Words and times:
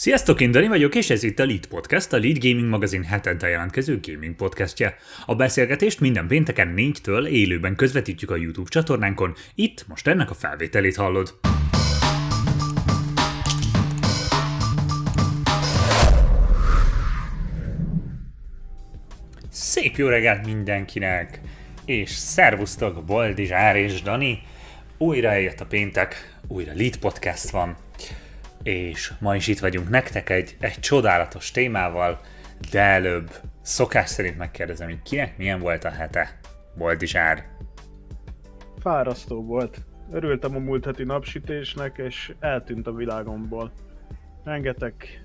Sziasztok, 0.00 0.40
én 0.40 0.50
Dani 0.50 0.68
vagyok, 0.68 0.94
és 0.94 1.10
ez 1.10 1.22
itt 1.22 1.38
a 1.38 1.44
Lead 1.44 1.66
Podcast, 1.66 2.12
a 2.12 2.18
Lead 2.18 2.38
Gaming 2.38 2.68
magazin 2.68 3.04
hetente 3.04 3.48
jelentkező 3.48 4.00
gaming 4.02 4.34
podcastje. 4.34 4.96
A 5.26 5.34
beszélgetést 5.34 6.00
minden 6.00 6.26
pénteken 6.26 6.74
4-től 6.76 7.26
élőben 7.26 7.76
közvetítjük 7.76 8.30
a 8.30 8.36
YouTube 8.36 8.68
csatornánkon, 8.68 9.34
itt 9.54 9.84
most 9.88 10.06
ennek 10.06 10.30
a 10.30 10.34
felvételét 10.34 10.96
hallod. 10.96 11.38
Szép 19.50 19.96
jó 19.96 20.06
reggelt 20.06 20.46
mindenkinek! 20.46 21.40
És 21.84 22.10
szervusztok, 22.10 23.04
Boldizsár 23.04 23.76
és 23.76 24.02
Dani! 24.02 24.42
Újra 24.98 25.28
eljött 25.28 25.60
a 25.60 25.66
péntek, 25.66 26.38
újra 26.48 26.72
Lead 26.74 26.96
Podcast 26.96 27.50
van, 27.50 27.76
és 28.62 29.12
ma 29.20 29.36
is 29.36 29.46
itt 29.46 29.58
vagyunk 29.58 29.88
nektek 29.88 30.30
egy, 30.30 30.56
egy 30.60 30.78
csodálatos 30.78 31.50
témával, 31.50 32.20
de 32.70 32.80
előbb 32.80 33.30
szokás 33.62 34.08
szerint 34.08 34.38
megkérdezem, 34.38 34.88
hogy 34.88 35.02
kinek 35.02 35.38
milyen 35.38 35.60
volt 35.60 35.84
a 35.84 35.90
hete, 35.90 36.38
Boldizsár? 36.76 37.46
Fárasztó 38.78 39.44
volt. 39.44 39.82
Örültem 40.12 40.54
a 40.54 40.58
múlt 40.58 40.84
heti 40.84 41.04
napsütésnek, 41.04 41.98
és 41.98 42.34
eltűnt 42.40 42.86
a 42.86 42.92
világomból. 42.92 43.72
Rengeteg 44.44 45.24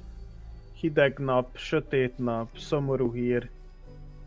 hideg 0.73 1.17
nap, 1.17 1.57
sötét 1.57 2.17
nap, 2.17 2.57
szomorú 2.57 3.13
hír. 3.13 3.49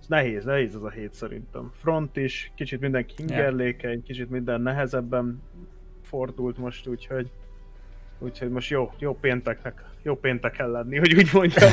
Ez 0.01 0.06
nehéz, 0.06 0.45
nehéz 0.45 0.74
az 0.74 0.82
a 0.82 0.90
hét 0.90 1.15
szerintem. 1.15 1.70
Front 1.74 2.16
is, 2.16 2.52
kicsit 2.54 2.80
mindenki 2.80 3.15
ingerlékeny, 3.18 4.02
kicsit 4.02 4.30
minden 4.30 4.60
nehezebben 4.60 5.43
fordult 6.02 6.59
most, 6.59 6.87
úgyhogy 6.87 7.30
Úgyhogy 8.18 8.50
most 8.50 8.70
jó, 8.70 8.92
jó 8.98 9.14
pénteknek, 9.14 9.84
jó 10.02 10.16
péntek 10.16 10.52
kell 10.52 10.70
lenni, 10.70 10.98
hogy 10.98 11.14
úgy 11.14 11.30
mondjam. 11.32 11.70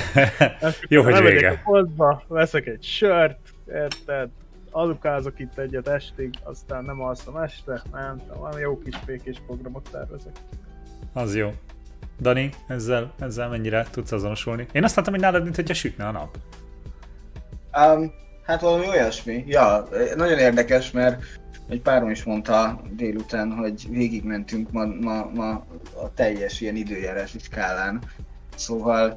jó, 0.88 1.04
hogy 1.04 1.22
vége. 1.22 1.50
a 1.50 1.62
boltba, 1.64 2.24
veszek 2.28 2.66
egy 2.66 2.84
sört, 2.84 3.40
érted? 3.68 4.30
Alukázok 4.72 5.40
itt 5.40 5.58
egyet 5.58 5.88
estig, 5.88 6.34
aztán 6.44 6.84
nem 6.84 7.02
alszom 7.02 7.38
este, 7.38 7.82
nem, 7.92 8.22
valami 8.38 8.62
jó 8.62 8.78
kis 8.78 9.00
békés 9.06 9.42
programot 9.46 9.90
tervezek. 9.92 10.34
Az 11.14 11.36
jó. 11.36 11.54
Dani, 12.20 12.50
ezzel, 12.68 13.14
ezzel 13.20 13.50
mennyire 13.50 13.86
tudsz 13.92 14.12
azonosulni? 14.12 14.68
Én 14.72 14.84
azt 14.84 14.96
láttam, 14.96 15.14
hogy 15.14 15.22
nálad, 15.22 15.44
mint 15.44 15.56
hogyha 15.56 15.74
sütne 15.74 16.08
a 16.08 16.12
nap. 16.12 16.38
Um, 17.78 18.12
hát 18.44 18.62
valami 18.62 18.88
olyasmi. 18.88 19.44
Ja, 19.48 19.88
nagyon 20.16 20.38
érdekes, 20.38 20.92
mert 20.92 21.24
egy 21.70 21.82
párom 21.82 22.10
is 22.10 22.24
mondta 22.24 22.82
délután, 22.92 23.52
hogy 23.52 23.88
végigmentünk 23.90 24.72
ma, 24.72 24.86
ma, 24.86 25.32
ma 25.34 25.50
a 26.04 26.14
teljes 26.14 26.62
ilyen 26.62 26.76
időjárási 26.76 27.40
skálán. 27.40 28.02
Szóval 28.56 29.16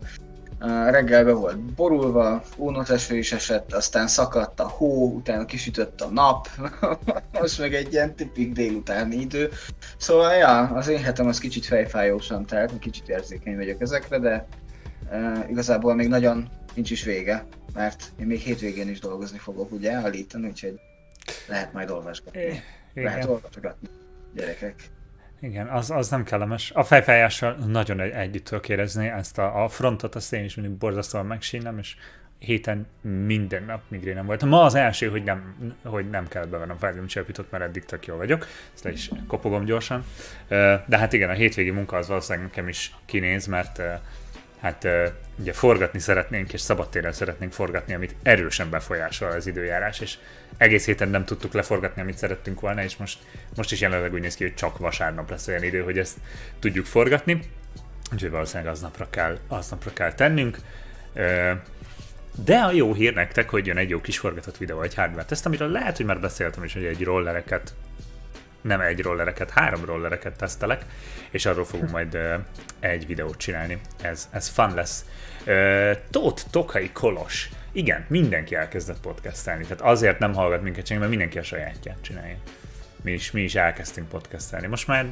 uh, 0.61 0.91
reggel 0.91 1.25
be 1.25 1.33
volt 1.33 1.59
borulva, 1.59 2.43
ónoteső 2.57 3.17
is 3.17 3.33
esett, 3.33 3.73
aztán 3.73 4.07
szakadt 4.07 4.61
a 4.61 4.69
hó, 4.69 5.15
utána 5.15 5.45
kisütött 5.45 6.01
a 6.01 6.11
nap, 6.11 6.49
most 7.41 7.59
meg 7.59 7.75
egy 7.75 7.93
ilyen 7.93 8.15
tipik 8.15 8.53
délutáni 8.53 9.17
idő. 9.17 9.51
Szóval 9.97 10.35
ja, 10.35 10.59
az 10.59 10.89
én 10.89 11.03
hetem 11.03 11.27
az 11.27 11.39
kicsit 11.39 11.67
fejfájósan 11.67 12.47
telt, 12.47 12.79
kicsit 12.79 13.09
érzékeny 13.09 13.57
vagyok 13.57 13.81
ezekre, 13.81 14.19
de 14.19 14.47
uh, 15.11 15.51
igazából 15.51 15.95
még 15.95 16.09
nagyon 16.09 16.49
nincs 16.75 16.91
is 16.91 17.03
vége, 17.05 17.47
mert 17.75 18.13
én 18.21 18.27
még 18.27 18.41
hétvégén 18.41 18.89
is 18.89 19.01
dolgozni 19.01 19.39
fogok 19.39 19.73
ugye 19.73 19.93
állítani, 19.93 20.47
úgyhogy 20.47 20.81
lehet 21.49 21.73
majd 21.73 21.91
olvasgatni. 21.91 22.41
É, 22.95 23.03
Lehet 23.03 23.25
olvasgatni, 23.25 23.89
gyerekek. 24.35 24.75
Igen, 25.41 25.67
az, 25.67 25.91
az 25.91 26.09
nem 26.09 26.25
kellemes. 26.25 26.71
A 26.71 26.85
fejfájással 26.85 27.53
nagyon 27.55 28.01
egy, 28.01 28.11
együtt 28.11 28.45
tudok 28.45 28.69
érezni 28.69 29.07
ezt 29.07 29.39
a, 29.39 29.65
a 29.65 29.69
frontot, 29.69 30.15
azt 30.15 30.33
én 30.33 30.45
is 30.45 30.55
mindig 30.55 30.73
borzasztóan 30.73 31.27
megsínem, 31.27 31.79
és 31.79 31.97
héten 32.39 32.87
minden 33.27 33.63
nap 33.63 33.81
migrénem 33.89 34.27
volt. 34.27 34.45
Ma 34.45 34.63
az 34.63 34.75
első, 34.75 35.09
hogy 35.09 35.23
nem, 35.23 35.73
hogy 35.85 36.11
nem 36.11 36.29
kell 36.29 36.45
bevennem 36.45 37.07
csöpított, 37.07 37.51
mert 37.51 37.65
eddig 37.65 37.85
tök 37.85 38.07
jól 38.07 38.17
vagyok. 38.17 38.47
Ezt 38.75 38.85
le 38.85 38.91
is 38.91 39.11
kopogom 39.27 39.65
gyorsan. 39.65 40.05
De 40.87 40.99
hát 40.99 41.13
igen, 41.13 41.31
a 41.31 41.33
hétvégi 41.33 41.71
munka 41.71 41.97
az 41.97 42.09
valószínűleg 42.09 42.49
nekem 42.49 42.69
is 42.69 42.95
kinéz, 43.05 43.47
mert 43.47 43.81
hát 44.61 44.89
ugye 45.39 45.53
forgatni 45.53 45.99
szeretnénk, 45.99 46.53
és 46.53 46.61
szabadtéren 46.61 47.13
szeretnénk 47.13 47.53
forgatni, 47.53 47.95
amit 47.95 48.15
erősen 48.23 48.71
befolyásol 48.71 49.31
az 49.31 49.47
időjárás, 49.47 50.01
és 50.01 50.19
egész 50.57 50.85
héten 50.85 51.09
nem 51.09 51.25
tudtuk 51.25 51.53
leforgatni, 51.53 52.03
amit 52.03 52.19
szerettünk 52.19 52.61
volna, 52.61 52.83
és 52.83 52.97
most, 52.97 53.19
most 53.57 53.73
is 53.73 53.81
jelenleg 53.81 54.13
úgy 54.13 54.21
néz 54.21 54.35
ki, 54.35 54.45
hogy 54.45 54.55
csak 54.55 54.79
vasárnap 54.79 55.31
lesz 55.31 55.47
olyan 55.47 55.63
idő, 55.63 55.83
hogy 55.83 55.99
ezt 55.99 56.17
tudjuk 56.59 56.87
forgatni, 56.87 57.41
úgyhogy 58.13 58.31
valószínűleg 58.31 58.73
aznapra 58.73 59.11
kell, 59.11 59.39
aznapra 59.49 59.93
kell 59.93 60.13
tennünk. 60.13 60.59
De 62.45 62.57
a 62.57 62.73
jó 62.73 62.95
hír 62.95 63.15
nektek, 63.15 63.51
hogy 63.51 63.67
jön 63.67 63.77
egy 63.77 63.89
jó 63.89 64.01
kis 64.01 64.19
forgatott 64.19 64.57
videó, 64.57 64.83
egy 64.83 64.95
hardware 64.95 65.25
teszt, 65.25 65.47
amiről 65.47 65.69
lehet, 65.69 65.97
hogy 65.97 66.07
már 66.07 66.21
beszéltem 66.21 66.65
is, 66.65 66.73
hogy 66.73 66.85
egy 66.85 67.05
rollereket 67.05 67.75
nem 68.61 68.81
egy 68.81 69.03
rollereket, 69.03 69.51
három 69.51 69.85
rollereket 69.85 70.37
tesztelek, 70.37 70.85
és 71.31 71.47
arról 71.47 71.65
fogunk 71.65 71.91
majd 71.91 72.19
egy 72.81 73.07
videót 73.07 73.37
csinálni. 73.37 73.81
Ez, 74.03 74.29
ez 74.33 74.49
fun 74.49 74.75
lesz. 74.75 75.05
Tóth 76.11 76.43
Tokai 76.51 76.91
Kolos. 76.93 77.49
Igen, 77.73 78.05
mindenki 78.09 78.55
elkezdett 78.55 79.01
podcastelni, 79.01 79.63
tehát 79.63 79.81
azért 79.81 80.19
nem 80.19 80.35
hallgat 80.35 80.63
minket 80.63 80.85
csinálni, 80.85 81.07
mert 81.09 81.19
mindenki 81.19 81.39
a 81.39 81.57
sajátját 81.57 81.99
csinálja. 82.01 82.37
Mi 83.03 83.13
is, 83.13 83.31
mi 83.31 83.43
is 83.43 83.55
elkezdtünk 83.55 84.09
podcastelni. 84.09 84.67
Most 84.67 84.87
már 84.87 85.07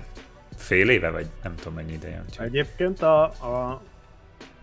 fél 0.57 0.89
éve, 0.89 1.11
vagy 1.11 1.27
nem 1.43 1.55
tudom 1.55 1.75
mennyi 1.75 1.93
ideje. 1.93 2.23
Úgyhogy... 2.29 2.47
Egyébként 2.47 3.03
a, 3.03 3.23
a 3.25 3.83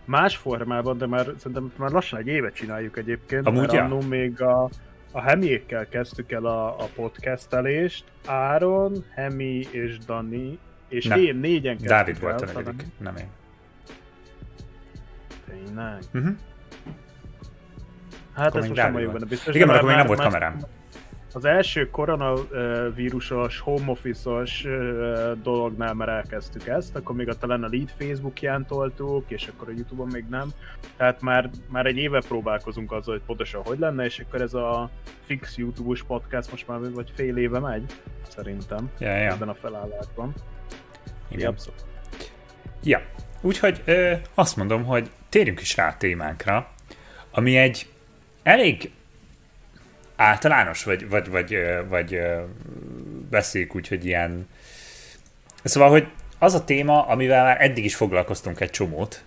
más 0.05 0.37
formában, 0.37 0.97
de 0.97 1.07
már 1.07 1.25
szerintem 1.37 1.73
már 1.75 1.91
lassan 1.91 2.19
egy 2.19 2.27
évet 2.27 2.53
csináljuk 2.53 2.97
egyébként. 2.97 3.47
Amúgy 3.47 3.71
mert 3.71 3.73
ja. 3.73 4.07
még 4.07 4.41
a, 4.41 4.69
a 5.15 5.21
Hemiékkel 5.21 5.87
kezdtük 5.87 6.31
el 6.31 6.45
a, 6.45 6.79
a 6.79 6.85
podcastelést. 6.95 8.03
Áron, 8.25 9.05
Hemi 9.15 9.67
és 9.71 9.97
Dani, 9.97 10.59
és 10.89 11.05
nem. 11.05 11.19
én 11.19 11.35
négyen 11.35 11.77
kezdtük 11.77 11.89
Dávid 11.89 12.19
volt 12.19 12.41
a 12.41 12.45
negyedik, 12.45 12.87
nem 12.97 13.15
én. 13.15 13.27
Tényleg? 15.49 16.03
Uh-huh. 16.13 16.35
Hát 18.33 18.55
ez 18.55 18.67
most 18.67 18.81
nem 18.81 18.93
vagyok 18.93 19.13
benne 19.13 19.25
biztos. 19.25 19.55
Igen, 19.55 19.67
mert 19.67 19.79
akkor 19.79 19.89
még 19.89 19.99
nem 19.99 20.07
volt 20.07 20.19
kamerám. 20.19 20.59
Az 21.35 21.45
első 21.45 21.89
koronavírusos, 21.89 23.59
home 23.59 23.91
office-os 23.91 24.67
dolognál 25.43 25.93
már 25.93 26.09
elkezdtük 26.09 26.67
ezt, 26.67 26.95
akkor 26.95 27.15
még 27.15 27.29
a 27.29 27.33
talán 27.33 27.63
a 27.63 27.67
lead 27.71 27.89
Facebookján 27.97 28.65
toltuk, 28.65 29.23
és 29.27 29.47
akkor 29.47 29.67
a 29.67 29.71
Youtube-on 29.71 30.07
még 30.11 30.25
nem. 30.29 30.49
Tehát 30.97 31.21
már, 31.21 31.49
már 31.69 31.85
egy 31.85 31.97
éve 31.97 32.21
próbálkozunk 32.27 32.91
azzal, 32.91 33.13
hogy 33.13 33.23
pontosan 33.25 33.61
hogy 33.63 33.79
lenne, 33.79 34.05
és 34.05 34.19
akkor 34.19 34.41
ez 34.41 34.53
a 34.53 34.89
fix 35.25 35.57
YouTube-os 35.57 36.03
podcast 36.03 36.51
most 36.51 36.67
már 36.67 36.91
vagy 36.91 37.11
fél 37.15 37.37
éve 37.37 37.59
megy, 37.59 37.83
szerintem, 38.27 38.91
ja, 38.99 39.15
ja. 39.15 39.31
ebben 39.31 39.49
a 39.49 39.53
felállásban. 39.53 40.33
Igen. 41.27 41.55
Ja, 42.83 43.01
úgyhogy 43.41 43.81
ö, 43.85 44.13
azt 44.33 44.55
mondom, 44.55 44.83
hogy 44.83 45.09
térjünk 45.29 45.61
is 45.61 45.75
rá 45.75 45.87
a 45.87 45.97
témánkra, 45.97 46.71
ami 47.31 47.57
egy 47.57 47.87
elég 48.43 48.91
általános, 50.23 50.83
vagy, 50.83 51.09
vagy, 51.09 51.29
vagy, 51.29 51.57
vagy 51.89 52.21
beszéljük 53.29 53.75
úgy, 53.75 53.87
hogy 53.87 54.05
ilyen... 54.05 54.47
Szóval, 55.63 55.89
hogy 55.89 56.07
az 56.39 56.53
a 56.53 56.63
téma, 56.63 57.07
amivel 57.07 57.43
már 57.43 57.61
eddig 57.61 57.85
is 57.85 57.95
foglalkoztunk 57.95 58.59
egy 58.59 58.69
csomót, 58.69 59.23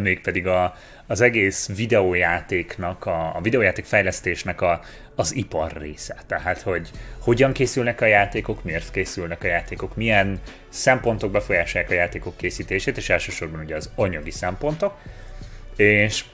mégpedig 0.00 0.46
a, 0.46 0.76
az 1.06 1.20
egész 1.20 1.68
videójátéknak, 1.76 3.06
a, 3.06 3.36
a 3.36 3.40
videójáték 3.40 3.84
fejlesztésnek 3.84 4.60
a, 4.60 4.80
az 5.14 5.34
ipar 5.34 5.72
része. 5.72 6.16
Tehát, 6.26 6.60
hogy 6.60 6.90
hogyan 7.18 7.52
készülnek 7.52 8.00
a 8.00 8.06
játékok, 8.06 8.64
miért 8.64 8.90
készülnek 8.90 9.44
a 9.44 9.46
játékok, 9.46 9.96
milyen 9.96 10.40
szempontok 10.68 11.30
befolyásolják 11.30 11.90
a 11.90 11.94
játékok 11.94 12.36
készítését, 12.36 12.96
és 12.96 13.08
elsősorban 13.08 13.60
ugye 13.60 13.76
az 13.76 13.90
anyagi 13.94 14.30
szempontok. 14.30 14.98
És 15.76 16.24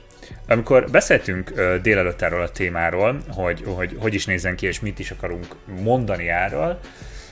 amikor 0.48 0.90
beszéltünk 0.90 1.52
délelőtt 1.82 2.22
erről 2.22 2.42
a 2.42 2.50
témáról, 2.50 3.20
hogy, 3.28 3.62
hogy 3.66 3.96
hogy 3.98 4.14
is 4.14 4.26
nézzen 4.26 4.56
ki 4.56 4.66
és 4.66 4.80
mit 4.80 4.98
is 4.98 5.10
akarunk 5.10 5.46
mondani 5.82 6.28
erről, 6.28 6.80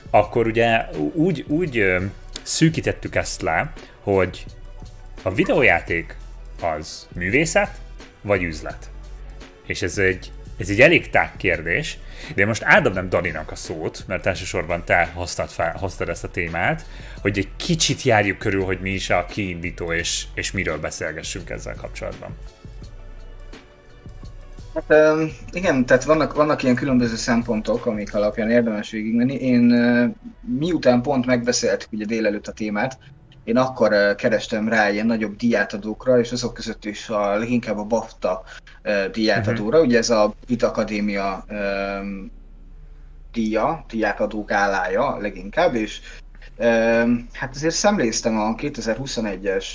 akkor 0.09 0.47
ugye 0.47 0.85
úgy, 1.13 1.45
úgy 1.47 1.97
szűkítettük 2.41 3.15
ezt 3.15 3.41
le, 3.41 3.73
hogy 3.99 4.45
a 5.21 5.33
videójáték 5.33 6.15
az 6.61 7.07
művészet, 7.13 7.79
vagy 8.21 8.43
üzlet? 8.43 8.89
És 9.65 9.81
ez 9.81 9.97
egy, 9.97 10.31
ez 10.57 10.69
egy 10.69 10.81
elég 10.81 11.09
tág 11.09 11.31
kérdés, 11.37 11.97
de 12.35 12.45
most 12.45 12.63
átadnám 12.63 13.09
Daninak 13.09 13.51
a 13.51 13.55
szót, 13.55 14.03
mert 14.07 14.25
elsősorban 14.25 14.85
te 14.85 15.11
hoztad, 15.13 15.49
fel, 15.49 15.75
hoztad 15.77 16.09
ezt 16.09 16.23
a 16.23 16.29
témát, 16.29 16.85
hogy 17.21 17.37
egy 17.37 17.49
kicsit 17.55 18.01
járjuk 18.01 18.37
körül, 18.37 18.63
hogy 18.63 18.79
mi 18.81 18.89
is 18.89 19.09
a 19.09 19.25
kiindító, 19.25 19.93
és, 19.93 20.23
és 20.33 20.51
miről 20.51 20.77
beszélgessünk 20.79 21.49
ezzel 21.49 21.75
kapcsolatban. 21.75 22.37
Hát 24.73 24.93
igen, 25.51 25.85
tehát 25.85 26.03
vannak, 26.03 26.33
vannak 26.33 26.63
ilyen 26.63 26.75
különböző 26.75 27.15
szempontok, 27.15 27.85
amik 27.85 28.15
alapján 28.15 28.49
érdemes 28.49 28.91
végigmenni. 28.91 29.33
Én 29.33 29.61
miután 30.41 31.01
pont 31.01 31.25
megbeszéltük 31.25 31.91
ugye 31.91 32.05
délelőtt 32.05 32.47
a 32.47 32.51
témát, 32.51 32.97
én 33.43 33.57
akkor 33.57 34.15
kerestem 34.15 34.67
rá 34.67 34.89
ilyen 34.89 35.05
nagyobb 35.05 35.35
diátadókra, 35.35 36.19
és 36.19 36.31
azok 36.31 36.53
között 36.53 36.85
is 36.85 37.09
a, 37.09 37.37
leginkább 37.37 37.77
a 37.77 37.83
BAFTA 37.83 38.43
diátadóra, 39.11 39.77
uh-huh. 39.77 39.85
ugye 39.85 39.97
ez 39.97 40.09
a 40.09 40.33
Brit 40.45 40.63
Akadémia 40.63 41.45
um, 41.49 42.31
díja, 43.31 43.85
diátadók 43.89 44.51
állája 44.51 45.17
leginkább, 45.17 45.75
és 45.75 45.99
um, 46.57 47.27
hát 47.33 47.55
azért 47.55 47.75
szemléztem 47.75 48.37
a 48.39 48.55
2021-es 48.55 49.65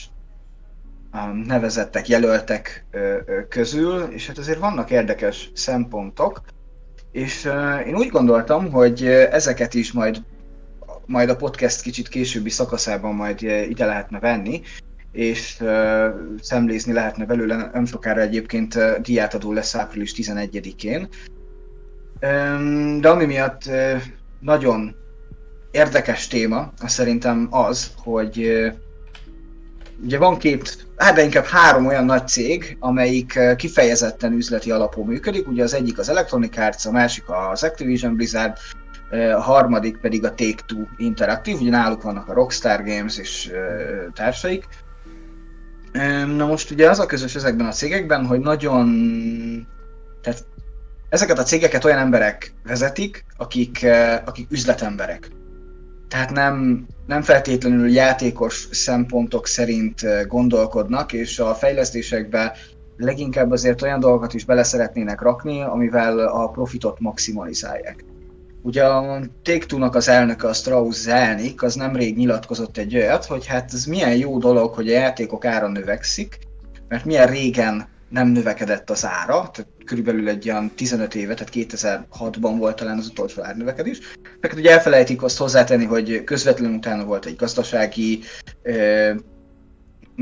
nevezettek, 1.47 2.09
jelöltek 2.09 2.87
közül, 3.49 4.03
és 4.03 4.27
hát 4.27 4.39
azért 4.39 4.59
vannak 4.59 4.91
érdekes 4.91 5.51
szempontok, 5.55 6.41
és 7.13 7.51
én 7.87 7.97
úgy 7.97 8.09
gondoltam, 8.09 8.71
hogy 8.71 9.07
ezeket 9.07 9.75
is 9.75 9.93
majd 9.93 10.23
majd 11.07 11.29
a 11.29 11.37
podcast 11.37 11.81
kicsit 11.81 12.09
későbbi 12.09 12.51
szakaszában 12.51 13.15
majd 13.15 13.43
ide 13.43 13.87
lehetne 13.87 14.19
venni, 14.19 14.63
és 15.13 15.57
uh, 15.61 16.07
szemlézni 16.41 16.93
lehetne 16.93 17.25
belőle, 17.25 17.71
nem 17.73 17.85
sokára 17.85 18.21
egyébként 18.21 18.75
uh, 18.75 18.99
diátadó 18.99 19.53
lesz 19.53 19.75
április 19.75 20.13
11-én. 20.17 21.09
Um, 22.23 23.01
de 23.01 23.09
ami 23.09 23.25
miatt 23.25 23.63
nagyon 24.41 24.97
érdekes 25.71 26.27
téma, 26.27 26.73
az 26.83 26.93
szerintem 26.93 27.49
az, 27.51 27.93
hogy 27.97 28.69
ugye 30.03 30.19
van 30.19 30.39
két, 30.39 30.87
hát 30.97 31.15
de 31.15 31.23
inkább 31.23 31.45
három 31.45 31.87
olyan 31.87 32.05
nagy 32.05 32.29
cég, 32.29 32.77
amelyik 32.81 33.39
kifejezetten 33.57 34.33
üzleti 34.33 34.71
alapú 34.71 35.05
működik. 35.05 35.49
Ugye 35.49 35.63
az 35.63 35.75
egyik 35.75 35.99
az 35.99 36.09
Electronic 36.09 36.59
Arts, 36.59 36.87
a 36.87 36.91
másik 36.91 37.25
az 37.51 37.63
Activision 37.63 38.17
Blizzard, 38.17 38.57
a 39.37 39.41
harmadik 39.41 39.97
pedig 39.97 40.25
a 40.25 40.35
Take-Two 40.35 40.85
Interactive, 40.97 41.59
ugye 41.61 41.71
náluk 41.71 42.03
vannak 42.03 42.29
a 42.29 42.33
Rockstar 42.33 42.85
Games 42.85 43.19
és 43.19 43.51
társaik. 44.15 44.65
Na 46.37 46.47
most 46.47 46.71
ugye 46.71 46.91
az 46.91 46.99
a 46.99 47.07
közös 47.07 47.35
ezekben 47.35 47.67
a 47.67 47.73
cégekben, 47.73 48.27
hogy 48.27 48.41
nagyon... 48.41 48.89
Tehát 50.23 50.45
ezeket 51.09 51.39
a 51.39 51.43
cégeket 51.43 51.85
olyan 51.85 51.99
emberek 51.99 52.53
vezetik, 52.65 53.25
akik, 53.37 53.87
akik 54.25 54.51
üzletemberek. 54.51 55.31
Tehát 56.15 56.31
nem, 56.31 56.87
nem 57.07 57.23
feltétlenül 57.23 57.91
játékos 57.91 58.69
szempontok 58.71 59.47
szerint 59.47 60.01
gondolkodnak, 60.29 61.13
és 61.13 61.39
a 61.39 61.55
fejlesztésekbe 61.55 62.57
leginkább 62.97 63.51
azért 63.51 63.83
olyan 63.83 64.01
dolgokat 64.01 64.35
is 64.35 64.45
bele 64.45 64.63
szeretnének 64.63 65.21
rakni, 65.21 65.63
amivel 65.63 66.19
a 66.19 66.49
profitot 66.49 67.01
maximalizálják. 67.01 68.05
Ugye 68.63 68.85
a 68.85 69.21
take 69.43 69.89
az 69.93 70.09
elnöke, 70.09 70.49
a 70.49 70.53
Strauss 70.53 70.97
Zelnick, 70.97 71.63
az 71.63 71.75
nemrég 71.75 72.17
nyilatkozott 72.17 72.77
egy 72.77 72.97
olyat, 72.97 73.25
hogy 73.25 73.47
hát 73.47 73.73
ez 73.73 73.85
milyen 73.85 74.17
jó 74.17 74.39
dolog, 74.39 74.75
hogy 74.75 74.89
a 74.89 74.99
játékok 74.99 75.45
ára 75.45 75.69
növekszik, 75.69 76.39
mert 76.89 77.05
milyen 77.05 77.27
régen 77.27 77.89
nem 78.09 78.29
növekedett 78.29 78.91
az 78.91 79.05
ára, 79.05 79.51
tehát 79.53 79.67
körülbelül 79.85 80.29
egy 80.29 80.51
olyan 80.51 80.71
15 80.75 81.15
éve, 81.15 81.35
tehát 81.35 81.53
2006-ban 81.55 82.55
volt 82.59 82.77
talán 82.77 82.99
az 82.99 83.07
utolsó 83.07 83.43
árnövekedés. 83.43 83.99
Mert 84.41 84.55
ugye 84.55 84.71
elfelejtik 84.71 85.23
azt 85.23 85.39
hozzátenni, 85.39 85.85
hogy 85.85 86.25
közvetlenül 86.25 86.77
utána 86.77 87.05
volt 87.05 87.27
egy 87.27 87.37
gazdasági 87.37 88.21
ö, 88.63 89.13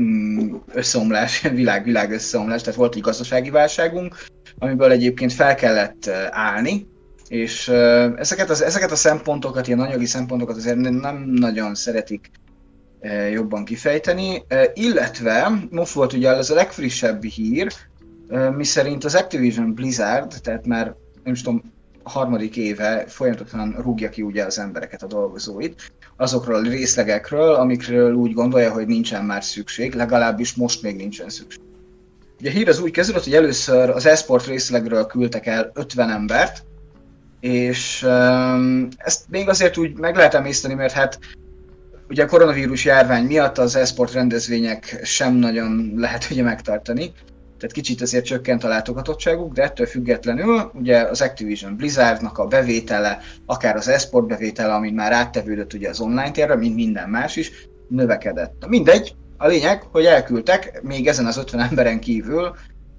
mm, 0.01 0.55
összeomlás, 0.73 1.41
világ-világ 1.61 2.11
összeomlás, 2.11 2.61
tehát 2.61 2.79
volt 2.79 2.95
egy 2.95 3.01
gazdasági 3.01 3.49
válságunk, 3.49 4.15
amiből 4.59 4.91
egyébként 4.91 5.33
fel 5.33 5.55
kellett 5.55 6.07
állni, 6.29 6.87
és 7.27 7.67
ezeket, 8.17 8.49
az, 8.49 8.61
ezeket 8.61 8.91
a 8.91 8.95
szempontokat, 8.95 9.67
ilyen 9.67 9.79
anyagi 9.79 10.05
szempontokat 10.05 10.55
azért 10.55 10.77
nem 10.77 11.23
nagyon 11.29 11.75
szeretik 11.75 12.31
jobban 13.31 13.65
kifejteni, 13.65 14.43
uh, 14.49 14.63
illetve 14.73 15.51
most 15.69 15.93
volt 15.93 16.13
ugye 16.13 16.29
ez 16.29 16.49
a 16.49 16.55
legfrissebb 16.55 17.23
hír, 17.23 17.73
uh, 18.29 18.55
mi 18.55 18.63
szerint 18.63 19.03
az 19.03 19.15
Activision 19.15 19.73
Blizzard, 19.73 20.33
tehát 20.41 20.65
már 20.65 20.95
nem 21.23 21.33
is 21.33 21.41
tudom, 21.41 21.73
harmadik 22.03 22.57
éve 22.57 23.03
folyamatosan 23.07 23.75
rúgja 23.81 24.09
ki 24.09 24.21
ugye 24.21 24.43
az 24.43 24.59
embereket, 24.59 25.03
a 25.03 25.07
dolgozóit, 25.07 25.91
azokról 26.17 26.55
a 26.55 26.69
részlegekről, 26.69 27.53
amikről 27.53 28.13
úgy 28.13 28.33
gondolja, 28.33 28.71
hogy 28.71 28.87
nincsen 28.87 29.25
már 29.25 29.43
szükség, 29.43 29.93
legalábbis 29.93 30.55
most 30.55 30.81
még 30.81 30.95
nincsen 30.95 31.29
szükség. 31.29 31.61
Ugye 32.39 32.49
a 32.49 32.53
hír 32.53 32.67
az 32.69 32.79
úgy 32.79 32.91
kezdődött, 32.91 33.23
hogy 33.23 33.33
először 33.33 33.89
az 33.89 34.05
esport 34.05 34.45
részlegről 34.45 35.05
küldtek 35.05 35.45
el 35.45 35.71
50 35.73 36.09
embert, 36.09 36.65
és 37.39 38.03
um, 38.03 38.87
ezt 38.97 39.23
még 39.29 39.49
azért 39.49 39.77
úgy 39.77 39.97
meg 39.97 40.15
lehet 40.15 40.33
emészteni, 40.33 40.73
mert 40.73 40.93
hát 40.93 41.19
ugye 42.13 42.23
a 42.23 42.27
koronavírus 42.27 42.85
járvány 42.85 43.25
miatt 43.25 43.57
az 43.57 43.75
esport 43.75 44.13
rendezvények 44.13 44.99
sem 45.03 45.33
nagyon 45.33 45.93
lehet 45.95 46.27
ugye 46.31 46.43
megtartani, 46.43 47.11
tehát 47.57 47.71
kicsit 47.71 48.01
azért 48.01 48.25
csökkent 48.25 48.63
a 48.63 48.67
látogatottságuk, 48.67 49.53
de 49.53 49.63
ettől 49.63 49.85
függetlenül 49.85 50.71
ugye 50.73 51.01
az 51.01 51.21
Activision 51.21 51.75
Blizzardnak 51.75 52.37
a 52.37 52.47
bevétele, 52.47 53.19
akár 53.45 53.75
az 53.75 53.87
esport 53.87 54.27
bevétele, 54.27 54.73
amit 54.73 54.95
már 54.95 55.11
áttevődött 55.11 55.73
ugye 55.73 55.89
az 55.89 55.99
online 55.99 56.31
térre, 56.31 56.55
mint 56.55 56.75
minden 56.75 57.09
más 57.09 57.35
is, 57.35 57.51
növekedett. 57.89 58.53
Na 58.59 58.67
mindegy, 58.67 59.15
a 59.37 59.47
lényeg, 59.47 59.81
hogy 59.91 60.05
elküldtek 60.05 60.81
még 60.81 61.07
ezen 61.07 61.25
az 61.25 61.37
50 61.37 61.59
emberen 61.59 61.99
kívül 61.99 62.55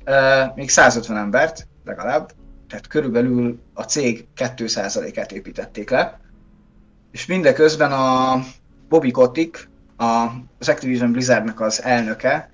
uh, 0.07 0.55
még 0.55 0.71
150 0.71 1.17
embert 1.17 1.69
legalább, 1.85 2.31
tehát 2.69 2.87
körülbelül 2.87 3.59
a 3.75 3.83
cég 3.83 4.27
2%-át 4.37 5.33
építették 5.33 5.91
le, 5.91 6.21
és 7.13 7.27
mindeközben 7.27 7.93
a 7.93 8.39
Bobby 8.89 9.11
Kotick, 9.11 9.69
az 10.59 10.69
Activision 10.69 11.13
Blizzardnak 11.13 11.61
az 11.61 11.83
elnöke, 11.83 12.51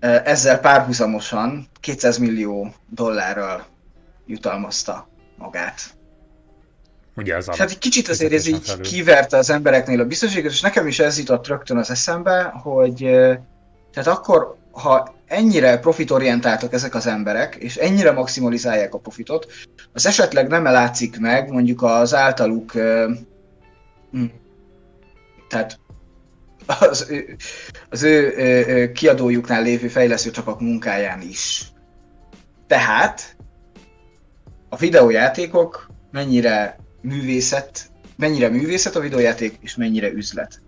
ezzel 0.00 0.60
párhuzamosan 0.60 1.68
200 1.80 2.18
millió 2.18 2.74
dollárral 2.88 3.66
jutalmazta 4.26 5.08
magát. 5.36 5.80
Ugye 7.16 7.34
ez 7.34 7.48
a 7.48 7.54
hát 7.56 7.70
egy 7.70 7.78
kicsit 7.78 8.08
azért 8.08 8.32
ez 8.32 8.46
így 8.46 8.66
felül. 8.66 8.82
kiverte 8.82 9.36
az 9.36 9.50
embereknél 9.50 10.00
a 10.00 10.04
biztonságot, 10.04 10.50
és 10.50 10.60
nekem 10.60 10.86
is 10.86 10.98
ez 10.98 11.18
jutott 11.18 11.46
rögtön 11.46 11.76
az 11.76 11.90
eszembe, 11.90 12.42
hogy 12.42 12.96
tehát 13.92 14.06
akkor, 14.06 14.56
ha 14.70 15.14
ennyire 15.26 15.78
profitorientáltak 15.78 16.72
ezek 16.72 16.94
az 16.94 17.06
emberek, 17.06 17.54
és 17.54 17.76
ennyire 17.76 18.12
maximalizálják 18.12 18.94
a 18.94 18.98
profitot, 18.98 19.46
az 19.92 20.06
esetleg 20.06 20.48
nem 20.48 20.62
látszik 20.62 21.20
meg 21.20 21.50
mondjuk 21.50 21.82
az 21.82 22.14
általuk, 22.14 22.72
tehát 25.50 25.78
az 26.66 27.06
ő, 27.10 27.36
az 27.90 28.02
ő 28.02 28.92
kiadójuknál 28.92 29.62
lévő 29.62 29.88
fejlesztőcsapok 29.88 30.60
munkáján 30.60 31.20
is. 31.20 31.64
Tehát 32.66 33.36
a 34.68 34.76
videójátékok 34.76 35.90
mennyire 36.10 36.78
művészet, 37.02 37.90
mennyire 38.16 38.48
művészet 38.48 38.96
a 38.96 39.00
videójáték, 39.00 39.58
és 39.60 39.76
mennyire 39.76 40.08
üzlet. 40.10 40.60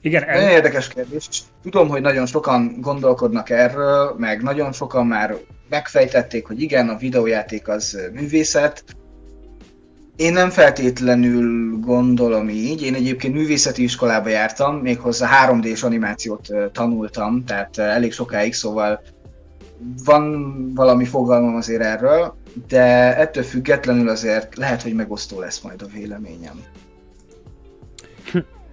Igen, 0.00 0.24
el... 0.24 0.40
Nagyon 0.40 0.50
érdekes 0.50 0.88
kérdés. 0.88 1.28
Tudom, 1.62 1.88
hogy 1.88 2.00
nagyon 2.00 2.26
sokan 2.26 2.80
gondolkodnak 2.80 3.50
erről, 3.50 4.14
meg 4.18 4.42
nagyon 4.42 4.72
sokan 4.72 5.06
már 5.06 5.36
megfejtették, 5.68 6.46
hogy 6.46 6.60
igen, 6.60 6.88
a 6.88 6.96
videójáték 6.96 7.68
az 7.68 7.98
művészet. 8.12 8.84
Én 10.18 10.32
nem 10.32 10.50
feltétlenül 10.50 11.78
gondolom 11.80 12.48
így. 12.48 12.82
Én 12.82 12.94
egyébként 12.94 13.34
művészeti 13.34 13.82
iskolába 13.82 14.28
jártam, 14.28 14.76
méghozzá 14.76 15.28
3D-s 15.46 15.82
animációt 15.82 16.48
tanultam, 16.72 17.44
tehát 17.44 17.78
elég 17.78 18.12
sokáig, 18.12 18.54
szóval 18.54 19.02
van 20.04 20.54
valami 20.74 21.04
fogalmam 21.04 21.54
azért 21.54 21.82
erről, 21.82 22.36
de 22.68 23.16
ettől 23.16 23.42
függetlenül 23.42 24.08
azért 24.08 24.56
lehet, 24.56 24.82
hogy 24.82 24.94
megosztó 24.94 25.40
lesz 25.40 25.60
majd 25.60 25.82
a 25.82 25.86
véleményem. 25.94 26.62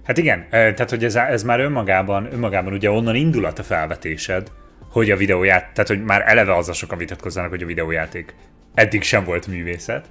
Hát 0.04 0.18
igen, 0.18 0.46
tehát 0.50 0.90
hogy 0.90 1.04
ez, 1.04 1.14
ez 1.14 1.42
már 1.42 1.60
önmagában, 1.60 2.28
önmagában 2.32 2.72
ugye 2.72 2.90
onnan 2.90 3.14
indulat 3.14 3.58
a 3.58 3.62
felvetésed, 3.62 4.50
hogy 4.90 5.10
a 5.10 5.16
videóját, 5.16 5.72
tehát 5.72 5.88
hogy 5.88 6.04
már 6.04 6.22
eleve 6.26 6.56
az 6.56 6.68
a 6.68 6.72
sokan 6.72 6.98
vitatkozzanak, 6.98 7.50
hogy 7.50 7.62
a 7.62 7.66
videójáték 7.66 8.34
eddig 8.76 9.02
sem 9.02 9.24
volt 9.24 9.46
művészet. 9.46 10.08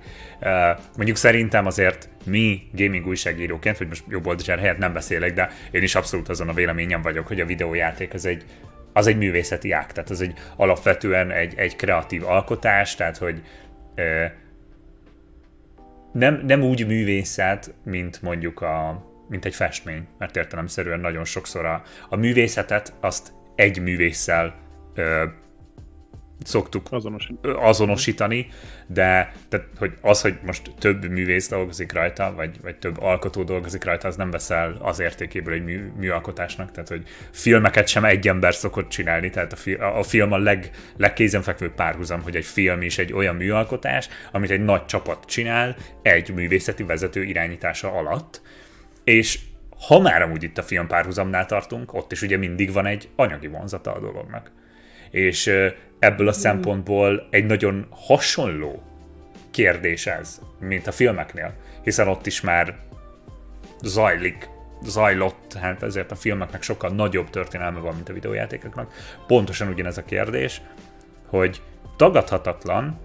Mondjuk 0.95 1.17
szerintem 1.17 1.65
azért 1.65 2.09
mi 2.25 2.61
gaming 2.73 3.07
újságíróként, 3.07 3.77
vagy 3.77 3.87
most 3.87 4.03
jobb 4.09 4.27
oldalán 4.27 4.59
helyett 4.59 4.77
nem 4.77 4.93
beszélek, 4.93 5.33
de 5.33 5.49
én 5.71 5.83
is 5.83 5.95
abszolút 5.95 6.29
azon 6.29 6.49
a 6.49 6.53
véleményem 6.53 7.01
vagyok, 7.01 7.27
hogy 7.27 7.39
a 7.39 7.45
videójáték 7.45 8.13
az 8.13 8.25
egy, 8.25 8.43
az 8.93 9.07
egy 9.07 9.17
művészeti 9.17 9.71
ág, 9.71 9.91
tehát 9.91 10.09
az 10.09 10.21
egy 10.21 10.33
alapvetően 10.55 11.31
egy, 11.31 11.53
egy 11.55 11.75
kreatív 11.75 12.27
alkotás, 12.27 12.95
tehát 12.95 13.17
hogy 13.17 13.41
nem, 16.11 16.41
nem 16.45 16.61
úgy 16.61 16.87
művészet, 16.87 17.73
mint 17.83 18.21
mondjuk 18.21 18.61
a, 18.61 19.05
mint 19.29 19.45
egy 19.45 19.55
festmény, 19.55 20.07
mert 20.17 20.35
értelemszerűen 20.35 20.99
nagyon 20.99 21.25
sokszor 21.25 21.65
a, 21.65 21.81
a 22.09 22.15
művészetet 22.15 22.93
azt 22.99 23.33
egy 23.55 23.81
művésszel 23.81 24.55
szoktuk 26.43 26.87
azonosítani, 27.41 28.47
de 28.87 29.33
tehát, 29.49 29.67
hogy 29.77 29.93
az, 30.01 30.21
hogy 30.21 30.37
most 30.45 30.71
több 30.79 31.09
művész 31.09 31.49
dolgozik 31.49 31.91
rajta, 31.91 32.33
vagy, 32.35 32.61
vagy 32.61 32.75
több 32.75 33.01
alkotó 33.01 33.43
dolgozik 33.43 33.83
rajta, 33.83 34.07
az 34.07 34.15
nem 34.15 34.31
veszel 34.31 34.77
az 34.81 34.99
értékéből 34.99 35.53
egy 35.53 35.63
mű, 35.63 35.91
műalkotásnak, 35.97 36.71
tehát 36.71 36.89
hogy 36.89 37.03
filmeket 37.31 37.87
sem 37.87 38.05
egy 38.05 38.27
ember 38.27 38.53
szokott 38.53 38.89
csinálni, 38.89 39.29
tehát 39.29 39.53
a, 39.53 39.55
fi, 39.55 39.73
a, 39.73 39.97
a 39.99 40.03
film 40.03 40.31
a 40.31 40.37
leg, 40.37 40.69
legkézenfekvő 40.97 41.71
párhuzam, 41.71 42.21
hogy 42.21 42.35
egy 42.35 42.45
film 42.45 42.81
is 42.81 42.97
egy 42.97 43.13
olyan 43.13 43.35
műalkotás, 43.35 44.07
amit 44.31 44.51
egy 44.51 44.63
nagy 44.63 44.85
csapat 44.85 45.25
csinál 45.25 45.75
egy 46.01 46.33
művészeti 46.33 46.83
vezető 46.83 47.23
irányítása 47.23 47.91
alatt, 47.91 48.41
és 49.03 49.39
ha 49.87 49.99
már 49.99 50.21
amúgy 50.21 50.43
itt 50.43 50.57
a 50.57 50.63
film 50.63 50.87
párhuzamnál 50.87 51.45
tartunk, 51.45 51.93
ott 51.93 52.11
is 52.11 52.21
ugye 52.21 52.37
mindig 52.37 52.71
van 52.71 52.85
egy 52.85 53.09
anyagi 53.15 53.47
vonzata 53.47 53.93
a 53.93 53.99
dolognak. 53.99 54.51
És 55.15 55.51
ebből 55.99 56.27
a 56.27 56.31
szempontból 56.31 57.27
egy 57.29 57.45
nagyon 57.45 57.87
hasonló 57.89 58.83
kérdés 59.51 60.07
ez, 60.07 60.41
mint 60.59 60.87
a 60.87 60.91
filmeknél, 60.91 61.53
hiszen 61.83 62.07
ott 62.07 62.25
is 62.25 62.41
már 62.41 62.75
zajlik, 63.81 64.49
zajlott, 64.83 65.53
hát 65.53 65.83
ezért 65.83 66.11
a 66.11 66.15
filmeknek 66.15 66.61
sokkal 66.61 66.89
nagyobb 66.89 67.29
történelme 67.29 67.79
van, 67.79 67.95
mint 67.95 68.09
a 68.09 68.13
videójátékoknak. 68.13 68.93
Pontosan 69.27 69.67
ugyanez 69.67 69.97
a 69.97 70.05
kérdés, 70.05 70.61
hogy 71.25 71.61
tagadhatatlan, 71.97 72.99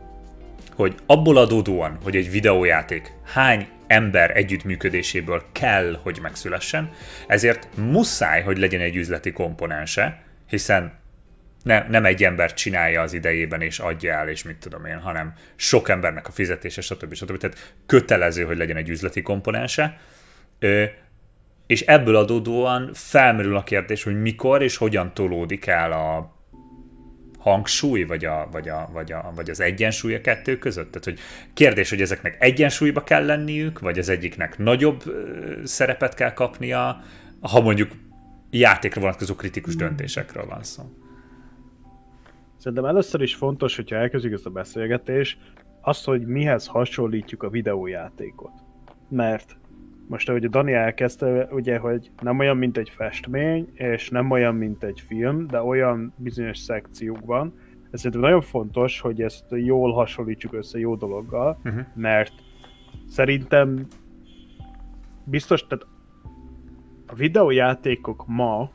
hogy 0.75 0.95
abból 1.07 1.37
adódóan, 1.37 1.99
hogy 2.03 2.17
egy 2.17 2.31
videójáték 2.31 3.13
hány 3.25 3.69
ember 3.87 4.37
együttműködéséből 4.37 5.43
kell, 5.53 5.99
hogy 6.03 6.19
megszülessen, 6.23 6.91
ezért 7.27 7.69
muszáj, 7.77 8.43
hogy 8.43 8.59
legyen 8.59 8.81
egy 8.81 8.97
üzleti 8.97 9.33
komponense, 9.33 10.23
hiszen 10.49 11.00
ne, 11.63 11.89
nem 11.89 12.05
egy 12.05 12.25
ember 12.25 12.55
csinálja 12.55 13.01
az 13.01 13.13
idejében 13.13 13.61
és 13.61 13.79
adja 13.79 14.13
el, 14.13 14.29
és 14.29 14.43
mit 14.43 14.57
tudom 14.57 14.85
én, 14.85 14.99
hanem 14.99 15.33
sok 15.57 15.89
embernek 15.89 16.29
a 16.29 16.31
fizetése, 16.31 16.81
stb. 16.81 17.15
stb. 17.15 17.37
Tehát 17.37 17.75
kötelező, 17.87 18.45
hogy 18.45 18.57
legyen 18.57 18.77
egy 18.77 18.89
üzleti 18.89 19.23
komponense. 19.23 19.99
Ö, 20.59 20.85
és 21.67 21.81
ebből 21.81 22.17
adódóan 22.17 22.91
felmerül 22.95 23.57
a 23.57 23.63
kérdés, 23.63 24.03
hogy 24.03 24.21
mikor 24.21 24.63
és 24.63 24.77
hogyan 24.77 25.15
tolódik 25.15 25.67
el 25.67 25.93
a 25.93 26.39
hangsúly, 27.39 28.03
vagy, 28.03 28.25
a, 28.25 28.49
vagy, 28.51 28.69
a, 28.69 28.89
vagy, 28.93 29.13
a, 29.13 29.33
vagy 29.35 29.51
az 29.51 29.61
egyensúly 29.61 30.15
a 30.15 30.21
kettő 30.21 30.59
között? 30.59 30.91
Tehát, 30.91 31.05
hogy 31.05 31.19
kérdés, 31.55 31.91
hogy 31.91 32.01
ezeknek 32.01 32.37
egyensúlyba 32.39 33.03
kell 33.03 33.25
lenniük, 33.25 33.79
vagy 33.79 33.99
az 33.99 34.09
egyiknek 34.09 34.59
nagyobb 34.59 35.03
szerepet 35.65 36.15
kell 36.15 36.33
kapnia, 36.33 37.03
ha 37.41 37.61
mondjuk 37.61 37.93
játékra 38.51 39.01
vonatkozó 39.01 39.35
kritikus 39.35 39.75
hmm. 39.75 39.87
döntésekről 39.87 40.47
van 40.47 40.63
szó. 40.63 40.83
Szerintem 42.61 42.85
először 42.85 43.21
is 43.21 43.35
fontos, 43.35 43.77
hogyha 43.77 43.97
elkezdjük 43.97 44.33
ezt 44.33 44.47
a 44.47 44.51
beszélgetést, 44.51 45.39
az, 45.81 46.05
hogy 46.05 46.27
mihez 46.27 46.67
hasonlítjuk 46.67 47.43
a 47.43 47.51
videójátékot. 47.51 48.53
Mert 49.09 49.57
most 50.09 50.29
ahogy 50.29 50.45
a 50.45 50.49
Dani 50.49 50.73
elkezdte, 50.73 51.49
ugye, 51.51 51.79
hogy 51.79 52.11
nem 52.23 52.39
olyan, 52.39 52.57
mint 52.57 52.77
egy 52.77 52.91
festmény, 52.91 53.69
és 53.75 54.09
nem 54.09 54.31
olyan, 54.31 54.55
mint 54.55 54.85
egy 54.85 55.01
film, 55.01 55.47
de 55.47 55.63
olyan 55.63 56.13
bizonyos 56.17 56.59
szekciókban, 56.59 57.55
ez 57.91 57.99
szerintem 57.99 58.21
nagyon 58.21 58.41
fontos, 58.41 59.01
hogy 59.01 59.23
ezt 59.23 59.45
jól 59.49 59.93
hasonlítsuk 59.93 60.53
össze 60.53 60.79
jó 60.79 60.95
dologgal, 60.95 61.59
uh-huh. 61.65 61.81
mert 61.95 62.33
szerintem 63.09 63.87
biztos, 65.25 65.67
tehát 65.67 65.87
a 67.07 67.15
videójátékok 67.15 68.25
ma 68.27 68.71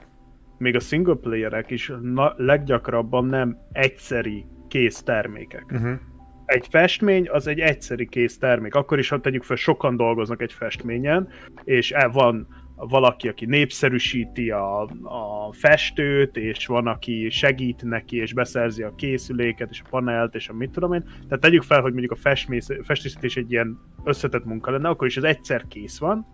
még 0.57 0.75
a 0.75 0.79
single 0.79 1.15
playerek 1.15 1.71
is 1.71 1.91
na, 2.01 2.33
leggyakrabban 2.38 3.25
nem 3.25 3.57
egyszeri 3.71 4.45
kész 4.67 5.03
termékek. 5.03 5.65
Uh-huh. 5.71 6.00
Egy 6.45 6.67
festmény 6.69 7.29
az 7.29 7.47
egy 7.47 7.59
egyszeri 7.59 8.07
kész 8.07 8.38
termék. 8.38 8.75
Akkor 8.75 9.00
is, 9.00 9.09
ha 9.09 9.19
tegyük 9.19 9.43
fel, 9.43 9.55
sokan 9.55 9.97
dolgoznak 9.97 10.41
egy 10.41 10.53
festményen, 10.53 11.27
és 11.63 11.91
el 11.91 12.09
van 12.09 12.47
valaki, 12.75 13.27
aki 13.27 13.45
népszerűsíti 13.45 14.50
a, 14.50 14.81
a 15.03 15.53
festőt, 15.53 16.38
és 16.38 16.65
van, 16.65 16.88
aki 16.88 17.29
segít 17.29 17.83
neki, 17.83 18.17
és 18.17 18.33
beszerzi 18.33 18.83
a 18.83 18.95
készüléket, 18.95 19.69
és 19.71 19.81
a 19.83 19.88
panelt, 19.89 20.35
és 20.35 20.50
a 20.50 20.53
mit 20.53 20.71
tudom 20.71 20.93
én. 20.93 21.03
Tehát 21.03 21.39
tegyük 21.39 21.63
fel, 21.63 21.81
hogy 21.81 21.91
mondjuk 21.91 22.12
a 22.12 22.38
festészítés 22.83 23.35
egy 23.35 23.51
ilyen 23.51 23.77
összetett 24.03 24.45
munka 24.45 24.71
lenne, 24.71 24.89
akkor 24.89 25.07
is 25.07 25.17
ez 25.17 25.24
egyszer 25.24 25.65
kész 25.67 26.00
van, 26.00 26.25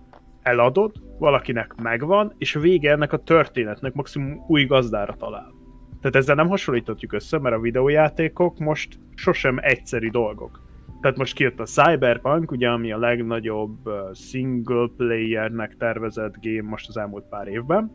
eladod, 0.42 0.92
valakinek 1.20 1.76
megvan, 1.82 2.34
és 2.38 2.54
vége 2.54 2.92
ennek 2.92 3.14
a 3.14 3.24
történetnek 3.24 3.94
maximum 3.94 4.46
új 4.48 4.66
gazdára 4.66 5.14
talál. 5.14 5.54
Tehát 6.02 6.16
ezzel 6.16 6.36
nem 6.36 6.48
hasonlíthatjuk 6.48 7.14
össze, 7.14 7.40
mert 7.40 7.56
a 7.56 7.60
videójátékok 7.60 8.60
most 8.60 9.00
sosem 9.16 9.58
egyszeri 9.62 10.10
dolgok. 10.10 10.62
Tehát 11.02 11.18
most 11.18 11.34
kijött 11.34 11.60
a 11.60 11.66
Cyberpunk, 11.66 12.52
ugye, 12.52 12.70
ami 12.70 12.92
a 12.92 12.98
legnagyobb 12.98 13.90
single 14.14 14.90
playernek 14.98 15.78
tervezett 15.78 16.36
game 16.42 16.70
most 16.70 16.88
az 16.88 16.98
elmúlt 16.98 17.26
pár 17.30 17.48
évben, 17.48 17.92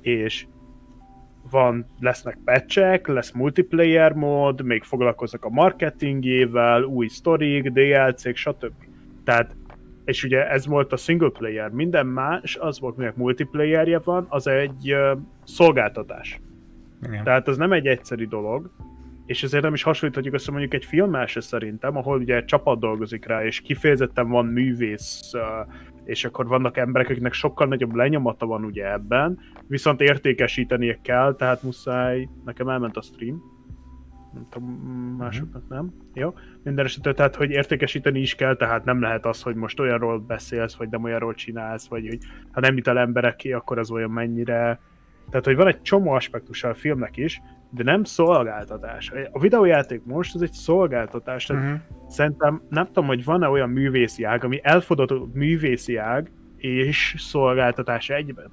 és 0.00 0.46
van, 1.50 1.86
lesznek 2.00 2.38
patchek, 2.44 3.06
lesz 3.06 3.32
multiplayer 3.32 4.12
mód, 4.12 4.62
még 4.62 4.82
foglalkoznak 4.82 5.44
a 5.44 5.48
marketingével, 5.48 6.82
új 6.82 7.06
sztorik, 7.06 7.68
DLC-k, 7.68 8.36
stb. 8.36 8.72
Tehát 9.24 9.56
és 10.04 10.24
ugye 10.24 10.50
ez 10.50 10.66
volt 10.66 10.92
a 10.92 10.96
single 10.96 11.28
player, 11.28 11.70
minden 11.70 12.06
más, 12.06 12.56
az 12.56 12.80
volt, 12.80 12.96
minek 12.96 13.16
multiplayerje 13.16 13.98
van, 13.98 14.26
az 14.28 14.46
egy 14.46 14.92
uh, 14.92 15.18
szolgáltatás. 15.44 16.40
Igen. 17.02 17.24
Tehát 17.24 17.48
ez 17.48 17.56
nem 17.56 17.72
egy 17.72 17.86
egyszerű 17.86 18.26
dolog, 18.26 18.70
és 19.26 19.42
ezért 19.42 19.62
nem 19.62 19.74
is 19.74 19.82
hasonlíthatjuk 19.82 20.34
össze 20.34 20.50
mondjuk 20.50 20.74
egy 20.74 20.84
filmásra 20.84 21.40
szerintem, 21.40 21.96
ahol 21.96 22.18
ugye 22.18 22.36
egy 22.36 22.44
csapat 22.44 22.78
dolgozik 22.78 23.26
rá, 23.26 23.44
és 23.44 23.60
kifejezetten 23.60 24.28
van 24.28 24.46
művész, 24.46 25.30
és 26.04 26.24
akkor 26.24 26.46
vannak 26.46 26.76
emberek, 26.76 27.08
akiknek 27.08 27.32
sokkal 27.32 27.66
nagyobb 27.66 27.94
lenyomata 27.94 28.46
van 28.46 28.64
ugye 28.64 28.92
ebben, 28.92 29.38
viszont 29.66 30.00
értékesítenie 30.00 30.98
kell, 31.02 31.34
tehát 31.34 31.62
muszáj, 31.62 32.28
nekem 32.44 32.68
elment 32.68 32.96
a 32.96 33.02
stream, 33.02 33.42
nem 34.50 34.62
tudom, 34.62 35.16
másoknak 35.18 35.68
nem. 35.68 35.92
Jó. 36.14 36.34
Minden 36.62 36.84
esetre, 36.84 37.12
tehát, 37.12 37.36
hogy 37.36 37.50
értékesíteni 37.50 38.20
is 38.20 38.34
kell, 38.34 38.56
tehát 38.56 38.84
nem 38.84 39.00
lehet 39.00 39.26
az, 39.26 39.42
hogy 39.42 39.54
most 39.54 39.80
olyanról 39.80 40.18
beszélsz, 40.18 40.74
vagy 40.74 40.88
nem 40.88 41.04
olyanról 41.04 41.34
csinálsz, 41.34 41.88
vagy 41.88 42.06
hogy 42.06 42.18
ha 42.52 42.60
nem 42.60 42.76
jut 42.76 42.88
el 42.88 42.98
embereké, 42.98 43.52
akkor 43.52 43.78
az 43.78 43.90
olyan 43.90 44.10
mennyire... 44.10 44.80
Tehát, 45.30 45.44
hogy 45.44 45.56
van 45.56 45.66
egy 45.66 45.82
csomó 45.82 46.10
aspektusa 46.10 46.68
a 46.68 46.74
filmnek 46.74 47.16
is, 47.16 47.42
de 47.70 47.82
nem 47.82 48.04
szolgáltatás. 48.04 49.12
A 49.32 49.38
videójáték 49.38 50.04
most 50.04 50.34
az 50.34 50.42
egy 50.42 50.52
szolgáltatás, 50.52 51.44
tehát 51.44 51.62
uh-huh. 51.62 51.80
szerintem 52.08 52.62
nem 52.68 52.86
tudom, 52.86 53.06
hogy 53.06 53.24
van-e 53.24 53.48
olyan 53.48 53.70
művészi 53.70 54.24
ág, 54.24 54.44
ami 54.44 54.60
elfordult 54.62 55.34
művészi 55.34 55.96
ág 55.96 56.30
és 56.56 57.14
szolgáltatás 57.18 58.10
egyben. 58.10 58.50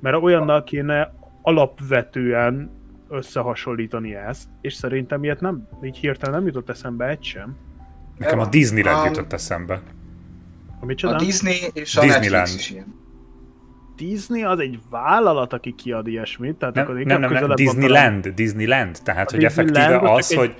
Mert 0.00 0.22
olyannal 0.22 0.64
kéne 0.64 1.14
alapvetően 1.42 2.81
összehasonlítani 3.12 4.14
ezt, 4.14 4.48
és 4.60 4.74
szerintem 4.74 5.24
ilyet 5.24 5.40
nem, 5.40 5.68
így 5.82 5.96
hirtelen 5.96 6.34
nem 6.38 6.46
jutott 6.46 6.68
eszembe 6.68 7.08
egy 7.08 7.22
sem. 7.24 7.56
Nekem 8.18 8.38
a 8.38 8.46
Disneyland 8.46 9.04
a... 9.04 9.06
jutott 9.06 9.32
eszembe. 9.32 9.82
A, 10.80 11.06
a 11.06 11.16
Disney 11.16 11.56
és 11.72 11.96
a 11.96 12.00
Disneyland. 12.00 12.32
Netflix 12.32 12.54
is 12.54 12.70
ilyen. 12.70 13.00
Disney 13.96 14.42
az 14.42 14.58
egy 14.58 14.78
vállalat, 14.90 15.52
aki 15.52 15.74
kiad 15.74 16.06
ilyesmit, 16.06 16.56
tehát 16.56 16.74
nem, 16.74 16.84
akkor 16.84 16.96
nem, 16.96 17.20
nem, 17.20 17.32
nem, 17.32 17.54
Disneyland, 17.54 18.24
van, 18.24 18.34
Disneyland, 18.34 18.98
tehát 19.04 19.28
a 19.28 19.30
hogy 19.30 19.40
Disneyland 19.40 19.76
effektíve 19.76 20.12
az, 20.12 20.32
egy... 20.32 20.38
hogy 20.38 20.56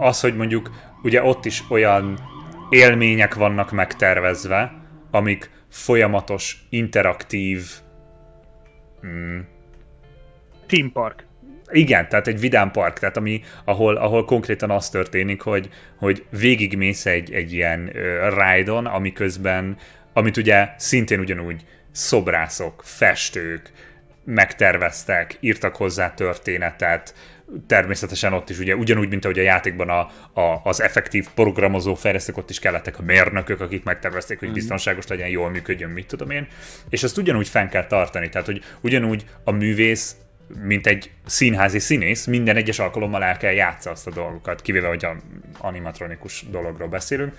az, 0.00 0.20
hogy 0.20 0.36
mondjuk 0.36 0.70
ugye 1.02 1.22
ott 1.22 1.44
is 1.44 1.64
olyan 1.68 2.18
élmények 2.70 3.34
vannak 3.34 3.70
megtervezve, 3.70 4.72
amik 5.10 5.50
folyamatos, 5.68 6.66
interaktív 6.70 7.66
mm, 9.06 9.38
Team 10.66 10.92
Park. 10.92 11.26
Igen, 11.72 12.08
tehát 12.08 12.26
egy 12.26 12.40
vidám 12.40 12.70
park, 12.70 12.98
tehát 12.98 13.16
ami, 13.16 13.42
ahol, 13.64 13.96
ahol 13.96 14.24
konkrétan 14.24 14.70
az 14.70 14.90
történik, 14.90 15.40
hogy, 15.40 15.68
hogy 15.96 16.24
végigmész 16.30 17.06
egy, 17.06 17.32
egy 17.32 17.52
ilyen 17.52 17.92
ride-on, 18.38 18.86
amiközben, 18.86 19.76
amit 20.12 20.36
ugye 20.36 20.68
szintén 20.76 21.20
ugyanúgy 21.20 21.64
szobrászok, 21.92 22.82
festők 22.84 23.72
megterveztek, 24.24 25.36
írtak 25.40 25.76
hozzá 25.76 26.14
történetet, 26.14 27.14
természetesen 27.66 28.32
ott 28.32 28.50
is 28.50 28.58
ugye 28.58 28.76
ugyanúgy, 28.76 29.08
mint 29.08 29.24
ahogy 29.24 29.38
a 29.38 29.42
játékban 29.42 29.88
a, 29.88 30.00
a, 30.40 30.60
az 30.64 30.82
effektív 30.82 31.26
programozó 31.34 31.94
fejlesztők, 31.94 32.36
ott 32.36 32.50
is 32.50 32.58
kellettek 32.58 32.98
a 32.98 33.02
mérnökök, 33.02 33.60
akik 33.60 33.84
megtervezték, 33.84 34.38
hogy 34.38 34.48
mhm. 34.48 34.56
biztonságos 34.56 35.06
legyen, 35.06 35.28
jól 35.28 35.50
működjön, 35.50 35.90
mit 35.90 36.06
tudom 36.06 36.30
én, 36.30 36.46
és 36.88 37.02
azt 37.02 37.18
ugyanúgy 37.18 37.48
fenn 37.48 37.68
kell 37.68 37.86
tartani, 37.86 38.28
tehát 38.28 38.46
hogy 38.46 38.62
ugyanúgy 38.80 39.24
a 39.44 39.50
művész 39.50 40.16
mint 40.60 40.86
egy 40.86 41.10
színházi 41.26 41.78
színész, 41.78 42.26
minden 42.26 42.56
egyes 42.56 42.78
alkalommal 42.78 43.24
el 43.24 43.36
kell 43.36 43.52
játsz 43.52 43.86
azt 43.86 44.06
a 44.06 44.10
dolgokat, 44.10 44.62
kivéve, 44.62 44.88
hogy 44.88 45.04
a 45.04 45.16
animatronikus 45.58 46.44
dologról 46.50 46.88
beszélünk. 46.88 47.34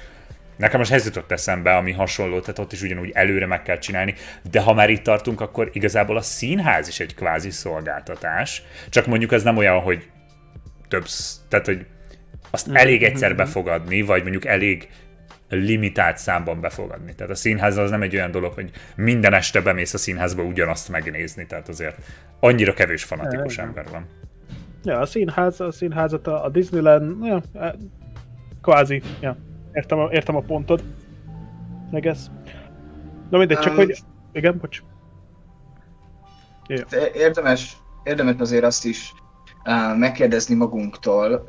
Nekem 0.55 0.79
most 0.79 0.91
ez 0.91 1.05
jutott 1.05 1.31
eszembe, 1.31 1.75
ami 1.75 1.91
hasonló, 1.91 2.39
tehát 2.39 2.59
ott 2.59 2.71
is 2.71 2.81
ugyanúgy 2.81 3.11
előre 3.13 3.45
meg 3.45 3.61
kell 3.61 3.77
csinálni, 3.77 4.13
de 4.51 4.59
ha 4.59 4.73
már 4.73 4.89
itt 4.89 5.03
tartunk, 5.03 5.41
akkor 5.41 5.69
igazából 5.73 6.17
a 6.17 6.21
színház 6.21 6.87
is 6.87 6.99
egy 6.99 7.15
kvázi 7.15 7.51
szolgáltatás, 7.51 8.63
csak 8.89 9.05
mondjuk 9.05 9.31
ez 9.31 9.43
nem 9.43 9.57
olyan, 9.57 9.79
hogy 9.79 10.09
több, 10.87 11.05
tehát 11.49 11.65
hogy 11.65 11.85
azt 12.51 12.69
elég 12.73 13.03
egyszer 13.03 13.35
befogadni, 13.35 14.01
vagy 14.01 14.21
mondjuk 14.21 14.45
elég 14.45 14.87
limitált 15.55 16.17
számban 16.17 16.61
befogadni. 16.61 17.15
Tehát 17.15 17.31
a 17.31 17.35
színház 17.35 17.77
az 17.77 17.89
nem 17.89 18.01
egy 18.01 18.15
olyan 18.15 18.31
dolog, 18.31 18.53
hogy 18.53 18.71
minden 18.95 19.33
este 19.33 19.61
bemész 19.61 19.93
a 19.93 19.97
színházba 19.97 20.43
ugyanazt 20.43 20.89
megnézni, 20.89 21.45
tehát 21.45 21.67
azért 21.67 21.97
annyira 22.39 22.73
kevés 22.73 23.03
fanatikus 23.03 23.57
ember 23.57 23.85
van. 23.91 24.05
Ja, 24.83 24.99
a 24.99 25.05
színház, 25.05 25.61
a 25.61 25.71
színházat, 25.71 26.27
a 26.27 26.49
Disneyland, 26.49 27.25
ja, 27.25 27.41
e, 27.53 27.75
kvázi, 28.61 29.01
ja, 29.21 29.37
értem 29.73 29.99
a, 29.99 30.09
értem 30.11 30.35
a 30.35 30.41
pontod. 30.41 30.83
Meg 31.91 32.05
ez. 32.05 32.31
Na 33.29 33.37
mindegy, 33.37 33.59
csak 33.59 33.71
um, 33.71 33.77
hogy... 33.77 33.97
Igen, 34.31 34.57
bocs. 34.57 34.81
Ja. 36.67 36.97
Érdemes, 37.13 37.77
érdemes 38.03 38.35
azért 38.37 38.63
azt 38.63 38.85
is 38.85 39.13
megkérdezni 39.97 40.55
magunktól, 40.55 41.47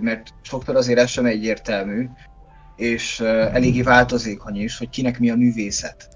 mert 0.00 0.34
sokszor 0.42 0.76
azért 0.76 0.98
ez 0.98 1.10
sem 1.10 1.26
egyértelmű, 1.26 2.08
és 2.76 3.20
uh, 3.20 3.28
eléggé 3.28 3.82
változékony 3.82 4.62
is, 4.62 4.78
hogy 4.78 4.88
kinek 4.88 5.18
mi 5.18 5.30
a 5.30 5.36
művészet. 5.36 6.08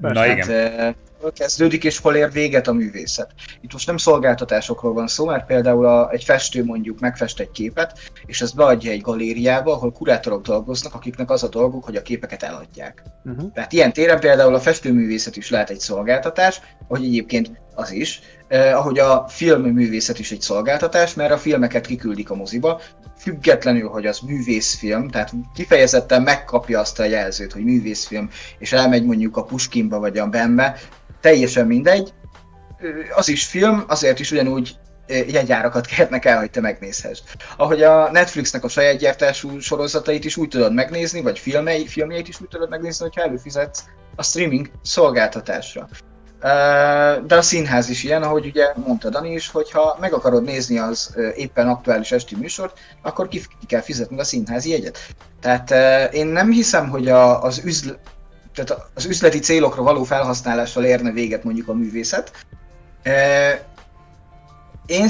Na 0.00 0.18
hát, 0.18 0.36
igen. 0.36 0.88
Uh, 0.88 0.94
kezdődik, 1.34 1.84
és 1.84 1.98
hol 1.98 2.14
ér 2.14 2.32
véget 2.32 2.68
a 2.68 2.72
művészet. 2.72 3.30
Itt 3.60 3.72
most 3.72 3.86
nem 3.86 3.96
szolgáltatásokról 3.96 4.92
van 4.92 5.06
szó, 5.06 5.24
mert 5.24 5.46
például 5.46 5.86
a, 5.86 6.10
egy 6.10 6.24
festő 6.24 6.64
mondjuk 6.64 7.00
megfest 7.00 7.40
egy 7.40 7.50
képet, 7.50 8.10
és 8.26 8.40
ezt 8.40 8.54
beadja 8.54 8.90
egy 8.90 9.00
galériába, 9.00 9.72
ahol 9.72 9.92
kurátorok 9.92 10.42
dolgoznak, 10.42 10.94
akiknek 10.94 11.30
az 11.30 11.42
a 11.42 11.48
dolguk, 11.48 11.84
hogy 11.84 11.96
a 11.96 12.02
képeket 12.02 12.42
eladják. 12.42 13.02
Uh-huh. 13.24 13.52
Tehát 13.52 13.72
ilyen 13.72 13.92
téren 13.92 14.20
például 14.20 14.54
a 14.54 14.60
festőművészet 14.60 15.36
is 15.36 15.50
lehet 15.50 15.70
egy 15.70 15.80
szolgáltatás, 15.80 16.60
hogy 16.88 17.04
egyébként 17.04 17.50
az 17.76 17.92
is, 17.92 18.20
eh, 18.48 18.78
ahogy 18.78 18.98
a 18.98 19.24
filmművészet 19.28 20.18
is 20.18 20.32
egy 20.32 20.40
szolgáltatás, 20.40 21.14
mert 21.14 21.32
a 21.32 21.38
filmeket 21.38 21.86
kiküldik 21.86 22.30
a 22.30 22.34
moziba, 22.34 22.80
függetlenül, 23.18 23.88
hogy 23.88 24.06
az 24.06 24.18
művészfilm, 24.18 25.08
tehát 25.08 25.32
kifejezetten 25.54 26.22
megkapja 26.22 26.80
azt 26.80 26.98
a 26.98 27.04
jelzőt, 27.04 27.52
hogy 27.52 27.64
művészfilm, 27.64 28.30
és 28.58 28.72
elmegy 28.72 29.04
mondjuk 29.04 29.36
a 29.36 29.44
Puskinba 29.44 29.98
vagy 29.98 30.18
a 30.18 30.26
Bembe, 30.26 30.78
teljesen 31.20 31.66
mindegy, 31.66 32.12
az 33.14 33.28
is 33.28 33.46
film, 33.46 33.84
azért 33.86 34.20
is 34.20 34.30
ugyanúgy 34.30 34.76
jegyárakat 35.08 35.86
kérnek 35.96 36.24
el, 36.24 36.38
hogy 36.38 36.50
te 36.50 36.60
megnézhessd. 36.60 37.24
Ahogy 37.56 37.82
a 37.82 38.10
Netflixnek 38.10 38.64
a 38.64 38.68
saját 38.68 38.96
gyártású 38.96 39.58
sorozatait 39.58 40.24
is 40.24 40.36
úgy 40.36 40.48
tudod 40.48 40.74
megnézni, 40.74 41.20
vagy 41.20 41.38
filmei, 41.38 41.86
filmjeit 41.86 42.28
is 42.28 42.40
úgy 42.40 42.48
tudod 42.48 42.68
megnézni, 42.68 43.04
hogyha 43.04 43.22
előfizetsz 43.22 43.84
a 44.16 44.22
streaming 44.22 44.70
szolgáltatásra. 44.82 45.88
De 47.26 47.36
a 47.36 47.42
színház 47.42 47.88
is 47.88 48.04
ilyen, 48.04 48.22
ahogy 48.22 48.46
ugye 48.46 48.72
mondta 48.86 49.08
Dani 49.08 49.32
is, 49.32 49.48
hogyha 49.50 49.96
meg 50.00 50.12
akarod 50.12 50.44
nézni 50.44 50.78
az 50.78 51.16
éppen 51.34 51.68
aktuális 51.68 52.12
esti 52.12 52.36
műsort, 52.36 52.78
akkor 53.02 53.28
ki 53.28 53.42
kell 53.66 53.80
fizetni 53.80 54.18
a 54.18 54.24
színházi 54.24 54.70
jegyet. 54.70 54.98
Tehát 55.40 55.70
én 56.12 56.26
nem 56.26 56.50
hiszem, 56.50 56.88
hogy 56.88 57.08
a, 57.08 57.42
az, 57.42 57.60
üzl, 57.64 57.90
tehát 58.54 58.88
az 58.94 59.04
üzleti 59.04 59.38
célokra 59.38 59.82
való 59.82 60.04
felhasználással 60.04 60.84
érne 60.84 61.10
véget 61.10 61.44
mondjuk 61.44 61.68
a 61.68 61.74
művészet. 61.74 62.30
Én 64.86 65.08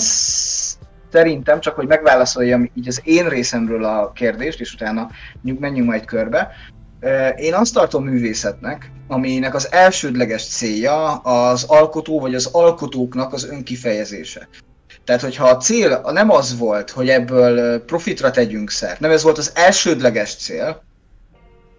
szerintem, 1.10 1.60
csak 1.60 1.74
hogy 1.74 1.86
megválaszoljam 1.86 2.70
így 2.74 2.88
az 2.88 3.00
én 3.04 3.28
részemről 3.28 3.84
a 3.84 4.12
kérdést, 4.12 4.60
és 4.60 4.72
utána 4.72 5.10
menjünk 5.42 5.88
majd 5.88 6.04
körbe, 6.04 6.50
én 7.36 7.54
azt 7.54 7.74
tartom 7.74 8.04
művészetnek, 8.04 8.90
aminek 9.08 9.54
az 9.54 9.72
elsődleges 9.72 10.46
célja 10.48 11.14
az 11.14 11.64
alkotó 11.64 12.20
vagy 12.20 12.34
az 12.34 12.48
alkotóknak 12.52 13.32
az 13.32 13.44
önkifejezése. 13.44 14.48
Tehát, 15.04 15.20
hogyha 15.20 15.48
a 15.48 15.56
cél 15.56 16.00
nem 16.12 16.30
az 16.30 16.58
volt, 16.58 16.90
hogy 16.90 17.08
ebből 17.08 17.84
profitra 17.84 18.30
tegyünk 18.30 18.70
szert, 18.70 19.00
nem 19.00 19.10
ez 19.10 19.22
volt 19.22 19.38
az 19.38 19.52
elsődleges 19.54 20.34
cél, 20.34 20.82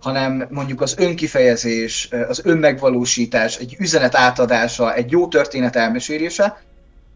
hanem 0.02 0.48
mondjuk 0.50 0.82
az 0.82 0.96
önkifejezés, 0.98 2.10
az 2.28 2.42
önmegvalósítás, 2.44 3.58
egy 3.58 3.76
üzenet 3.80 4.16
átadása, 4.16 4.94
egy 4.94 5.12
jó 5.12 5.28
történet 5.28 5.76
elmesélése, 5.76 6.62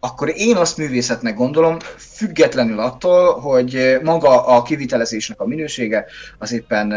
akkor 0.00 0.32
én 0.36 0.56
azt 0.56 0.76
művészetnek 0.76 1.34
gondolom, 1.34 1.78
függetlenül 1.96 2.78
attól, 2.78 3.40
hogy 3.40 3.98
maga 4.02 4.46
a 4.46 4.62
kivitelezésnek 4.62 5.40
a 5.40 5.46
minősége 5.46 6.04
az 6.38 6.52
éppen 6.52 6.92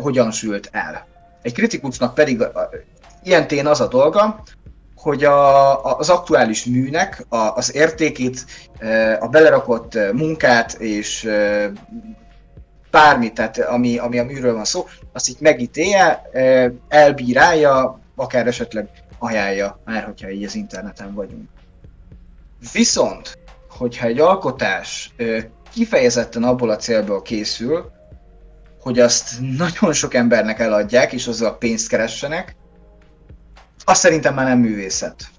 hogyan 0.00 0.30
sült 0.30 0.68
el. 0.72 1.06
Egy 1.42 1.52
kritikusnak 1.52 2.14
pedig 2.14 2.42
ilyen 3.22 3.46
tén 3.46 3.66
az 3.66 3.80
a 3.80 3.88
dolga, 3.88 4.42
hogy 4.94 5.24
a, 5.24 5.98
az 5.98 6.10
aktuális 6.10 6.64
műnek 6.64 7.24
a, 7.28 7.36
az 7.36 7.74
értékét, 7.74 8.44
a 9.20 9.28
belerakott 9.28 9.98
munkát 10.12 10.72
és 10.72 11.28
bármit, 12.90 13.34
tehát 13.34 13.58
ami, 13.58 13.98
ami 13.98 14.18
a 14.18 14.24
műről 14.24 14.54
van 14.54 14.64
szó, 14.64 14.86
azt 15.12 15.28
így 15.28 15.36
megítélje, 15.40 16.22
elbírálja, 16.88 18.00
akár 18.16 18.46
esetleg 18.46 18.88
ajánlja, 19.18 19.80
már 19.84 20.04
hogyha 20.04 20.30
így 20.30 20.44
az 20.44 20.54
interneten 20.54 21.14
vagyunk. 21.14 21.48
Viszont, 22.72 23.38
hogyha 23.68 24.06
egy 24.06 24.20
alkotás 24.20 25.14
kifejezetten 25.72 26.42
abból 26.42 26.70
a 26.70 26.76
célból 26.76 27.22
készül, 27.22 27.90
hogy 28.82 28.98
azt 28.98 29.40
nagyon 29.40 29.92
sok 29.92 30.14
embernek 30.14 30.58
eladják, 30.58 31.12
és 31.12 31.26
azzal 31.26 31.58
pénzt 31.58 31.88
keressenek, 31.88 32.56
azt 33.84 34.00
szerintem 34.00 34.34
már 34.34 34.46
nem 34.46 34.58
művészet. 34.58 35.30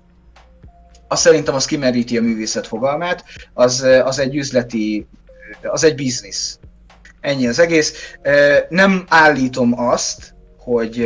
Azt 1.08 1.22
szerintem 1.22 1.56
az 1.56 1.66
kimeríti 1.66 2.18
a 2.18 2.22
művészet 2.22 2.68
fogalmát, 2.68 3.24
az, 3.54 3.82
az 4.04 4.20
egy 4.20 4.36
üzleti, 4.36 5.08
az 5.62 5.84
egy 5.84 5.96
biznisz. 5.96 6.60
Ennyi 7.22 7.48
az 7.48 7.60
egész. 7.60 8.18
Nem 8.70 9.04
állítom 9.08 9.80
azt, 9.80 10.36
hogy 10.58 11.00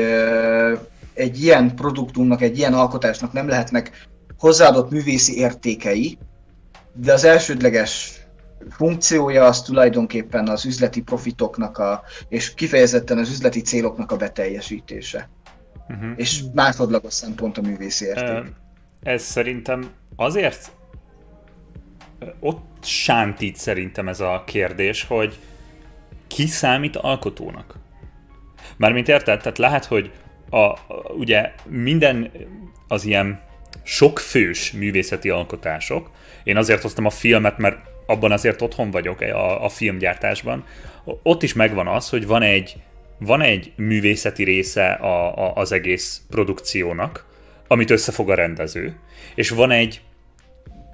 egy 1.13 1.43
ilyen 1.43 1.75
produktumnak, 1.75 2.41
egy 2.41 2.57
ilyen 2.57 2.73
alkotásnak 2.73 3.33
nem 3.33 3.47
lehetnek 3.47 4.07
hozzáadott 4.37 4.91
művészi 4.91 5.37
értékei, 5.37 6.17
de 6.93 7.13
az 7.13 7.23
elsődleges 7.23 8.21
funkciója 8.69 9.45
az 9.45 9.61
tulajdonképpen 9.61 10.47
az 10.47 10.65
üzleti 10.65 11.01
profitoknak 11.01 11.77
a, 11.77 12.03
és 12.29 12.53
kifejezetten 12.53 13.17
az 13.17 13.29
üzleti 13.29 13.61
céloknak 13.61 14.11
a 14.11 14.17
beteljesítése. 14.17 15.29
Uh-huh. 15.89 16.11
És 16.15 16.43
másodlagos 16.53 17.13
szempont 17.13 17.57
a 17.57 17.61
művészi 17.61 18.05
érték. 18.05 18.53
Ez 19.03 19.21
szerintem 19.21 19.89
azért 20.15 20.71
ott 22.39 22.83
sántít 22.83 23.55
szerintem 23.55 24.07
ez 24.07 24.19
a 24.19 24.43
kérdés, 24.45 25.03
hogy 25.03 25.39
ki 26.27 26.47
számít 26.47 26.95
alkotónak? 26.95 27.75
Mármint 28.77 29.07
érted? 29.07 29.39
Tehát 29.41 29.57
lehet, 29.57 29.85
hogy 29.85 30.11
a, 30.49 30.57
a, 30.57 30.79
ugye 31.17 31.53
minden 31.65 32.31
az 32.87 33.05
ilyen 33.05 33.39
sokfős 33.83 34.71
művészeti 34.71 35.29
alkotások. 35.29 36.11
Én 36.43 36.57
azért 36.57 36.81
hoztam 36.81 37.05
a 37.05 37.09
filmet, 37.09 37.57
mert 37.57 37.77
abban 38.07 38.31
azért 38.31 38.61
otthon 38.61 38.91
vagyok 38.91 39.21
a, 39.21 39.63
a 39.65 39.69
filmgyártásban, 39.69 40.65
ott 41.23 41.43
is 41.43 41.53
megvan 41.53 41.87
az, 41.87 42.09
hogy 42.09 42.27
van 42.27 42.41
egy, 42.41 42.75
van 43.17 43.41
egy 43.41 43.71
művészeti 43.75 44.43
része 44.43 44.91
a, 44.91 45.47
a, 45.47 45.55
az 45.55 45.71
egész 45.71 46.21
produkciónak, 46.29 47.25
amit 47.67 47.89
összefog 47.89 48.29
a 48.29 48.35
rendező, 48.35 48.95
és 49.35 49.49
van 49.49 49.71
egy 49.71 50.01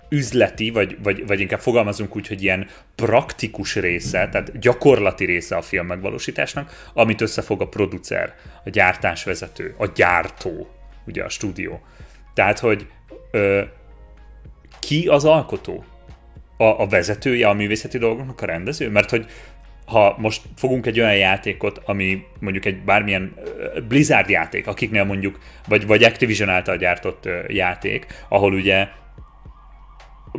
üzleti, 0.09 0.69
vagy, 0.69 0.97
vagy, 1.03 1.27
vagy 1.27 1.39
inkább 1.39 1.59
fogalmazunk 1.59 2.15
úgy, 2.15 2.27
hogy 2.27 2.43
ilyen 2.43 2.67
praktikus 2.95 3.75
része, 3.75 4.29
tehát 4.31 4.59
gyakorlati 4.59 5.25
része 5.25 5.55
a 5.55 5.61
film 5.61 5.85
megvalósításnak, 5.85 6.89
amit 6.93 7.21
összefog 7.21 7.61
a 7.61 7.67
producer, 7.67 8.35
a 8.65 8.69
gyártásvezető, 8.69 9.75
a 9.77 9.85
gyártó, 9.95 10.67
ugye 11.05 11.23
a 11.23 11.29
stúdió. 11.29 11.81
Tehát, 12.33 12.59
hogy 12.59 12.87
ö, 13.31 13.61
ki 14.79 15.07
az 15.07 15.25
alkotó? 15.25 15.85
A, 16.63 16.81
a 16.81 16.87
vezetője 16.87 17.47
a 17.47 17.53
művészeti 17.53 17.97
dolgoknak 17.97 18.41
a 18.41 18.45
rendező? 18.45 18.89
Mert 18.89 19.09
hogy 19.09 19.25
ha 19.85 20.15
most 20.17 20.41
fogunk 20.55 20.85
egy 20.85 20.99
olyan 20.99 21.15
játékot, 21.15 21.81
ami 21.85 22.23
mondjuk 22.39 22.65
egy 22.65 22.83
bármilyen 22.83 23.33
Blizzard 23.87 24.29
játék, 24.29 24.67
akiknél 24.67 25.03
mondjuk, 25.03 25.39
vagy, 25.67 25.87
vagy 25.87 26.03
Activision 26.03 26.49
által 26.49 26.77
gyártott 26.77 27.29
játék, 27.47 28.05
ahol 28.29 28.53
ugye 28.53 28.87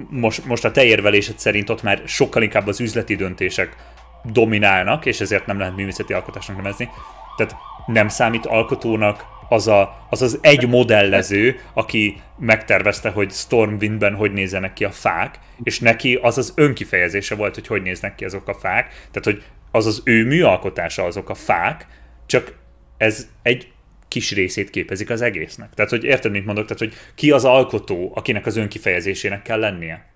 most, 0.08 0.44
most 0.44 0.64
a 0.64 0.70
te 0.70 0.84
érvelésed 0.84 1.38
szerint 1.38 1.70
ott 1.70 1.82
már 1.82 2.02
sokkal 2.06 2.42
inkább 2.42 2.66
az 2.66 2.80
üzleti 2.80 3.14
döntések 3.14 3.76
dominálnak, 4.24 5.06
és 5.06 5.20
ezért 5.20 5.46
nem 5.46 5.58
lehet 5.58 5.76
művészeti 5.76 6.12
alkotásnak 6.12 6.56
nevezni. 6.56 6.88
Tehát 7.37 7.56
nem 7.87 8.08
számít 8.08 8.46
alkotónak 8.46 9.24
az, 9.55 9.69
a, 9.69 10.07
az 10.11 10.23
az 10.23 10.38
egy 10.40 10.69
modellező, 10.69 11.61
aki 11.75 12.21
megtervezte, 12.38 13.11
hogy 13.11 13.31
Stormwindben 13.31 14.14
hogy 14.14 14.33
nézzenek 14.33 14.73
ki 14.73 14.85
a 14.85 14.90
fák, 14.90 15.38
és 15.62 15.81
neki 15.81 16.19
az 16.23 16.38
az 16.38 16.53
önkifejezése 16.57 17.35
volt, 17.35 17.55
hogy 17.55 17.67
hogy 17.67 17.83
néznek 17.83 18.14
ki 18.14 18.25
azok 18.25 18.49
a 18.49 18.55
fák, 18.55 18.88
tehát 18.88 19.25
hogy 19.25 19.43
az 19.71 19.87
az 19.87 20.01
ő 20.05 20.27
műalkotása 20.27 21.05
azok 21.05 21.29
a 21.29 21.35
fák, 21.35 21.87
csak 22.27 22.57
ez 22.97 23.29
egy 23.43 23.73
kis 24.09 24.33
részét 24.33 24.71
képezik 24.71 25.11
az 25.11 25.21
egésznek. 25.21 25.75
Tehát, 25.75 25.90
hogy 25.90 26.05
érted, 26.05 26.31
mit 26.31 26.45
mondok? 26.45 26.64
Tehát, 26.67 26.79
hogy 26.79 26.95
ki 27.14 27.31
az 27.31 27.45
alkotó, 27.45 28.12
akinek 28.14 28.47
az 28.47 28.57
önkifejezésének 28.57 29.43
kell 29.43 29.59
lennie? 29.59 30.12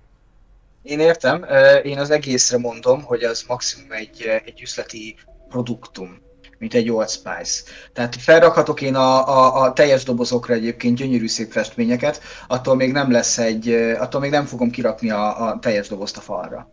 én 0.89 1.01
értem, 1.01 1.47
én 1.83 1.99
az 1.99 2.11
egészre 2.11 2.59
mondom, 2.59 3.03
hogy 3.03 3.23
az 3.23 3.45
maximum 3.49 3.93
egy, 3.93 4.31
egy 4.45 4.61
üzleti 4.61 5.17
produktum 5.49 6.21
mint 6.59 6.75
egy 6.75 6.91
Old 6.91 7.09
Spice. 7.09 7.63
Tehát 7.93 8.17
felrakhatok 8.17 8.81
én 8.81 8.95
a, 8.95 9.29
a, 9.29 9.63
a 9.63 9.73
teljes 9.73 10.05
dobozokra 10.05 10.55
egyébként 10.55 10.97
gyönyörű 10.97 11.29
szép 11.29 11.53
festményeket, 11.53 12.21
attól 12.47 12.75
még 12.75 12.93
nem 12.93 13.11
lesz 13.11 13.39
egy, 13.39 13.71
attól 13.99 14.21
még 14.21 14.31
nem 14.31 14.45
fogom 14.45 14.71
kirakni 14.71 15.11
a, 15.11 15.47
a 15.47 15.59
teljes 15.59 15.89
dobozt 15.89 16.17
a 16.17 16.21
falra. 16.21 16.71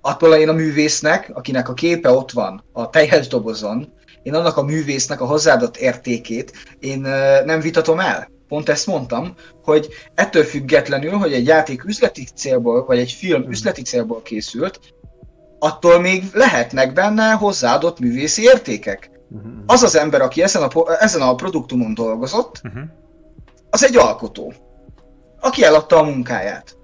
Attól 0.00 0.34
én 0.34 0.48
a 0.48 0.52
művésznek, 0.52 1.30
akinek 1.32 1.68
a 1.68 1.74
képe 1.74 2.10
ott 2.10 2.30
van 2.30 2.64
a 2.72 2.90
teljes 2.90 3.28
dobozon, 3.28 3.92
én 4.22 4.34
annak 4.34 4.56
a 4.56 4.62
művésznek 4.62 5.20
a 5.20 5.26
hozzáadott 5.26 5.76
értékét 5.76 6.52
én 6.78 7.00
nem 7.44 7.60
vitatom 7.60 8.00
el. 8.00 8.32
Pont 8.48 8.68
ezt 8.68 8.86
mondtam, 8.86 9.34
hogy 9.62 9.88
ettől 10.14 10.44
függetlenül, 10.44 11.12
hogy 11.12 11.32
egy 11.32 11.46
játék 11.46 11.84
üzleti 11.84 12.26
célból, 12.34 12.84
vagy 12.84 12.98
egy 12.98 13.12
film 13.12 13.50
üzleti 13.50 13.82
célból 13.82 14.22
készült, 14.22 14.80
attól 15.58 16.00
még 16.00 16.24
lehetnek 16.32 16.92
benne 16.92 17.30
hozzáadott 17.30 17.98
művészi 17.98 18.42
értékek. 18.42 19.10
Uh-huh. 19.30 19.52
Az 19.66 19.82
az 19.82 19.96
ember, 19.96 20.20
aki 20.20 20.42
ezen 20.42 20.62
a, 20.62 21.02
ezen 21.02 21.22
a 21.22 21.34
produktumon 21.34 21.94
dolgozott, 21.94 22.60
uh-huh. 22.64 22.82
az 23.70 23.84
egy 23.84 23.96
alkotó, 23.96 24.52
aki 25.40 25.64
eladta 25.64 25.98
a 25.98 26.04
munkáját. 26.04 26.76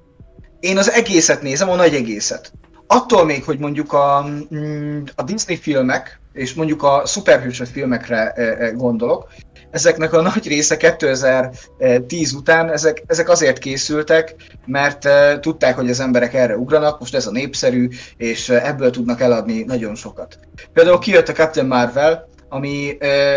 Én 0.61 0.79
az 0.79 0.91
egészet 0.91 1.43
nézem, 1.43 1.71
a 1.71 1.75
nagy 1.75 1.95
egészet. 1.95 2.53
Attól 2.87 3.25
még, 3.25 3.45
hogy 3.45 3.59
mondjuk 3.59 3.93
a, 3.93 4.27
mm, 4.55 5.03
a 5.15 5.23
Disney 5.23 5.57
filmek, 5.57 6.21
és 6.33 6.55
mondjuk 6.55 6.83
a 6.83 7.03
szuperhősös 7.05 7.69
filmekre 7.71 8.31
e, 8.31 8.43
e, 8.43 8.71
gondolok, 8.71 9.29
ezeknek 9.71 10.13
a 10.13 10.21
nagy 10.21 10.49
része 10.49 10.77
2010 10.77 12.33
után, 12.33 12.71
ezek, 12.71 13.03
ezek 13.07 13.29
azért 13.29 13.59
készültek, 13.59 14.35
mert 14.67 15.05
uh, 15.05 15.41
tudták, 15.41 15.77
hogy 15.77 15.91
az 15.91 16.01
emberek 16.01 16.35
erre 16.35 16.57
ugranak, 16.57 16.99
most 16.99 17.15
ez 17.15 17.27
a 17.27 17.31
népszerű, 17.31 17.89
és 18.17 18.49
uh, 18.49 18.69
ebből 18.69 18.91
tudnak 18.91 19.21
eladni 19.21 19.63
nagyon 19.63 19.95
sokat. 19.95 20.39
Például 20.73 20.99
kijött 20.99 21.29
a 21.29 21.33
Captain 21.33 21.67
Marvel, 21.67 22.29
ami 22.49 22.97
ö, 22.99 23.35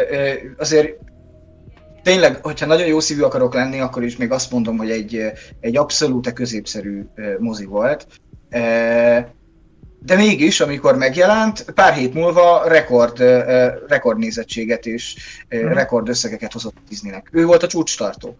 azért 0.58 0.89
tényleg, 2.04 2.39
hogyha 2.41 2.65
nagyon 2.65 2.88
jó 2.88 3.00
szívű 3.00 3.22
akarok 3.22 3.54
lenni, 3.54 3.80
akkor 3.80 4.04
is 4.04 4.17
még 4.17 4.32
azt 4.32 4.52
mondom, 4.52 4.78
hogy 4.78 4.91
egy, 4.91 5.32
egy 5.60 5.78
abszolút 5.78 6.34
középszerű 6.34 7.06
mozi 7.39 7.65
volt. 7.65 8.08
De 10.06 10.16
mégis, 10.16 10.60
amikor 10.60 10.98
megjelent, 10.98 11.66
pár 11.74 11.94
hét 11.94 12.13
múlva 12.13 12.68
rekord, 12.68 13.20
rekordnézettséget 13.88 14.86
és 14.86 15.16
hmm. 15.50 15.74
rekordösszegeket 15.74 16.54
hozott 16.54 16.76
Disneynek. 16.89 17.30
Ő 17.32 17.46
volt 17.46 17.63
a 17.63 17.68
csúcstartó. 17.68 18.38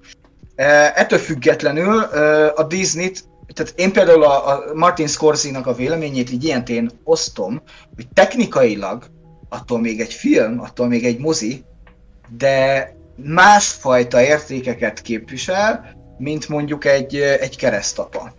Ettől 0.96 1.20
függetlenül 1.20 2.00
a 2.56 2.64
Disney-t 2.64 3.24
tehát 3.54 3.74
én 3.76 3.92
például 3.92 4.24
a, 4.24 4.48
a 4.48 4.74
Martin 4.74 5.08
Scorsese-nak 5.08 5.68
a 5.68 5.74
véleményét 5.74 6.32
így 6.32 6.44
ilyentén 6.44 6.90
osztom, 7.04 7.62
hogy 7.96 8.08
technikailag 8.14 9.06
attól 9.50 9.80
még 9.80 10.00
egy 10.00 10.14
film, 10.14 10.60
attól 10.60 10.88
még 10.88 11.06
egy 11.06 11.20
mozi, 11.20 11.64
de 12.38 12.90
másfajta 13.16 14.22
értékeket 14.22 15.02
képvisel, 15.02 15.96
mint 16.18 16.50
mondjuk 16.50 16.86
egy, 16.86 17.16
egy 17.16 17.58
keresztapa. 17.58 18.34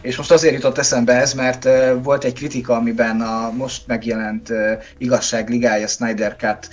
És 0.00 0.16
most 0.16 0.30
azért 0.30 0.54
jutott 0.54 0.78
eszembe 0.78 1.12
ez, 1.12 1.32
mert 1.32 1.68
volt 2.02 2.24
egy 2.24 2.34
kritika, 2.34 2.74
amiben 2.74 3.20
a 3.20 3.50
most 3.50 3.86
megjelent 3.86 4.52
igazság 4.98 5.48
ligája 5.48 5.86
Snyder 5.86 6.36
Cut 6.36 6.68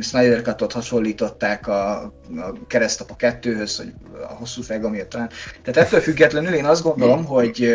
Snyder 0.00 0.42
Cut-ot 0.42 0.72
hasonlították 0.72 1.66
a, 1.66 2.02
a 2.02 2.66
keresztapa 2.66 3.16
kettőhöz, 3.16 3.76
hogy 3.76 3.92
a 4.28 4.32
hosszú 4.32 4.62
feg, 4.62 4.84
amiért 4.84 5.08
talán. 5.08 5.30
Tehát 5.62 5.86
ettől 5.86 6.00
függetlenül 6.00 6.54
én 6.54 6.64
azt 6.64 6.82
gondolom, 6.82 7.24
hogy 7.24 7.74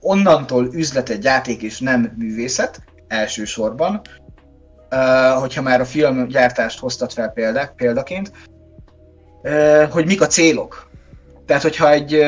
onnantól 0.00 0.68
üzlet 0.72 1.08
egy 1.08 1.24
játék 1.24 1.62
és 1.62 1.80
nem 1.80 2.12
művészet, 2.16 2.80
elsősorban, 3.08 4.00
hogyha 5.38 5.62
már 5.62 5.80
a 5.80 5.84
filmgyártást 5.84 6.78
hoztat 6.78 7.12
fel 7.12 7.28
példák, 7.28 7.74
példaként, 7.74 8.32
hogy 9.90 10.06
mik 10.06 10.20
a 10.20 10.26
célok. 10.26 10.90
Tehát, 11.46 11.62
hogyha 11.62 11.90
egy, 11.90 12.24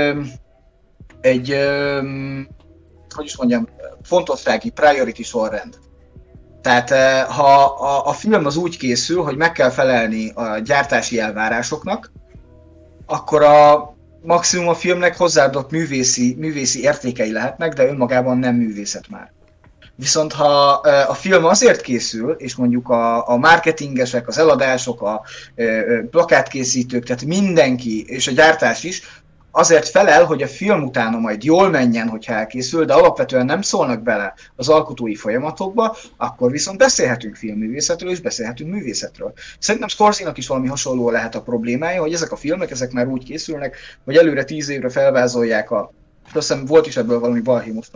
egy 1.26 1.56
hogy 3.14 3.24
is 3.24 3.36
mondjam, 3.36 3.68
fontossági 4.02 4.70
priority 4.70 5.22
sorrend. 5.22 5.78
Tehát 6.62 6.90
ha 7.30 7.64
a, 7.64 8.06
a 8.08 8.12
film 8.12 8.46
az 8.46 8.56
úgy 8.56 8.76
készül, 8.76 9.22
hogy 9.22 9.36
meg 9.36 9.52
kell 9.52 9.70
felelni 9.70 10.30
a 10.34 10.58
gyártási 10.58 11.20
elvárásoknak, 11.20 12.12
akkor 13.06 13.42
a 13.42 13.94
maximum 14.22 14.68
a 14.68 14.74
filmnek 14.74 15.16
hozzáadott 15.16 15.70
művészi, 15.70 16.34
művészi 16.38 16.82
értékei 16.82 17.32
lehetnek, 17.32 17.72
de 17.72 17.86
önmagában 17.86 18.38
nem 18.38 18.54
művészet 18.54 19.08
már. 19.08 19.32
Viszont 19.98 20.32
ha 20.32 20.70
a 21.08 21.14
film 21.14 21.44
azért 21.44 21.80
készül, 21.80 22.30
és 22.30 22.56
mondjuk 22.56 22.88
a, 22.88 23.28
a 23.28 23.36
marketingesek, 23.36 24.28
az 24.28 24.38
eladások, 24.38 25.02
a 25.02 25.22
plakátkészítők, 26.10 27.04
tehát 27.04 27.24
mindenki, 27.24 28.04
és 28.06 28.26
a 28.26 28.32
gyártás 28.32 28.84
is, 28.84 29.02
azért 29.58 29.88
felel, 29.88 30.24
hogy 30.24 30.42
a 30.42 30.46
film 30.46 30.82
utána 30.82 31.18
majd 31.18 31.44
jól 31.44 31.70
menjen, 31.70 32.08
hogyha 32.08 32.32
elkészül, 32.32 32.84
de 32.84 32.92
alapvetően 32.92 33.44
nem 33.44 33.62
szólnak 33.62 34.02
bele 34.02 34.34
az 34.56 34.68
alkotói 34.68 35.14
folyamatokba, 35.14 35.96
akkor 36.16 36.50
viszont 36.50 36.78
beszélhetünk 36.78 37.36
filmművészetről, 37.36 38.10
és 38.10 38.20
beszélhetünk 38.20 38.70
művészetről. 38.70 39.32
Szerintem 39.58 39.88
scorsese 39.88 40.32
is 40.34 40.46
valami 40.46 40.68
hasonló 40.68 41.10
lehet 41.10 41.34
a 41.34 41.42
problémája, 41.42 42.00
hogy 42.00 42.12
ezek 42.12 42.32
a 42.32 42.36
filmek, 42.36 42.70
ezek 42.70 42.92
már 42.92 43.06
úgy 43.06 43.24
készülnek, 43.24 43.76
hogy 44.04 44.16
előre 44.16 44.44
tíz 44.44 44.68
évre 44.68 44.88
felvázolják 44.88 45.70
a 45.70 45.92
azt 46.34 46.48
hiszem 46.48 46.64
volt 46.64 46.86
is 46.86 46.96
ebből 46.96 47.18
valami 47.18 47.40
balhé 47.40 47.70
most 47.70 47.90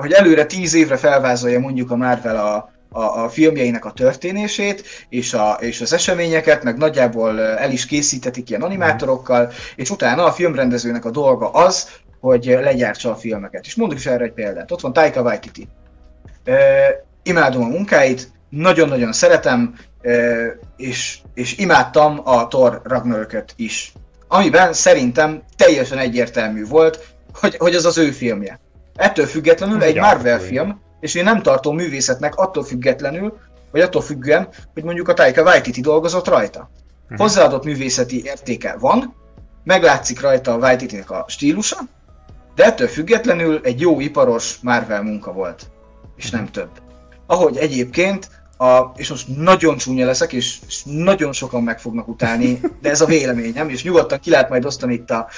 hogy 0.00 0.12
előre 0.12 0.46
tíz 0.46 0.74
évre 0.74 0.96
felvázolja 0.96 1.60
mondjuk 1.60 1.90
a 1.90 1.96
Marvel 1.96 2.36
a, 2.36 2.72
a, 2.92 3.24
a 3.24 3.28
filmjeinek 3.28 3.84
a 3.84 3.92
történését, 3.92 4.84
és, 5.08 5.34
a, 5.34 5.56
és 5.60 5.80
az 5.80 5.92
eseményeket, 5.92 6.62
meg 6.62 6.76
nagyjából 6.76 7.40
el 7.40 7.70
is 7.70 7.86
készítetik 7.86 8.50
ilyen 8.50 8.62
animátorokkal, 8.62 9.52
és 9.76 9.90
utána 9.90 10.24
a 10.24 10.32
filmrendezőnek 10.32 11.04
a 11.04 11.10
dolga 11.10 11.50
az, 11.50 11.88
hogy 12.20 12.44
legyártsa 12.44 13.10
a 13.10 13.16
filmeket. 13.16 13.66
És 13.66 13.74
mondok 13.74 13.98
is 13.98 14.06
erre 14.06 14.24
egy 14.24 14.32
példát. 14.32 14.72
Ott 14.72 14.80
van 14.80 14.92
Taika 14.92 15.22
Waititi. 15.22 15.68
Uh, 16.46 16.54
imádom 17.22 17.62
a 17.62 17.68
munkáit, 17.68 18.32
nagyon-nagyon 18.48 19.12
szeretem, 19.12 19.74
uh, 20.02 20.46
és, 20.76 21.18
és 21.34 21.58
imádtam 21.58 22.20
a 22.24 22.48
Thor 22.48 22.80
Ragnarököt 22.84 23.52
is. 23.56 23.92
Amiben 24.28 24.72
szerintem 24.72 25.42
teljesen 25.56 25.98
egyértelmű 25.98 26.66
volt, 26.66 27.06
hogy, 27.32 27.56
hogy 27.56 27.74
az 27.74 27.84
az 27.84 27.98
ő 27.98 28.10
filmje. 28.10 28.60
Ettől 28.96 29.26
függetlenül 29.26 29.82
egy 29.82 29.96
Marvel 29.96 30.38
film, 30.38 30.80
és 31.02 31.14
én 31.14 31.24
nem 31.24 31.42
tartom 31.42 31.76
művészetnek 31.76 32.34
attól 32.34 32.64
függetlenül, 32.64 33.38
vagy 33.70 33.80
attól 33.80 34.02
függően, 34.02 34.48
hogy 34.74 34.84
mondjuk 34.84 35.08
a 35.08 35.14
Taika 35.14 35.42
Waititi 35.42 35.80
dolgozott 35.80 36.28
rajta. 36.28 36.70
Mhm. 37.08 37.20
Hozzáadott 37.20 37.64
művészeti 37.64 38.24
értéke 38.24 38.76
van, 38.78 39.14
meglátszik 39.64 40.20
rajta 40.20 40.52
a 40.52 40.56
waititi 40.56 41.04
a 41.06 41.24
stílusa, 41.28 41.76
de 42.54 42.64
ettől 42.64 42.88
függetlenül 42.88 43.60
egy 43.62 43.80
jó 43.80 44.00
iparos 44.00 44.58
Marvel 44.62 45.02
munka 45.02 45.32
volt, 45.32 45.70
és 46.16 46.30
nem 46.30 46.50
több. 46.50 46.70
Ahogy 47.26 47.56
egyébként 47.56 48.28
a, 48.56 48.92
és 48.96 49.08
most 49.08 49.36
nagyon 49.36 49.76
csúnya 49.76 50.06
leszek, 50.06 50.32
és, 50.32 50.58
és 50.66 50.82
nagyon 50.84 51.32
sokan 51.32 51.62
meg 51.62 51.80
fognak 51.80 52.08
utálni, 52.08 52.60
de 52.80 52.90
ez 52.90 53.00
a 53.00 53.06
véleményem, 53.06 53.68
és 53.68 53.82
nyugodtan 53.82 54.20
ki 54.20 54.30
lehet 54.30 54.48
majd 54.48 54.64
osztani 54.64 54.94
itt 54.94 55.10
a, 55.10 55.28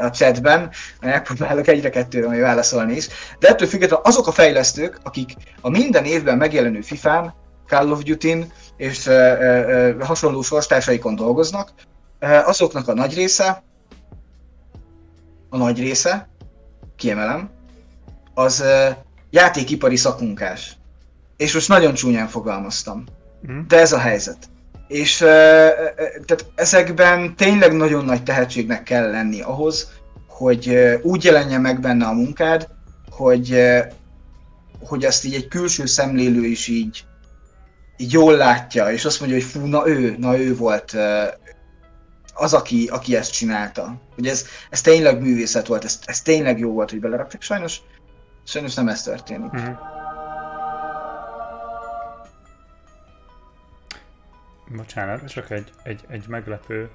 a 0.00 0.10
chatben, 0.10 0.70
megpróbálok 1.00 1.68
egyre 1.68 1.90
kettőre 1.90 2.26
majd 2.26 2.40
válaszolni 2.40 2.94
is, 2.94 3.08
de 3.38 3.48
ettől 3.48 3.68
függetlenül 3.68 4.04
azok 4.04 4.26
a 4.26 4.32
fejlesztők, 4.32 4.98
akik 5.02 5.34
a 5.60 5.68
minden 5.68 6.04
évben 6.04 6.36
megjelenő 6.36 6.80
FIFA-n, 6.80 7.34
Call 7.66 7.90
of 7.90 8.02
Duty-n 8.02 8.52
és 8.76 9.06
e, 9.06 9.12
e, 9.12 10.04
hasonló 10.04 10.42
sorstársaikon 10.42 11.14
dolgoznak, 11.14 11.72
e, 12.18 12.44
azoknak 12.44 12.88
a 12.88 12.94
nagy 12.94 13.14
része, 13.14 13.62
a 15.48 15.56
nagy 15.56 15.78
része, 15.78 16.28
kiemelem, 16.96 17.50
az 18.34 18.60
e, 18.60 19.04
játékipari 19.30 19.96
szakmunkás 19.96 20.76
és 21.36 21.54
most 21.54 21.68
nagyon 21.68 21.94
csúnyán 21.94 22.28
fogalmaztam. 22.28 23.04
Mm. 23.50 23.60
De 23.68 23.78
ez 23.80 23.92
a 23.92 23.98
helyzet. 23.98 24.38
És 24.88 25.16
tehát 25.16 26.46
ezekben 26.54 27.36
tényleg 27.36 27.72
nagyon 27.72 28.04
nagy 28.04 28.22
tehetségnek 28.22 28.82
kell 28.82 29.10
lenni 29.10 29.40
ahhoz, 29.40 29.92
hogy 30.28 30.78
úgy 31.02 31.24
jelenjen 31.24 31.60
meg 31.60 31.80
benne 31.80 32.06
a 32.06 32.12
munkád, 32.12 32.68
hogy, 33.10 33.62
hogy 34.80 35.04
ezt 35.04 35.24
így 35.24 35.34
egy 35.34 35.48
külső 35.48 35.86
szemlélő 35.86 36.44
is 36.44 36.68
így, 36.68 37.04
így 37.96 38.12
jól 38.12 38.36
látja, 38.36 38.92
és 38.92 39.04
azt 39.04 39.20
mondja, 39.20 39.38
hogy 39.38 39.46
fú, 39.46 39.66
na 39.66 39.88
ő, 39.88 40.16
na 40.18 40.38
ő 40.38 40.56
volt 40.56 40.96
az, 42.34 42.54
aki, 42.54 42.88
aki 42.92 43.16
ezt 43.16 43.32
csinálta. 43.32 44.00
Hogy 44.14 44.26
ez, 44.26 44.44
ez 44.70 44.80
tényleg 44.80 45.20
művészet 45.20 45.66
volt, 45.66 45.84
ez, 45.84 45.98
ez 46.04 46.22
tényleg 46.22 46.58
jó 46.58 46.72
volt, 46.72 46.90
hogy 46.90 47.00
beleraktak. 47.00 47.42
Sajnos, 47.42 47.80
sajnos 48.44 48.74
nem 48.74 48.88
ez 48.88 49.02
történik. 49.02 49.60
Mm. 49.60 49.72
Bocsánat, 54.68 55.28
csak 55.28 55.50
egy, 55.50 55.70
egy, 55.82 56.00
egy 56.08 56.24
meglepő 56.28 56.90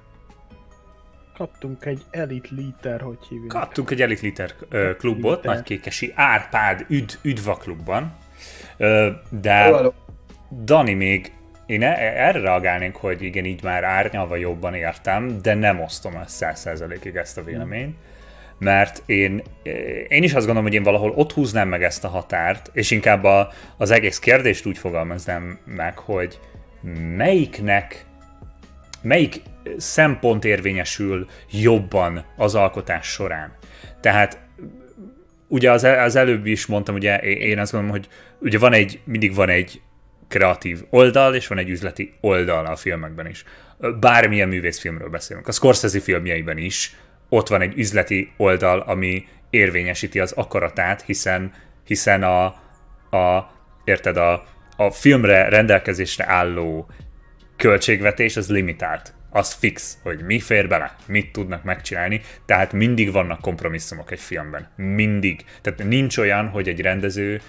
Kaptunk 1.39 1.85
egy 1.85 2.01
Elite 2.11 2.47
Liter, 2.51 3.01
hogy 3.01 3.17
hívjuk. 3.29 3.47
Kaptunk 3.47 3.91
egy 3.91 4.01
Elite 4.01 4.21
Liter 4.21 4.53
ö, 4.69 4.95
klubot, 4.97 5.35
Liter. 5.35 5.55
Nagykékesi 5.55 6.11
Árpád 6.15 6.85
üd, 6.89 7.19
Üdva 7.21 7.55
klubban. 7.55 8.15
Ö, 8.77 9.09
de. 9.29 9.71
Dani 10.63 10.93
még, 10.93 11.33
én 11.65 11.83
e- 11.83 12.27
erre 12.27 12.39
reagálnék, 12.39 12.95
hogy 12.95 13.21
igen, 13.21 13.45
így 13.45 13.63
már 13.63 13.83
árnyalva 13.83 14.35
jobban 14.35 14.73
értem, 14.73 15.41
de 15.41 15.53
nem 15.53 15.81
osztom 15.81 16.15
ezt 16.15 16.35
száz 16.35 16.59
százalékig 16.59 17.15
ezt 17.15 17.37
a 17.37 17.43
véleményt. 17.43 17.95
Mert 18.57 19.03
én, 19.05 19.41
én 20.07 20.23
is 20.23 20.33
azt 20.33 20.45
gondolom, 20.45 20.63
hogy 20.63 20.73
én 20.73 20.83
valahol 20.83 21.11
ott 21.11 21.31
húznám 21.31 21.67
meg 21.67 21.83
ezt 21.83 22.03
a 22.03 22.07
határt, 22.07 22.69
és 22.73 22.91
inkább 22.91 23.23
a, 23.23 23.51
az 23.77 23.91
egész 23.91 24.19
kérdést 24.19 24.65
úgy 24.65 24.77
fogalmaznám 24.77 25.59
meg, 25.65 25.97
hogy 25.97 26.39
melyiknek, 27.15 28.05
melyik 29.01 29.41
szempont 29.77 30.45
érvényesül 30.45 31.27
jobban 31.51 32.25
az 32.37 32.55
alkotás 32.55 33.07
során. 33.07 33.53
Tehát 34.01 34.39
ugye 35.47 35.71
az, 35.71 35.83
az 35.83 36.15
előbb 36.15 36.45
is 36.45 36.65
mondtam, 36.65 36.95
ugye 36.95 37.17
én 37.19 37.59
azt 37.59 37.71
gondolom, 37.71 37.95
hogy 37.95 38.07
ugye 38.39 38.57
van 38.57 38.73
egy, 38.73 38.99
mindig 39.03 39.35
van 39.35 39.49
egy 39.49 39.81
kreatív 40.27 40.83
oldal, 40.89 41.35
és 41.35 41.47
van 41.47 41.57
egy 41.57 41.69
üzleti 41.69 42.13
oldal 42.21 42.65
a 42.65 42.75
filmekben 42.75 43.27
is. 43.27 43.43
Bármilyen 43.99 44.47
művészfilmről 44.47 45.09
beszélünk. 45.09 45.47
A 45.47 45.51
Scorsese 45.51 45.99
filmjeiben 45.99 46.57
is 46.57 46.95
ott 47.29 47.47
van 47.47 47.61
egy 47.61 47.77
üzleti 47.77 48.31
oldal, 48.37 48.79
ami 48.79 49.27
érvényesíti 49.49 50.19
az 50.19 50.31
akaratát, 50.31 51.01
hiszen, 51.01 51.53
hiszen 51.85 52.23
a, 52.23 52.45
a 53.17 53.51
érted, 53.83 54.17
a, 54.17 54.45
a 54.79 54.91
filmre 54.91 55.49
rendelkezésre 55.49 56.25
álló 56.27 56.89
költségvetés 57.57 58.37
az 58.37 58.49
limitált. 58.49 59.13
Az 59.29 59.53
fix, 59.53 59.97
hogy 60.03 60.21
mi 60.21 60.39
fér 60.39 60.67
bele, 60.67 60.95
mit 61.07 61.31
tudnak 61.31 61.63
megcsinálni, 61.63 62.21
tehát 62.45 62.73
mindig 62.73 63.11
vannak 63.11 63.41
kompromisszumok 63.41 64.11
egy 64.11 64.19
filmben. 64.19 64.67
Mindig. 64.75 65.43
Tehát 65.61 65.83
nincs 65.83 66.17
olyan, 66.17 66.47
hogy 66.47 66.67
egy 66.67 66.81
rendező 66.81 67.41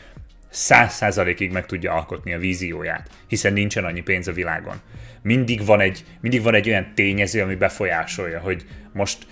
száz 0.48 0.92
százalékig 0.92 1.52
meg 1.52 1.66
tudja 1.66 1.92
alkotni 1.92 2.34
a 2.34 2.38
vízióját, 2.38 3.10
hiszen 3.26 3.52
nincsen 3.52 3.84
annyi 3.84 4.00
pénz 4.00 4.28
a 4.28 4.32
világon. 4.32 4.80
Mindig 5.22 5.64
van 5.64 5.80
egy, 5.80 6.04
mindig 6.20 6.42
van 6.42 6.54
egy 6.54 6.68
olyan 6.68 6.92
tényező, 6.94 7.42
ami 7.42 7.54
befolyásolja, 7.54 8.40
hogy 8.40 8.64
most 8.92 9.26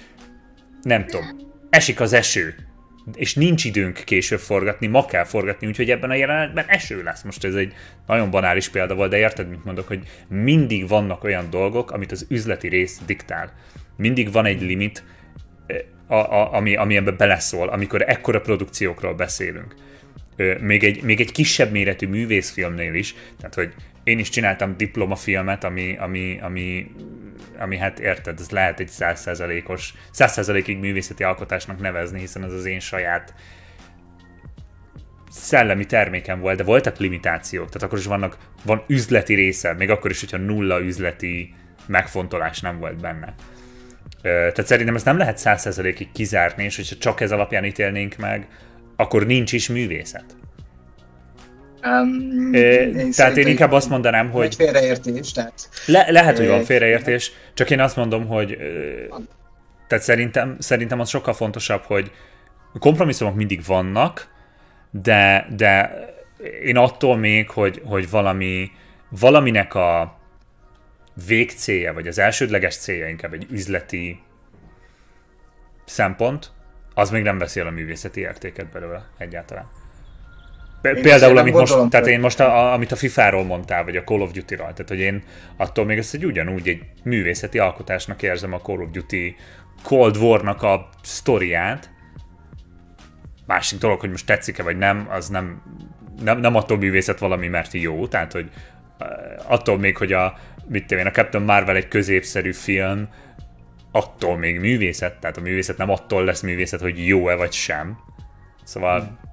nem 0.83 1.07
tudom, 1.07 1.25
esik 1.71 2.01
az 2.01 2.13
eső, 2.13 2.55
és 3.15 3.35
nincs 3.35 3.65
időnk 3.65 4.03
később 4.05 4.39
forgatni, 4.39 4.87
ma 4.87 5.05
kell 5.05 5.25
forgatni, 5.25 5.67
úgyhogy 5.67 5.91
ebben 5.91 6.11
a 6.11 6.15
jelenetben 6.15 6.65
eső 6.69 7.03
lesz. 7.03 7.23
Most 7.23 7.45
ez 7.45 7.55
egy 7.55 7.73
nagyon 8.07 8.31
banális 8.31 8.69
példa 8.69 8.95
volt, 8.95 9.11
de 9.11 9.19
érted, 9.19 9.49
mit 9.49 9.65
mondok, 9.65 9.87
hogy 9.87 10.03
mindig 10.29 10.89
vannak 10.89 11.25
olyan 11.25 11.51
dolgok, 11.51 11.91
amit 11.91 12.13
az 12.13 12.27
üzleti 12.29 12.69
rész 12.69 13.01
diktál. 13.07 13.53
Mindig 13.97 14.33
van 14.33 14.45
egy 14.45 14.63
limit, 14.63 15.05
a, 16.07 16.15
a, 16.15 16.53
ami, 16.55 16.77
ami 16.77 16.97
ebbe 16.97 17.11
beleszól, 17.11 17.69
amikor 17.69 18.03
ekkora 18.07 18.41
produkciókról 18.41 19.15
beszélünk. 19.15 19.75
Még 20.61 20.85
egy, 20.85 21.03
még 21.03 21.21
egy 21.21 21.33
kisebb 21.33 21.71
méretű 21.71 22.07
művészfilmnél 22.07 22.95
is, 22.95 23.15
tehát 23.39 23.55
hogy 23.55 23.75
én 24.05 24.19
is 24.19 24.29
csináltam 24.29 24.77
diplomafilmet, 24.77 25.65
ami, 25.65 25.97
ami, 25.97 26.39
ami, 26.43 26.91
ami 27.59 27.77
hát 27.77 27.99
érted, 27.99 28.41
ez 28.41 28.51
lehet 28.51 28.81
egy 28.81 28.89
százszerzalékos, 28.89 29.95
százszerzalékig 30.11 30.79
művészeti 30.79 31.23
alkotásnak 31.23 31.81
nevezni, 31.81 32.19
hiszen 32.19 32.45
ez 32.45 32.53
az 32.53 32.65
én 32.65 32.81
saját 32.81 33.35
szellemi 35.31 35.87
terméken 35.87 36.41
volt, 36.41 36.57
de 36.57 36.63
voltak 36.63 36.99
limitációk, 36.99 37.67
tehát 37.67 37.83
akkor 37.83 37.99
is 37.99 38.05
vannak, 38.05 38.37
van 38.65 38.85
üzleti 38.87 39.35
része, 39.35 39.73
még 39.73 39.91
akkor 39.91 40.11
is, 40.11 40.21
hogyha 40.21 40.37
nulla 40.37 40.81
üzleti 40.81 41.55
megfontolás 41.87 42.61
nem 42.61 42.79
volt 42.79 43.01
benne. 43.01 43.35
Tehát 44.23 44.67
szerintem 44.67 44.95
ezt 44.95 45.05
nem 45.05 45.19
lehet 45.19 45.39
százszerzalékig 45.39 46.13
kizárni, 46.13 46.65
és 46.65 46.77
hogyha 46.77 46.97
csak 46.97 47.21
ez 47.21 47.33
alapján 47.33 47.65
ítélnénk 47.65 48.17
meg, 48.17 48.47
akkor 48.97 49.27
nincs 49.27 49.53
is 49.53 49.69
művészet. 49.69 50.37
Um, 51.83 52.53
én 52.55 53.11
tehát 53.11 53.37
én 53.37 53.47
inkább 53.47 53.73
azt 53.73 53.89
mondanám, 53.89 54.31
hogy... 54.31 54.55
Félreértés, 54.55 55.33
tehát... 55.33 55.69
Le, 55.87 56.11
lehet, 56.11 56.39
hogy 56.39 56.49
van 56.49 56.65
félreértés, 56.65 57.33
csak 57.55 57.71
én 57.71 57.81
azt 57.81 57.97
mondom, 57.97 58.27
hogy... 58.27 58.59
Tehát 59.87 60.05
szerintem, 60.05 60.57
szerintem 60.59 61.01
az 61.01 61.09
sokkal 61.09 61.35
fontosabb, 61.35 61.83
hogy 61.83 62.11
kompromisszumok 62.79 63.35
mindig 63.35 63.65
vannak, 63.67 64.29
de, 64.91 65.47
de 65.57 65.93
én 66.63 66.77
attól 66.77 67.17
még, 67.17 67.51
hogy, 67.51 67.83
hogy 67.85 68.11
valami, 68.11 68.71
valaminek 69.09 69.75
a 69.75 70.19
végcélja, 71.27 71.93
vagy 71.93 72.09
az 72.09 72.19
elsődleges 72.19 72.77
célja 72.77 73.09
inkább 73.09 73.33
egy 73.33 73.47
üzleti 73.51 74.21
szempont, 75.85 76.51
az 76.95 77.11
még 77.11 77.23
nem 77.23 77.39
veszi 77.39 77.61
el 77.61 77.67
a 77.67 77.71
művészeti 77.71 78.21
értéket 78.21 78.67
belőle 78.67 79.09
egyáltalán. 79.19 79.78
Például, 80.81 81.37
amit 81.37 81.55
most, 81.55 81.89
tehát 81.89 82.07
én 82.07 82.21
most, 82.21 82.41
a, 82.41 82.73
amit 82.73 82.93
a 82.93 82.97
FIFA-ról 82.97 83.45
mondtál, 83.45 83.85
vagy 83.85 83.97
a 83.97 84.05
Call 84.05 84.21
of 84.21 84.31
Duty-ról, 84.31 84.73
tehát 84.73 84.89
hogy 84.89 84.99
én 84.99 85.23
attól 85.57 85.85
még 85.85 85.99
ezt 85.99 86.15
egy 86.15 86.25
ugyanúgy 86.25 86.69
egy 86.69 86.83
művészeti 87.03 87.59
alkotásnak 87.59 88.23
érzem 88.23 88.53
a 88.53 88.61
Call 88.61 88.81
of 88.81 88.91
Duty 88.91 89.37
Cold 89.83 90.17
War-nak 90.17 90.63
a 90.63 90.89
sztoriát. 91.03 91.91
Másik 93.47 93.79
dolog, 93.79 94.01
hogy 94.01 94.11
most 94.11 94.27
tetszik-e 94.27 94.63
vagy 94.63 94.79
nem, 94.79 95.07
az 95.11 95.29
nem, 95.29 95.63
nem, 96.23 96.41
nem 96.41 96.55
attól 96.55 96.79
művészet 96.79 97.19
valami, 97.19 97.49
mert 97.49 97.73
jó, 97.73 98.07
tehát 98.07 98.33
hogy 98.33 98.51
attól 99.47 99.79
még, 99.79 99.97
hogy 99.97 100.13
a, 100.13 100.39
mit 100.69 100.87
tudom 100.87 101.03
én, 101.03 101.11
a 101.11 101.15
Captain 101.15 101.45
Marvel 101.45 101.77
egy 101.77 101.89
középszerű 101.89 102.53
film, 102.53 103.09
attól 103.93 104.37
még 104.37 104.61
művészet, 104.61 105.21
tehát 105.21 105.37
a 105.37 105.41
művészet 105.41 105.77
nem 105.77 105.91
attól 105.91 106.25
lesz 106.25 106.41
művészet, 106.41 106.81
hogy 106.81 107.07
jó-e 107.07 107.35
vagy 107.35 107.53
sem. 107.53 107.99
Szóval 108.65 109.01
hmm 109.01 109.28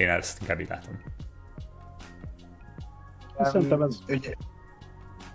én 0.00 0.08
ezt 0.08 0.40
inkább 0.40 0.60
így 0.60 0.68
látom. 0.68 1.00
Szerintem 3.40 3.82
ez... 3.82 3.98
Ugye, 4.08 4.32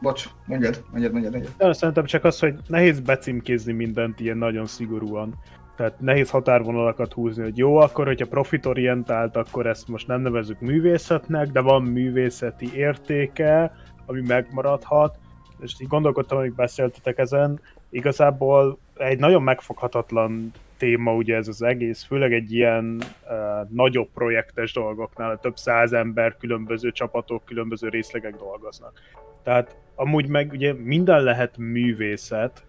bocs, 0.02 0.30
mondjad, 0.46 0.84
mondjad, 0.92 1.12
mondjad, 1.12 1.34
mondjad. 1.34 1.74
Szerintem 1.74 2.06
csak 2.06 2.24
az, 2.24 2.40
hogy 2.40 2.56
nehéz 2.68 3.00
becímkézni 3.00 3.74
mindent 3.74 4.20
ilyen 4.20 4.38
nagyon 4.38 4.66
szigorúan. 4.66 5.36
Tehát 5.76 6.00
nehéz 6.00 6.30
határvonalakat 6.30 7.14
húzni, 7.14 7.44
hogy 7.44 7.58
jó, 7.58 7.78
akkor, 7.78 8.06
hogyha 8.06 8.28
profitorientált, 8.28 9.36
akkor 9.36 9.68
ezt 9.68 9.88
most 9.88 10.08
nem 10.08 10.22
nevezük 10.22 10.60
művészetnek, 10.60 11.48
de 11.48 11.60
van 11.60 11.84
művészeti 11.84 12.76
értéke, 12.76 13.72
ami 14.06 14.22
megmaradhat. 14.22 15.18
És 15.60 15.74
így 15.80 15.88
gondolkodtam, 15.88 16.38
hogy 16.38 16.54
beszéltetek 16.54 17.18
ezen, 17.18 17.60
igazából 17.90 18.78
egy 18.96 19.20
nagyon 19.20 19.44
megfoghatatlan 19.44 20.52
téma 20.78 21.14
ugye 21.14 21.36
ez 21.36 21.48
az 21.48 21.62
egész, 21.62 22.04
főleg 22.04 22.34
egy 22.34 22.54
ilyen 22.54 23.02
uh, 23.24 23.70
nagyobb 23.70 24.10
projektes 24.14 24.74
dolgoknál, 24.74 25.40
több 25.40 25.58
száz 25.58 25.94
ember, 25.94 26.38
különböző 26.38 26.92
csapatok, 26.92 27.46
különböző 27.46 27.90
részlegek 27.90 28.36
dolgoznak. 28.36 29.02
Tehát 29.44 29.78
amúgy 29.96 30.28
meg 30.28 30.52
ugye 30.52 30.74
minden 30.74 31.24
lehet 31.24 31.58
művészet, 31.58 32.66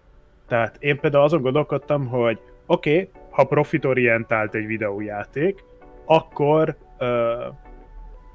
tehát 0.47 0.77
én 0.79 0.99
például 0.99 1.23
azon 1.23 1.41
gondolkodtam, 1.41 2.07
hogy 2.07 2.39
oké, 2.65 2.91
okay, 2.91 3.09
ha 3.29 3.43
profitorientált 3.43 4.55
egy 4.55 4.65
videójáték, 4.65 5.63
akkor 6.05 6.75
uh, 6.99 7.55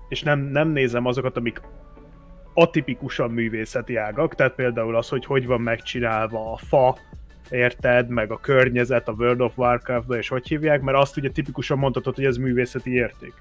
és 0.09 0.23
nem, 0.23 0.41
nem 0.41 0.69
nézem 0.69 1.07
azokat, 1.07 1.37
amik 1.37 1.61
atipikusan 2.55 3.31
művészeti 3.31 3.97
ágak, 3.97 4.35
tehát 4.35 4.55
például 4.55 4.97
az, 4.97 5.09
hogy 5.09 5.25
hogy 5.25 5.47
van 5.47 5.61
megcsinálva 5.61 6.53
a 6.53 6.57
fa, 6.57 6.97
érted, 7.53 8.09
meg 8.09 8.31
a 8.31 8.41
környezet 8.41 9.09
a 9.09 9.15
World 9.19 9.41
of 9.41 9.59
warcraft 9.59 10.13
és 10.13 10.29
hogy 10.29 10.49
hívják, 10.49 10.81
mert 10.81 10.99
azt 10.99 11.17
ugye 11.17 11.31
tipikusan 11.31 11.79
mondhatod, 11.79 12.15
hogy 12.15 12.25
ez 12.25 12.37
művészeti 12.37 12.93
érték. 12.93 13.33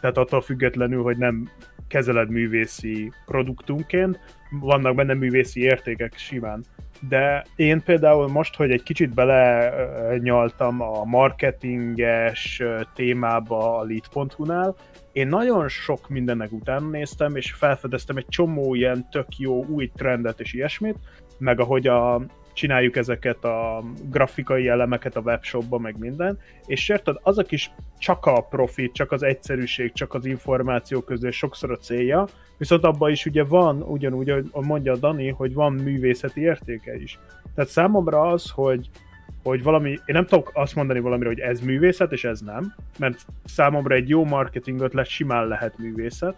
Tehát 0.00 0.16
attól 0.16 0.40
függetlenül, 0.40 1.02
hogy 1.02 1.16
nem 1.16 1.50
kezeled 1.88 2.30
művészi 2.30 3.12
produktunként, 3.26 4.18
vannak 4.60 4.94
benne 4.94 5.14
művészi 5.14 5.60
értékek 5.60 6.16
simán. 6.16 6.64
De 7.08 7.44
én 7.56 7.82
például 7.82 8.28
most, 8.28 8.56
hogy 8.56 8.70
egy 8.70 8.82
kicsit 8.82 9.14
bele 9.14 9.72
nyaltam 10.18 10.80
a 10.80 11.04
marketinges 11.04 12.62
témába 12.94 13.78
a 13.78 13.84
lead.hu-nál, 13.84 14.76
én 15.12 15.28
nagyon 15.28 15.68
sok 15.68 16.08
mindennek 16.08 16.52
utána 16.52 16.88
néztem, 16.88 17.36
és 17.36 17.52
felfedeztem 17.52 18.16
egy 18.16 18.28
csomó 18.28 18.74
ilyen 18.74 19.08
tök 19.10 19.38
jó 19.38 19.64
új 19.64 19.90
trendet 19.94 20.40
és 20.40 20.52
ilyesmit, 20.52 20.96
meg 21.38 21.60
ahogy 21.60 21.86
a 21.86 22.22
csináljuk 22.58 22.96
ezeket 22.96 23.44
a 23.44 23.84
grafikai 24.10 24.68
elemeket 24.68 25.16
a 25.16 25.20
webshopba, 25.20 25.78
meg 25.78 25.98
minden, 25.98 26.38
és 26.66 26.88
érted, 26.88 27.16
az 27.22 27.38
a 27.38 27.42
kis 27.42 27.70
csak 27.98 28.26
a 28.26 28.40
profit, 28.40 28.92
csak 28.92 29.12
az 29.12 29.22
egyszerűség, 29.22 29.92
csak 29.92 30.14
az 30.14 30.24
információ 30.24 31.00
közül 31.00 31.30
sokszor 31.30 31.70
a 31.70 31.76
célja, 31.76 32.26
viszont 32.56 32.84
abban 32.84 33.10
is 33.10 33.26
ugye 33.26 33.44
van, 33.44 33.82
ugyanúgy, 33.82 34.30
ahogy 34.30 34.66
mondja 34.66 34.96
Dani, 34.96 35.28
hogy 35.28 35.54
van 35.54 35.72
művészeti 35.72 36.40
értéke 36.40 36.96
is. 36.96 37.18
Tehát 37.54 37.70
számomra 37.70 38.20
az, 38.20 38.50
hogy 38.50 38.90
hogy 39.42 39.62
valami, 39.62 39.90
én 39.90 39.98
nem 40.04 40.26
tudok 40.26 40.50
azt 40.54 40.74
mondani 40.74 41.00
valamire, 41.00 41.28
hogy 41.28 41.40
ez 41.40 41.60
művészet, 41.60 42.12
és 42.12 42.24
ez 42.24 42.40
nem, 42.40 42.74
mert 42.98 43.26
számomra 43.44 43.94
egy 43.94 44.08
jó 44.08 44.24
marketing 44.24 44.80
ötlet 44.80 45.06
simán 45.06 45.46
lehet 45.46 45.78
művészet, 45.78 46.34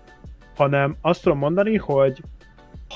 hanem 0.57 0.97
azt 1.01 1.23
tudom 1.23 1.39
mondani, 1.39 1.77
hogy 1.77 2.23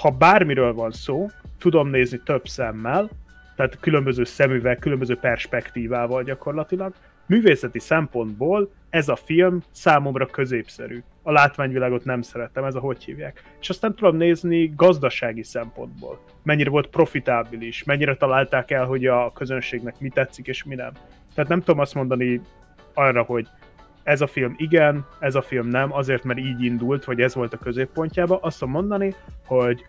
ha 0.00 0.10
bármiről 0.10 0.74
van 0.74 0.90
szó, 0.90 1.28
tudom 1.58 1.88
nézni 1.88 2.20
több 2.24 2.46
szemmel, 2.46 3.10
tehát 3.56 3.80
különböző 3.80 4.24
szemüveg, 4.24 4.78
különböző 4.78 5.16
perspektívával 5.16 6.22
gyakorlatilag. 6.22 6.94
Művészeti 7.26 7.78
szempontból 7.78 8.70
ez 8.90 9.08
a 9.08 9.16
film 9.16 9.62
számomra 9.70 10.26
középszerű. 10.26 11.02
A 11.22 11.32
látványvilágot 11.32 12.04
nem 12.04 12.22
szeretem, 12.22 12.64
ez 12.64 12.74
a 12.74 12.80
hogy 12.80 13.04
hívják. 13.04 13.42
És 13.60 13.68
azt 13.68 13.82
nem 13.82 13.94
tudom 13.94 14.16
nézni 14.16 14.72
gazdasági 14.76 15.42
szempontból. 15.42 16.20
Mennyire 16.42 16.70
volt 16.70 16.86
profitábilis, 16.86 17.84
mennyire 17.84 18.16
találták 18.16 18.70
el, 18.70 18.84
hogy 18.84 19.06
a 19.06 19.32
közönségnek 19.32 20.00
mi 20.00 20.08
tetszik 20.08 20.46
és 20.46 20.64
mi 20.64 20.74
nem. 20.74 20.92
Tehát 21.34 21.50
nem 21.50 21.60
tudom 21.60 21.80
azt 21.80 21.94
mondani 21.94 22.40
arra, 22.94 23.22
hogy 23.22 23.48
ez 24.04 24.20
a 24.20 24.26
film 24.26 24.54
igen, 24.56 25.06
ez 25.18 25.34
a 25.34 25.42
film 25.42 25.68
nem, 25.68 25.92
azért, 25.92 26.24
mert 26.24 26.38
így 26.38 26.62
indult, 26.62 27.04
vagy 27.04 27.20
ez 27.20 27.34
volt 27.34 27.52
a 27.52 27.58
középpontjába. 27.58 28.38
Azt 28.42 28.58
tudom 28.58 28.74
mondani, 28.74 29.14
hogy 29.46 29.86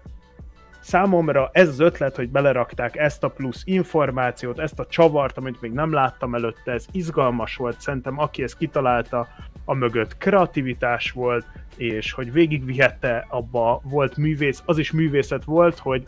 számomra 0.79 1.49
ez 1.53 1.67
az 1.67 1.79
ötlet, 1.79 2.15
hogy 2.15 2.29
belerakták 2.29 2.95
ezt 2.95 3.23
a 3.23 3.29
plusz 3.29 3.61
információt, 3.65 4.59
ezt 4.59 4.79
a 4.79 4.85
csavart, 4.85 5.37
amit 5.37 5.61
még 5.61 5.71
nem 5.71 5.93
láttam 5.93 6.35
előtte, 6.35 6.71
ez 6.71 6.85
izgalmas 6.91 7.55
volt, 7.55 7.81
szerintem 7.81 8.19
aki 8.19 8.43
ezt 8.43 8.57
kitalálta, 8.57 9.27
a 9.65 9.73
mögött 9.73 10.17
kreativitás 10.17 11.11
volt, 11.11 11.45
és 11.77 12.11
hogy 12.11 12.31
végigvihette 12.31 13.25
abba, 13.29 13.81
volt 13.83 14.17
művész, 14.17 14.61
az 14.65 14.77
is 14.77 14.91
művészet 14.91 15.43
volt, 15.43 15.77
hogy 15.77 16.07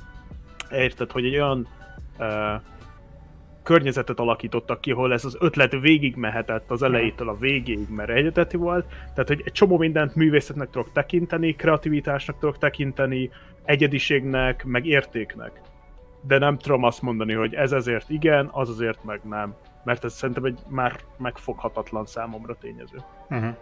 érted, 0.71 1.11
hogy 1.11 1.25
egy 1.25 1.35
olyan 1.35 1.67
uh, 2.19 2.27
környezetet 3.67 4.19
alakítottak 4.19 4.81
ki, 4.81 4.91
ahol 4.91 5.13
ez 5.13 5.25
az 5.25 5.37
ötlet 5.39 5.71
végig 5.71 6.15
mehetett 6.15 6.71
az 6.71 6.83
elejétől 6.83 7.29
a 7.29 7.37
végéig, 7.37 7.89
mert 7.89 8.09
egyeteti 8.09 8.57
volt. 8.57 8.85
Tehát, 8.87 9.27
hogy 9.27 9.41
egy 9.45 9.51
csomó 9.51 9.77
mindent 9.77 10.15
művészetnek 10.15 10.69
tudok 10.69 10.91
tekinteni, 10.91 11.55
kreativitásnak 11.55 12.39
tudok 12.39 12.57
tekinteni, 12.57 13.29
egyediségnek, 13.65 14.63
meg 14.63 14.85
értéknek. 14.85 15.61
De 16.21 16.37
nem 16.37 16.57
tudom 16.57 16.83
azt 16.83 17.01
mondani, 17.01 17.33
hogy 17.33 17.53
ez 17.53 17.71
ezért 17.71 18.09
igen, 18.09 18.49
az 18.51 18.69
azért 18.69 19.03
meg 19.03 19.19
nem. 19.23 19.55
Mert 19.83 20.03
ez 20.03 20.13
szerintem 20.13 20.43
egy 20.43 20.59
már 20.67 20.99
megfoghatatlan 21.17 22.05
számomra 22.05 22.57
tényező. 22.61 22.97
Uh-huh. 23.29 23.55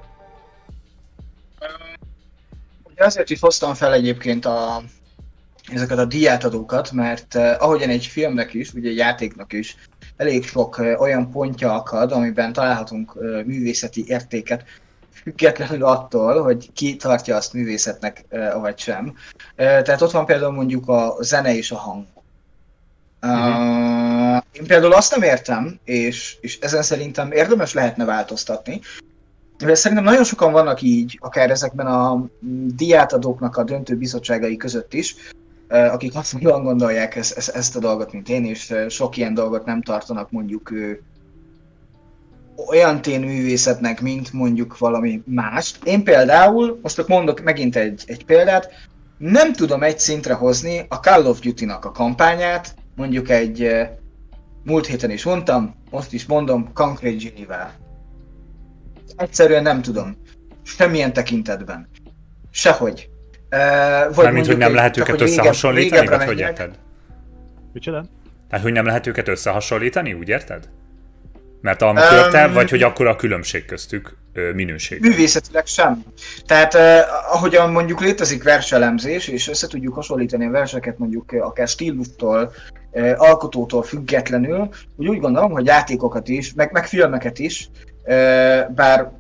Azért 2.98 3.30
is 3.30 3.40
hoztam 3.40 3.74
fel 3.74 3.94
egyébként 3.94 4.46
a, 4.46 4.82
ezeket 5.72 5.98
a 5.98 6.06
diátadókat, 6.06 6.92
mert 6.92 7.36
uh, 7.36 7.56
ahogyan 7.60 7.90
egy 7.90 8.06
filmnek 8.06 8.54
is, 8.54 8.74
ugye 8.74 8.90
egy 8.90 8.98
játéknak 8.98 9.54
is 9.54 9.76
elég 10.18 10.46
sok 10.46 10.78
olyan 10.98 11.32
pontja 11.32 11.74
akad, 11.74 12.12
amiben 12.12 12.54
találhatunk 12.54 13.14
művészeti 13.46 14.04
értéket, 14.08 14.64
függetlenül 15.14 15.84
attól, 15.86 16.44
hogy 16.44 16.72
ki 16.74 16.96
tartja 16.96 17.36
azt 17.36 17.54
művészetnek, 17.54 18.26
vagy 18.60 18.80
sem. 18.80 19.14
Tehát 19.56 20.02
ott 20.02 20.12
van 20.12 20.26
például 20.26 20.52
mondjuk 20.52 20.88
a 20.88 21.16
zene 21.20 21.56
és 21.56 21.72
a 21.72 21.78
hang. 21.78 22.06
Uh-huh. 23.22 24.44
Én 24.52 24.66
például 24.68 24.94
azt 24.94 25.12
nem 25.12 25.22
értem, 25.22 25.80
és, 25.84 26.38
és 26.42 26.60
ezen 26.60 26.84
szerintem 26.84 27.32
érdemes 27.32 27.74
lehetne 27.74 28.06
változtatni, 28.06 28.82
de 29.58 29.76
szerintem 29.76 30.06
nagyon 30.06 30.24
sokan 30.24 30.52
vannak 30.52 30.82
így, 30.82 31.18
akár 31.22 31.50
ezekben 31.50 31.86
a 31.86 32.26
diátadóknak 32.76 33.58
a 33.58 33.64
döntő 33.64 33.96
bizottságai 33.98 34.58
között 34.58 34.94
is, 34.94 35.16
akik 35.68 36.14
hasonlóan 36.14 36.64
gondolják 36.64 37.16
ezt, 37.16 37.38
ezt, 37.38 37.50
ezt 37.50 37.76
a 37.76 37.80
dolgot, 37.80 38.12
mint 38.12 38.30
én, 38.30 38.46
és 38.46 38.74
sok 38.90 39.18
ilyen 39.18 39.34
dolgot 39.34 39.66
nem 39.66 39.82
tartanak 39.82 40.32
mondjuk 40.32 40.74
olyan 42.68 43.00
művészetnek, 43.06 44.02
mint 44.02 44.34
mondjuk 44.34 44.78
valami 44.78 45.22
mást. 45.26 45.84
Én 45.84 46.04
például, 46.04 46.80
most 46.82 46.96
csak 46.96 47.08
mondok 47.08 47.44
megint 47.44 47.76
egy, 47.76 48.04
egy 48.06 48.26
példát, 48.26 48.70
nem 49.18 49.54
tudom 49.54 49.84
egy 49.84 50.00
szintre 50.00 50.34
hozni 50.34 50.86
a 50.90 50.96
Call 50.96 51.26
of 51.26 51.40
Duty-nak 51.40 51.86
a 51.86 51.92
kampányát, 51.92 52.76
mondjuk 52.96 53.30
egy 53.30 53.70
múlt 54.64 54.86
héten 54.86 55.12
is 55.12 55.24
mondtam, 55.24 55.76
most 55.92 56.14
is 56.14 56.26
mondom, 56.26 56.74
Concrete 56.74 57.24
Genie-vel. 57.24 57.74
Egyszerűen 59.16 59.64
nem 59.64 59.82
tudom. 59.82 60.18
Semmilyen 60.64 61.14
tekintetben. 61.14 61.90
Sehogy. 62.52 63.10
Vagy 64.14 64.24
Mármint, 64.24 64.46
hogy 64.46 64.58
nem 64.58 64.74
lehet 64.74 64.98
őket 64.98 65.22
összehasonlítani, 65.22 66.08
vagy 66.08 66.24
hogy 66.24 66.40
érted? 66.40 66.70
Micsoda? 67.74 68.06
Hát, 68.50 68.62
hogy 68.62 68.72
nem 68.72 68.86
lehet 68.86 69.08
őket 69.08 69.28
összehasonlítani, 69.28 70.14
úgy 70.14 70.30
érted? 70.30 70.70
Mert 71.62 71.82
amikor 71.82 72.24
um, 72.26 72.32
te, 72.32 72.48
vagy 72.48 72.70
hogy 72.70 72.84
akkor 72.84 73.08
a 73.08 73.16
különbség 73.16 73.66
köztük 73.66 74.18
minőség? 74.54 75.02
Művészetileg 75.02 75.66
sem. 75.66 76.04
Tehát 76.46 76.74
eh, 76.74 77.04
ahogyan 77.34 77.72
mondjuk 77.72 78.02
létezik 78.02 78.44
verselemzés, 78.44 79.28
és 79.28 79.48
össze 79.48 79.68
tudjuk 79.68 79.94
hasonlítani 79.94 80.46
a 80.46 80.50
verseket 80.50 80.98
mondjuk 80.98 81.32
akár 81.32 81.68
stílustól, 81.68 82.54
eh, 82.92 83.22
alkotótól 83.22 83.84
függetlenül, 83.84 84.70
úgy 84.96 85.08
úgy 85.08 85.20
gondolom, 85.20 85.52
hogy 85.52 85.66
játékokat 85.66 86.28
is, 86.28 86.54
meg, 86.54 86.72
meg 86.72 86.88
filmeket 86.88 87.40
is, 87.40 87.70
eh, 88.04 88.66
bár 88.76 89.12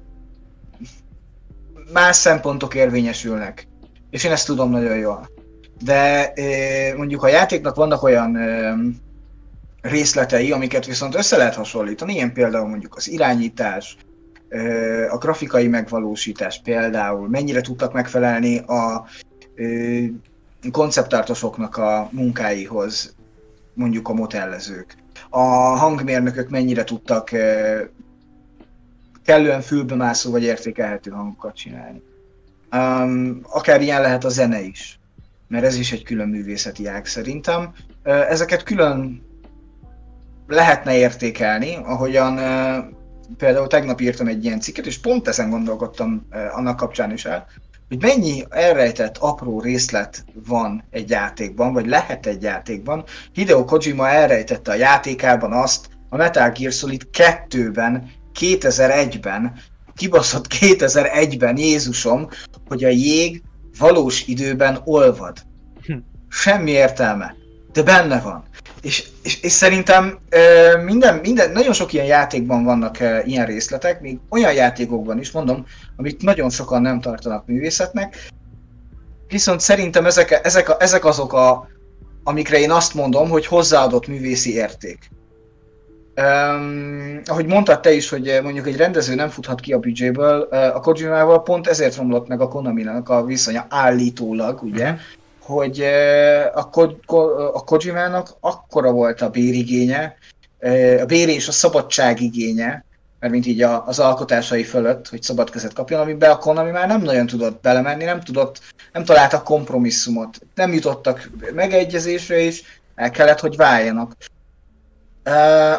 más 1.93 2.15
szempontok 2.15 2.75
érvényesülnek. 2.75 3.67
És 4.15 4.23
én 4.23 4.31
ezt 4.31 4.45
tudom 4.45 4.69
nagyon 4.69 4.97
jól. 4.97 5.29
De 5.83 6.33
mondjuk 6.97 7.23
a 7.23 7.27
játéknak 7.27 7.75
vannak 7.75 8.03
olyan 8.03 8.37
részletei, 9.81 10.51
amiket 10.51 10.85
viszont 10.85 11.15
össze 11.15 11.37
lehet 11.37 11.55
hasonlítani, 11.55 12.13
ilyen 12.13 12.33
például 12.33 12.67
mondjuk 12.67 12.95
az 12.95 13.09
irányítás, 13.09 13.97
a 15.09 15.17
grafikai 15.17 15.67
megvalósítás 15.67 16.61
például, 16.63 17.29
mennyire 17.29 17.61
tudtak 17.61 17.93
megfelelni 17.93 18.57
a 18.57 19.05
konceptártosoknak 20.71 21.77
a 21.77 22.09
munkáihoz, 22.11 23.15
mondjuk 23.73 24.09
a 24.09 24.13
motellezők. 24.13 24.95
A 25.29 25.43
hangmérnökök 25.77 26.49
mennyire 26.49 26.83
tudtak 26.83 27.29
kellően 29.25 29.61
fülbemászó 29.61 30.31
vagy 30.31 30.43
értékelhető 30.43 31.11
hangokat 31.11 31.55
csinálni. 31.55 32.01
Um, 32.75 33.39
akár 33.43 33.81
ilyen 33.81 34.01
lehet 34.01 34.23
a 34.23 34.29
zene 34.29 34.61
is, 34.61 34.99
mert 35.47 35.65
ez 35.65 35.75
is 35.75 35.91
egy 35.91 36.03
külön 36.03 36.27
művészeti 36.27 36.87
ág 36.87 37.05
szerintem. 37.05 37.73
Ezeket 38.03 38.63
külön 38.63 39.25
lehetne 40.47 40.95
értékelni, 40.95 41.75
ahogyan 41.75 42.35
például 43.37 43.67
tegnap 43.67 44.01
írtam 44.01 44.27
egy 44.27 44.45
ilyen 44.45 44.59
cikket, 44.59 44.85
és 44.85 44.99
pont 44.99 45.27
ezen 45.27 45.49
gondolkodtam 45.49 46.27
annak 46.51 46.75
kapcsán 46.75 47.11
is 47.11 47.25
el, 47.25 47.47
hogy 47.87 48.01
mennyi 48.01 48.43
elrejtett 48.49 49.17
apró 49.17 49.61
részlet 49.61 50.25
van 50.47 50.83
egy 50.91 51.09
játékban, 51.09 51.73
vagy 51.73 51.87
lehet 51.87 52.25
egy 52.25 52.41
játékban. 52.41 53.03
Hideo 53.31 53.65
Kojima 53.65 54.09
elrejtette 54.09 54.71
a 54.71 54.75
játékában 54.75 55.53
azt, 55.53 55.89
a 56.09 56.15
Metal 56.15 56.49
Gear 56.49 56.71
Solid 56.71 57.07
2-ben, 57.13 58.11
2001-ben, 58.39 59.53
kibaszott 59.95 60.45
2001-ben, 60.59 61.57
Jézusom, 61.57 62.29
hogy 62.67 62.83
a 62.83 62.89
jég 62.89 63.43
valós 63.77 64.27
időben 64.27 64.81
olvad. 64.83 65.37
Hm. 65.85 65.93
Semmi 66.29 66.71
értelme, 66.71 67.35
de 67.73 67.83
benne 67.83 68.19
van. 68.19 68.43
És, 68.81 69.07
és, 69.23 69.41
és 69.41 69.51
szerintem 69.51 70.19
minden, 70.85 71.15
minden, 71.15 71.51
nagyon 71.51 71.73
sok 71.73 71.93
ilyen 71.93 72.05
játékban 72.05 72.63
vannak 72.63 72.97
ilyen 73.25 73.45
részletek, 73.45 74.01
még 74.01 74.19
olyan 74.29 74.53
játékokban 74.53 75.19
is, 75.19 75.31
mondom, 75.31 75.65
amit 75.95 76.21
nagyon 76.21 76.49
sokan 76.49 76.81
nem 76.81 77.01
tartanak 77.01 77.45
művészetnek, 77.45 78.29
viszont 79.27 79.59
szerintem 79.59 80.05
ezek, 80.05 80.39
ezek, 80.43 80.75
ezek 80.79 81.05
azok, 81.05 81.33
a, 81.33 81.67
amikre 82.23 82.59
én 82.59 82.71
azt 82.71 82.93
mondom, 82.93 83.29
hogy 83.29 83.45
hozzáadott 83.45 84.07
művészi 84.07 84.53
érték. 84.53 85.09
Um, 86.21 87.21
ahogy 87.25 87.45
mondtad 87.45 87.79
te 87.79 87.91
is, 87.93 88.09
hogy 88.09 88.39
mondjuk 88.43 88.67
egy 88.67 88.77
rendező 88.77 89.15
nem 89.15 89.29
futhat 89.29 89.59
ki 89.59 89.73
a 89.73 89.79
büdzséből, 89.79 90.41
a 90.51 90.79
Kojimával 90.79 91.43
pont 91.43 91.67
ezért 91.67 91.95
romlott 91.95 92.27
meg 92.27 92.41
a 92.41 92.47
Konami-nak 92.47 93.09
a 93.09 93.25
viszonya 93.25 93.65
állítólag, 93.69 94.63
ugye, 94.63 94.95
hogy 95.41 95.81
a, 96.53 96.69
Ko- 96.69 97.05
a 97.53 97.63
Kojimának 97.65 98.29
akkora 98.39 98.91
volt 98.91 99.21
a 99.21 99.29
bérigénye, 99.29 100.17
a 101.01 101.05
bér 101.05 101.29
és 101.29 101.47
a 101.47 101.51
szabadság 101.51 102.21
igénye, 102.21 102.83
mert 103.19 103.33
mint 103.33 103.45
így 103.45 103.61
az 103.61 103.99
alkotásai 103.99 104.63
fölött, 104.63 105.07
hogy 105.07 105.21
szabad 105.21 105.49
kezet 105.49 105.73
kapjon, 105.73 105.99
amiben 105.99 106.31
a 106.31 106.37
Konami 106.37 106.71
már 106.71 106.87
nem 106.87 107.01
nagyon 107.01 107.25
tudott 107.25 107.61
belemenni, 107.61 108.03
nem 108.03 108.21
tudott, 108.21 108.59
nem 108.93 109.03
találtak 109.03 109.43
kompromisszumot, 109.43 110.39
nem 110.55 110.73
jutottak 110.73 111.29
megegyezésre 111.53 112.39
is, 112.39 112.63
el 112.95 113.11
kellett, 113.11 113.39
hogy 113.39 113.55
váljanak. 113.55 114.15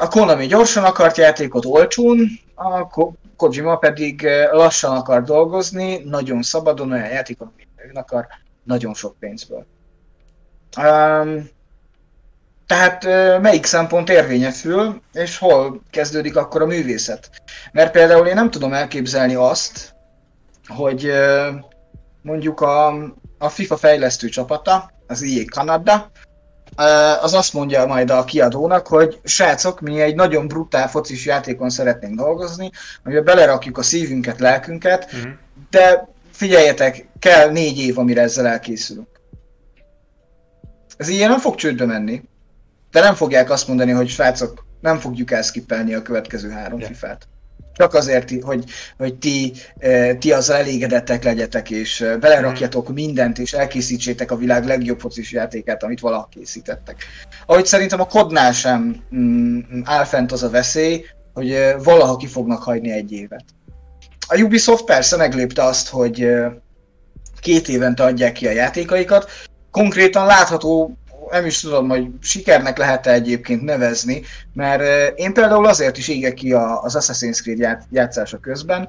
A 0.00 0.08
Konami 0.08 0.46
gyorsan 0.46 0.84
akart 0.84 1.16
játékot 1.16 1.64
olcsón, 1.64 2.18
a 2.54 2.88
Kojima 3.36 3.76
pedig 3.76 4.28
lassan 4.50 4.96
akar 4.96 5.22
dolgozni, 5.22 6.02
nagyon 6.04 6.42
szabadon, 6.42 6.92
olyan 6.92 7.08
játékot, 7.08 7.48
amit 7.82 7.96
akar, 7.96 8.26
nagyon 8.62 8.94
sok 8.94 9.16
pénzből. 9.18 9.66
Um, 10.78 11.48
tehát 12.66 13.04
melyik 13.40 13.64
szempont 13.64 14.08
érvényesül, 14.08 15.00
és 15.12 15.38
hol 15.38 15.82
kezdődik 15.90 16.36
akkor 16.36 16.62
a 16.62 16.66
művészet? 16.66 17.30
Mert 17.72 17.90
például 17.90 18.26
én 18.26 18.34
nem 18.34 18.50
tudom 18.50 18.72
elképzelni 18.72 19.34
azt, 19.34 19.94
hogy 20.66 21.12
mondjuk 22.22 22.60
a, 22.60 22.86
a 23.38 23.48
FIFA 23.48 23.76
fejlesztő 23.76 24.28
csapata, 24.28 24.90
az 25.06 25.22
EA 25.22 25.44
Canada, 25.44 26.10
az 27.20 27.34
azt 27.34 27.52
mondja 27.52 27.86
majd 27.86 28.10
a 28.10 28.24
kiadónak, 28.24 28.86
hogy 28.86 29.20
srácok, 29.24 29.80
mi 29.80 30.00
egy 30.00 30.14
nagyon 30.14 30.48
brutál 30.48 30.88
focis 30.88 31.26
játékon 31.26 31.70
szeretnénk 31.70 32.14
dolgozni, 32.14 32.70
amiben 33.04 33.24
belerakjuk 33.24 33.78
a 33.78 33.82
szívünket, 33.82 34.40
lelkünket, 34.40 35.04
uh-huh. 35.04 35.32
de 35.70 36.08
figyeljetek, 36.32 37.08
kell 37.18 37.50
négy 37.50 37.78
év, 37.78 37.98
amire 37.98 38.22
ezzel 38.22 38.46
elkészülünk. 38.46 39.08
Ez 40.96 41.08
ilyen 41.08 41.30
nem 41.30 41.38
fog 41.38 41.54
csődbe 41.54 41.84
menni, 41.84 42.22
de 42.90 43.00
nem 43.00 43.14
fogják 43.14 43.50
azt 43.50 43.68
mondani, 43.68 43.90
hogy 43.90 44.08
srácok, 44.08 44.66
nem 44.80 44.98
fogjuk 44.98 45.30
elszkippelni 45.30 45.94
a 45.94 46.02
következő 46.02 46.50
három 46.50 46.78
yeah. 46.78 46.90
fifát. 46.90 47.28
Csak 47.76 47.94
azért, 47.94 48.42
hogy, 48.42 48.64
hogy 48.96 49.14
ti, 49.14 49.52
ti 50.18 50.32
az 50.32 50.50
elégedettek 50.50 51.24
legyetek, 51.24 51.70
és 51.70 52.04
belerakjatok 52.20 52.88
mindent, 52.92 53.38
és 53.38 53.52
elkészítsétek 53.52 54.30
a 54.30 54.36
világ 54.36 54.66
legjobb 54.66 55.00
focis 55.00 55.32
játékát, 55.32 55.82
amit 55.82 56.00
valaha 56.00 56.28
készítettek. 56.30 57.04
Ahogy 57.46 57.66
szerintem 57.66 58.00
a 58.00 58.06
kodnál 58.06 58.52
sem 58.52 58.96
mm, 59.14 59.60
áll 59.84 60.04
fent 60.04 60.32
az 60.32 60.42
a 60.42 60.50
veszély, 60.50 61.04
hogy 61.32 61.74
valaha 61.82 62.16
ki 62.16 62.26
fognak 62.26 62.62
hagyni 62.62 62.90
egy 62.90 63.12
évet. 63.12 63.44
A 64.28 64.40
Ubisoft 64.40 64.84
persze 64.84 65.16
meglépte 65.16 65.64
azt, 65.64 65.88
hogy 65.88 66.28
két 67.40 67.68
évente 67.68 68.02
adják 68.02 68.32
ki 68.32 68.46
a 68.46 68.50
játékaikat, 68.50 69.30
konkrétan 69.70 70.26
látható 70.26 70.96
nem 71.30 71.46
is 71.46 71.60
tudom, 71.60 71.88
hogy 71.88 72.06
sikernek 72.20 72.78
lehet-e 72.78 73.12
egyébként 73.12 73.62
nevezni, 73.62 74.22
mert 74.52 75.18
én 75.18 75.32
például 75.32 75.66
azért 75.66 75.98
is 75.98 76.08
égek 76.08 76.34
ki 76.34 76.52
az 76.52 76.96
Assassin's 76.98 77.40
Creed 77.42 77.78
játszása 77.90 78.38
közben, 78.38 78.88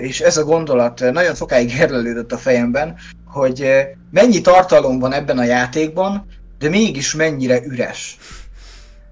és 0.00 0.20
ez 0.20 0.36
a 0.36 0.44
gondolat 0.44 1.12
nagyon 1.12 1.34
sokáig 1.34 1.74
érlelődött 1.74 2.32
a 2.32 2.38
fejemben, 2.38 2.96
hogy 3.26 3.70
mennyi 4.10 4.40
tartalom 4.40 4.98
van 4.98 5.12
ebben 5.12 5.38
a 5.38 5.44
játékban, 5.44 6.26
de 6.58 6.68
mégis 6.68 7.14
mennyire 7.14 7.60
üres. 7.64 8.18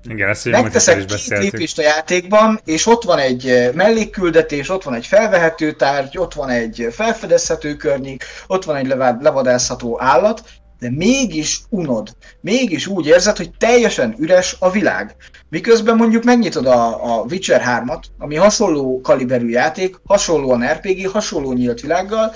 Igen, 0.04 0.28
ezt 0.28 0.44
Megteszek 0.44 1.12
is 1.12 1.24
két 1.24 1.38
lépést 1.38 1.78
a 1.78 1.82
játékban, 1.82 2.60
és 2.64 2.86
ott 2.86 3.02
van 3.02 3.18
egy 3.18 3.70
mellékküldetés, 3.74 4.68
ott 4.68 4.82
van 4.82 4.94
egy 4.94 5.06
felvehető 5.06 5.72
tárgy, 5.72 6.18
ott 6.18 6.34
van 6.34 6.48
egy 6.48 6.88
felfedezhető 6.90 7.76
környék, 7.76 8.24
ott 8.46 8.64
van 8.64 8.76
egy 8.76 8.86
levadázható 9.20 10.00
állat, 10.00 10.42
de 10.82 10.90
mégis 10.90 11.60
unod. 11.68 12.16
Mégis 12.40 12.86
úgy 12.86 13.06
érzed, 13.06 13.36
hogy 13.36 13.50
teljesen 13.58 14.14
üres 14.18 14.56
a 14.58 14.70
világ. 14.70 15.16
Miközben 15.48 15.96
mondjuk 15.96 16.24
megnyitod 16.24 16.66
a, 16.66 17.04
a 17.04 17.22
Witcher 17.22 17.62
3-at, 17.66 18.02
ami 18.18 18.36
hasonló 18.36 19.00
kaliberű 19.00 19.48
játék, 19.48 20.00
hasonlóan 20.04 20.66
RPG, 20.66 21.10
hasonló 21.10 21.52
nyílt 21.52 21.80
világgal, 21.80 22.34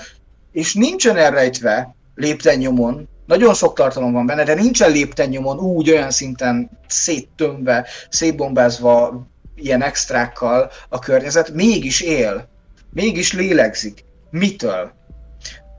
és 0.51 0.73
nincsen 0.73 1.17
elrejtve 1.17 1.95
léptennyomon, 2.15 3.07
nagyon 3.25 3.53
sok 3.53 3.75
tartalom 3.75 4.11
van 4.13 4.25
benne, 4.25 4.43
de 4.43 4.53
nincsen 4.53 4.91
léptennyomon 4.91 5.59
úgy 5.59 5.91
olyan 5.91 6.11
szinten 6.11 6.69
széttömve, 6.87 7.87
szétbombázva 8.09 9.27
ilyen 9.55 9.83
extrákkal 9.83 10.71
a 10.89 10.99
környezet, 10.99 11.53
mégis 11.53 12.01
él, 12.01 12.47
mégis 12.93 13.33
lélegzik. 13.33 14.03
Mitől? 14.29 14.96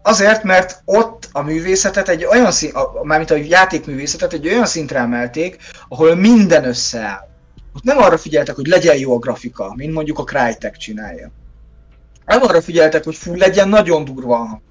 Azért, 0.09 0.43
mert 0.43 0.83
ott 0.85 1.29
a 1.33 1.43
művészetet 1.43 2.09
egy 2.09 2.25
olyan 2.25 2.53
szint, 2.53 2.75
mármint 3.03 3.31
a 3.31 3.37
játékművészetet 3.37 4.33
egy 4.33 4.49
olyan 4.49 4.67
szintre 4.67 4.99
emelték, 4.99 5.57
ahol 5.89 6.15
minden 6.15 6.65
összeáll. 6.65 7.29
Ott 7.75 7.83
nem 7.83 7.99
arra 7.99 8.19
figyeltek, 8.19 8.55
hogy 8.55 8.67
legyen 8.67 8.97
jó 8.97 9.15
a 9.15 9.19
grafika, 9.19 9.75
mint 9.75 9.93
mondjuk 9.93 10.19
a 10.19 10.25
Crytek 10.25 10.77
csinálja. 10.77 11.31
Nem 12.25 12.43
arra 12.43 12.63
figyeltek, 12.63 13.05
hogy 13.05 13.17
fú, 13.17 13.35
legyen 13.35 13.69
nagyon 13.69 14.05
durva 14.05 14.63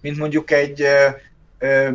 mint 0.00 0.16
mondjuk 0.16 0.50
egy 0.50 0.82
ö, 0.82 1.06
ö, 1.58 1.90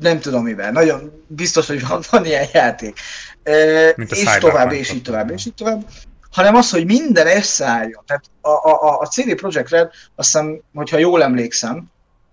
nem 0.00 0.20
tudom 0.20 0.42
mivel, 0.42 0.72
nagyon 0.72 1.24
biztos, 1.26 1.66
hogy 1.66 1.86
van, 1.88 2.02
van 2.10 2.24
ilyen 2.24 2.46
játék. 2.52 2.98
Ö, 3.42 3.88
és 4.08 4.36
tovább, 4.38 4.72
és 4.72 4.92
így 4.92 5.02
tovább, 5.02 5.30
és 5.30 5.46
így 5.46 5.54
tovább 5.54 5.84
hanem 6.34 6.54
az, 6.54 6.70
hogy 6.70 6.84
minden 6.84 7.26
összeálljon. 7.26 8.02
Tehát 8.06 8.24
a, 8.40 8.48
a, 8.48 8.98
a 8.98 9.06
CD 9.06 9.34
Projekt 9.34 9.70
Red, 9.70 9.90
azt 10.16 10.32
hiszem, 10.32 10.60
hogyha 10.74 10.98
jól 10.98 11.22
emlékszem, 11.22 11.92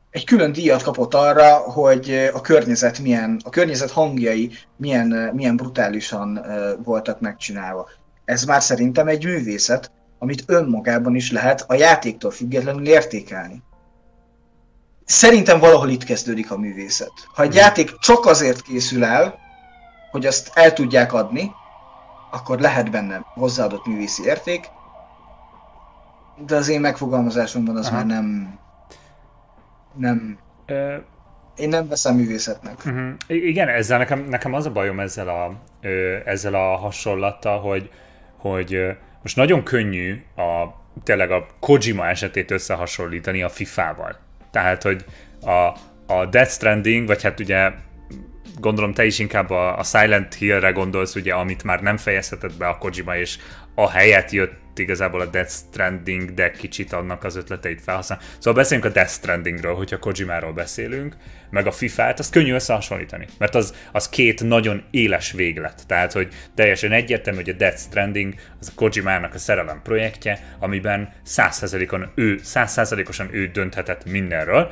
egy 0.09 0.25
külön 0.25 0.51
díjat 0.51 0.83
kapott 0.83 1.13
arra, 1.13 1.57
hogy 1.57 2.29
a 2.33 2.41
környezet 2.41 2.99
milyen, 2.99 3.41
a 3.43 3.49
környezet 3.49 3.91
hangjai 3.91 4.51
milyen, 4.77 5.31
milyen 5.33 5.55
brutálisan 5.55 6.45
voltak 6.83 7.19
megcsinálva. 7.19 7.89
Ez 8.25 8.43
már 8.43 8.61
szerintem 8.61 9.07
egy 9.07 9.25
művészet, 9.25 9.91
amit 10.19 10.43
önmagában 10.45 11.15
is 11.15 11.31
lehet 11.31 11.63
a 11.67 11.73
játéktól 11.73 12.31
függetlenül 12.31 12.87
értékelni. 12.87 13.63
Szerintem 15.05 15.59
valahol 15.59 15.89
itt 15.89 16.03
kezdődik 16.03 16.51
a 16.51 16.57
művészet. 16.57 17.13
Ha 17.33 17.43
egy 17.43 17.49
mhm. 17.49 17.57
játék 17.57 17.97
csak 17.99 18.25
azért 18.25 18.61
készül 18.61 19.03
el, 19.03 19.39
hogy 20.11 20.25
azt 20.25 20.51
el 20.53 20.73
tudják 20.73 21.13
adni, 21.13 21.51
akkor 22.31 22.59
lehet 22.59 22.91
benne 22.91 23.21
hozzáadott 23.33 23.85
művészi 23.85 24.23
érték, 24.23 24.65
de 26.45 26.55
az 26.55 26.67
én 26.67 26.79
megfogalmazásomban 26.79 27.77
az 27.77 27.87
Aha. 27.87 27.95
már 27.95 28.05
nem... 28.05 28.59
Nem... 29.93 30.37
Ö... 30.65 30.95
Én 31.55 31.69
nem 31.69 31.87
veszem 31.87 32.15
művészetnek. 32.15 32.77
Uh-huh. 32.85 33.13
Igen, 33.27 33.67
ezzel 33.67 33.97
nekem, 33.97 34.19
nekem 34.19 34.53
az 34.53 34.65
a 34.65 34.71
bajom 34.71 34.99
ezzel 34.99 35.27
a, 35.27 35.53
ö, 35.81 36.17
ezzel 36.25 36.53
a 36.53 36.75
hasonlattal, 36.75 37.59
hogy, 37.59 37.89
hogy 38.37 38.73
ö, 38.73 38.91
most 39.21 39.35
nagyon 39.35 39.63
könnyű 39.63 40.23
a, 40.35 40.65
tényleg 41.03 41.31
a 41.31 41.45
Kojima 41.59 42.07
esetét 42.07 42.51
összehasonlítani 42.51 43.41
a 43.41 43.49
FIFA-val. 43.49 44.15
Tehát, 44.51 44.83
hogy 44.83 45.05
a, 45.41 45.51
a 46.13 46.25
Death 46.29 46.51
Stranding, 46.51 47.07
vagy 47.07 47.23
hát 47.23 47.39
ugye 47.39 47.71
gondolom 48.61 48.93
te 48.93 49.05
is 49.05 49.19
inkább 49.19 49.49
a, 49.49 49.77
a 49.77 49.83
Silent 49.83 50.33
Hill-re 50.33 50.71
gondolsz, 50.71 51.15
ugye, 51.15 51.33
amit 51.33 51.63
már 51.63 51.81
nem 51.81 51.97
fejezhetett 51.97 52.57
be 52.57 52.67
a 52.67 52.77
Kojima, 52.77 53.17
és 53.17 53.37
a 53.75 53.89
helyet 53.89 54.31
jött 54.31 54.79
igazából 54.79 55.21
a 55.21 55.25
Death 55.25 55.51
Stranding, 55.51 56.33
de 56.33 56.51
kicsit 56.51 56.93
annak 56.93 57.23
az 57.23 57.35
ötleteit 57.35 57.81
felhasznál. 57.81 58.19
Szóval 58.37 58.53
beszéljünk 58.53 58.89
a 58.89 58.93
Death 58.93 59.11
Strandingről, 59.11 59.73
hogyha 59.73 59.99
Kojimáról 59.99 60.53
beszélünk, 60.53 61.15
meg 61.49 61.67
a 61.67 61.71
FIFA-t, 61.71 62.19
az 62.19 62.29
könnyű 62.29 62.53
összehasonlítani, 62.53 63.27
mert 63.37 63.55
az, 63.55 63.75
az 63.91 64.09
két 64.09 64.43
nagyon 64.43 64.83
éles 64.91 65.31
véglet. 65.31 65.87
Tehát, 65.87 66.11
hogy 66.11 66.33
teljesen 66.55 66.91
egyértelmű, 66.91 67.39
hogy 67.39 67.49
a 67.49 67.57
Death 67.57 67.77
Stranding 67.77 68.33
az 68.59 68.67
a 68.67 68.71
Kojimának 68.75 69.33
a 69.33 69.37
szerelem 69.37 69.81
projektje, 69.83 70.55
amiben 70.59 71.13
100%-on 71.27 72.11
ő, 72.15 72.39
100%-osan 72.43 73.29
ő 73.31 73.47
dönthetett 73.47 74.05
mindenről, 74.05 74.71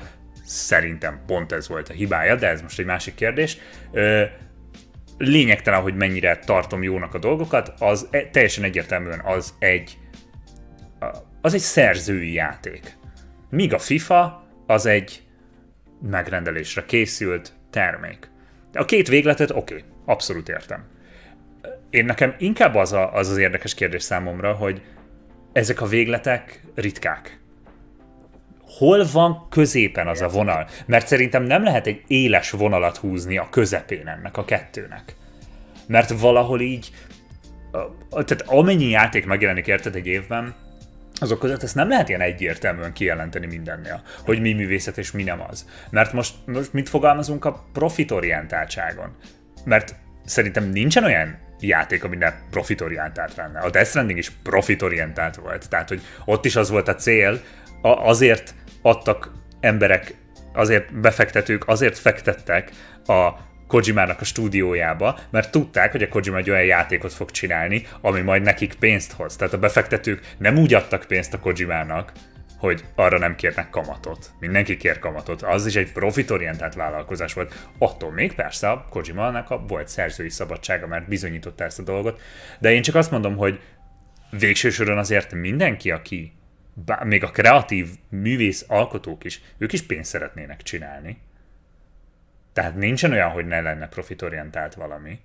Szerintem 0.50 1.22
pont 1.26 1.52
ez 1.52 1.68
volt 1.68 1.90
a 1.90 1.94
hibája, 1.94 2.36
de 2.36 2.48
ez 2.48 2.62
most 2.62 2.80
egy 2.80 2.86
másik 2.86 3.16
kérdés. 3.16 3.58
Lényegtelen, 5.18 5.82
hogy 5.82 5.96
mennyire 5.96 6.38
tartom 6.38 6.84
jónak 6.84 7.14
a 7.14 7.20
dolgokat, 7.20 7.74
az 7.80 8.08
e, 8.12 8.26
teljesen 8.26 8.64
egyértelműen 8.64 9.22
az 9.24 9.54
egy 9.60 9.98
az 11.42 11.54
egy 11.54 11.60
szerzői 11.60 12.34
játék. 12.34 12.98
Míg 13.50 13.74
a 13.74 13.80
FIFA 13.80 14.48
az 14.68 14.86
egy 14.86 15.24
megrendelésre 16.02 16.86
készült 16.86 17.54
termék. 17.70 18.32
A 18.74 18.86
két 18.86 19.08
végletet 19.08 19.52
oké, 19.52 19.74
okay, 19.74 19.86
abszolút 20.06 20.50
értem. 20.50 20.84
Én 21.90 22.06
nekem 22.06 22.36
inkább 22.38 22.76
az, 22.76 22.94
a, 22.94 23.14
az 23.14 23.30
az 23.30 23.38
érdekes 23.38 23.74
kérdés 23.74 24.04
számomra, 24.04 24.54
hogy 24.54 24.82
ezek 25.54 25.82
a 25.82 25.86
végletek 25.86 26.62
ritkák 26.76 27.39
hol 28.78 29.06
van 29.14 29.48
középen 29.50 30.08
az 30.08 30.22
a 30.22 30.28
vonal? 30.28 30.68
Mert 30.86 31.08
szerintem 31.08 31.44
nem 31.44 31.64
lehet 31.64 31.88
egy 31.88 32.02
éles 32.08 32.52
vonalat 32.52 32.98
húzni 32.98 33.38
a 33.38 33.48
közepén 33.50 34.08
ennek 34.08 34.38
a 34.38 34.46
kettőnek. 34.46 35.16
Mert 35.88 36.20
valahol 36.20 36.62
így, 36.62 36.92
tehát 38.10 38.44
amennyi 38.46 38.90
játék 38.90 39.26
megjelenik 39.26 39.68
érted 39.68 39.96
egy 39.96 40.08
évben, 40.08 40.56
azok 41.22 41.40
között 41.40 41.64
ezt 41.64 41.76
nem 41.76 41.90
lehet 41.90 42.10
ilyen 42.10 42.22
egyértelműen 42.22 42.94
kijelenteni 42.94 43.46
mindennél, 43.46 44.02
hogy 44.26 44.42
mi 44.42 44.54
művészet 44.54 44.98
és 44.98 45.12
mi 45.12 45.24
nem 45.24 45.42
az. 45.50 45.66
Mert 45.90 46.14
most, 46.14 46.34
most 46.46 46.74
mit 46.74 46.90
fogalmazunk 46.90 47.46
a 47.46 47.66
profitorientáltságon? 47.74 49.16
Mert 49.66 49.96
szerintem 50.26 50.70
nincsen 50.70 51.04
olyan 51.04 51.38
játék, 51.60 52.04
ami 52.04 52.16
ne 52.16 52.34
profitorientált 52.50 53.36
lenne. 53.36 53.60
A 53.60 53.70
Death 53.70 53.90
Stranding 53.90 54.18
is 54.18 54.32
profitorientált 54.44 55.36
volt, 55.36 55.70
tehát 55.70 55.90
hogy 55.90 56.02
ott 56.26 56.46
is 56.46 56.56
az 56.56 56.70
volt 56.70 56.88
a 56.88 56.96
cél, 56.96 57.42
azért 57.82 58.54
adtak 58.90 59.32
emberek, 59.60 60.16
azért 60.54 61.00
befektetők, 61.00 61.68
azért 61.68 61.98
fektettek 61.98 62.72
a 63.06 63.48
Kojimának 63.68 64.22
a 64.22 64.24
stúdiójába, 64.24 65.20
mert 65.30 65.52
tudták, 65.52 65.92
hogy 65.92 66.04
a 66.04 66.08
Kojima 66.08 66.38
egy 66.38 66.50
olyan 66.50 66.66
játékot 66.66 67.14
fog 67.14 67.32
csinálni, 67.32 67.86
ami 68.02 68.22
majd 68.22 68.42
nekik 68.42 68.74
pénzt 68.74 69.12
hoz. 69.12 69.36
Tehát 69.36 69.54
a 69.54 69.60
befektetők 69.60 70.34
nem 70.38 70.58
úgy 70.58 70.74
adtak 70.74 71.06
pénzt 71.08 71.34
a 71.34 71.40
Kojimának, 71.40 72.12
hogy 72.60 72.84
arra 72.96 73.18
nem 73.18 73.36
kérnek 73.36 73.70
kamatot. 73.70 74.32
Mindenki 74.40 74.78
kér 74.78 75.00
kamatot. 75.00 75.42
Az 75.42 75.66
is 75.66 75.76
egy 75.76 75.92
profitorientált 75.92 76.74
vállalkozás 76.74 77.34
volt. 77.34 77.68
Attól 77.78 78.12
még 78.12 78.34
persze 78.34 78.70
a 78.70 78.88
Kojima-nak 78.90 79.50
a 79.50 79.64
volt 79.68 79.88
szerzői 79.88 80.30
szabadsága, 80.30 80.88
mert 80.88 81.08
bizonyította 81.08 81.64
ezt 81.64 81.80
a 81.80 81.84
dolgot. 81.84 82.22
De 82.60 82.72
én 82.72 82.82
csak 82.82 82.96
azt 82.96 83.12
mondom, 83.12 83.38
hogy 83.38 83.60
végső 84.30 84.70
soron 84.70 84.98
azért 84.98 85.34
mindenki, 85.34 85.92
aki 85.92 86.39
bár, 86.86 87.04
még 87.06 87.24
a 87.24 87.28
kreatív 87.30 87.88
művész 88.10 88.66
alkotók 88.68 89.24
is, 89.24 89.42
ők 89.58 89.74
is 89.74 89.86
pénzt 89.86 90.10
szeretnének 90.10 90.62
csinálni. 90.62 91.18
Tehát 92.54 92.76
nincsen 92.76 93.12
olyan, 93.12 93.30
hogy 93.30 93.46
ne 93.48 93.62
lenne 93.62 93.88
profitorientált 93.88 94.74
valami. 94.74 95.20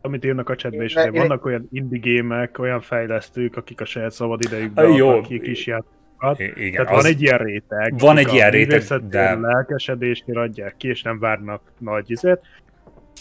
Amit 0.00 0.24
írnak 0.24 0.48
a 0.48 0.56
chatbe 0.56 0.84
is, 0.84 0.94
hogy 0.94 1.10
vannak 1.10 1.44
olyan 1.44 1.68
indie 1.72 1.98
gémek, 1.98 2.58
olyan 2.58 2.80
fejlesztők, 2.80 3.56
akik 3.56 3.80
a 3.80 3.84
saját 3.84 4.12
szabad 4.12 4.42
idejükben 4.44 4.92
Jó. 4.92 5.08
akik 5.08 5.46
is 5.46 5.66
játékokat. 5.66 6.38
Igen, 6.40 6.72
Tehát 6.72 6.92
az- 6.96 7.02
van 7.02 7.12
egy 7.12 7.22
ilyen 7.22 7.38
réteg. 7.38 7.98
Van 7.98 8.16
egy 8.16 8.32
ilyen 8.32 8.50
réteg, 8.50 9.08
de- 9.08 9.34
lelkesedésnél 9.34 10.38
adják 10.38 10.76
ki, 10.76 10.88
és 10.88 11.02
nem 11.02 11.18
várnak 11.18 11.62
nagy 11.78 12.10
izet. 12.10 12.44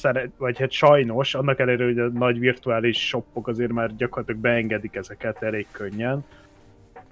Szeret, 0.05 0.31
vagy 0.37 0.59
hát 0.59 0.71
sajnos, 0.71 1.35
annak 1.35 1.59
ellenére, 1.59 1.85
hogy 1.85 1.99
a 1.99 2.09
nagy 2.09 2.39
virtuális 2.39 3.07
shopok 3.07 3.47
azért 3.47 3.71
már 3.71 3.95
gyakorlatilag 3.95 4.41
beengedik 4.41 4.95
ezeket 4.95 5.43
elég 5.43 5.67
könnyen, 5.71 6.25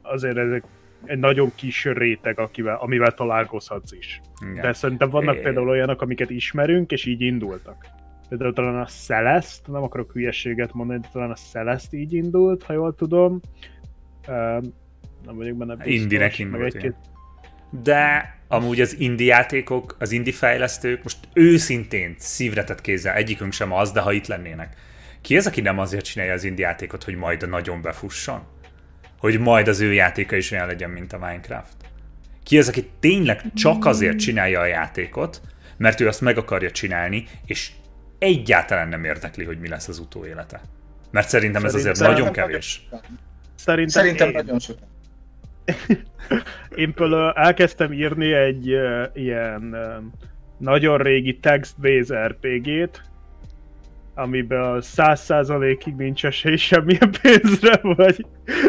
azért 0.02 0.38
ezek 0.38 0.64
egy 1.06 1.20
nagyon 1.20 1.52
kis 1.56 1.86
réteg, 1.86 2.40
akivel, 2.40 2.78
amivel 2.80 3.12
találkozhatsz 3.12 3.92
is. 3.92 4.22
Igen. 4.42 4.62
De 4.62 4.74
szerintem 4.74 5.10
vannak 5.10 5.36
É. 5.36 5.42
például 5.42 5.70
olyanok, 5.70 6.02
amiket 6.02 6.30
ismerünk, 6.30 6.92
és 6.92 7.06
így 7.06 7.22
indultak. 7.22 7.86
Például 8.30 8.54
talán 8.54 8.80
a 8.80 8.86
Celeste, 8.86 9.72
nem 9.72 9.84
akarok 9.84 10.12
hülyeséget 10.12 10.74
mondani, 10.74 11.00
de 11.00 11.08
talán 11.12 11.32
a 11.32 11.36
Celeste 11.52 11.98
így 11.98 12.14
indult, 12.14 12.64
ha 12.64 12.74
jól 12.74 12.96
tudom. 12.96 13.40
Nem 15.26 15.36
vagyok 15.36 15.58
benne 15.58 15.76
biztos. 15.76 15.94
Indinek 15.94 16.40
indult, 16.40 16.74
egy-két-. 16.74 17.12
De 17.82 18.36
amúgy 18.48 18.82
az 18.82 19.00
indie 19.00 19.36
játékok, 19.36 19.96
az 20.00 20.12
indie 20.12 20.34
fejlesztők, 20.34 21.04
most 21.04 21.18
őszintén 21.34 22.16
szívre 22.20 22.64
tett 22.64 22.82
kézzel, 22.82 23.16
egyikünk 23.16 23.54
sem 23.54 23.72
az, 23.72 23.92
de 23.92 24.00
ha 24.00 24.12
itt 24.12 24.28
lennének. 24.28 24.76
Ki 25.22 25.38
az, 25.38 25.48
aki 25.48 25.62
nem 25.62 25.80
azért 25.80 26.06
csinálja 26.06 26.34
az 26.34 26.44
indie 26.44 26.68
játékot, 26.68 27.04
hogy 27.04 27.16
majd 27.16 27.44
a 27.44 27.46
nagyon 27.46 27.82
befusson? 27.82 28.44
Hogy 29.20 29.40
majd 29.40 29.68
az 29.68 29.80
ő 29.80 29.94
játéka 29.94 30.36
is 30.36 30.52
olyan 30.52 30.68
legyen, 30.68 30.90
mint 30.90 31.14
a 31.14 31.18
Minecraft? 31.18 31.76
Ki 32.44 32.58
az, 32.58 32.68
aki 32.68 32.90
tényleg 33.00 33.42
csak 33.54 33.86
azért 33.86 34.18
csinálja 34.18 34.60
a 34.60 34.66
játékot, 34.66 35.42
mert 35.78 36.00
ő 36.00 36.08
azt 36.08 36.22
meg 36.22 36.38
akarja 36.38 36.72
csinálni, 36.72 37.28
és 37.46 37.72
egyáltalán 38.20 38.88
nem 38.88 39.04
érdekli, 39.04 39.44
hogy 39.44 39.60
mi 39.60 39.68
lesz 39.68 39.88
az 39.88 40.00
utóélete? 40.00 40.62
Mert 41.12 41.30
szerintem 41.30 41.66
ez 41.66 41.74
azért 41.76 41.96
Szerintem- 41.96 42.24
nagyon 42.24 42.34
kevés. 42.34 42.88
Szerintem, 43.56 44.04
Szerintem 44.04 44.30
nagyon 44.32 44.60
sokan. 44.60 44.88
Én 46.76 46.94
például 46.94 47.32
elkezdtem 47.32 47.92
írni 47.92 48.34
egy 48.34 48.74
uh, 48.74 49.04
ilyen 49.14 49.70
uh, 49.72 50.04
nagyon 50.58 50.98
régi 50.98 51.38
text-based 51.38 52.28
RPG-t, 52.28 53.02
amiben 54.16 54.62
a 54.62 54.82
száz 54.82 55.22
százalékig 55.22 55.96
nincs 55.96 56.26
esély 56.26 56.56
semmilyen 56.56 57.12
pénzre, 57.22 57.80
vagy 57.82 58.26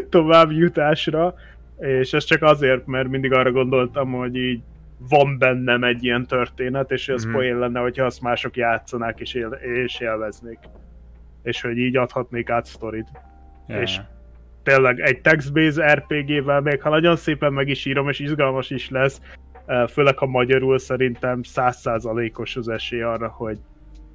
tovább 0.09 0.51
jutásra, 0.51 1.35
és 1.79 2.13
ez 2.13 2.25
csak 2.25 2.43
azért, 2.43 2.87
mert 2.87 3.09
mindig 3.09 3.33
arra 3.33 3.53
gondoltam, 3.53 4.13
hogy 4.13 4.37
így 4.37 4.63
van 5.09 5.39
bennem 5.39 5.85
egy 5.85 6.05
ilyen 6.05 6.27
történet, 6.27 6.91
és 6.91 7.09
ez 7.09 7.27
mm. 7.27 7.33
poén 7.33 7.59
lenne, 7.59 7.81
hogyha 7.81 8.05
azt 8.05 8.21
mások 8.21 8.57
játszanák 8.57 9.21
és, 9.21 9.35
él, 9.35 9.49
és 9.85 10.01
élveznék. 10.01 10.59
És 11.43 11.61
hogy 11.61 11.79
így 11.79 11.97
adhatnék 11.97 12.51
át 12.51 12.65
sztorit. 12.65 13.09
Ja. 13.67 13.81
És 13.81 14.01
tényleg 14.65 15.01
egy 15.01 15.21
text-based 15.21 15.93
RPG-vel, 15.93 16.61
még 16.61 16.83
ha 16.83 16.89
nagyon 16.91 17.17
szépen 17.17 17.53
meg 17.53 17.69
is 17.69 17.85
írom, 17.85 18.09
és 18.09 18.19
izgalmas 18.19 18.71
is 18.71 18.91
lesz, 18.91 19.21
eh, 19.67 19.87
főleg 19.87 20.19
ha 20.19 20.27
magyarul 20.27 20.79
szerintem 20.79 21.43
százszázalékos 21.43 22.57
az 22.57 22.69
esély 22.69 23.03
arra, 23.03 23.29
hogy 23.29 23.59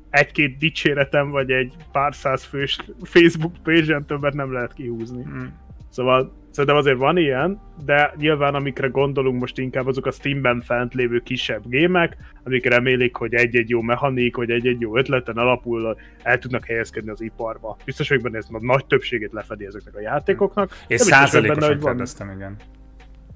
egy-két 0.10 0.58
dicséretem, 0.58 1.30
vagy 1.30 1.52
egy 1.52 1.74
pár 1.92 2.16
száz 2.16 2.44
fős 2.44 2.78
Facebook 3.04 3.54
page 3.64 4.02
többet 4.08 4.34
nem 4.34 4.54
lehet 4.54 4.74
kihúzni. 4.74 5.24
Mm. 5.24 5.46
Szóval 5.90 6.39
szerintem 6.52 6.80
azért 6.80 6.98
van 6.98 7.18
ilyen, 7.18 7.60
de 7.86 8.14
nyilván 8.18 8.56
amikre 8.56 8.88
gondolunk 8.88 9.40
most 9.40 9.58
inkább 9.58 9.88
azok 9.88 10.06
a 10.06 10.12
Steamben 10.12 10.62
fent 10.62 10.94
lévő 10.94 11.20
kisebb 11.20 11.62
gémek, 11.70 12.18
amik 12.44 12.66
remélik, 12.66 13.16
hogy 13.16 13.34
egy-egy 13.34 13.70
jó 13.70 13.82
mechanik, 13.82 14.36
vagy 14.36 14.50
egy-egy 14.52 14.82
jó 14.82 14.98
ötleten 14.98 15.38
alapul 15.38 15.98
el 16.24 16.38
tudnak 16.38 16.66
helyezkedni 16.66 17.10
az 17.10 17.22
iparba. 17.22 17.78
Biztos 17.86 18.10
vagyok 18.10 18.24
benne, 18.24 18.38
ez 18.38 18.48
a 18.52 18.58
nagy 18.62 18.86
többségét 18.86 19.34
lefedi 19.34 19.66
ezeknek 19.66 19.96
a 19.96 20.02
játékoknak. 20.02 20.70
Benne, 20.88 21.02
százalékosan 21.02 21.80
kérdeztem, 21.80 22.32
igen. 22.32 22.56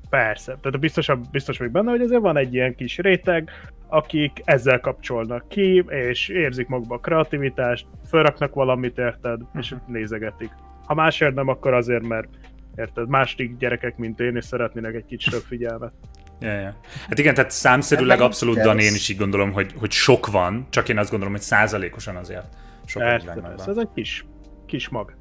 Persze, 0.10 0.58
tehát 0.62 0.80
biztos, 0.80 1.12
biztos 1.32 1.58
vagyok 1.58 1.74
benne, 1.74 1.92
hogy 1.92 2.02
azért 2.02 2.22
van 2.22 2.38
egy 2.38 2.54
ilyen 2.54 2.76
kis 2.76 2.98
réteg, 2.98 3.50
akik 3.88 4.42
ezzel 4.44 4.80
kapcsolnak 4.80 5.48
ki, 5.48 5.84
és 5.88 6.28
érzik 6.28 6.68
magukba 6.68 6.96
a 6.96 7.00
kreativitást, 7.00 7.86
felraknak 8.06 8.54
valamit, 8.54 8.98
érted, 8.98 9.42
és 9.60 9.72
Mhm. 9.72 9.92
nézegetik. 9.92 10.50
Ha 10.86 10.94
másért 10.94 11.36
nem, 11.36 11.48
akkor 11.48 11.74
azért, 11.74 12.08
mert 12.08 12.28
érted, 12.76 13.08
másik 13.08 13.58
gyerekek, 13.58 13.98
mint 13.98 14.20
én, 14.20 14.36
és 14.36 14.46
szeretnének 14.46 14.96
egy 14.96 15.06
kicsit 15.06 15.34
több 15.34 15.44
figyelmet. 15.48 15.92
Ja, 16.40 16.54
ja. 16.54 16.78
Hát 17.10 17.20
igen, 17.20 17.34
tehát 17.34 17.52
számszerűleg 17.52 18.22
abszolút. 18.22 18.60
Dani, 18.60 18.84
én 18.84 18.94
is 18.94 19.10
így 19.10 19.18
gondolom, 19.18 19.52
hogy, 19.52 19.74
hogy 19.80 19.92
sok 19.92 20.28
van, 20.28 20.68
csak 20.70 20.90
én 20.90 20.98
azt 20.98 21.10
gondolom, 21.10 21.34
hogy 21.34 21.44
százalékosan 21.44 22.16
azért 22.16 22.46
sok 22.86 23.02
Persze, 23.02 23.34
persze, 23.42 23.70
ez 23.70 23.78
egy 23.78 23.90
kis, 23.96 24.26
kis 24.66 24.90
mag. 24.90 25.16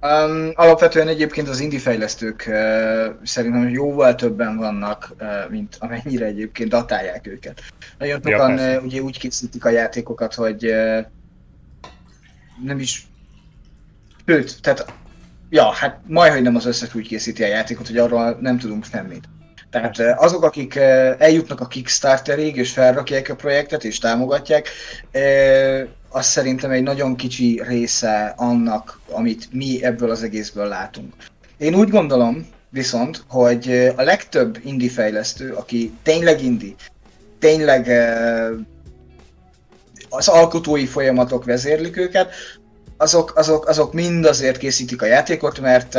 Um, 0.00 0.50
alapvetően 0.54 1.08
egyébként 1.08 1.48
az 1.48 1.60
indie 1.60 1.78
fejlesztők 1.78 2.44
uh, 2.48 2.54
szerintem 3.22 3.68
jóval 3.68 4.14
többen 4.14 4.56
vannak, 4.56 5.14
uh, 5.20 5.50
mint 5.50 5.76
amennyire 5.80 6.26
egyébként 6.26 6.70
datálják 6.70 7.26
őket. 7.26 7.60
Nagyon 7.98 8.20
Ja, 8.24 8.30
sokan 8.30 8.56
persze. 8.56 8.78
uh, 8.78 8.84
ugye 8.84 9.00
úgy 9.00 9.18
készítik 9.18 9.64
a 9.64 9.68
játékokat, 9.68 10.34
hogy 10.34 10.66
uh, 10.66 10.98
nem 12.64 12.78
is... 12.78 13.06
Sőt, 14.26 14.62
tehát 14.62 14.94
ja, 15.52 15.70
hát 15.70 16.00
majdhogy 16.06 16.42
nem 16.42 16.56
az 16.56 16.66
összes 16.66 16.94
úgy 16.94 17.06
készíti 17.06 17.42
a 17.42 17.46
játékot, 17.46 17.86
hogy 17.86 17.98
arról 17.98 18.38
nem 18.40 18.58
tudunk 18.58 18.84
semmit. 18.84 19.24
Tehát 19.70 19.98
uh, 19.98 20.22
azok, 20.22 20.42
akik 20.42 20.74
uh, 20.76 20.82
eljutnak 21.18 21.60
a 21.60 21.66
Kickstarterig 21.66 22.56
és 22.56 22.72
felrakják 22.72 23.28
a 23.28 23.34
projektet 23.34 23.84
és 23.84 23.98
támogatják, 23.98 24.68
uh, 25.14 25.88
az 26.08 26.26
szerintem 26.26 26.70
egy 26.70 26.82
nagyon 26.82 27.16
kicsi 27.16 27.62
része 27.66 28.34
annak, 28.36 29.00
amit 29.10 29.48
mi 29.52 29.84
ebből 29.84 30.10
az 30.10 30.22
egészből 30.22 30.66
látunk. 30.66 31.14
Én 31.58 31.74
úgy 31.74 31.88
gondolom 31.88 32.46
viszont, 32.68 33.24
hogy 33.28 33.92
a 33.96 34.02
legtöbb 34.02 34.58
indie 34.64 34.90
fejlesztő, 34.90 35.52
aki 35.52 35.92
tényleg 36.02 36.42
indie, 36.42 36.74
tényleg 37.38 37.88
az 40.08 40.28
alkotói 40.28 40.86
folyamatok 40.86 41.44
vezérlik 41.44 41.96
őket, 41.96 42.34
azok, 43.02 43.32
azok, 43.36 43.68
azok 43.68 43.92
mind 43.92 44.24
azért 44.24 44.58
készítik 44.58 45.02
a 45.02 45.06
játékot, 45.06 45.60
mert 45.60 45.94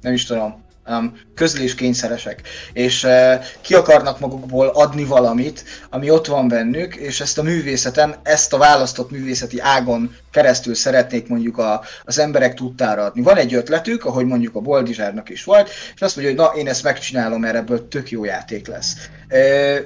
nem 0.00 0.12
is 0.12 0.24
tudom, 0.24 0.68
um, 0.90 1.18
közléskényszeresek, 1.34 2.40
és 2.72 3.04
uh, 3.04 3.44
ki 3.60 3.74
akarnak 3.74 4.20
magukból 4.20 4.66
adni 4.66 5.04
valamit, 5.04 5.64
ami 5.90 6.10
ott 6.10 6.26
van 6.26 6.48
bennük, 6.48 6.96
és 6.96 7.20
ezt 7.20 7.38
a 7.38 7.42
művészeten, 7.42 8.14
ezt 8.22 8.52
a 8.52 8.58
választott 8.58 9.10
művészeti 9.10 9.60
ágon 9.60 10.14
keresztül 10.30 10.74
szeretnék 10.74 11.28
mondjuk 11.28 11.58
a, 11.58 11.82
az 12.04 12.18
emberek 12.18 12.54
tudtára 12.54 13.04
adni. 13.04 13.22
Van 13.22 13.36
egy 13.36 13.54
ötletük, 13.54 14.04
ahogy 14.04 14.26
mondjuk 14.26 14.54
a 14.54 14.60
Boldizsárnak 14.60 15.28
is 15.28 15.44
volt, 15.44 15.70
és 15.94 16.00
azt 16.00 16.16
mondja, 16.16 16.34
hogy 16.34 16.44
na, 16.44 16.60
én 16.60 16.68
ezt 16.68 16.82
megcsinálom, 16.82 17.40
mert 17.40 17.56
ebből 17.56 17.88
tök 17.88 18.10
jó 18.10 18.24
játék 18.24 18.66
lesz. 18.66 18.94
E, 19.28 19.38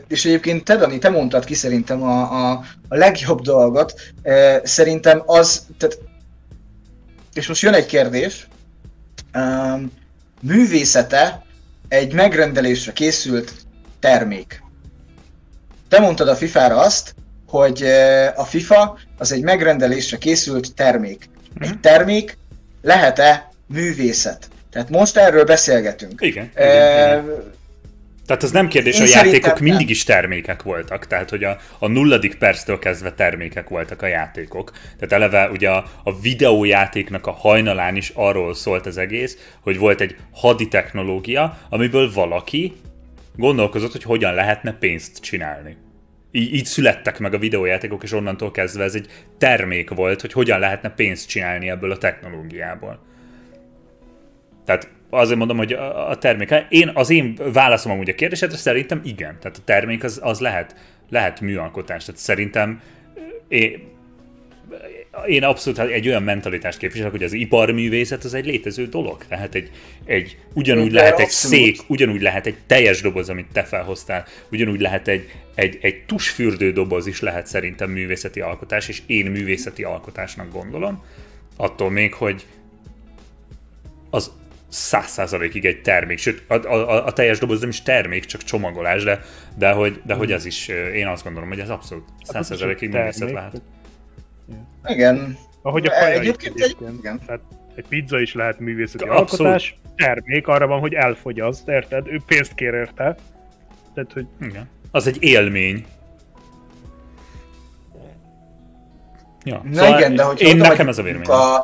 és 0.09 0.24
egyébként 0.24 0.64
te, 0.64 0.76
Dani, 0.76 0.99
te 0.99 1.09
mondtad 1.09 1.45
ki 1.45 1.55
szerintem 1.55 2.03
a, 2.03 2.20
a, 2.20 2.64
a 2.89 2.97
legjobb 2.97 3.41
dolgot, 3.41 3.95
e, 4.22 4.61
szerintem 4.64 5.22
az, 5.26 5.66
tehát, 5.78 5.99
és 7.35 7.47
most 7.49 7.62
jön 7.62 7.74
egy 7.74 7.87
kérdés, 7.87 8.49
um, 9.35 9.93
művészete 10.41 11.45
egy 11.89 12.12
megrendelésre 12.12 12.93
készült 12.93 13.53
termék. 14.01 14.62
Te 15.89 16.01
mondtad 16.01 16.28
a 16.28 16.37
FIFA-ra 16.37 16.76
azt, 16.80 17.14
hogy 17.47 17.82
eh, 17.82 18.39
a 18.39 18.45
FIFA 18.45 18.99
az 19.18 19.32
egy 19.32 19.43
megrendelésre 19.43 20.18
készült 20.18 20.74
termék. 20.74 21.28
Egy 21.61 21.80
termék 21.80 22.39
lehet-e 22.82 23.49
művészet? 23.66 24.49
Tehát 24.70 24.91
most 24.91 25.16
erről 25.16 25.45
beszélgetünk. 25.45 26.20
Igen, 26.20 26.45
igen, 26.45 26.68
Eh, 26.68 27.22
igen. 27.22 27.53
Tehát 28.27 28.43
az 28.43 28.51
nem 28.51 28.68
kérdés, 28.68 28.99
Én 28.99 29.03
a 29.03 29.09
játékok 29.09 29.55
nem. 29.55 29.62
mindig 29.62 29.91
is 29.91 30.05
termékek 30.05 30.62
voltak, 30.62 31.07
tehát 31.07 31.31
hogy 31.31 31.45
a, 31.45 31.59
a 31.79 31.89
nulladik 31.89 32.35
perctől 32.35 32.79
kezdve 32.79 33.12
termékek 33.12 33.68
voltak 33.68 34.03
a 34.03 34.07
játékok. 34.07 34.70
Tehát 34.70 35.12
eleve 35.12 35.51
ugye 35.51 35.70
a, 35.70 35.85
a 36.05 36.20
videójátéknak 36.20 37.27
a 37.27 37.31
hajnalán 37.31 37.97
is 37.97 38.12
arról 38.14 38.55
szólt 38.55 38.87
az 38.87 38.97
egész, 38.99 39.39
hogy 39.61 39.79
volt 39.79 40.01
egy 40.01 40.16
hadi 40.33 40.68
technológia, 40.68 41.59
amiből 41.68 42.12
valaki 42.12 42.72
gondolkozott, 43.37 43.93
hogy 43.93 44.03
hogyan 44.03 44.35
lehetne 44.35 44.72
pénzt 44.72 45.20
csinálni. 45.20 45.77
Így, 46.31 46.55
így 46.55 46.64
születtek 46.64 47.18
meg 47.18 47.35
a 47.35 47.39
videójátékok, 47.39 48.03
és 48.03 48.12
onnantól 48.12 48.51
kezdve 48.51 48.85
ez 48.85 48.95
egy 48.95 49.07
termék 49.39 49.91
volt, 49.91 50.20
hogy 50.20 50.33
hogyan 50.33 50.59
lehetne 50.59 50.91
pénzt 50.91 51.29
csinálni 51.29 51.70
ebből 51.70 51.91
a 51.91 51.99
technológiából. 51.99 53.05
Tehát 54.64 54.89
azért 55.14 55.38
mondom, 55.38 55.56
hogy 55.56 55.72
a 56.08 56.16
termék. 56.18 56.54
Én, 56.68 56.90
az 56.94 57.10
én 57.10 57.38
válaszom 57.52 57.92
amúgy 57.92 58.08
a 58.08 58.14
kérdésedre 58.14 58.56
szerintem 58.56 59.00
igen. 59.04 59.36
Tehát 59.40 59.56
a 59.56 59.64
termék 59.64 60.04
az, 60.04 60.20
az 60.22 60.40
lehet, 60.40 60.74
lehet 61.10 61.40
műalkotás. 61.40 62.04
Tehát 62.04 62.20
szerintem 62.20 62.80
én, 63.48 63.92
én 65.26 65.42
abszolút 65.42 65.78
hát 65.78 65.88
egy 65.88 66.08
olyan 66.08 66.22
mentalitást 66.22 66.78
képviselek, 66.78 67.12
hogy 67.12 67.22
az 67.22 67.32
iparművészet 67.32 68.24
az 68.24 68.34
egy 68.34 68.46
létező 68.46 68.86
dolog. 68.86 69.24
Tehát 69.28 69.54
egy, 69.54 69.70
egy 70.04 70.38
ugyanúgy 70.52 70.90
De 70.90 70.98
lehet 70.98 71.18
egy 71.18 71.24
abszolút. 71.24 71.56
szék, 71.56 71.80
ugyanúgy 71.86 72.22
lehet 72.22 72.46
egy 72.46 72.56
teljes 72.66 73.00
doboz, 73.00 73.28
amit 73.28 73.46
te 73.52 73.62
felhoztál, 73.62 74.24
ugyanúgy 74.50 74.80
lehet 74.80 75.08
egy, 75.08 75.32
egy, 75.54 75.78
egy 75.80 76.04
tusfürdő 76.06 76.72
doboz 76.72 77.06
is 77.06 77.20
lehet 77.20 77.46
szerintem 77.46 77.90
művészeti 77.90 78.40
alkotás, 78.40 78.88
és 78.88 79.02
én 79.06 79.26
művészeti 79.26 79.82
alkotásnak 79.82 80.52
gondolom. 80.52 81.04
Attól 81.56 81.90
még, 81.90 82.14
hogy 82.14 82.46
az 84.10 84.32
száz 84.75 85.07
százalékig 85.11 85.64
egy 85.64 85.83
termék, 85.83 86.18
sőt 86.18 86.43
a, 86.51 86.55
a, 86.55 87.07
a, 87.07 87.12
teljes 87.12 87.39
doboz 87.39 87.61
nem 87.61 87.68
is 87.68 87.83
termék, 87.83 88.25
csak 88.25 88.43
csomagolás, 88.43 89.05
de, 89.05 89.20
de, 89.57 89.70
hogy, 89.70 90.01
de 90.05 90.14
hogy 90.14 90.33
az 90.33 90.45
is, 90.45 90.68
ö, 90.68 90.87
én 90.89 91.07
azt 91.07 91.25
gondolom, 91.25 91.49
hogy 91.49 91.59
ez 91.59 91.70
abszolút 91.70 92.05
száz 92.22 92.47
százalékig 92.47 92.91
termék. 92.91 93.18
művészet 93.18 93.33
lehet. 93.33 93.62
Igen. 94.87 95.37
Ahogy 95.62 95.87
a 95.87 95.93
E- 95.95 96.01
kaja 96.01 96.14
is 96.14 96.20
egyébként 96.20 96.55
egy- 96.57 96.62
egyébként. 96.62 96.99
igen. 96.99 97.20
Tehát 97.27 97.41
egy 97.75 97.85
pizza 97.89 98.20
is 98.20 98.35
lehet 98.35 98.59
művészeti 98.61 99.05
Abszolút. 99.05 99.31
alkotás, 99.31 99.79
termék, 99.97 100.47
arra 100.49 100.66
van, 100.66 100.81
hogy 100.81 100.95
elfogyaszt, 100.95 101.68
érted? 101.68 102.07
Ő 102.09 102.20
pénzt 102.27 102.55
kér 102.55 102.75
érte. 102.75 103.16
Tehát, 103.95 104.12
hogy 104.12 104.27
Igen. 104.41 104.68
Az 104.91 105.07
egy 105.07 105.22
élmény. 105.22 105.85
Ja, 109.45 109.62
Na 109.72 109.99
igen, 109.99 110.14
de 110.14 110.22
hogy 110.22 110.41
én 110.41 110.57
nekem 110.57 110.89
ez 110.89 110.99
a 110.99 111.03
véleményem. 111.03 111.37
A, 111.37 111.62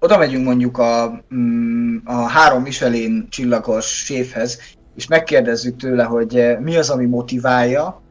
oda 0.00 0.18
megyünk 0.18 0.44
mondjuk 0.44 0.78
a, 0.78 1.22
mm, 1.34 1.96
a 2.04 2.14
három 2.14 2.62
Michelin 2.62 3.26
csillagos 3.30 3.86
séfhez, 3.86 4.58
és 4.96 5.06
megkérdezzük 5.06 5.76
tőle, 5.76 6.04
hogy 6.04 6.36
eh, 6.36 6.58
mi 6.58 6.76
az, 6.76 6.90
ami 6.90 7.04
motiválja, 7.06 8.02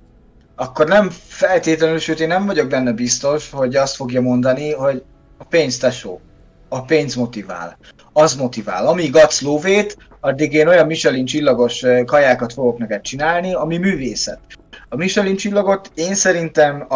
akkor 0.56 0.88
nem 0.88 1.10
feltétlenül, 1.28 1.98
sőt 1.98 2.20
én 2.20 2.28
nem 2.28 2.46
vagyok 2.46 2.68
benne 2.68 2.92
biztos, 2.92 3.50
hogy 3.50 3.76
azt 3.76 3.96
fogja 3.96 4.22
mondani, 4.22 4.74
hogy 4.74 5.04
a 5.38 5.44
pénz 5.44 5.78
tesó, 5.78 6.20
a 6.70 6.82
pénz 6.82 7.16
motivál, 7.16 7.78
az 8.14 8.36
motivál. 8.36 8.88
Amíg 8.88 9.16
adsz 9.16 9.42
lóvét, 9.42 9.98
addig 10.20 10.54
én 10.54 10.68
olyan 10.68 10.86
Michelin 10.86 11.26
csillagos 11.26 11.84
eh, 11.84 12.04
kajákat 12.06 12.54
fogok 12.54 12.78
neked 12.78 13.02
csinálni, 13.02 13.54
ami 13.54 13.78
művészet. 13.78 14.40
A 14.90 14.96
Michelin 14.96 15.36
csillagot 15.36 15.92
én 15.96 16.16
szerintem 16.16 16.86
a, 16.88 16.96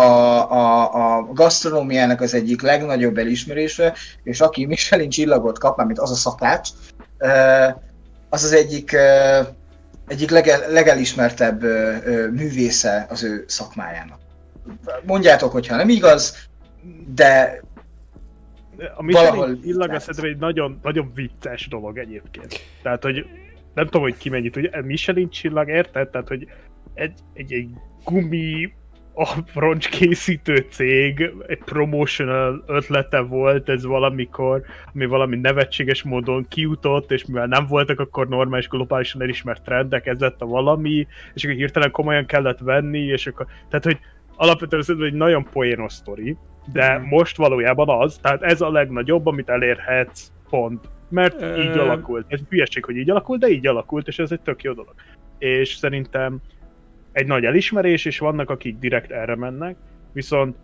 a, 0.51 1.17
a 1.17 1.23
gasztronómiának 1.33 2.21
az 2.21 2.33
egyik 2.33 2.61
legnagyobb 2.61 3.17
elismerése, 3.17 3.93
és 4.23 4.41
aki 4.41 4.65
Michelin 4.65 5.09
csillagot 5.09 5.59
kap, 5.59 5.83
mint 5.83 5.99
az 5.99 6.11
a 6.11 6.15
szakács, 6.15 6.69
az 8.29 8.43
az 8.43 8.53
egyik, 8.53 8.95
egyik 10.07 10.29
lege, 10.29 10.57
legelismertebb 10.67 11.61
művésze 12.31 13.05
az 13.09 13.23
ő 13.23 13.43
szakmájának. 13.47 14.19
Mondjátok, 15.05 15.51
hogyha 15.51 15.75
nem 15.75 15.89
igaz, 15.89 16.47
de 17.15 17.61
a 18.95 19.03
Michelin 19.03 19.29
Valahol 19.29 19.57
illag 19.63 19.87
lehet. 19.87 19.95
az 19.95 20.15
szerintem 20.15 20.31
egy 20.31 20.37
nagyon, 20.37 20.79
nagyon 20.83 21.11
vicces 21.15 21.67
dolog 21.67 21.97
egyébként. 21.97 22.61
Tehát, 22.81 23.03
hogy 23.03 23.25
nem 23.73 23.85
tudom, 23.85 24.01
hogy 24.01 24.17
ki 24.17 24.29
mennyit, 24.29 24.55
ugye 24.55 24.81
Michelin 24.81 25.29
csillag, 25.29 25.69
érted? 25.69 26.09
Tehát, 26.09 26.27
hogy 26.27 26.47
egy, 26.93 27.13
egy, 27.33 27.53
egy 27.53 27.69
gumi 28.03 28.73
aproncs 29.15 29.89
készítő 29.89 30.65
cég, 30.69 31.31
egy 31.47 31.57
promotional 31.65 32.63
ötlete 32.67 33.19
volt 33.19 33.69
ez 33.69 33.85
valamikor, 33.85 34.61
ami 34.93 35.05
valami 35.05 35.35
nevetséges 35.35 36.03
módon 36.03 36.45
kiutott, 36.49 37.11
és 37.11 37.25
mivel 37.25 37.45
nem 37.47 37.65
voltak 37.65 37.99
akkor 37.99 38.27
normális, 38.27 38.67
globálisan 38.67 39.21
elismert 39.21 39.63
trendek, 39.63 40.05
ez 40.05 40.19
lett 40.19 40.41
a 40.41 40.45
valami, 40.45 41.07
és 41.33 41.43
akkor 41.43 41.55
hirtelen 41.55 41.91
komolyan 41.91 42.25
kellett 42.25 42.59
venni, 42.59 42.99
és 42.99 43.27
akkor, 43.27 43.45
tehát, 43.69 43.83
hogy 43.83 43.99
alapvetően 44.35 44.81
ez 44.81 44.95
egy 45.03 45.13
nagyon 45.13 45.47
poénos 45.51 45.93
sztori, 45.93 46.37
de 46.71 46.97
Mhm. 46.97 47.07
most 47.07 47.37
valójában 47.37 47.89
az, 47.89 48.17
tehát 48.21 48.41
ez 48.41 48.61
a 48.61 48.71
legnagyobb, 48.71 49.25
amit 49.25 49.49
elérhetsz, 49.49 50.31
pont. 50.49 50.89
Mert 51.09 51.41
Ö- 51.41 51.57
így 51.57 51.77
alakult. 51.77 52.25
Ez 52.27 52.39
hülyeség, 52.49 52.85
hogy 52.85 52.95
így 52.97 53.09
alakult, 53.09 53.39
de 53.39 53.47
így 53.49 53.67
alakult, 53.67 54.07
és 54.07 54.19
ez 54.19 54.31
egy 54.31 54.41
tök 54.41 54.61
jó 54.63 54.73
dolog. 54.73 54.93
És 55.39 55.73
szerintem 55.73 56.41
egy 57.13 57.27
nagy 57.27 57.45
elismerés, 57.45 58.05
és 58.05 58.19
vannak, 58.19 58.49
akik 58.49 58.77
direkt 58.77 59.11
erre 59.11 59.35
mennek, 59.35 59.75
viszont 60.13 60.55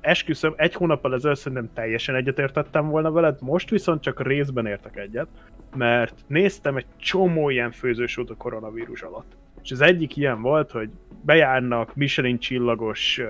esküszöm, 0.00 0.54
egy 0.56 0.74
hónappal 0.74 1.14
ezelőtt 1.14 1.38
szerintem 1.38 1.70
teljesen 1.74 2.14
egyetértettem 2.14 2.88
volna 2.88 3.10
veled, 3.10 3.36
most 3.40 3.70
viszont 3.70 4.02
csak 4.02 4.22
részben 4.22 4.66
értek 4.66 4.96
egyet, 4.96 5.28
mert 5.76 6.24
néztem 6.26 6.76
egy 6.76 6.86
csomó 6.96 7.50
ilyen 7.50 7.70
főzősót 7.70 8.30
a 8.30 8.34
koronavírus 8.34 9.02
alatt. 9.02 9.36
És 9.62 9.70
az 9.70 9.80
egyik 9.80 10.16
ilyen 10.16 10.42
volt, 10.42 10.70
hogy 10.70 10.90
bejárnak 11.22 11.94
Michelin 11.94 12.38
csillagos 12.38 13.18
uh, 13.18 13.26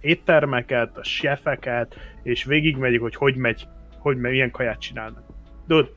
éttermeket, 0.00 0.98
a 0.98 1.02
sefeket, 1.02 1.94
és 2.22 2.44
végigmegyik, 2.44 3.00
hogy 3.00 3.14
hogy 3.14 3.36
megy, 3.36 3.68
hogy 3.98 4.16
megy, 4.16 4.30
milyen 4.30 4.50
kaját 4.50 4.80
csinálnak. 4.80 5.22
Tudod, 5.66 5.94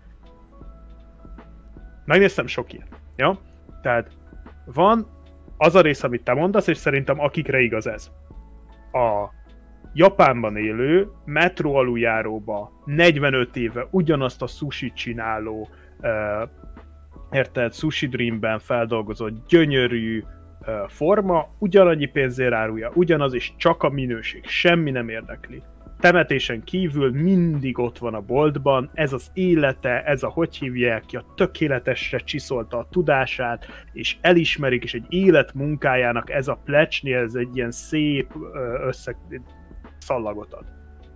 megnéztem 2.05 2.47
sok 2.47 2.73
ilyen, 2.73 2.87
jó? 3.15 3.31
Tehát 3.81 4.11
van 4.65 5.07
az 5.63 5.75
a 5.75 5.81
rész, 5.81 6.03
amit 6.03 6.23
te 6.23 6.33
mondasz, 6.33 6.67
és 6.67 6.77
szerintem 6.77 7.19
akikre 7.19 7.59
igaz 7.59 7.87
ez. 7.87 8.11
A 8.91 9.29
Japánban 9.93 10.57
élő, 10.57 11.07
metró 11.25 11.75
aluljáróba 11.75 12.81
45 12.85 13.55
éve 13.55 13.87
ugyanazt 13.91 14.41
a 14.41 14.47
sushi 14.47 14.91
csináló, 14.91 15.69
uh, 16.01 16.49
érted, 17.31 17.73
Sushi 17.73 18.07
Dreamben 18.07 18.59
feldolgozott 18.59 19.47
gyönyörű 19.47 20.19
uh, 20.21 20.87
forma, 20.87 21.47
ugyanannyi 21.59 22.05
pénzért 22.05 22.53
árulja, 22.53 22.91
ugyanaz, 22.93 23.33
és 23.33 23.51
csak 23.57 23.83
a 23.83 23.89
minőség, 23.89 24.45
semmi 24.45 24.91
nem 24.91 25.09
érdekli. 25.09 25.61
Temetésen 26.03 26.63
kívül 26.63 27.11
mindig 27.11 27.79
ott 27.79 27.97
van 27.97 28.13
a 28.13 28.21
boltban, 28.21 28.89
ez 28.93 29.13
az 29.13 29.31
élete, 29.33 30.03
ez 30.03 30.23
a 30.23 30.27
hogy 30.27 30.57
hívják 30.57 31.05
ki, 31.05 31.15
a 31.15 31.25
tökéletesre 31.35 32.17
csiszolta 32.17 32.77
a 32.77 32.87
tudását, 32.91 33.65
és 33.93 34.17
elismerik, 34.21 34.83
és 34.83 34.93
egy 34.93 35.05
élet 35.09 35.53
munkájának 35.53 36.29
ez 36.29 36.47
a 36.47 36.59
plecsni, 36.65 37.13
ez 37.13 37.35
egy 37.35 37.55
ilyen 37.55 37.71
szép 37.71 38.33
össze 38.87 39.15
szallagot 39.97 40.53
ad. 40.53 40.65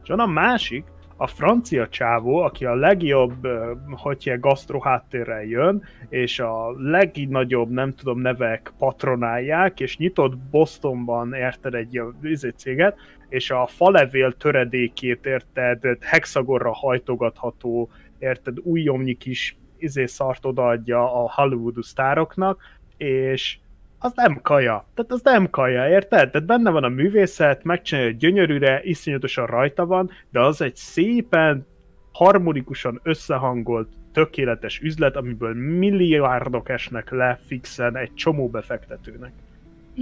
És 0.03 0.09
van 0.09 0.19
a 0.19 0.25
másik, 0.25 0.83
a 1.17 1.27
francia 1.27 1.87
csávó, 1.87 2.37
aki 2.37 2.65
a 2.65 2.75
legjobb, 2.75 3.47
hogy 3.89 4.25
ilyen 4.25 4.39
gasztro 4.39 4.79
háttérrel 4.79 5.43
jön, 5.43 5.83
és 6.09 6.39
a 6.39 6.71
legnagyobb, 6.77 7.69
nem 7.69 7.93
tudom, 7.93 8.19
nevek 8.19 8.73
patronálják, 8.77 9.79
és 9.79 9.97
nyitott 9.97 10.37
Bostonban, 10.37 11.33
érted, 11.33 11.73
egy 11.73 11.93
ilyen 11.93 12.17
izé 12.21 12.49
céget, 12.49 12.97
és 13.29 13.51
a 13.51 13.67
falevél 13.67 14.31
töredékét, 14.31 15.25
érted, 15.25 15.97
hexagorra 16.01 16.73
hajtogatható, 16.73 17.89
érted, 18.19 18.57
újjomnyi 18.59 19.13
kis 19.13 19.57
izé 19.77 20.05
szart 20.05 20.45
odaadja 20.45 21.23
a 21.23 21.31
Hollywood 21.33 21.83
sztároknak, 21.83 22.61
és 22.97 23.57
az 23.99 24.11
nem 24.15 24.39
kaja. 24.41 24.85
Tehát 24.95 25.11
az 25.11 25.21
nem 25.23 25.49
kaja, 25.49 25.89
érted? 25.89 26.29
Tehát 26.29 26.47
benne 26.47 26.69
van 26.69 26.83
a 26.83 26.89
művészet, 26.89 27.63
megcsinálja 27.63 28.11
gyönyörűre, 28.11 28.81
iszonyatosan 28.83 29.45
rajta 29.45 29.85
van, 29.85 30.09
de 30.29 30.39
az 30.39 30.61
egy 30.61 30.75
szépen, 30.75 31.65
harmonikusan 32.11 32.99
összehangolt, 33.03 33.89
tökéletes 34.11 34.79
üzlet, 34.79 35.15
amiből 35.15 35.53
milliárdok 35.53 36.69
esnek 36.69 37.11
le 37.11 37.39
fixen 37.45 37.97
egy 37.97 38.13
csomó 38.13 38.49
befektetőnek. 38.49 39.31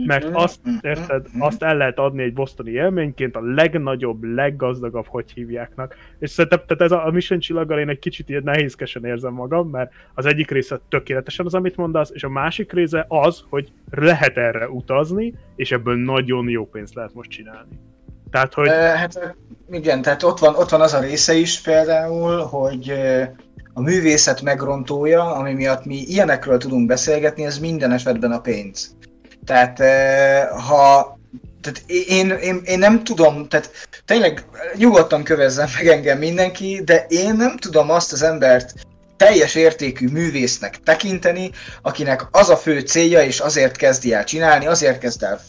Mert 0.06 0.30
azt, 0.34 0.60
érted, 0.82 1.26
azt 1.40 1.64
el 1.64 1.78
lehet 1.78 1.98
adni 1.98 2.24
egy 2.24 2.34
bostoni 2.34 2.72
élményként 2.72 3.36
a 3.36 3.42
legnagyobb, 3.42 4.24
leggazdagabb, 4.24 5.06
hogy 5.08 5.32
hívjáknak. 5.32 5.96
És 6.20 6.30
szerintem 6.30 6.62
tehát 6.68 6.82
ez 6.82 6.92
a, 6.92 7.06
a 7.06 7.12
Mission 7.12 7.40
csillaggal 7.40 7.80
én 7.80 7.90
egy 7.90 8.00
kicsit 8.00 8.30
ilyen 8.30 8.44
nehézkesen 8.44 9.06
érzem 9.06 9.34
magam, 9.34 9.70
mert 9.70 9.92
az 10.14 10.26
egyik 10.26 10.52
része 10.52 10.80
tökéletesen 10.90 11.46
az, 11.46 11.54
amit 11.54 11.78
mondasz, 11.78 12.12
és 12.14 12.24
a 12.24 12.30
másik 12.30 12.72
része 12.72 13.06
az, 13.08 13.44
hogy 13.50 13.72
lehet 13.92 14.38
erre 14.38 14.70
utazni, 14.70 15.34
és 15.56 15.72
ebből 15.72 15.96
nagyon 15.96 16.50
jó 16.50 16.66
pénzt 16.66 16.96
lehet 16.96 17.14
most 17.14 17.30
csinálni. 17.30 17.80
Tehát, 18.32 18.54
hogy... 18.54 18.68
Hát 18.70 19.36
igen, 19.72 20.02
tehát 20.02 20.24
ott 20.24 20.40
van, 20.40 20.56
ott 20.56 20.70
van 20.70 20.82
az 20.82 20.94
a 20.94 21.00
része 21.00 21.34
is 21.34 21.62
például, 21.62 22.38
hogy 22.38 22.94
a 23.74 23.82
művészet 23.82 24.42
megrontója, 24.42 25.36
ami 25.36 25.54
miatt 25.54 25.86
mi 25.86 25.96
ilyenekről 25.96 26.58
tudunk 26.58 26.88
beszélgetni, 26.88 27.46
ez 27.46 27.60
minden 27.60 27.92
esetben 27.92 28.32
a 28.32 28.42
pénz. 28.42 28.96
Tehát 29.46 29.80
ha 30.68 31.14
tehát 31.62 31.84
én, 31.88 32.30
én, 32.30 32.62
én 32.66 32.80
nem 32.80 33.04
tudom, 33.04 33.48
tehát 33.48 33.72
tényleg 34.06 34.46
nyugodtan 34.76 35.24
kövezzen 35.24 35.70
meg 35.78 35.88
engem 35.88 36.18
mindenki, 36.18 36.82
de 36.86 37.06
én 37.10 37.36
nem 37.36 37.58
tudom 37.58 37.90
azt 37.90 38.12
az 38.12 38.22
embert 38.22 38.74
teljes 39.18 39.56
értékű 39.56 40.08
művésznek 40.08 40.80
tekinteni, 40.84 41.52
akinek 41.82 42.28
az 42.32 42.50
a 42.50 42.58
fő 42.58 42.80
célja, 42.80 43.24
és 43.24 43.40
azért 43.40 43.78
kezdi 43.78 44.14
el 44.14 44.24
csinálni, 44.24 44.66
azért 44.66 45.00
kezd 45.00 45.24
el 45.24 45.42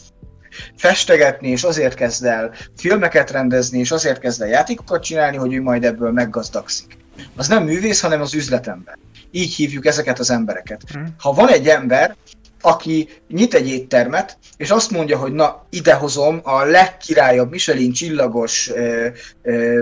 festegetni, 0.77 1.49
és 1.49 1.63
azért 1.63 1.93
kezd 1.93 2.25
el 2.25 2.51
filmeket 2.77 3.31
rendezni, 3.31 3.79
és 3.79 3.91
azért 3.91 4.19
kezd 4.19 4.41
el 4.41 4.47
játékokat 4.47 5.03
csinálni, 5.03 5.37
hogy 5.37 5.53
ő 5.53 5.61
majd 5.61 5.83
ebből 5.83 6.11
meggazdagszik. 6.11 6.97
Az 7.35 7.47
nem 7.47 7.63
művész, 7.63 8.01
hanem 8.01 8.21
az 8.21 8.33
üzletember. 8.33 8.97
Így 9.31 9.53
hívjuk 9.53 9.85
ezeket 9.85 10.19
az 10.19 10.29
embereket. 10.29 10.81
Hm. 10.93 10.99
Ha 11.17 11.33
van 11.33 11.49
egy 11.49 11.67
ember, 11.67 12.15
aki 12.67 13.09
nyit 13.29 13.53
egy 13.53 13.67
éttermet, 13.67 14.37
és 14.57 14.69
azt 14.69 14.91
mondja, 14.91 15.17
hogy 15.17 15.33
na, 15.33 15.65
idehozom 15.69 16.39
a 16.43 16.63
legkirályabb 16.63 17.49
Michelin 17.49 17.91
csillagos 17.91 18.69
ö, 18.69 19.07
ö, 19.41 19.79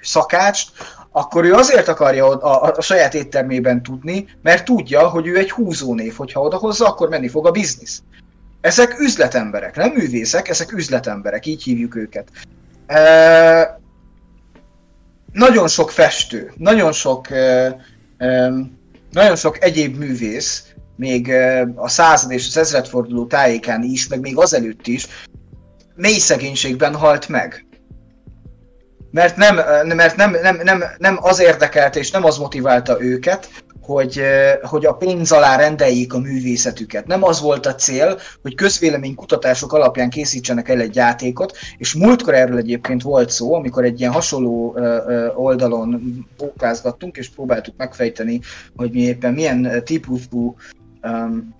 szakácst, 0.00 0.70
akkor 1.10 1.44
ő 1.44 1.52
azért 1.52 1.88
akarja 1.88 2.26
a, 2.26 2.64
a, 2.64 2.74
a 2.76 2.82
saját 2.82 3.14
éttermében 3.14 3.82
tudni, 3.82 4.26
mert 4.42 4.64
tudja, 4.64 5.08
hogy 5.08 5.26
ő 5.26 5.38
egy 5.38 5.50
húzónév, 5.50 6.14
hogyha 6.14 6.40
odahozza, 6.40 6.86
akkor 6.86 7.08
menni 7.08 7.28
fog 7.28 7.46
a 7.46 7.50
biznisz. 7.50 8.02
Ezek 8.60 9.00
üzletemberek, 9.00 9.76
nem 9.76 9.90
művészek, 9.90 10.48
ezek 10.48 10.72
üzletemberek, 10.72 11.46
így 11.46 11.62
hívjuk 11.62 11.96
őket. 11.96 12.28
E, 12.86 13.80
nagyon 15.32 15.68
sok 15.68 15.90
festő, 15.90 16.52
nagyon 16.56 16.92
sok, 16.92 17.30
e, 17.30 17.76
e, 18.18 18.52
nagyon 19.10 19.36
sok 19.36 19.64
egyéb 19.64 19.96
művész, 19.96 20.73
még 20.96 21.32
a 21.74 21.88
század 21.88 22.30
és 22.30 22.46
az 22.46 22.56
ezredforduló 22.56 23.26
tájékán 23.26 23.82
is, 23.82 24.08
meg 24.08 24.20
még 24.20 24.36
azelőtt 24.36 24.86
is, 24.86 25.06
mély 25.94 26.18
szegénységben 26.18 26.94
halt 26.94 27.28
meg 27.28 27.66
mert 29.14 29.36
nem, 29.36 29.54
mert 29.96 30.16
nem, 30.16 30.36
nem, 30.42 30.60
nem, 30.62 30.84
nem 30.98 31.18
az 31.20 31.40
érdekelte 31.40 31.98
és 31.98 32.10
nem 32.10 32.24
az 32.24 32.38
motiválta 32.38 33.02
őket, 33.02 33.48
hogy, 33.80 34.22
hogy 34.62 34.86
a 34.86 34.92
pénz 34.92 35.32
alá 35.32 35.56
rendeljék 35.56 36.14
a 36.14 36.18
művészetüket. 36.18 37.06
Nem 37.06 37.22
az 37.22 37.40
volt 37.40 37.66
a 37.66 37.74
cél, 37.74 38.18
hogy 38.42 38.54
közvélemény 38.54 39.14
kutatások 39.14 39.72
alapján 39.72 40.10
készítsenek 40.10 40.68
el 40.68 40.80
egy 40.80 40.94
játékot, 40.94 41.56
és 41.76 41.94
múltkor 41.94 42.34
erről 42.34 42.58
egyébként 42.58 43.02
volt 43.02 43.30
szó, 43.30 43.54
amikor 43.54 43.84
egy 43.84 44.00
ilyen 44.00 44.12
hasonló 44.12 44.78
oldalon 45.34 46.02
pókázgattunk, 46.36 47.16
és 47.16 47.28
próbáltuk 47.28 47.74
megfejteni, 47.76 48.40
hogy 48.76 48.90
mi 48.90 49.00
éppen 49.00 49.32
milyen 49.32 49.82
típusú 49.84 50.56
um, 51.04 51.54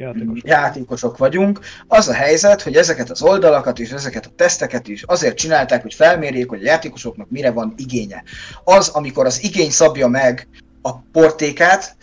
játékosok. 0.00 0.46
játékosok 0.46 1.18
vagyunk. 1.18 1.60
Az 1.86 2.08
a 2.08 2.12
helyzet, 2.12 2.62
hogy 2.62 2.74
ezeket 2.74 3.10
az 3.10 3.22
oldalakat 3.22 3.78
és 3.78 3.90
ezeket 3.90 4.26
a 4.26 4.32
teszteket 4.36 4.88
is 4.88 5.02
azért 5.02 5.36
csinálták, 5.36 5.82
hogy 5.82 5.94
felmérjék, 5.94 6.48
hogy 6.48 6.62
a 6.62 6.66
játékosoknak 6.66 7.30
mire 7.30 7.50
van 7.50 7.74
igénye. 7.76 8.22
Az, 8.64 8.88
amikor 8.88 9.26
az 9.26 9.42
igény 9.42 9.70
szabja 9.70 10.08
meg 10.08 10.48
a 10.82 10.98
portékát, 10.98 11.96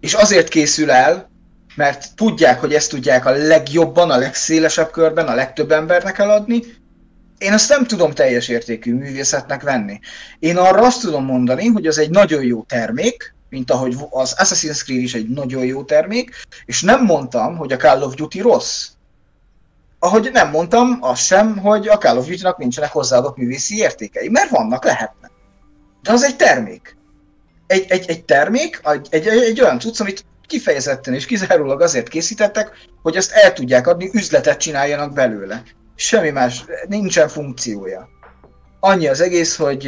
és 0.00 0.14
azért 0.14 0.48
készül 0.48 0.90
el, 0.90 1.30
mert 1.74 2.14
tudják, 2.14 2.60
hogy 2.60 2.74
ezt 2.74 2.90
tudják 2.90 3.26
a 3.26 3.30
legjobban, 3.30 4.10
a 4.10 4.18
legszélesebb 4.18 4.90
körben, 4.90 5.26
a 5.26 5.34
legtöbb 5.34 5.70
embernek 5.70 6.18
eladni, 6.18 6.62
én 7.38 7.52
azt 7.52 7.68
nem 7.68 7.86
tudom 7.86 8.10
teljes 8.10 8.48
értékű 8.48 8.94
művészetnek 8.94 9.62
venni. 9.62 9.98
Én 10.38 10.56
arra 10.56 10.80
azt 10.80 11.00
tudom 11.00 11.24
mondani, 11.24 11.66
hogy 11.66 11.86
az 11.86 11.98
egy 11.98 12.10
nagyon 12.10 12.42
jó 12.42 12.62
termék, 12.62 13.34
mint 13.48 13.70
ahogy 13.70 13.96
az 14.10 14.34
Assassin's 14.38 14.82
Creed 14.84 15.02
is 15.02 15.14
egy 15.14 15.28
nagyon 15.28 15.64
jó 15.64 15.82
termék, 15.82 16.30
és 16.64 16.82
nem 16.82 17.04
mondtam, 17.04 17.56
hogy 17.56 17.72
a 17.72 17.76
Call 17.76 18.02
of 18.02 18.14
Duty 18.14 18.40
rossz. 18.40 18.88
Ahogy 19.98 20.30
nem 20.32 20.50
mondtam 20.50 20.98
azt 21.00 21.24
sem, 21.24 21.56
hogy 21.58 21.88
a 21.88 21.98
Call 21.98 22.16
of 22.16 22.26
Duty-nak 22.26 22.58
nincsenek 22.58 22.92
hozzáadott 22.92 23.36
művészi 23.36 23.76
értékei, 23.76 24.28
mert 24.28 24.50
vannak, 24.50 24.84
lehetnek. 24.84 25.30
De 26.02 26.12
az 26.12 26.22
egy 26.22 26.36
termék. 26.36 26.96
Egy, 27.66 27.84
egy, 27.88 28.10
egy 28.10 28.24
termék, 28.24 28.80
egy, 28.82 29.08
egy, 29.10 29.26
egy 29.26 29.60
olyan 29.60 29.78
cucc, 29.78 30.00
amit 30.00 30.24
kifejezetten 30.46 31.14
és 31.14 31.26
kizárólag 31.26 31.80
azért 31.80 32.08
készítettek, 32.08 32.70
hogy 33.02 33.16
azt 33.16 33.32
el 33.32 33.52
tudják 33.52 33.86
adni, 33.86 34.10
üzletet 34.12 34.58
csináljanak 34.58 35.12
belőle. 35.12 35.62
Semmi 35.94 36.30
más, 36.30 36.64
nincsen 36.88 37.28
funkciója. 37.28 38.08
Annyi 38.80 39.06
az 39.06 39.20
egész, 39.20 39.56
hogy 39.56 39.82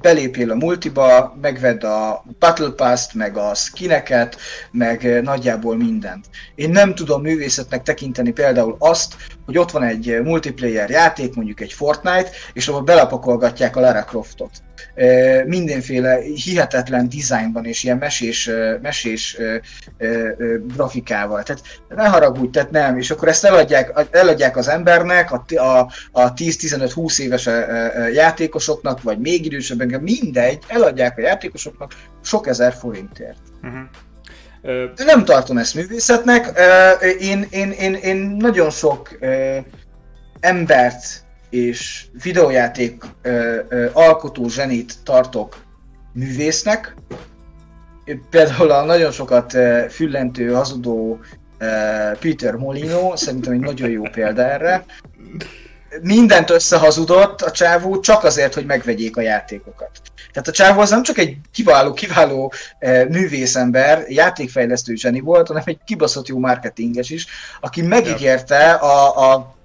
belépél 0.00 0.50
a 0.50 0.54
multiba, 0.54 1.36
megvedd 1.40 1.84
a 1.84 2.24
Battle 2.38 2.70
Pass-t, 2.70 3.14
meg 3.14 3.36
a 3.36 3.54
skineket, 3.54 4.36
meg 4.70 5.22
nagyjából 5.22 5.76
mindent. 5.76 6.26
Én 6.54 6.70
nem 6.70 6.94
tudom 6.94 7.22
művészetnek 7.22 7.82
tekinteni 7.82 8.32
például 8.32 8.76
azt, 8.78 9.16
hogy 9.48 9.58
ott 9.58 9.70
van 9.70 9.82
egy 9.82 10.20
multiplayer 10.22 10.90
játék, 10.90 11.34
mondjuk 11.34 11.60
egy 11.60 11.72
Fortnite, 11.72 12.30
és 12.52 12.68
ahol 12.68 12.82
belapakolgatják 12.82 13.76
a 13.76 13.80
Lara 13.80 14.04
Croftot 14.04 14.50
mindenféle 15.46 16.18
hihetetlen 16.20 17.08
dizájnban 17.08 17.64
és 17.64 17.84
ilyen 17.84 17.96
mesés, 17.96 18.50
mesés 18.82 19.36
grafikával. 20.76 21.42
Tehát 21.42 21.62
ne 21.88 22.08
haragudj, 22.08 22.50
tehát 22.50 22.70
nem. 22.70 22.98
És 22.98 23.10
akkor 23.10 23.28
ezt 23.28 23.44
eladják, 23.44 24.06
eladják 24.10 24.56
az 24.56 24.68
embernek, 24.68 25.32
a, 25.32 25.44
a, 25.56 25.78
a 26.12 26.34
10-15-20 26.34 27.18
éves 27.20 27.48
játékosoknak, 28.12 29.02
vagy 29.02 29.18
még 29.18 29.44
idősebben, 29.44 30.00
mindegy, 30.00 30.58
eladják 30.66 31.18
a 31.18 31.20
játékosoknak 31.20 31.92
sok 32.22 32.46
ezer 32.46 32.72
forintért. 32.72 33.38
Uh-huh. 33.62 33.80
Nem 34.96 35.24
tartom 35.24 35.58
ezt 35.58 35.74
művészetnek. 35.74 36.60
Én, 37.20 37.46
én, 37.50 37.70
én, 37.70 37.94
én 37.94 38.16
nagyon 38.16 38.70
sok 38.70 39.18
embert 40.40 41.24
és 41.50 42.04
videójáték 42.22 43.04
alkotó 43.92 44.48
zsenit 44.48 44.94
tartok 45.04 45.56
művésznek. 46.12 46.94
Például 48.30 48.70
a 48.70 48.84
nagyon 48.84 49.10
sokat 49.10 49.56
füllentő, 49.90 50.52
hazudó 50.52 51.20
Peter 52.20 52.54
Molino, 52.54 53.16
szerintem 53.16 53.52
egy 53.52 53.60
nagyon 53.60 53.90
jó 53.90 54.02
példa 54.02 54.42
erre. 54.42 54.84
Mindent 56.02 56.50
összehazudott 56.50 57.40
a 57.40 57.50
csávó 57.50 58.00
csak 58.00 58.24
azért, 58.24 58.54
hogy 58.54 58.66
megvegyék 58.66 59.16
a 59.16 59.20
játékokat. 59.20 59.90
Tehát 60.32 60.48
a 60.48 60.52
csávó 60.52 60.80
az 60.80 60.90
nem 60.90 61.02
csak 61.02 61.18
egy 61.18 61.36
kiváló, 61.52 61.92
kiváló 61.92 62.52
művészember, 63.08 64.04
játékfejlesztő 64.08 64.94
zseni 64.94 65.20
volt, 65.20 65.46
hanem 65.46 65.62
egy 65.66 65.78
kibaszott 65.84 66.28
jó 66.28 66.38
marketinges 66.38 67.10
is, 67.10 67.26
aki 67.60 67.82
megígérte 67.82 68.70
a, 68.70 69.32
a 69.32 69.56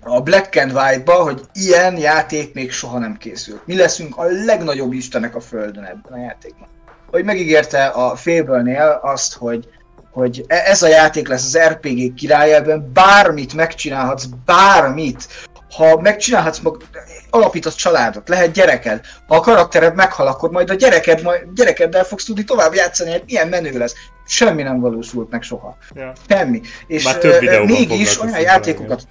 a 0.00 0.20
Black 0.20 0.56
and 0.56 0.72
White-ba, 0.72 1.12
hogy 1.12 1.40
ilyen 1.52 1.96
játék 1.96 2.54
még 2.54 2.72
soha 2.72 2.98
nem 2.98 3.16
készült. 3.16 3.66
Mi 3.66 3.76
leszünk 3.76 4.16
a 4.16 4.24
legnagyobb 4.24 4.92
istenek 4.92 5.36
a 5.36 5.40
földön 5.40 5.84
ebben 5.84 6.12
a 6.12 6.18
játékban. 6.18 6.68
Hogy 7.10 7.24
megígérte 7.24 7.86
a 7.86 8.16
Fable-nél 8.16 9.00
azt, 9.02 9.34
hogy, 9.34 9.68
hogy 10.10 10.44
e- 10.46 10.62
ez 10.66 10.82
a 10.82 10.88
játék 10.88 11.28
lesz 11.28 11.54
az 11.54 11.58
RPG 11.58 12.14
király, 12.14 12.54
ebben 12.54 12.90
bármit 12.92 13.54
megcsinálhatsz, 13.54 14.24
bármit. 14.44 15.26
Ha 15.74 16.00
megcsinálhatsz, 16.00 16.58
mag, 16.58 16.82
alapítasz 17.30 17.74
családot, 17.74 18.28
lehet 18.28 18.52
gyereked. 18.52 19.00
Ha 19.26 19.36
a 19.36 19.40
karaktered 19.40 19.94
meghal, 19.94 20.26
akkor 20.26 20.50
majd 20.50 20.70
a 20.70 20.74
gyereked, 20.74 21.22
majd 21.22 21.42
gyerekeddel 21.54 22.04
fogsz 22.04 22.24
tudni 22.24 22.44
tovább 22.44 22.74
játszani, 22.74 23.10
hogy 23.10 23.22
milyen 23.26 23.48
menő 23.48 23.78
lesz. 23.78 23.94
Semmi 24.26 24.62
nem 24.62 24.80
valósult 24.80 25.30
meg 25.30 25.42
soha. 25.42 25.76
Ja. 25.94 26.12
Semmi. 26.28 26.60
És 26.86 27.04
Már 27.04 27.18
mégis 27.64 28.20
olyan 28.20 28.40
játékokat, 28.40 29.02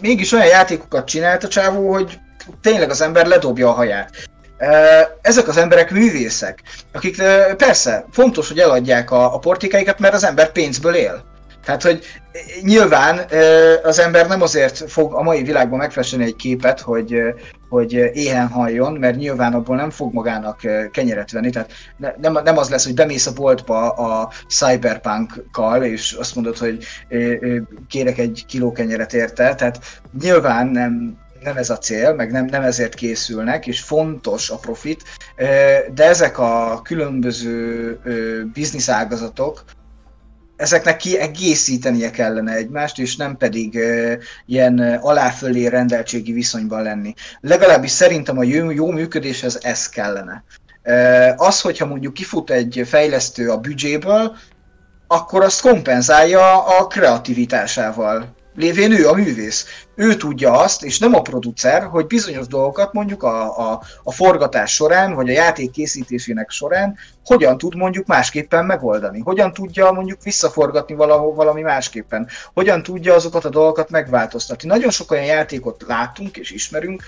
mégis 0.00 0.32
olyan 0.32 0.46
játékokat 0.46 1.06
csinált 1.06 1.44
a 1.44 1.48
csávó, 1.48 1.92
hogy 1.92 2.18
tényleg 2.62 2.90
az 2.90 3.00
ember 3.00 3.26
ledobja 3.26 3.68
a 3.68 3.72
haját. 3.72 4.10
Ezek 5.22 5.48
az 5.48 5.56
emberek 5.56 5.90
művészek, 5.90 6.62
akik 6.92 7.22
persze 7.56 8.04
fontos, 8.10 8.48
hogy 8.48 8.58
eladják 8.58 9.10
a, 9.10 9.34
a 9.34 9.38
portikáikat, 9.38 9.98
mert 9.98 10.14
az 10.14 10.24
ember 10.24 10.52
pénzből 10.52 10.94
él. 10.94 11.24
Tehát, 11.68 11.82
hogy 11.82 12.04
nyilván 12.62 13.20
az 13.82 13.98
ember 13.98 14.28
nem 14.28 14.42
azért 14.42 14.90
fog 14.90 15.14
a 15.14 15.22
mai 15.22 15.42
világban 15.42 15.78
megfesteni 15.78 16.24
egy 16.24 16.36
képet, 16.36 16.80
hogy, 16.80 17.22
hogy 17.68 17.92
éhen 17.92 18.48
halljon, 18.48 18.92
mert 18.92 19.16
nyilván 19.16 19.52
abból 19.52 19.76
nem 19.76 19.90
fog 19.90 20.12
magának 20.12 20.60
kenyeret 20.90 21.30
venni. 21.30 21.50
Tehát 21.50 21.72
nem, 22.20 22.38
nem 22.44 22.58
az 22.58 22.68
lesz, 22.68 22.84
hogy 22.84 22.94
bemész 22.94 23.26
a 23.26 23.32
boltba 23.32 23.90
a 23.90 24.32
cyberpunk-kal, 24.48 25.82
és 25.82 26.12
azt 26.12 26.34
mondod, 26.34 26.58
hogy 26.58 26.84
kérek 27.88 28.18
egy 28.18 28.44
kiló 28.48 28.72
kenyeret 28.72 29.12
érte. 29.12 29.54
Tehát 29.54 30.00
nyilván 30.20 30.66
nem, 30.66 31.18
nem 31.42 31.56
ez 31.56 31.70
a 31.70 31.78
cél, 31.78 32.14
meg 32.14 32.30
nem, 32.30 32.44
nem 32.44 32.62
ezért 32.62 32.94
készülnek, 32.94 33.66
és 33.66 33.80
fontos 33.80 34.50
a 34.50 34.56
profit, 34.56 35.02
de 35.94 36.04
ezek 36.04 36.38
a 36.38 36.80
különböző 36.82 37.98
bizniszágazatok, 38.52 39.64
ezeknek 40.58 40.96
kiegészítenie 40.96 42.10
kellene 42.10 42.52
egymást, 42.52 42.98
és 42.98 43.16
nem 43.16 43.36
pedig 43.36 43.78
ilyen 44.46 44.78
aláfölé 45.00 45.66
rendeltségi 45.66 46.32
viszonyban 46.32 46.82
lenni. 46.82 47.14
Legalábbis 47.40 47.90
szerintem 47.90 48.38
a 48.38 48.42
jó, 48.42 48.70
jó 48.70 48.90
működéshez 48.90 49.58
ez 49.62 49.88
kellene. 49.88 50.44
Uh, 50.84 51.32
az, 51.36 51.60
hogyha 51.60 51.86
mondjuk 51.86 52.14
kifut 52.14 52.50
egy 52.50 52.82
fejlesztő 52.86 53.50
a 53.50 53.58
büdzséből, 53.58 54.36
akkor 55.06 55.42
azt 55.42 55.60
kompenzálja 55.60 56.64
a 56.64 56.86
kreativitásával 56.86 58.36
lévén 58.58 58.92
ő 58.92 59.08
a 59.08 59.14
művész. 59.14 59.66
Ő 59.94 60.16
tudja 60.16 60.52
azt, 60.52 60.84
és 60.84 60.98
nem 60.98 61.14
a 61.14 61.22
producer, 61.22 61.82
hogy 61.82 62.06
bizonyos 62.06 62.46
dolgokat 62.46 62.92
mondjuk 62.92 63.22
a, 63.22 63.58
a, 63.70 63.82
a 64.02 64.12
forgatás 64.12 64.74
során, 64.74 65.14
vagy 65.14 65.28
a 65.28 65.32
játék 65.32 65.70
készítésének 65.70 66.50
során 66.50 66.96
hogyan 67.24 67.58
tud 67.58 67.76
mondjuk 67.76 68.06
másképpen 68.06 68.64
megoldani. 68.64 69.20
Hogyan 69.20 69.52
tudja 69.52 69.92
mondjuk 69.92 70.22
visszaforgatni 70.22 70.94
valahol 70.94 71.34
valami 71.34 71.62
másképpen. 71.62 72.28
Hogyan 72.54 72.82
tudja 72.82 73.14
azokat 73.14 73.44
a 73.44 73.48
dolgokat 73.48 73.90
megváltoztatni. 73.90 74.68
Nagyon 74.68 74.90
sok 74.90 75.10
olyan 75.10 75.24
játékot 75.24 75.84
látunk 75.86 76.36
és 76.36 76.50
ismerünk, 76.50 77.02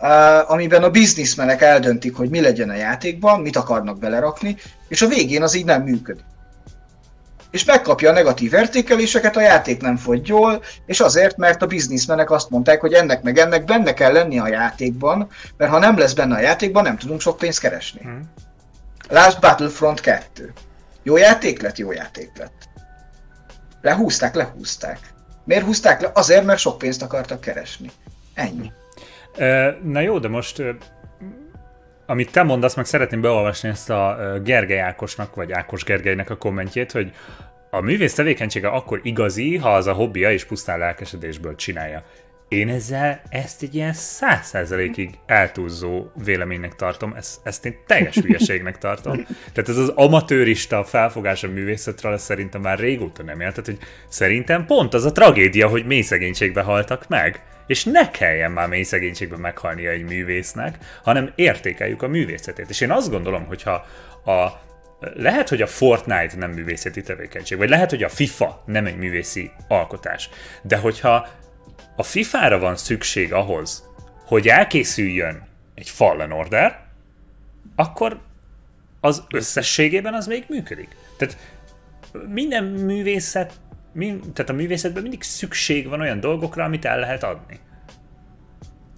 Uh, 0.00 0.50
amiben 0.50 0.82
a 0.82 0.90
bizniszmenek 0.90 1.60
eldöntik, 1.60 2.16
hogy 2.16 2.30
mi 2.30 2.40
legyen 2.40 2.70
a 2.70 2.74
játékban, 2.74 3.40
mit 3.40 3.56
akarnak 3.56 3.98
belerakni, 3.98 4.56
és 4.88 5.02
a 5.02 5.06
végén 5.06 5.42
az 5.42 5.54
így 5.54 5.64
nem 5.64 5.82
működik. 5.82 6.24
És 7.54 7.64
megkapja 7.64 8.10
a 8.10 8.12
negatív 8.12 8.52
értékeléseket, 8.52 9.36
a 9.36 9.40
játék 9.40 9.80
nem 9.80 9.96
fogy 9.96 10.28
jól, 10.28 10.62
és 10.86 11.00
azért, 11.00 11.36
mert 11.36 11.62
a 11.62 11.66
bizniszmenek 11.66 12.30
azt 12.30 12.50
mondták, 12.50 12.80
hogy 12.80 12.92
ennek 12.92 13.22
meg 13.22 13.38
ennek 13.38 13.64
benne 13.64 13.92
kell 13.92 14.12
lenni 14.12 14.38
a 14.38 14.48
játékban, 14.48 15.28
mert 15.56 15.70
ha 15.70 15.78
nem 15.78 15.98
lesz 15.98 16.12
benne 16.12 16.34
a 16.34 16.40
játékban, 16.40 16.82
nem 16.82 16.96
tudunk 16.96 17.20
sok 17.20 17.36
pénzt 17.36 17.60
keresni. 17.60 18.00
Hmm. 18.02 18.30
Lásd 19.08 19.40
Battlefront 19.40 20.00
2. 20.00 20.52
Jó 21.02 21.16
játék 21.16 21.62
lett, 21.62 21.78
jó 21.78 21.92
játék 21.92 22.30
lett. 22.38 22.68
Lehúzták, 23.82 24.34
lehúzták. 24.34 24.98
Miért 25.44 25.64
húzták 25.64 26.00
le? 26.00 26.10
Azért, 26.14 26.44
mert 26.44 26.58
sok 26.58 26.78
pénzt 26.78 27.02
akartak 27.02 27.40
keresni. 27.40 27.90
Ennyi. 28.34 28.72
Na 29.82 30.00
jó, 30.00 30.18
de 30.18 30.28
most 30.28 30.62
amit 32.06 32.32
te 32.32 32.42
mondasz, 32.42 32.74
meg 32.74 32.84
szeretném 32.84 33.20
beolvasni 33.20 33.68
ezt 33.68 33.90
a 33.90 34.18
Gergely 34.42 34.80
Ákosnak, 34.80 35.34
vagy 35.34 35.52
Ákos 35.52 35.84
Gergelynek 35.84 36.30
a 36.30 36.36
kommentjét, 36.36 36.92
hogy 36.92 37.12
a 37.70 37.80
művész 37.80 38.14
tevékenysége 38.14 38.68
akkor 38.68 39.00
igazi, 39.02 39.56
ha 39.56 39.74
az 39.74 39.86
a 39.86 39.92
hobbija 39.92 40.32
és 40.32 40.44
pusztán 40.44 40.78
lelkesedésből 40.78 41.54
csinálja. 41.54 42.02
Én 42.48 42.68
ezzel 42.68 43.22
ezt 43.28 43.62
egy 43.62 43.74
ilyen 43.74 43.92
száz 43.92 44.46
százalékig 44.46 45.18
eltúlzó 45.26 46.06
véleménynek 46.24 46.74
tartom, 46.74 47.14
ezt, 47.16 47.40
ezt 47.42 47.64
én 47.66 47.76
teljes 47.86 48.14
hülyeségnek 48.14 48.78
tartom. 48.78 49.26
Tehát 49.52 49.68
ez 49.68 49.76
az 49.76 49.88
amatőrista 49.88 50.84
felfogás 50.84 51.42
a 51.42 51.48
művészetről, 51.48 52.18
szerintem 52.18 52.60
már 52.60 52.78
régóta 52.78 53.22
nem 53.22 53.40
élt. 53.40 53.54
Tehát, 53.54 53.66
hogy 53.66 53.88
szerintem 54.08 54.66
pont 54.66 54.94
az 54.94 55.04
a 55.04 55.12
tragédia, 55.12 55.68
hogy 55.68 55.86
mély 55.86 56.02
szegénységbe 56.02 56.62
haltak 56.62 57.08
meg 57.08 57.42
és 57.66 57.84
ne 57.84 58.10
kelljen 58.10 58.50
már 58.50 58.68
mély 58.68 58.82
szegénységben 58.82 59.40
meghalnia 59.40 59.90
egy 59.90 60.04
művésznek, 60.04 60.78
hanem 61.02 61.32
értékeljük 61.34 62.02
a 62.02 62.08
művészetét. 62.08 62.70
És 62.70 62.80
én 62.80 62.90
azt 62.90 63.10
gondolom, 63.10 63.44
hogyha 63.44 63.86
a, 64.24 64.48
lehet, 65.14 65.48
hogy 65.48 65.62
a 65.62 65.66
Fortnite 65.66 66.36
nem 66.36 66.50
művészeti 66.50 67.02
tevékenység, 67.02 67.58
vagy 67.58 67.68
lehet, 67.68 67.90
hogy 67.90 68.02
a 68.02 68.08
FIFA 68.08 68.62
nem 68.66 68.86
egy 68.86 68.96
művészi 68.96 69.50
alkotás, 69.68 70.28
de 70.62 70.76
hogyha 70.76 71.28
a 71.96 72.02
FIFA-ra 72.02 72.58
van 72.58 72.76
szükség 72.76 73.32
ahhoz, 73.32 73.88
hogy 74.24 74.48
elkészüljön 74.48 75.42
egy 75.74 75.88
Fallen 75.88 76.32
Order, 76.32 76.82
akkor 77.76 78.20
az 79.00 79.24
összességében 79.30 80.14
az 80.14 80.26
még 80.26 80.44
működik. 80.48 80.96
Tehát 81.16 81.36
minden 82.28 82.64
művészet 82.64 83.52
mind, 83.92 84.32
tehát 84.32 84.50
a 84.50 84.54
művészetben 84.54 85.02
mindig 85.02 85.22
szükség 85.22 85.88
van 85.88 86.00
olyan 86.00 86.20
dolgokra, 86.20 86.64
amit 86.64 86.84
el 86.84 86.98
lehet 86.98 87.22
adni. 87.22 87.58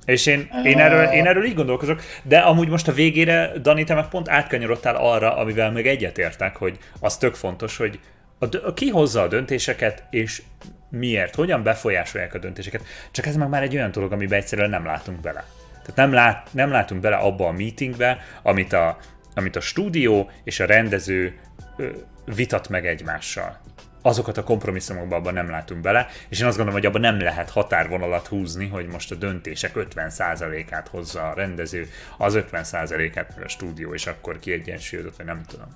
És 0.04 0.26
én, 0.26 0.48
én, 0.64 0.78
erről, 0.78 1.04
én 1.04 1.26
erről 1.26 1.44
így 1.44 1.54
gondolkozok, 1.54 2.02
de 2.22 2.38
amúgy 2.38 2.68
most 2.68 2.88
a 2.88 2.92
végére, 2.92 3.52
Dani, 3.62 3.84
te 3.84 3.94
meg 3.94 4.08
pont 4.08 4.28
átkanyarodtál 4.28 4.96
arra, 4.96 5.36
amivel 5.36 5.72
meg 5.72 5.86
egyetértek, 5.86 6.56
hogy 6.56 6.78
az 7.00 7.16
tök 7.16 7.34
fontos, 7.34 7.76
hogy 7.76 8.00
a, 8.38 8.74
ki 8.74 8.88
hozza 8.88 9.22
a 9.22 9.28
döntéseket, 9.28 10.04
és 10.10 10.42
miért, 10.88 11.34
hogyan 11.34 11.62
befolyásolják 11.62 12.34
a 12.34 12.38
döntéseket. 12.38 12.82
Csak 13.10 13.26
ez 13.26 13.36
meg 13.36 13.48
már 13.48 13.62
egy 13.62 13.76
olyan 13.76 13.90
dolog, 13.90 14.12
amiben 14.12 14.38
egyszerűen 14.38 14.70
nem 14.70 14.84
látunk 14.84 15.20
bele. 15.20 15.44
Tehát 15.70 15.96
nem, 15.96 16.12
lát, 16.12 16.48
nem 16.52 16.70
látunk 16.70 17.00
bele 17.00 17.16
abba 17.16 17.46
a 17.46 17.52
meetingbe, 17.52 18.18
amit 18.42 18.72
a, 18.72 18.98
amit 19.34 19.56
a 19.56 19.60
stúdió 19.60 20.30
és 20.44 20.60
a 20.60 20.66
rendező 20.66 21.38
ö, 21.76 21.88
vitat 22.24 22.68
meg 22.68 22.86
egymással 22.86 23.60
azokat 24.06 24.36
a 24.36 24.44
kompromisszumokban 24.44 25.18
abban 25.18 25.34
nem 25.34 25.50
látunk 25.50 25.80
bele, 25.80 26.06
és 26.28 26.40
én 26.40 26.46
azt 26.46 26.56
gondolom, 26.56 26.80
hogy 26.80 26.88
abban 26.88 27.00
nem 27.00 27.20
lehet 27.20 27.50
határvonalat 27.50 28.26
húzni, 28.26 28.68
hogy 28.68 28.86
most 28.86 29.10
a 29.10 29.14
döntések 29.14 29.72
50%-át 29.74 30.88
hozza 30.88 31.28
a 31.28 31.34
rendező, 31.34 31.88
az 32.18 32.38
50%-át 32.52 33.38
a 33.44 33.48
stúdió, 33.48 33.94
és 33.94 34.06
akkor 34.06 34.38
kiegyensúlyozott, 34.38 35.16
vagy 35.16 35.26
nem 35.26 35.42
tudom. 35.46 35.68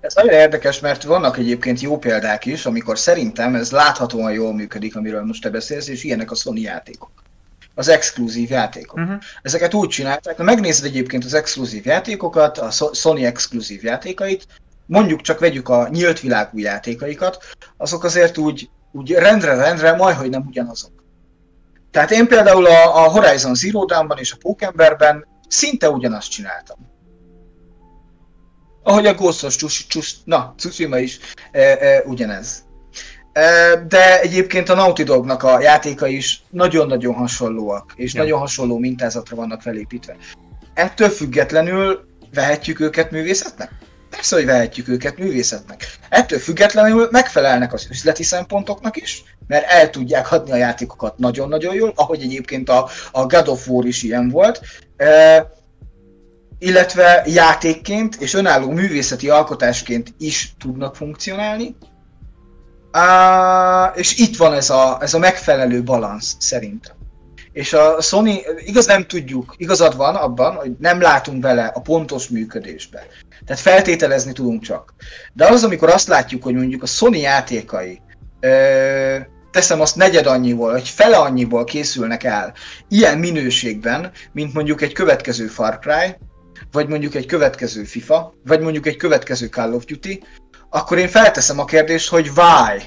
Ez 0.00 0.14
nagyon 0.14 0.32
érdekes, 0.32 0.80
mert 0.80 1.02
vannak 1.02 1.38
egyébként 1.38 1.80
jó 1.80 1.98
példák 1.98 2.46
is, 2.46 2.66
amikor 2.66 2.98
szerintem 2.98 3.54
ez 3.54 3.70
láthatóan 3.70 4.32
jól 4.32 4.54
működik, 4.54 4.96
amiről 4.96 5.24
most 5.24 5.42
te 5.42 5.50
beszélsz, 5.50 5.88
és 5.88 6.04
ilyenek 6.04 6.30
a 6.30 6.34
Sony 6.34 6.60
játékok. 6.60 7.10
Az 7.74 7.88
exkluzív 7.88 8.50
játékok. 8.50 8.98
Uh-huh. 8.98 9.16
Ezeket 9.42 9.74
úgy 9.74 9.88
csinálták, 9.88 10.36
ha 10.36 10.42
megnézed 10.42 10.84
egyébként 10.84 11.24
az 11.24 11.34
exkluzív 11.34 11.86
játékokat, 11.86 12.58
a 12.58 12.70
Sony 12.92 13.24
exkluzív 13.24 13.82
játékait, 13.84 14.46
mondjuk 14.86 15.20
csak 15.20 15.38
vegyük 15.38 15.68
a 15.68 15.88
nyílt 15.90 16.20
világú 16.20 16.58
játékaikat, 16.58 17.44
azok 17.76 18.04
azért 18.04 18.38
úgy, 18.38 18.70
úgy 18.92 19.12
rendre-rendre 19.12 19.96
majdhogy 19.96 20.30
nem 20.30 20.46
ugyanazok. 20.46 20.92
Tehát 21.90 22.10
én 22.10 22.26
például 22.26 22.66
a, 22.66 23.04
a 23.04 23.08
Horizon 23.08 23.54
Zero 23.54 23.84
Dawn-ban 23.84 24.18
és 24.18 24.32
a 24.32 24.36
Pókemberben 24.40 25.26
szinte 25.48 25.90
ugyanazt 25.90 26.30
csináltam. 26.30 26.76
Ahogy 28.88 29.06
a 29.06 29.14
Ghost 29.14 29.56
csus, 29.56 29.86
csus, 29.86 30.14
na, 30.24 30.54
Tsushima 30.56 30.98
is 30.98 31.18
e, 31.52 31.60
e, 31.60 32.02
ugyanez. 32.06 32.62
E, 33.32 33.76
de 33.88 34.20
egyébként 34.20 34.68
a 34.68 34.74
Naughty 34.74 35.02
Dognak 35.02 35.42
a 35.42 35.60
játékai 35.60 36.16
is 36.16 36.42
nagyon-nagyon 36.50 37.14
hasonlóak, 37.14 37.92
és 37.96 38.14
ja. 38.14 38.20
nagyon 38.20 38.38
hasonló 38.38 38.78
mintázatra 38.78 39.36
vannak 39.36 39.62
felépítve. 39.62 40.16
Ettől 40.74 41.08
függetlenül 41.08 42.08
vehetjük 42.34 42.80
őket 42.80 43.10
művészetnek? 43.10 43.70
Persze, 44.10 44.36
hogy 44.36 44.44
vehetjük 44.44 44.88
őket 44.88 45.18
művészetnek. 45.18 45.98
Ettől 46.08 46.38
függetlenül 46.38 47.08
megfelelnek 47.10 47.72
az 47.72 47.86
üzleti 47.90 48.22
szempontoknak 48.22 48.96
is, 48.96 49.22
mert 49.46 49.70
el 49.70 49.90
tudják 49.90 50.32
adni 50.32 50.50
a 50.50 50.56
játékokat 50.56 51.18
nagyon-nagyon 51.18 51.74
jól, 51.74 51.92
ahogy 51.96 52.22
egyébként 52.22 52.68
a, 52.68 52.88
a 53.12 53.26
God 53.26 53.48
of 53.48 53.68
War 53.68 53.86
is 53.86 54.02
ilyen 54.02 54.28
volt. 54.28 54.60
E, 54.96 55.56
illetve 56.58 57.22
játékként 57.26 58.14
és 58.14 58.34
önálló 58.34 58.70
művészeti 58.70 59.28
alkotásként 59.28 60.14
is 60.18 60.54
tudnak 60.58 60.96
funkcionálni. 60.96 61.76
Uh, 62.92 63.98
és 63.98 64.18
itt 64.18 64.36
van 64.36 64.52
ez 64.52 64.70
a, 64.70 64.98
ez 65.00 65.14
a 65.14 65.18
megfelelő 65.18 65.82
balansz 65.82 66.36
szerintem. 66.38 66.96
És 67.52 67.72
a 67.72 68.00
Sony, 68.00 68.40
igaz 68.64 68.86
nem 68.86 69.06
tudjuk, 69.06 69.54
igazad 69.56 69.96
van 69.96 70.14
abban, 70.14 70.54
hogy 70.54 70.72
nem 70.78 71.00
látunk 71.00 71.40
bele 71.40 71.64
a 71.74 71.80
pontos 71.80 72.28
működésbe. 72.28 73.06
Tehát 73.44 73.62
feltételezni 73.62 74.32
tudunk 74.32 74.62
csak. 74.62 74.94
De 75.32 75.46
az, 75.46 75.64
amikor 75.64 75.88
azt 75.88 76.08
látjuk, 76.08 76.42
hogy 76.42 76.54
mondjuk 76.54 76.82
a 76.82 76.86
Sony 76.86 77.16
játékai 77.16 78.00
ö, 78.40 79.16
teszem 79.50 79.80
azt 79.80 79.96
negyed 79.96 80.26
annyiból, 80.26 80.72
vagy 80.72 80.88
fele 80.88 81.16
annyiból 81.16 81.64
készülnek 81.64 82.24
el 82.24 82.52
ilyen 82.88 83.18
minőségben, 83.18 84.10
mint 84.32 84.54
mondjuk 84.54 84.82
egy 84.82 84.92
következő 84.92 85.46
Far 85.46 85.78
Cry, 85.78 86.16
vagy 86.72 86.88
mondjuk 86.88 87.14
egy 87.14 87.26
következő 87.26 87.84
FIFA, 87.84 88.34
vagy 88.44 88.60
mondjuk 88.60 88.86
egy 88.86 88.96
következő 88.96 89.46
Call 89.46 89.72
of 89.72 89.84
Duty, 89.84 90.22
akkor 90.70 90.98
én 90.98 91.08
felteszem 91.08 91.58
a 91.58 91.64
kérdést, 91.64 92.08
hogy 92.08 92.30
why? 92.36 92.82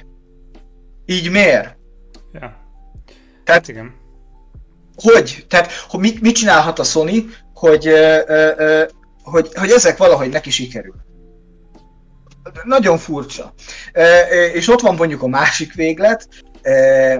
Így 1.06 1.32
miért? 1.32 1.78
Ja. 2.34 2.40
Tehát, 3.44 3.62
hát 3.62 3.68
igen. 3.68 3.94
Hogy? 4.96 5.46
Tehát, 5.48 5.72
hogy 5.72 6.00
mit, 6.00 6.22
mit 6.22 6.36
csinálhat 6.36 6.80
a 6.80 6.84
Sony, 6.84 7.34
hogy 7.54 7.88
ö, 7.88 8.22
ö, 8.28 8.84
hogy, 9.24 9.50
hogy 9.54 9.70
ezek 9.70 9.98
valahogy 9.98 10.30
neki 10.30 10.50
sikerül. 10.50 10.96
Nagyon 12.64 12.98
furcsa. 12.98 13.54
És 14.54 14.68
ott 14.68 14.82
van 14.82 14.96
mondjuk 14.96 15.22
a 15.22 15.28
másik 15.28 15.74
véglet, 15.74 16.28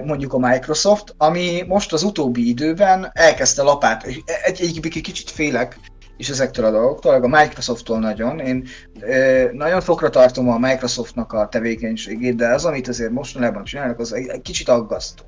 mondjuk 0.04 0.32
a 0.32 0.38
Microsoft, 0.38 1.14
ami 1.16 1.64
most 1.66 1.92
az 1.92 2.02
utóbbi 2.02 2.48
időben 2.48 3.10
elkezdte 3.12 3.62
lapát, 3.62 4.04
egy, 4.04 4.22
egy, 4.44 4.60
egy 4.62 5.00
kicsit 5.00 5.30
félek 5.30 5.76
és 6.22 6.28
ezektől 6.28 6.64
a 6.64 6.70
dolgoktól, 6.70 7.14
a 7.14 7.26
Microsofttól 7.26 7.98
nagyon. 7.98 8.38
Én 8.38 8.64
nagyon 9.52 9.80
fokra 9.80 10.10
tartom 10.10 10.48
a 10.48 10.58
Microsoftnak 10.58 11.32
a 11.32 11.48
tevékenységét, 11.48 12.36
de 12.36 12.48
az, 12.48 12.64
amit 12.64 12.88
azért 12.88 13.10
mostanában 13.10 13.64
csinálnak, 13.64 13.98
az 13.98 14.12
egy, 14.12 14.26
egy 14.26 14.42
kicsit 14.42 14.68
aggasztó. 14.68 15.24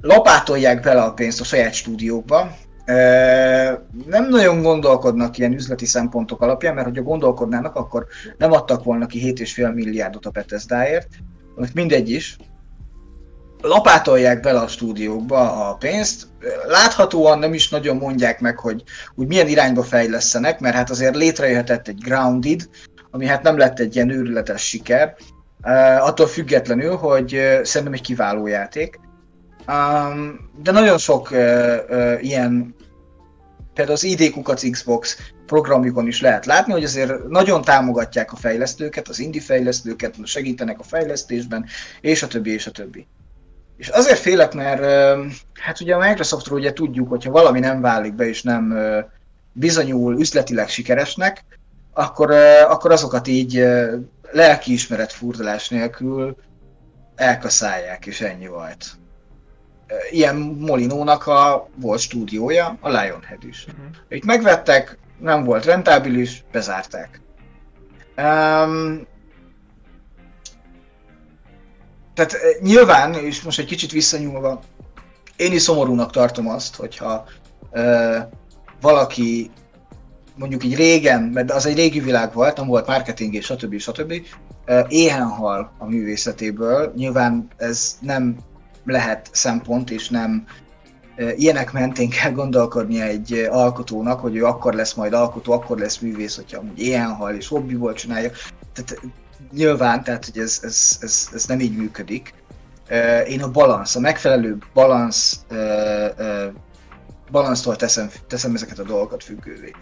Lapátolják 0.00 0.80
bele 0.80 1.02
a 1.02 1.12
pénzt 1.12 1.40
a 1.40 1.44
saját 1.44 1.72
stúdiókba, 1.72 2.56
nem 4.06 4.28
nagyon 4.28 4.62
gondolkodnak 4.62 5.38
ilyen 5.38 5.52
üzleti 5.52 5.86
szempontok 5.86 6.40
alapján, 6.40 6.74
mert 6.74 6.86
hogyha 6.86 7.02
gondolkodnának, 7.02 7.74
akkor 7.74 8.06
nem 8.38 8.52
adtak 8.52 8.84
volna 8.84 9.06
ki 9.06 9.34
7,5 9.36 9.74
milliárdot 9.74 10.26
a 10.26 10.30
Bethesdáért, 10.30 11.08
amit 11.56 11.74
mindegy 11.74 12.10
is. 12.10 12.36
Lapátolják 13.60 14.40
bele 14.40 14.60
a 14.60 14.68
stúdiókba 14.68 15.68
a 15.68 15.74
pénzt, 15.74 16.26
láthatóan 16.66 17.38
nem 17.38 17.54
is 17.54 17.68
nagyon 17.68 17.96
mondják 17.96 18.40
meg, 18.40 18.58
hogy 18.58 18.82
úgy 19.14 19.26
milyen 19.26 19.48
irányba 19.48 19.82
fejlesztenek, 19.82 20.60
mert 20.60 20.74
hát 20.74 20.90
azért 20.90 21.16
létrejöhetett 21.16 21.88
egy 21.88 21.98
Grounded, 22.04 22.68
ami 23.10 23.26
hát 23.26 23.42
nem 23.42 23.58
lett 23.58 23.78
egy 23.78 23.94
ilyen 23.94 24.10
őrületes 24.10 24.62
siker, 24.62 25.14
attól 26.00 26.26
függetlenül, 26.26 26.96
hogy 26.96 27.28
szerintem 27.62 27.92
egy 27.92 28.00
kiváló 28.00 28.46
játék. 28.46 29.00
De 30.62 30.70
nagyon 30.70 30.98
sok 30.98 31.30
ilyen, 32.20 32.74
például 33.74 33.96
az 33.96 34.04
ID 34.04 34.30
Kukac 34.30 34.70
Xbox 34.70 35.18
programjukon 35.46 36.06
is 36.06 36.20
lehet 36.20 36.46
látni, 36.46 36.72
hogy 36.72 36.84
azért 36.84 37.28
nagyon 37.28 37.62
támogatják 37.62 38.32
a 38.32 38.36
fejlesztőket, 38.36 39.08
az 39.08 39.18
indie 39.18 39.40
fejlesztőket, 39.40 40.14
segítenek 40.24 40.78
a 40.78 40.82
fejlesztésben, 40.82 41.64
és 42.00 42.22
a 42.22 42.26
többi, 42.26 42.52
és 42.52 42.66
a 42.66 42.70
többi. 42.70 43.06
És 43.76 43.88
azért 43.88 44.18
félek, 44.18 44.54
mert 44.54 44.80
hát 45.54 45.80
ugye 45.80 45.94
a 45.94 45.98
Microsoftról 45.98 46.58
ugye 46.58 46.72
tudjuk, 46.72 47.08
hogyha 47.08 47.30
valami 47.30 47.60
nem 47.60 47.80
válik 47.80 48.14
be, 48.14 48.28
és 48.28 48.42
nem 48.42 48.78
bizonyul 49.52 50.20
üzletileg 50.20 50.68
sikeresnek, 50.68 51.44
akkor, 51.92 52.30
akkor 52.68 52.92
azokat 52.92 53.26
így 53.26 53.64
lelkiismeret 54.30 55.12
furdalás 55.12 55.68
nélkül 55.68 56.36
elkaszálják, 57.14 58.06
és 58.06 58.20
ennyi 58.20 58.46
volt. 58.46 58.86
Ilyen 60.10 60.36
Molinónak 60.36 61.26
a 61.26 61.68
volt 61.76 62.00
stúdiója, 62.00 62.78
a 62.80 62.88
Lionhead 62.88 63.44
is. 63.44 63.66
Uh-huh. 63.68 63.86
Itt 64.08 64.24
megvettek, 64.24 64.98
nem 65.18 65.44
volt 65.44 65.64
rentábilis, 65.64 66.44
bezárták. 66.52 67.20
Um, 68.16 69.06
tehát 72.16 72.36
nyilván, 72.60 73.14
és 73.14 73.42
most 73.42 73.58
egy 73.58 73.66
kicsit 73.66 73.92
visszanyúlva, 73.92 74.60
én 75.36 75.52
is 75.52 75.62
szomorúnak 75.62 76.10
tartom 76.10 76.48
azt, 76.48 76.76
hogyha 76.76 77.24
uh, 77.70 78.16
valaki 78.80 79.50
mondjuk 80.36 80.64
így 80.64 80.76
régen, 80.76 81.22
mert 81.22 81.50
az 81.50 81.66
egy 81.66 81.76
régi 81.76 82.00
világ 82.00 82.32
volt, 82.32 82.56
nem 82.56 82.66
volt 82.66 82.86
marketing 82.86 83.34
és 83.34 83.44
stb. 83.44 83.78
stb. 83.78 84.12
éhen 84.88 85.26
hal 85.28 85.72
a 85.78 85.86
művészetéből. 85.86 86.92
Nyilván 86.96 87.48
ez 87.56 87.98
nem 88.00 88.36
lehet 88.84 89.28
szempont, 89.32 89.90
és 89.90 90.08
nem 90.08 90.44
ilyenek 91.36 91.72
mentén 91.72 92.10
kell 92.10 92.32
gondolkodni 92.32 93.00
egy 93.00 93.32
alkotónak, 93.50 94.20
hogy 94.20 94.36
ő 94.36 94.44
akkor 94.44 94.74
lesz 94.74 94.94
majd 94.94 95.12
alkotó, 95.12 95.52
akkor 95.52 95.78
lesz 95.78 95.98
művész, 95.98 96.36
hogyha 96.36 96.58
amúgy 96.58 96.80
éhen 96.80 97.14
hal 97.14 97.34
és 97.34 97.48
hobbiból 97.48 97.92
csinálja. 97.92 98.30
Tehát 98.72 99.00
nyilván, 99.52 100.04
tehát 100.04 100.24
hogy 100.24 100.38
ez, 100.38 100.60
ez, 100.62 100.98
ez, 101.00 101.28
ez 101.32 101.44
nem 101.44 101.60
így 101.60 101.76
működik. 101.76 102.34
Én 103.26 103.42
a 103.42 103.50
balansz, 103.50 103.96
a 103.96 104.00
megfelelő 104.00 104.58
balansz, 104.74 105.40
balansztól 107.30 107.76
teszem, 107.76 108.10
teszem 108.28 108.54
ezeket 108.54 108.78
a 108.78 108.82
dolgokat 108.82 109.24
függővé 109.24 109.72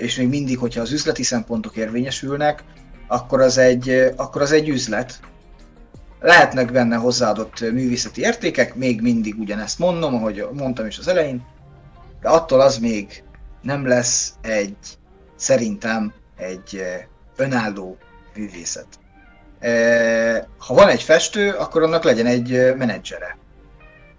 és 0.00 0.16
még 0.16 0.28
mindig, 0.28 0.58
hogyha 0.58 0.80
az 0.80 0.92
üzleti 0.92 1.22
szempontok 1.22 1.76
érvényesülnek, 1.76 2.64
akkor 3.06 3.40
az 3.40 3.58
egy, 3.58 4.12
akkor 4.16 4.42
az 4.42 4.52
egy 4.52 4.68
üzlet. 4.68 5.20
Lehetnek 6.20 6.72
benne 6.72 6.96
hozzáadott 6.96 7.60
művészeti 7.60 8.20
értékek, 8.20 8.74
még 8.74 9.00
mindig 9.00 9.38
ugyanezt 9.38 9.78
mondom, 9.78 10.14
ahogy 10.14 10.48
mondtam 10.52 10.86
is 10.86 10.98
az 10.98 11.08
elején, 11.08 11.46
de 12.20 12.28
attól 12.28 12.60
az 12.60 12.78
még 12.78 13.22
nem 13.62 13.86
lesz 13.86 14.32
egy, 14.40 14.76
szerintem 15.36 16.12
egy 16.36 16.82
önálló 17.36 17.96
művészet. 18.38 18.86
Ha 20.58 20.74
van 20.74 20.88
egy 20.88 21.02
festő, 21.02 21.50
akkor 21.50 21.82
annak 21.82 22.04
legyen 22.04 22.26
egy 22.26 22.74
menedzsere. 22.76 23.38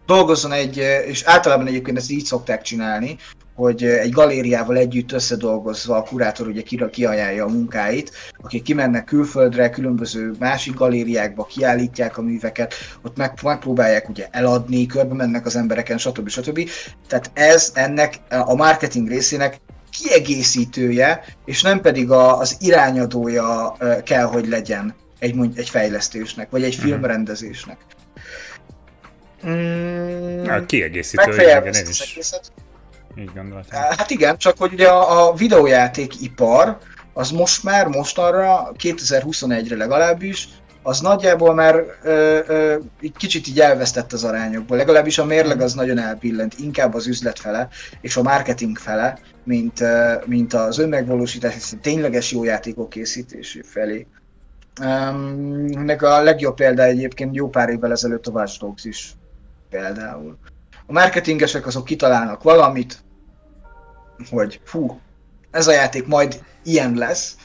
Dolgozzon 0.06 0.52
egy, 0.52 0.78
és 1.08 1.24
általában 1.24 1.68
egyébként 1.68 1.98
ezt 1.98 2.12
így 2.12 2.26
szokták 2.26 2.62
csinálni, 2.62 3.18
hogy 3.60 3.84
egy 3.84 4.12
galériával 4.12 4.78
együtt 4.78 5.12
összedolgozva 5.12 5.96
a 5.96 6.04
kurátor 6.04 6.48
ugye 6.48 6.62
kiajánlja 6.92 7.46
a 7.46 7.50
munkáit, 7.50 8.12
akik 8.38 8.64
kimennek 8.64 9.04
külföldre, 9.04 9.70
különböző 9.70 10.34
másik 10.40 10.74
galériákba 10.74 11.44
kiállítják 11.44 12.18
a 12.18 12.22
műveket, 12.22 12.74
ott 13.02 13.18
meg, 13.18 13.34
megpróbálják 13.44 14.10
ugye 14.10 14.28
eladni, 14.32 14.86
körbe 14.86 15.14
mennek 15.14 15.46
az 15.46 15.56
embereken, 15.56 15.98
stb. 15.98 16.30
stb. 16.30 16.70
Tehát 17.08 17.32
ez 17.34 17.72
ennek 17.74 18.20
a 18.30 18.56
marketing 18.56 19.08
részének 19.08 19.60
kiegészítője, 20.02 21.24
és 21.46 21.62
nem 21.62 21.82
pedig 21.82 22.12
a, 22.12 22.38
az 22.38 22.58
irányadója 22.60 23.78
kell, 24.04 24.26
hogy 24.26 24.48
legyen 24.48 24.96
egy, 25.20 25.36
egy 25.56 25.70
fejlesztésnek, 25.70 26.50
vagy 26.50 26.64
egy 26.64 26.78
mhm. 26.78 26.86
filmrendezésnek. 26.86 27.78
Mm, 29.48 30.44
a 30.48 30.66
kiegészítője, 30.66 31.60
igen, 31.60 31.74
én 31.74 31.88
is. 31.90 32.12
Egészet. 32.12 32.52
Így 33.16 33.32
gondoltam. 33.36 33.82
Hát 33.82 34.10
igen, 34.10 34.38
csak 34.38 34.58
hogy 34.58 34.74
ugye 34.74 34.88
a, 34.88 35.28
a 35.28 35.34
videójátékipar 35.34 36.78
az 37.14 37.32
most 37.32 37.64
már, 37.64 37.88
mostanra, 37.88 38.72
2021-re 38.84 39.76
legalábbis, 39.76 40.48
az 40.84 41.00
nagyjából 41.00 41.54
már 41.54 41.76
ö, 42.04 42.40
ö, 42.48 42.76
egy 43.02 43.14
kicsit 43.18 43.48
így 43.48 43.60
elvesztett 43.60 44.14
az 44.14 44.24
arányokból. 44.24 44.78
Legalábbis 44.78 45.18
a 45.18 45.26
mérleg 45.26 45.62
az 45.62 45.74
nagyon 45.74 45.98
elpillent, 45.98 46.56
inkább 46.60 46.94
az 46.94 47.08
üzlet 47.08 47.40
fele 47.40 47.68
és 48.02 48.18
a 48.18 48.22
marketing 48.22 48.78
fele, 48.78 49.20
mint, 49.50 49.84
mint 50.26 50.54
az 50.54 50.78
önmegvalósítás, 50.78 51.56
és 51.56 51.74
tényleges 51.82 52.32
jó 52.32 52.44
játékok 52.44 52.90
készítésé 52.90 53.62
felé. 53.62 54.08
Ennek 54.82 56.02
a 56.02 56.22
legjobb 56.22 56.56
példa 56.56 56.84
egyébként 56.84 57.36
jó 57.36 57.50
pár 57.50 57.70
évvel 57.70 57.92
ezelőtt 57.92 58.28
a 58.28 58.32
Watch 58.32 58.60
Dogs 58.60 58.86
is 58.86 59.14
például. 59.70 60.38
A 60.86 60.92
marketingesek 60.92 61.68
azok 61.68 61.86
kitalálnak 61.86 62.44
valamit, 62.44 63.04
hogy 64.30 64.62
fú, 64.64 65.00
ez 65.52 65.68
a 65.68 65.72
játék 65.72 66.08
majd 66.08 66.44
ilyen 66.64 66.94
lesz, 66.94 67.36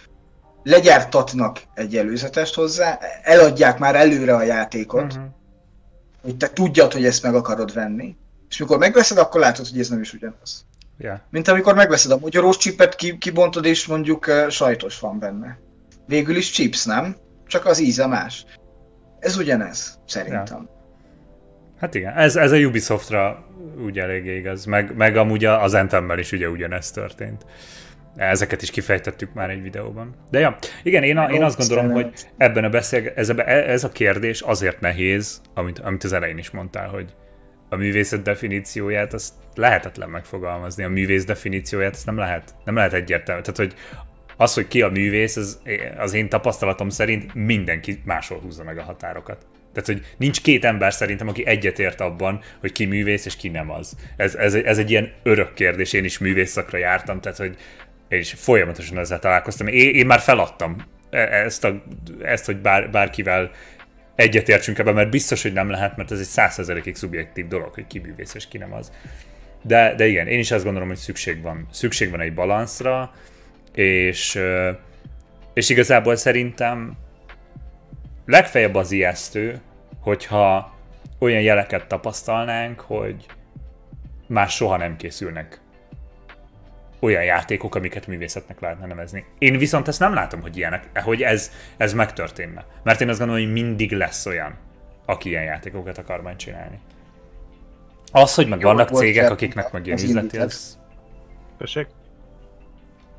legyártatnak 0.63 1.63
egy 1.75 1.97
előzetest 1.97 2.55
hozzá, 2.55 2.99
eladják 3.23 3.79
már 3.79 3.97
előre 3.97 4.35
a 4.35 4.43
játékot, 4.43 5.13
uh-huh. 5.13 5.29
hogy 6.23 6.37
te 6.37 6.51
tudjad, 6.51 6.93
hogy 6.93 7.05
ezt 7.05 7.23
meg 7.23 7.35
akarod 7.35 7.73
venni, 7.73 8.17
és 8.49 8.59
mikor 8.59 8.79
megveszed, 8.79 9.19
akkor 9.19 9.41
látod, 9.41 9.69
hogy 9.69 9.79
ez 9.79 9.89
nem 9.89 10.01
is 10.01 10.13
ugyanaz. 10.13 10.65
Yeah. 10.99 11.19
Mint 11.31 11.49
amikor 11.49 11.75
megveszed 11.75 12.11
a 12.11 12.19
magyarós 12.19 12.57
csipet, 12.57 12.95
kibontod, 13.19 13.65
és 13.65 13.87
mondjuk 13.87 14.27
uh, 14.27 14.49
sajtos 14.49 15.01
van 15.01 15.19
benne. 15.19 15.59
Végül 16.07 16.37
is 16.37 16.51
chips, 16.51 16.85
nem? 16.85 17.17
Csak 17.47 17.67
az 17.67 17.79
íze 17.79 18.07
más. 18.07 18.45
Ez 19.19 19.37
ugyanez, 19.37 19.99
szerintem. 20.07 20.57
Yeah. 20.57 20.73
Hát 21.79 21.95
igen, 21.95 22.17
ez, 22.17 22.37
ez 22.37 22.53
a 22.53 22.57
Ubisoftra 22.57 23.45
úgy 23.85 23.99
elég 23.99 24.27
igaz, 24.27 24.65
meg, 24.65 24.97
meg 24.97 25.17
amúgy 25.17 25.45
az 25.45 25.75
Anthemmel 25.75 26.19
is 26.19 26.33
ugye 26.33 26.49
ugyanezt 26.49 26.95
történt. 26.95 27.47
Ezeket 28.17 28.63
is 28.63 28.71
kifejtettük 28.71 29.35
már 29.35 29.51
egy 29.51 29.63
videóban. 29.63 30.15
De 30.31 30.39
ja, 30.39 30.57
igen, 30.83 31.03
én, 31.03 31.17
a, 31.17 31.31
én 31.31 31.43
azt 31.43 31.59
gondolom, 31.59 31.91
hogy 31.91 32.13
ebben 32.37 32.65
a 32.65 32.69
beszél, 32.69 33.13
ez, 33.15 33.29
a, 33.29 33.49
ez 33.49 33.85
a 33.85 33.89
kérdés 33.89 34.41
azért 34.41 34.81
nehéz, 34.81 35.41
amit, 35.55 35.79
amit 35.79 36.05
az 36.05 36.13
elején 36.13 36.39
is 36.39 36.51
mondtál, 36.51 36.89
hogy 36.89 37.15
a 37.69 37.77
művészet 37.77 38.23
definícióját 38.23 39.13
azt 39.13 39.35
lehetetlen 39.55 40.09
megfogalmazni, 40.09 40.85
a 40.85 40.89
művész 40.89 41.25
definícióját 41.25 41.95
azt 41.95 42.07
nem 42.07 42.17
lehet, 42.17 42.55
nem 42.65 42.75
lehet 42.75 42.93
egyértelmű. 42.93 43.43
Tehát, 43.43 43.57
hogy 43.57 43.75
az, 44.37 44.55
hogy 44.55 44.69
ki 44.69 44.83
a 44.83 44.89
művész, 44.89 45.37
az, 45.37 45.63
az 45.97 46.13
én 46.13 46.29
tapasztalatom 46.29 46.89
szerint 46.89 47.35
mindenki 47.35 48.03
máshol 48.05 48.39
húzza 48.39 48.65
meg 48.65 48.79
a 48.79 48.83
határokat. 48.83 49.47
Tehát, 49.73 49.89
hogy 49.89 50.15
nincs 50.17 50.43
két 50.43 50.65
ember 50.65 50.93
szerintem, 50.93 51.29
aki 51.29 51.47
egyetért 51.47 52.01
abban, 52.01 52.41
hogy 52.61 52.73
ki 52.73 52.85
művész 52.85 53.27
és 53.27 53.37
ki 53.37 53.49
nem 53.49 53.71
az. 53.71 53.97
Ez, 54.17 54.35
ez, 54.35 54.55
ez 54.55 54.79
egy 54.79 54.91
ilyen 54.91 55.13
örök 55.23 55.55
kérdés, 55.55 55.93
én 55.93 56.05
is 56.05 56.19
művészakra 56.19 56.79
jártam, 56.79 57.21
tehát, 57.21 57.39
hogy 57.39 57.57
én 58.09 58.19
is 58.19 58.33
folyamatosan 58.33 58.99
ezzel 58.99 59.19
találkoztam. 59.19 59.67
Én, 59.67 59.95
én 59.95 60.07
már 60.07 60.21
feladtam 60.21 60.77
e, 61.11 61.19
ezt, 61.19 61.65
a, 61.65 61.83
ezt 62.23 62.47
hogy 62.47 62.57
bár, 62.57 62.91
bárkivel 62.91 63.51
egyetértsünk 64.15 64.79
ebben, 64.79 64.95
mert 64.95 65.11
biztos, 65.11 65.43
hogy 65.43 65.53
nem 65.53 65.71
lehet, 65.71 65.97
mert 65.97 66.11
ez 66.11 66.19
egy 66.19 66.25
százszerzelékig 66.25 66.97
szubjektív 66.97 67.49
dolog, 67.49 67.75
hogy 67.75 67.87
ki 67.87 67.99
művész 67.99 68.35
és 68.35 68.49
ki 68.49 68.59
nem 68.59 68.73
az. 68.73 68.93
De, 69.63 69.95
de 69.95 70.07
igen, 70.07 70.27
én 70.27 70.39
is 70.39 70.51
azt 70.51 70.65
gondolom, 70.65 70.89
hogy 70.89 70.97
szükség 70.97 71.43
van, 71.43 71.69
szükség 71.71 72.11
van 72.11 72.21
egy 72.21 72.35
balanszra, 72.35 73.13
és, 73.75 74.41
és 75.55 75.69
igazából 75.69 76.17
szerintem 76.17 76.97
legfeljebb 78.27 78.75
az 78.75 78.91
ijesztő, 78.91 79.61
hogyha 80.01 80.77
olyan 81.19 81.41
jeleket 81.41 81.87
tapasztalnánk, 81.87 82.81
hogy 82.81 83.27
már 84.27 84.49
soha 84.49 84.77
nem 84.77 84.97
készülnek 84.97 85.61
olyan 87.05 87.25
játékok, 87.25 87.75
amiket 87.75 88.07
művészetnek 88.07 88.61
lehetne 88.61 88.87
nevezni. 88.87 89.25
Én 89.39 89.59
viszont 89.59 89.89
ezt 89.89 90.01
nem 90.01 90.15
látom, 90.15 90.41
hogy 90.41 90.57
ilyenek, 90.57 91.01
hogy 91.01 91.23
ez, 91.23 91.51
ez 91.77 91.93
megtörténne. 91.93 92.65
Mert 92.83 93.01
én 93.01 93.09
azt 93.09 93.19
gondolom, 93.19 93.43
hogy 93.43 93.53
mindig 93.53 93.93
lesz 93.93 94.27
olyan, 94.27 94.55
aki 95.07 95.29
ilyen 95.29 95.45
játékokat 95.45 95.99
akar 95.99 96.23
majd 96.23 96.37
csinálni. 96.37 96.79
Az, 98.13 98.35
hogy 98.35 98.49
meg 98.49 98.61
jó, 98.61 98.69
vannak 98.69 98.89
cégek, 98.89 99.31
akiknek 99.31 99.73
meg 99.73 99.87
ilyen 99.87 99.99
üzleti, 99.99 100.39
az... 100.39 100.79
Köszönjük. 101.59 101.91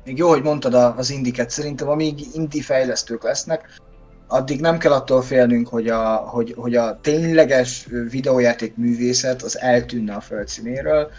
Még 0.04 0.16
jó, 0.16 0.28
hogy 0.28 0.42
mondtad 0.42 0.74
az 0.74 1.10
indiket, 1.10 1.50
szerintem 1.50 1.88
amíg 1.88 2.18
indi 2.34 2.60
fejlesztők 2.60 3.22
lesznek, 3.22 3.80
addig 4.26 4.60
nem 4.60 4.78
kell 4.78 4.92
attól 4.92 5.22
félnünk, 5.22 5.68
hogy 5.68 5.88
a, 5.88 6.16
hogy, 6.16 6.54
hogy 6.56 6.76
a 6.76 7.00
tényleges 7.00 7.86
videójáték 8.10 8.76
művészet 8.76 9.42
az 9.42 9.60
eltűnne 9.60 10.14
a 10.14 10.20
földszínéről. 10.20 11.10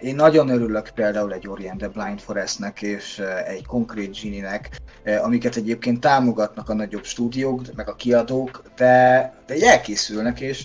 Én 0.00 0.14
nagyon 0.14 0.48
örülök 0.48 0.90
például 0.94 1.32
egy 1.32 1.48
Orient 1.48 1.78
the 1.78 1.88
Blind 1.88 2.20
Forestnek 2.20 2.82
és 2.82 3.22
egy 3.46 3.66
konkrét 3.66 4.20
Genie-nek, 4.22 4.80
amiket 5.22 5.56
egyébként 5.56 6.00
támogatnak 6.00 6.68
a 6.68 6.74
nagyobb 6.74 7.04
stúdiók, 7.04 7.74
meg 7.76 7.88
a 7.88 7.94
kiadók, 7.94 8.62
de, 8.76 9.34
de 9.46 9.54
elkészülnek, 9.66 10.40
és, 10.40 10.64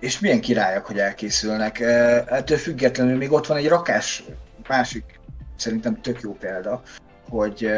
és 0.00 0.20
milyen 0.20 0.40
királyok, 0.40 0.86
hogy 0.86 0.98
elkészülnek. 0.98 1.80
Ettől 1.80 2.58
függetlenül 2.58 3.16
még 3.16 3.32
ott 3.32 3.46
van 3.46 3.56
egy 3.56 3.68
rakás 3.68 4.24
másik, 4.68 5.20
szerintem 5.56 6.00
tök 6.00 6.20
jó 6.20 6.32
példa, 6.32 6.82
hogy 7.28 7.70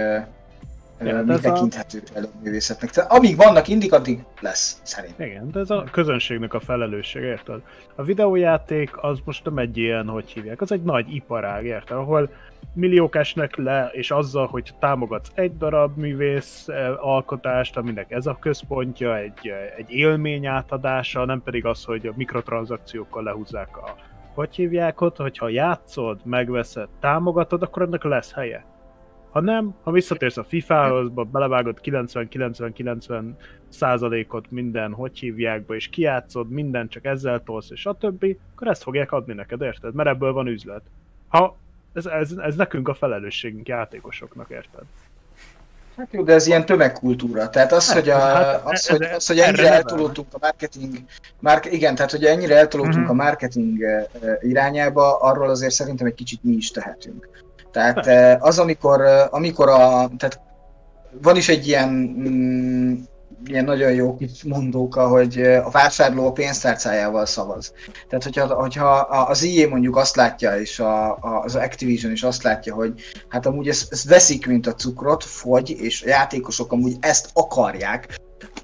ja, 1.05 1.23
mi 1.23 1.39
tekinthető 1.39 2.03
a... 2.15 2.21
művészetnek. 2.43 2.91
Tehát 2.91 3.13
amíg 3.13 3.37
vannak 3.37 3.69
indik, 3.69 3.93
addig 3.93 4.25
lesz, 4.41 4.81
szerintem. 4.83 5.27
Igen, 5.27 5.51
de 5.51 5.61
ez 5.61 5.71
a 5.71 5.85
közönségnek 5.91 6.55
a 6.55 6.61
felelősség, 6.61 7.23
érted? 7.23 7.61
A 7.95 8.03
videójáték 8.03 9.03
az 9.03 9.19
most 9.25 9.45
nem 9.45 9.59
egy 9.59 9.77
ilyen, 9.77 10.09
hogy 10.09 10.31
hívják, 10.31 10.61
az 10.61 10.73
egy 10.73 10.83
nagy 10.83 11.15
iparág, 11.15 11.65
érted? 11.65 11.97
Ahol 11.97 12.31
milliók 12.75 13.17
esnek 13.17 13.57
le, 13.57 13.91
és 13.93 14.11
azzal, 14.11 14.47
hogy 14.47 14.75
támogatsz 14.79 15.31
egy 15.35 15.57
darab 15.57 15.97
művész 15.97 16.69
eh, 16.69 17.07
alkotást, 17.07 17.77
aminek 17.77 18.11
ez 18.11 18.27
a 18.27 18.37
központja, 18.41 19.17
egy, 19.17 19.49
eh, 19.49 19.75
egy 19.77 19.91
élmény 19.91 20.47
átadása, 20.47 21.25
nem 21.25 21.43
pedig 21.43 21.67
az, 21.67 21.85
hogy 21.85 22.07
a 22.07 22.13
mikrotranszakciókkal 22.17 23.23
lehúzzák 23.23 23.77
a 23.77 23.95
hogy 24.35 24.55
hívják 24.55 25.01
ott, 25.01 25.17
hogyha 25.17 25.49
játszod, 25.49 26.21
megveszed, 26.25 26.89
támogatod, 27.01 27.63
akkor 27.63 27.83
ennek 27.83 28.03
lesz 28.03 28.33
helye. 28.33 28.65
Ha 29.33 29.41
nem, 29.41 29.75
ha 29.83 29.91
visszatérsz 29.91 30.37
a 30.37 30.45
FIFA-hoz, 30.45 31.11
belevágod 31.31 31.79
90-90-90 31.85 33.23
százalékot 33.69 34.51
minden, 34.51 34.93
hogy 34.93 35.19
hívjákba, 35.19 35.75
és 35.75 35.89
kiátszod, 35.89 36.51
minden 36.51 36.89
csak 36.89 37.05
ezzel 37.05 37.43
tolsz, 37.43 37.71
és 37.71 37.87
a 37.87 37.93
többi, 37.93 38.39
akkor 38.55 38.69
ezt 38.69 38.83
fogják 38.83 39.13
adni 39.13 39.33
neked, 39.33 39.61
érted? 39.61 39.95
Mert 39.95 40.09
ebből 40.09 40.33
van 40.33 40.47
üzlet. 40.47 40.83
Ha 41.29 41.57
ez, 41.93 42.07
ez, 42.07 42.31
ez 42.31 42.57
nekünk 42.57 42.89
a 42.89 42.95
felelősségünk 42.95 43.69
játékosoknak, 43.69 44.51
érted? 44.51 44.83
Hát 45.97 46.09
jó, 46.11 46.23
de 46.23 46.33
ez 46.33 46.47
ilyen 46.47 46.67
tömegkultúra. 46.67 47.49
Tehát 47.49 47.73
az, 47.73 47.87
hát, 47.87 47.99
hogy, 47.99 48.09
a, 48.09 48.19
hát, 48.19 48.63
az, 48.65 48.87
hogy, 48.87 49.03
az, 49.03 49.27
hogy 49.27 49.39
ennyire 49.39 49.73
eltolódtunk 49.73 50.29
a 50.35 50.39
marketing, 50.41 50.97
mark, 51.39 51.73
igen, 51.73 51.95
tehát 51.95 52.11
hogy 52.11 52.25
ennyire 52.25 52.57
eltolódtunk 52.57 52.97
uh-huh. 52.97 53.21
a 53.21 53.23
marketing 53.23 53.85
irányába, 54.41 55.17
arról 55.17 55.49
azért 55.49 55.73
szerintem 55.73 56.07
egy 56.07 56.15
kicsit 56.15 56.45
mi 56.45 56.53
is 56.53 56.71
tehetünk. 56.71 57.42
Tehát 57.73 58.43
az, 58.43 58.59
amikor, 58.59 59.03
amikor 59.31 59.69
a, 59.69 60.11
tehát 60.17 60.41
van 61.23 61.37
is 61.37 61.49
egy 61.49 61.67
ilyen 61.67 61.89
mm, 61.89 62.95
ilyen 63.45 63.65
nagyon 63.65 63.93
jó 63.93 64.17
kis 64.17 64.45
mondóka, 64.45 65.09
hogy 65.09 65.43
a 65.43 65.71
vásárló 65.71 66.27
a 66.27 66.33
pénztárcájával 66.33 67.27
szavaz. 67.27 67.73
Tehát, 68.09 68.25
hogyha, 68.25 68.55
hogyha 68.55 68.91
az 69.29 69.43
IE 69.43 69.69
mondjuk 69.69 69.97
azt 69.97 70.17
látja, 70.17 70.59
és 70.59 70.79
a, 70.79 71.17
az 71.17 71.55
Activision 71.55 72.13
is 72.13 72.23
azt 72.23 72.43
látja, 72.43 72.75
hogy 72.75 72.93
hát 73.29 73.47
amúgy 73.47 73.69
ezt, 73.69 73.93
ezt 73.93 74.09
veszik, 74.09 74.47
mint 74.47 74.67
a 74.67 74.75
cukrot, 74.75 75.25
fogy, 75.25 75.71
és 75.71 76.03
a 76.03 76.09
játékosok 76.09 76.73
amúgy 76.73 76.97
ezt 77.01 77.31
akarják, 77.33 78.21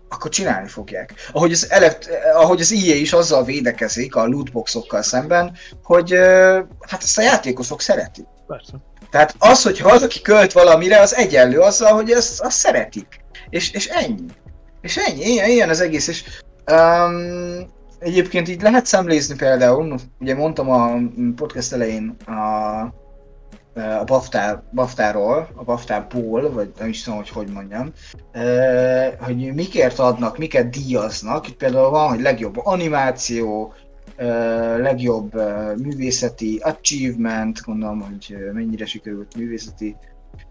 akkor 0.09 0.31
csinálni 0.31 0.69
fogják. 0.69 1.15
Ahogy 1.33 1.53
az, 1.53 1.71
elekt, 1.71 2.09
ahogy 2.35 2.61
az 2.61 2.71
IE 2.71 2.95
is 2.95 3.13
azzal 3.13 3.45
védekezik 3.45 4.15
a 4.15 4.27
lootboxokkal 4.27 5.03
szemben, 5.03 5.57
hogy 5.83 6.13
hát 6.81 7.03
ezt 7.03 7.19
a 7.19 7.23
játékosok 7.23 7.81
szeretik. 7.81 8.27
Persze. 8.47 8.73
Tehát 9.11 9.35
az, 9.39 9.63
hogy 9.63 9.81
az, 9.85 10.03
aki 10.03 10.21
költ 10.21 10.53
valamire, 10.53 11.01
az 11.01 11.15
egyenlő 11.15 11.59
azzal, 11.59 11.93
hogy 11.93 12.11
ezt, 12.11 12.41
azt 12.41 12.57
szeretik. 12.57 13.07
És, 13.51 13.73
és 13.73 13.87
ennyi. 13.87 14.25
És 14.81 14.97
ennyi, 14.97 15.25
ilyen, 15.25 15.49
ilyen 15.49 15.69
az 15.69 15.81
egész, 15.81 16.09
és 16.09 16.25
um, 16.73 17.77
egyébként 17.99 18.49
így 18.49 18.63
lehet 18.63 18.87
szemlézni 18.87 19.35
például, 19.35 19.99
ugye 20.21 20.35
mondtam 20.35 20.71
a 20.71 20.99
podcast 21.37 21.73
elején 21.73 22.17
a, 22.27 22.33
a 23.81 24.05
BAFTA, 24.05 24.65
BAFTA-ról, 24.73 25.49
a 25.55 25.65
BAFTA-ból, 25.65 26.53
vagy 26.53 26.73
nem 26.79 26.89
is 26.89 27.03
tudom, 27.03 27.19
hogy 27.19 27.29
hogy 27.29 27.49
mondjam, 27.49 27.93
hogy 29.21 29.55
mikért 29.55 29.99
adnak, 29.99 30.39
miket 30.39 30.71
díjaznak. 30.71 31.49
Itt 31.49 31.57
például 31.57 31.91
van, 31.91 32.09
hogy 32.09 32.21
legjobb 32.21 32.67
animáció, 32.67 33.75
legjobb 34.77 35.35
művészeti 35.77 36.59
achievement, 36.63 37.61
gondolom, 37.61 38.01
hogy 38.01 38.37
mennyire 38.53 38.87
sikerült 38.87 39.37
művészeti. 39.37 39.97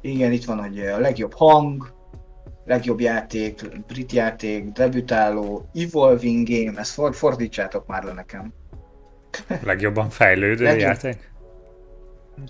Igen, 0.02 0.32
itt 0.32 0.46
van, 0.46 0.60
hogy 0.60 0.80
a 0.80 1.00
legjobb 1.00 1.34
hang, 1.34 1.94
legjobb 2.66 3.00
játék, 3.00 3.62
brit 3.88 4.12
játék, 4.12 4.72
debütáló, 4.72 5.70
evolving 5.74 6.48
game, 6.50 6.80
ezt 6.80 6.92
for, 6.92 7.16
fordítsátok 7.16 7.88
már 7.88 8.04
le 8.04 8.14
nekem. 8.14 8.54
Legjobban 9.64 10.10
fejlődő 10.10 10.64
legjobb... 10.64 10.82
játék? 10.82 11.32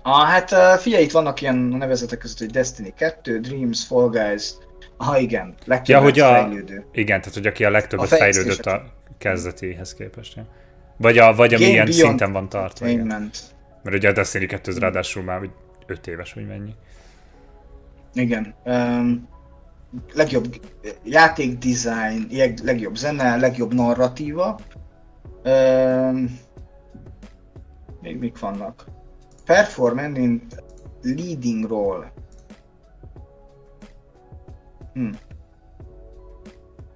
Ah, 0.02 0.28
hát 0.28 0.80
figyelj, 0.80 1.04
itt 1.04 1.10
vannak 1.10 1.40
ilyen 1.40 1.56
nevezetek 1.56 2.18
között, 2.18 2.38
hogy 2.38 2.50
Destiny 2.50 2.94
2, 2.96 3.40
Dreams, 3.40 3.86
Fall 3.86 4.08
Guys, 4.08 4.52
ha 4.96 5.18
igen, 5.18 5.54
legtöbbet 5.64 5.88
ja, 5.88 6.00
hogy 6.00 6.18
a... 6.20 6.28
fejlődő. 6.28 6.86
Igen, 6.92 7.20
tehát 7.20 7.34
hogy 7.34 7.46
aki 7.46 7.64
a 7.64 7.70
legtöbbet 7.70 8.12
a 8.12 8.16
fejlődött 8.16 8.66
a 8.66 8.84
kezdetéhez 9.18 9.94
képest. 9.94 10.36
Ja. 10.36 10.46
Vagy, 10.98 11.18
a, 11.18 11.34
vagy 11.34 11.54
amilyen 11.54 11.86
Beyond 11.86 11.92
szinten 11.92 12.32
van 12.32 12.48
tartva. 12.48 12.86
Igen. 12.86 13.30
Mert 13.82 13.96
ugye 13.96 14.08
a 14.08 14.12
Destiny 14.12 14.46
2 14.46 14.78
ráadásul 14.78 15.22
már 15.22 15.40
5 15.86 16.06
éves, 16.06 16.32
vagy 16.32 16.46
mennyi. 16.46 16.74
Igen. 18.14 18.54
Um, 18.64 19.28
legjobb 20.14 20.60
játékdesign, 21.04 22.22
legjobb 22.62 22.96
zene, 22.96 23.36
legjobb 23.36 23.74
narratíva. 23.74 24.58
Um, 25.44 26.40
még 28.00 28.18
mik 28.18 28.38
vannak? 28.38 28.84
Performance 29.44 30.20
in 30.20 30.46
leading 31.02 31.68
role. 31.68 32.12
Hm. 34.92 35.10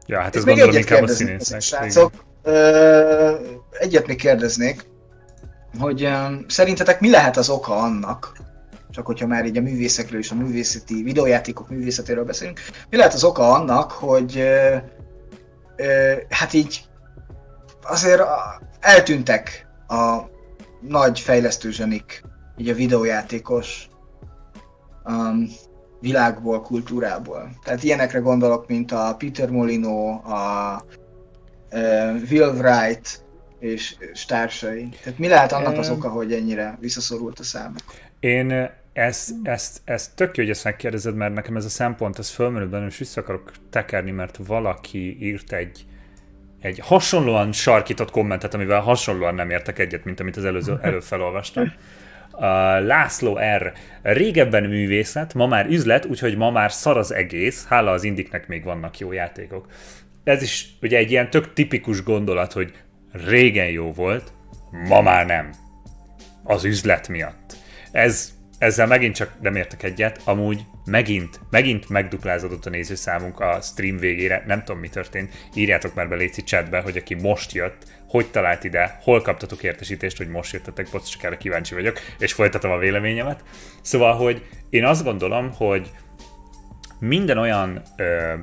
Ja, 0.07 0.21
hát 0.21 0.37
ez 0.37 0.45
gondolom 0.45 0.77
inkább 0.77 1.03
a 1.03 1.09
színészek. 1.09 1.61
Srácok, 1.61 2.13
egyet 3.71 4.07
még 4.07 4.17
kérdeznék, 4.17 4.85
hogy 5.79 6.09
szerintetek 6.47 7.01
mi 7.01 7.11
lehet 7.11 7.37
az 7.37 7.49
oka 7.49 7.77
annak, 7.77 8.33
csak 8.91 9.07
hogyha 9.07 9.27
már 9.27 9.47
így 9.47 9.57
a 9.57 9.61
művészekről 9.61 10.21
és 10.21 10.31
a 10.31 10.35
művészeti, 10.35 11.03
videójátékok 11.03 11.69
művészetéről 11.69 12.25
beszélünk, 12.25 12.61
mi 12.91 12.97
lehet 12.97 13.15
az 13.15 13.25
oka 13.25 13.53
annak, 13.53 13.91
hogy 13.91 14.43
hát 16.29 16.53
így 16.53 16.85
azért 17.83 18.23
eltűntek 18.81 19.67
a 19.89 20.19
nagy 20.81 21.21
fejlesztő 21.21 21.71
zsenik, 21.71 22.23
így 22.57 22.69
a 22.69 22.75
videójátékos 22.75 23.89
um, 25.05 25.49
világból, 26.01 26.63
kultúrából. 26.63 27.51
Tehát 27.65 27.83
ilyenekre 27.83 28.19
gondolok, 28.19 28.67
mint 28.67 28.93
a 28.93 29.15
Peter 29.19 29.51
Molino, 29.51 30.09
a 30.11 30.85
Will 32.31 32.55
Wright 32.57 33.21
és, 33.59 33.95
és 34.13 34.25
társai. 34.25 34.89
Tehát 35.03 35.19
mi 35.19 35.29
lehet 35.29 35.53
annak 35.53 35.79
az 35.79 35.91
oka, 35.91 36.09
hogy 36.09 36.33
ennyire 36.33 36.77
visszaszorult 36.81 37.39
a 37.39 37.43
számok? 37.43 37.83
Én 38.21 38.71
ezt, 38.93 39.31
ezt, 39.43 39.81
ezt 39.85 40.15
tök 40.15 40.37
jó, 40.37 40.43
hogy 40.43 40.53
ezt 40.53 40.65
megkérdezed, 40.65 41.15
mert 41.15 41.35
nekem 41.35 41.57
ez 41.57 41.65
a 41.65 41.69
szempont, 41.69 42.19
ez 42.19 42.31
fölmerül 42.31 42.69
bennem, 42.69 42.87
és 42.87 42.99
vissza 42.99 43.21
akarok 43.21 43.53
tekerni, 43.71 44.11
mert 44.11 44.39
valaki 44.47 45.17
írt 45.21 45.53
egy, 45.53 45.85
egy 46.61 46.79
hasonlóan 46.79 47.53
sarkított 47.53 48.11
kommentet, 48.11 48.55
amivel 48.55 48.81
hasonlóan 48.81 49.35
nem 49.35 49.51
értek 49.51 49.79
egyet, 49.79 50.05
mint 50.05 50.21
amit 50.21 50.37
az 50.37 50.45
előző, 50.45 50.79
előbb 50.83 51.03
felolvastam. 51.03 51.73
Uh, 52.33 52.41
László 52.85 53.39
R. 53.57 53.73
Régebben 54.03 54.65
művészet, 54.65 55.35
ma 55.35 55.47
már 55.47 55.67
üzlet, 55.67 56.05
úgyhogy 56.05 56.37
ma 56.37 56.51
már 56.51 56.73
szar 56.73 56.97
az 56.97 57.13
egész, 57.13 57.67
hála 57.67 57.91
az 57.91 58.05
indiknek 58.05 58.49
még 58.49 58.65
vannak 58.65 58.99
jó 58.99 59.13
játékok. 59.13 59.67
Ez 60.25 60.43
is 60.43 60.67
ugye 60.83 60.99
egy 60.99 61.11
ilyen 61.11 61.31
tök 61.31 61.53
tipikus 61.53 62.03
gondolat, 62.03 62.53
hogy 62.53 62.73
régen 63.13 63.71
jó 63.71 63.93
volt, 63.93 64.33
ma 64.71 65.01
már 65.01 65.27
nem. 65.27 65.51
Az 66.45 66.65
üzlet 66.65 67.09
miatt. 67.09 67.57
Ez 67.93 68.33
ezzel 68.63 68.87
megint 68.87 69.15
csak 69.15 69.33
nem 69.41 69.57
értek 69.57 69.83
egyet, 69.83 70.21
amúgy 70.25 70.65
megint, 70.85 71.41
megint 71.51 71.89
megduplázódott 71.89 72.67
a 72.67 72.71
nézőszámunk 72.71 73.41
a 73.41 73.59
stream 73.61 73.97
végére, 73.97 74.43
nem 74.47 74.65
tudom 74.65 74.81
mi 74.81 74.89
történt, 74.89 75.33
írjátok 75.55 75.95
már 75.95 76.09
be 76.09 76.17
Léci 76.17 76.43
chatbe, 76.43 76.81
hogy 76.81 76.97
aki 76.97 77.15
most 77.15 77.53
jött, 77.53 77.77
hogy 78.09 78.27
talált 78.31 78.65
ide, 78.65 78.99
hol 79.01 79.23
kaptatok 79.23 79.63
értesítést, 79.63 80.17
hogy 80.17 80.29
most 80.29 80.53
jöttetek, 80.53 80.89
erre 81.21 81.37
kíváncsi 81.37 81.75
vagyok, 81.75 81.99
és 82.19 82.33
folytatom 82.33 82.71
a 82.71 82.79
véleményemet. 82.79 83.45
Szóval, 83.83 84.17
hogy 84.17 84.47
én 84.71 84.85
azt 84.85 85.05
gondolom, 85.05 85.53
hogy 85.55 85.91
minden 86.99 87.39
olyan 87.39 87.83
ö, 87.97 88.35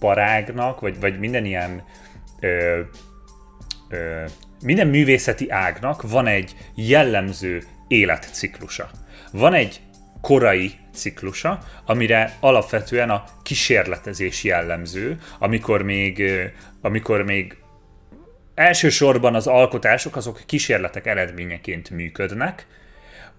iparágnak, 0.00 0.80
vagy, 0.80 1.00
vagy 1.00 1.18
minden 1.18 1.44
ilyen 1.44 1.82
ö, 2.40 2.80
ö, 3.88 4.24
minden 4.62 4.86
művészeti 4.86 5.50
ágnak 5.50 6.10
van 6.10 6.26
egy 6.26 6.56
jellemző 6.74 7.62
életciklusa. 7.88 8.90
Van 9.32 9.54
egy 9.54 9.80
korai 10.20 10.72
ciklusa, 10.92 11.58
amire 11.86 12.36
alapvetően 12.40 13.10
a 13.10 13.24
kísérletezés 13.42 14.44
jellemző, 14.44 15.18
amikor 15.38 15.82
még, 15.82 16.22
amikor 16.80 17.24
még 17.24 17.56
elsősorban 18.54 19.34
az 19.34 19.46
alkotások 19.46 20.16
azok 20.16 20.42
kísérletek 20.46 21.06
eredményeként 21.06 21.90
működnek, 21.90 22.66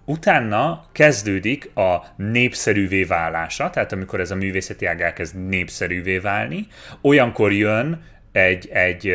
Utána 0.04 0.84
kezdődik 0.92 1.76
a 1.76 2.04
népszerűvé 2.16 3.04
válása, 3.04 3.70
tehát 3.70 3.92
amikor 3.92 4.20
ez 4.20 4.30
a 4.30 4.36
művészeti 4.36 4.86
ág 4.86 5.00
elkezd 5.00 5.48
népszerűvé 5.48 6.18
válni, 6.18 6.66
olyankor 7.00 7.52
jön 7.52 8.02
egy, 8.32 8.68
egy 8.72 9.14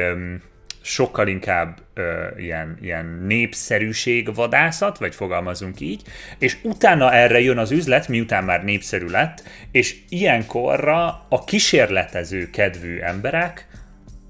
sokkal 0.81 1.27
inkább 1.27 1.77
ö, 1.93 2.27
ilyen, 2.37 2.77
ilyen 2.81 3.05
népszerűség 3.25 4.35
vadászat, 4.35 4.97
vagy 4.97 5.15
fogalmazunk 5.15 5.79
így, 5.79 6.01
és 6.39 6.57
utána 6.63 7.13
erre 7.13 7.39
jön 7.39 7.57
az 7.57 7.71
üzlet, 7.71 8.07
miután 8.07 8.43
már 8.43 8.63
népszerű 8.63 9.05
lett, 9.05 9.43
és 9.71 9.95
ilyenkorra 10.09 11.25
a 11.29 11.43
kísérletező 11.43 12.49
kedvű 12.49 12.99
emberek 12.99 13.67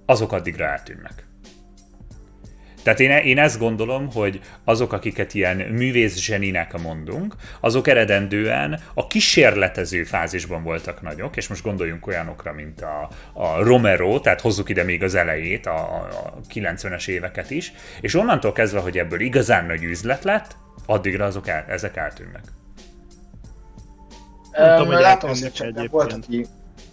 azok 0.05 0.31
addigra 0.31 0.65
eltűnnek. 0.65 1.26
Tehát 2.87 3.01
én, 3.01 3.11
én 3.11 3.39
ezt 3.39 3.59
gondolom, 3.59 4.11
hogy 4.11 4.39
azok, 4.63 4.93
akiket 4.93 5.33
ilyen 5.33 5.57
művész 5.57 6.17
zseninek 6.17 6.81
mondunk, 6.81 7.35
azok 7.59 7.87
eredendően 7.87 8.79
a 8.93 9.07
kísérletező 9.07 10.03
fázisban 10.03 10.63
voltak 10.63 11.01
nagyok, 11.01 11.37
és 11.37 11.47
most 11.47 11.63
gondoljunk 11.63 12.07
olyanokra, 12.07 12.53
mint 12.53 12.81
a, 12.81 13.09
a 13.33 13.63
Romero, 13.63 14.19
tehát 14.19 14.41
hozzuk 14.41 14.69
ide 14.69 14.83
még 14.83 15.03
az 15.03 15.15
elejét, 15.15 15.65
a, 15.65 15.95
a 16.03 16.39
90-es 16.53 17.07
éveket 17.07 17.51
is, 17.51 17.73
és 18.01 18.13
onnantól 18.13 18.51
kezdve, 18.51 18.79
hogy 18.79 18.97
ebből 18.97 19.19
igazán 19.19 19.65
nagy 19.65 19.83
üzlet 19.83 20.23
lett, 20.23 20.55
addigra 20.85 21.25
azok 21.25 21.47
el, 21.47 21.65
ezek 21.67 21.97
eltűnnek. 21.97 22.43
Nem 24.51 24.75
tudom, 24.77 24.93
hogy 24.93 25.01
látom, 25.01 25.29
hogy 25.29 25.51
csak 25.51 25.89
volt, 25.89 26.13
aki 26.13 26.45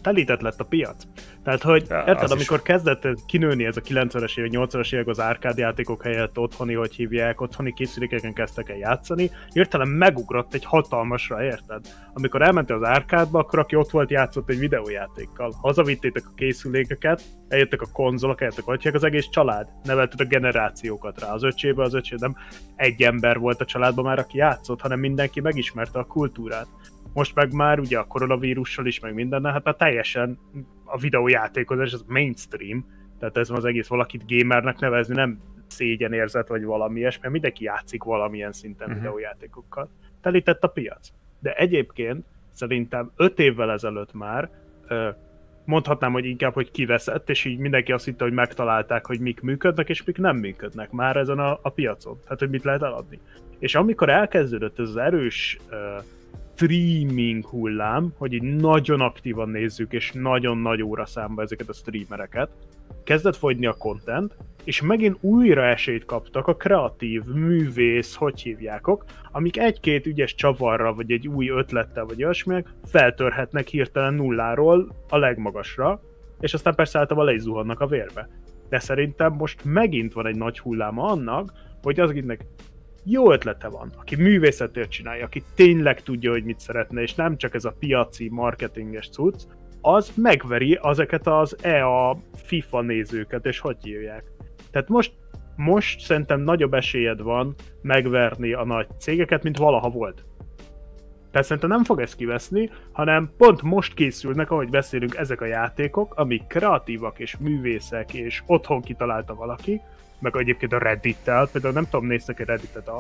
telített 0.03 0.41
lett 0.41 0.61
a 0.61 0.65
piac. 0.65 1.03
Tehát, 1.45 1.63
hogy 1.63 1.87
ja, 1.89 2.05
érted, 2.07 2.31
amikor 2.31 2.57
is. 2.57 2.63
kezdett 2.63 3.09
kinőni 3.27 3.65
ez 3.65 3.77
a 3.77 3.81
90-es 3.81 4.39
évek, 4.39 4.51
80-as 4.53 4.95
évek 4.95 5.07
az 5.07 5.21
árkád 5.21 5.59
játékok 5.59 6.03
helyett 6.03 6.39
otthoni, 6.39 6.75
hogy 6.75 6.95
hívják, 6.95 7.41
otthoni 7.41 7.73
készülékeken 7.73 8.33
kezdtek 8.33 8.69
el 8.69 8.77
játszani, 8.77 9.31
hirtelen 9.53 9.89
megugrott 9.89 10.55
egy 10.55 10.65
hatalmasra, 10.65 11.45
érted? 11.45 11.87
Amikor 12.13 12.43
elmentél 12.43 12.77
az 12.77 12.89
árkádba, 12.89 13.39
akkor 13.39 13.59
aki 13.59 13.77
ott 13.77 13.91
volt, 13.91 14.11
játszott 14.11 14.51
egy 14.51 14.59
videójátékkal. 14.59 15.55
Hazavittétek 15.61 16.23
a 16.27 16.35
készülékeket, 16.37 17.23
eljöttek 17.49 17.83
a 17.83 17.87
konzolok, 17.93 18.41
eljöttek 18.41 18.67
a 18.67 18.93
az 18.93 19.05
egész 19.05 19.29
család. 19.29 19.69
Nevelted 19.83 20.21
a 20.21 20.25
generációkat 20.25 21.21
rá. 21.21 21.33
Az 21.33 21.43
öcsébe, 21.43 21.83
az 21.83 21.95
öcsé 21.95 22.17
nem 22.19 22.37
egy 22.77 23.03
ember 23.03 23.39
volt 23.39 23.61
a 23.61 23.65
családban 23.65 24.05
már, 24.05 24.19
aki 24.19 24.37
játszott, 24.37 24.81
hanem 24.81 24.99
mindenki 24.99 25.41
megismerte 25.41 25.99
a 25.99 26.05
kultúrát. 26.05 26.67
Most 27.15 27.35
meg 27.35 27.53
már 27.53 27.81
ugye 27.81 27.99
a 27.99 28.05
koronavírussal 28.05 28.87
is, 28.87 29.01
meg 29.01 29.15
minden, 29.15 29.45
hát 29.45 29.65
már 29.65 29.75
teljesen 29.75 30.39
a 30.85 30.99
videójátékozás 30.99 31.93
az 31.93 32.05
mainstream, 32.09 32.87
tehát 33.19 33.37
ez 33.37 33.51
az 33.51 33.65
egész 33.65 33.87
valakit 33.87 34.27
gamernek 34.27 34.79
nevezni 34.79 35.15
nem 35.15 35.41
szégyenérzet 35.67 36.49
vagy 36.49 36.65
valami 36.65 36.99
ilyesmi, 36.99 37.21
mert 37.21 37.33
mindenki 37.33 37.65
játszik 37.65 38.03
valamilyen 38.03 38.53
szinten 38.53 38.89
uh-huh. 38.89 39.03
videójátékokkal. 39.03 39.89
Telített 40.21 40.65
a 40.65 40.69
piac. 40.69 41.09
De 41.41 41.55
egyébként 41.55 42.25
szerintem 42.53 43.11
öt 43.17 43.39
évvel 43.39 43.73
ezelőtt 43.73 44.13
már 44.13 44.51
mondhatnám, 45.65 46.13
hogy 46.13 46.25
inkább, 46.25 46.53
hogy 46.53 46.71
kiveszett, 46.71 47.31
és 47.31 47.45
így 47.45 47.59
mindenki 47.59 47.93
azt 47.93 48.05
hitte, 48.05 48.25
hogy 48.25 48.33
megtalálták, 48.33 49.07
hogy 49.07 49.21
mik 49.21 49.41
működnek, 49.41 49.89
és 49.89 50.05
mik 50.05 50.19
nem 50.19 50.37
működnek 50.37 50.91
már 50.91 51.17
ezen 51.17 51.39
a, 51.39 51.59
a 51.63 51.71
piacon. 51.71 52.21
Tehát, 52.23 52.39
hogy 52.39 52.51
mit 52.51 52.65
lehet 52.65 52.83
eladni. 52.83 53.19
És 53.59 53.75
amikor 53.75 54.09
elkezdődött 54.09 54.79
ez 54.79 54.89
az 54.89 54.97
erős 54.97 55.59
streaming 56.55 57.47
hullám, 57.47 58.13
hogy 58.17 58.33
így 58.33 58.43
nagyon 58.43 59.01
aktívan 59.01 59.49
nézzük, 59.49 59.93
és 59.93 60.13
nagyon 60.13 60.59
nagy 60.59 60.83
óra 60.83 61.07
számba 61.07 61.43
ezeket 61.43 61.69
a 61.69 61.73
streamereket, 61.73 62.51
kezdett 63.05 63.37
fogyni 63.37 63.67
a 63.67 63.73
content, 63.73 64.37
és 64.65 64.83
megint 64.83 65.17
újra 65.21 65.65
esélyt 65.65 66.05
kaptak 66.05 66.47
a 66.47 66.57
kreatív, 66.57 67.25
művész, 67.25 68.15
hogy 68.15 68.41
hívjákok, 68.41 69.05
amik 69.33 69.59
egy-két 69.59 70.07
ügyes 70.07 70.35
csavarra, 70.35 70.95
vagy 70.95 71.13
egy 71.13 71.29
új 71.29 71.49
ötlettel, 71.49 72.05
vagy 72.05 72.25
olyasminek 72.25 72.69
feltörhetnek 72.85 73.69
hirtelen 73.69 74.15
nulláról 74.15 74.95
a 75.09 75.17
legmagasra, 75.17 76.01
és 76.41 76.55
aztán 76.55 76.75
persze 76.75 76.99
általában 76.99 77.29
le 77.29 77.35
is 77.35 77.41
zuhannak 77.41 77.81
a 77.81 77.87
vérbe. 77.87 78.29
De 78.69 78.79
szerintem 78.79 79.33
most 79.33 79.65
megint 79.65 80.13
van 80.13 80.27
egy 80.27 80.37
nagy 80.37 80.59
hulláma 80.59 81.03
annak, 81.03 81.53
hogy 81.83 82.01
azoknak 82.01 82.41
jó 83.05 83.33
ötlete 83.33 83.69
van, 83.69 83.93
aki 83.97 84.17
művészetért 84.17 84.91
csinálja, 84.91 85.25
aki 85.25 85.43
tényleg 85.55 86.03
tudja, 86.03 86.31
hogy 86.31 86.45
mit 86.45 86.59
szeretne, 86.59 87.03
és 87.03 87.15
nem 87.15 87.37
csak 87.37 87.55
ez 87.55 87.65
a 87.65 87.75
piaci, 87.79 88.29
marketinges 88.29 89.09
cucc, 89.09 89.43
az 89.81 90.13
megveri 90.17 90.79
ezeket 90.83 91.27
az 91.27 91.57
EA 91.63 92.19
FIFA 92.35 92.81
nézőket, 92.81 93.47
és 93.47 93.59
hogy 93.59 93.77
hívják. 93.83 94.25
Tehát 94.71 94.89
most, 94.89 95.13
most 95.57 96.01
szerintem 96.01 96.41
nagyobb 96.41 96.75
esélyed 96.75 97.23
van 97.23 97.55
megverni 97.83 98.53
a 98.53 98.65
nagy 98.65 98.87
cégeket, 98.99 99.43
mint 99.43 99.59
valaha 99.59 99.91
volt. 99.91 100.25
Tehát 101.31 101.47
szerintem 101.47 101.71
nem 101.71 101.85
fog 101.85 102.01
ezt 102.01 102.17
kiveszni, 102.17 102.71
hanem 102.93 103.31
pont 103.37 103.63
most 103.63 103.95
készülnek, 103.95 104.51
ahogy 104.51 104.69
beszélünk, 104.69 105.17
ezek 105.17 105.41
a 105.41 105.45
játékok, 105.47 106.15
amik 106.15 106.47
kreatívak 106.47 107.19
és 107.19 107.37
művészek, 107.37 108.15
és 108.15 108.43
otthon 108.47 108.81
kitalálta 108.81 109.35
valaki, 109.35 109.81
meg 110.21 110.37
egyébként 110.37 110.73
a 110.73 110.79
Reddit-tel, 110.79 111.49
például 111.53 111.75
nem 111.75 111.85
tudom, 111.85 112.07
néztek 112.07 112.41
a 112.41 112.45
Reddit-et 112.45 112.91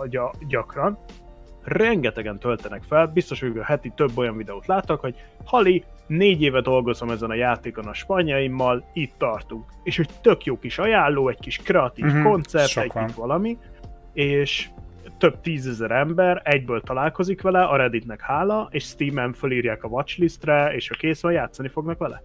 gyakran, 0.48 0.98
rengetegen 1.64 2.38
töltenek 2.38 2.82
fel, 2.82 3.06
biztos, 3.06 3.40
hogy 3.40 3.58
a 3.58 3.64
heti 3.64 3.92
több 3.96 4.18
olyan 4.18 4.36
videót 4.36 4.66
láttak, 4.66 5.00
hogy 5.00 5.14
Hali, 5.44 5.84
négy 6.06 6.42
éve 6.42 6.60
dolgozom 6.60 7.10
ezen 7.10 7.30
a 7.30 7.34
játékon 7.34 7.86
a 7.86 7.94
spanyaimmal, 7.94 8.84
itt 8.92 9.14
tartunk. 9.18 9.64
És 9.82 9.96
hogy 9.96 10.08
tök 10.20 10.44
jó 10.44 10.58
kis 10.58 10.78
ajánló, 10.78 11.28
egy 11.28 11.40
kis 11.40 11.56
kreatív 11.56 12.04
uh-huh, 12.04 12.22
koncert, 12.22 12.76
egy 12.76 12.92
kis 12.92 13.14
valami, 13.14 13.58
és 14.12 14.68
több 15.18 15.40
tízezer 15.40 15.90
ember 15.90 16.40
egyből 16.44 16.80
találkozik 16.80 17.42
vele, 17.42 17.64
a 17.64 17.76
Redditnek 17.76 18.20
hála, 18.20 18.68
és 18.70 18.84
Steam-en 18.84 19.32
fölírják 19.32 19.84
a 19.84 19.88
watchlistre, 19.88 20.74
és 20.74 20.88
ha 20.88 20.94
kész 20.94 21.22
van, 21.22 21.32
játszani 21.32 21.68
fognak 21.68 21.98
vele. 21.98 22.22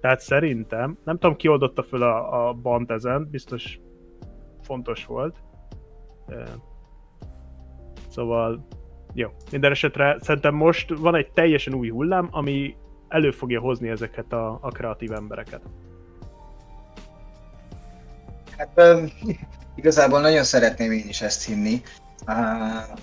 Tehát 0.00 0.20
szerintem, 0.20 0.98
nem 1.04 1.18
tudom 1.18 1.36
ki 1.36 1.48
oldotta 1.48 1.82
föl 1.82 2.02
a, 2.02 2.48
a 2.48 2.52
bant 2.52 2.90
ezen, 2.90 3.28
biztos 3.30 3.78
fontos 4.62 5.04
volt. 5.06 5.36
Szóval, 8.08 8.66
jó. 9.14 9.28
Minden 9.50 9.70
esetre 9.70 10.16
szerintem 10.20 10.54
most 10.54 10.90
van 10.96 11.14
egy 11.14 11.30
teljesen 11.32 11.74
új 11.74 11.88
hullám, 11.88 12.28
ami 12.30 12.76
elő 13.08 13.30
fogja 13.30 13.60
hozni 13.60 13.88
ezeket 13.88 14.32
a, 14.32 14.58
a 14.60 14.68
kreatív 14.68 15.12
embereket. 15.12 15.60
Hát 18.56 18.72
um, 18.76 19.10
igazából 19.80 20.20
nagyon 20.20 20.44
szeretném 20.44 20.92
én 20.92 21.08
is 21.08 21.20
ezt 21.20 21.46
hinni. 21.46 21.82
Uh, 22.26 22.98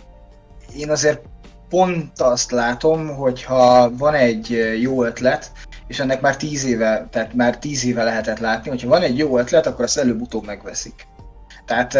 én 0.77 0.89
azért 0.89 1.21
pont 1.69 2.19
azt 2.19 2.51
látom, 2.51 3.07
hogyha 3.07 3.91
van 3.97 4.13
egy 4.13 4.77
jó 4.81 5.03
ötlet, 5.03 5.51
és 5.87 5.99
ennek 5.99 6.21
már 6.21 6.37
tíz 6.37 6.65
éve, 6.65 7.07
tehát 7.11 7.33
már 7.33 7.59
tíz 7.59 7.85
éve 7.85 8.03
lehetett 8.03 8.39
látni, 8.39 8.69
hogyha 8.69 8.89
van 8.89 9.01
egy 9.01 9.17
jó 9.17 9.37
ötlet, 9.37 9.67
akkor 9.67 9.83
azt 9.83 9.97
előbb-utóbb 9.97 10.45
megveszik. 10.45 11.07
Tehát 11.69 11.93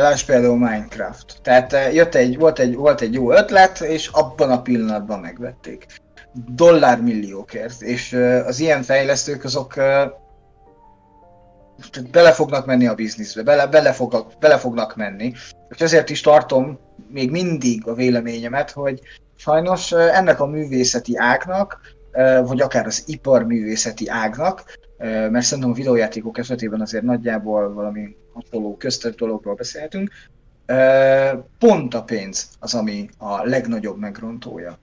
láss 0.00 0.22
például 0.22 0.58
Minecraft. 0.58 1.38
Tehát 1.42 1.94
jött 1.94 2.14
egy, 2.14 2.38
volt, 2.38 2.58
egy, 2.58 2.74
volt 2.74 3.00
egy 3.00 3.14
jó 3.14 3.32
ötlet, 3.32 3.80
és 3.80 4.08
abban 4.08 4.50
a 4.50 4.62
pillanatban 4.62 5.20
megvették. 5.20 5.86
Dollármilliókért. 6.32 7.82
És 7.82 8.12
az 8.46 8.60
ilyen 8.60 8.82
fejlesztők 8.82 9.44
azok 9.44 9.74
uh, 9.76 9.84
bele 12.10 12.32
fognak 12.32 12.66
menni 12.66 12.86
a 12.86 12.94
bizniszbe, 12.94 13.42
bele, 13.42 13.66
bele, 13.66 13.92
fognak, 13.92 14.32
bele 14.38 14.58
fognak 14.58 14.96
menni. 14.96 15.32
És 15.68 15.80
ezért 15.80 16.10
is 16.10 16.20
tartom 16.20 16.78
még 17.08 17.30
mindig 17.30 17.86
a 17.86 17.94
véleményemet, 17.94 18.70
hogy 18.70 19.00
sajnos 19.36 19.92
ennek 19.92 20.40
a 20.40 20.46
művészeti 20.46 21.16
ágnak, 21.16 21.80
vagy 22.44 22.60
akár 22.60 22.86
az 22.86 23.02
iparművészeti 23.06 24.08
ágnak, 24.08 24.64
mert 24.98 25.44
szerintem 25.44 25.72
a 25.72 25.74
videójátékok 25.74 26.38
esetében 26.38 26.80
azért 26.80 27.04
nagyjából 27.04 27.72
valami 27.72 28.16
hasonló 28.32 28.76
köztes 28.76 29.14
dologról 29.14 29.54
beszélhetünk, 29.54 30.10
pont 31.58 31.94
a 31.94 32.02
pénz 32.02 32.48
az, 32.60 32.74
ami 32.74 33.08
a 33.18 33.44
legnagyobb 33.44 33.98
megrontója. 33.98 34.78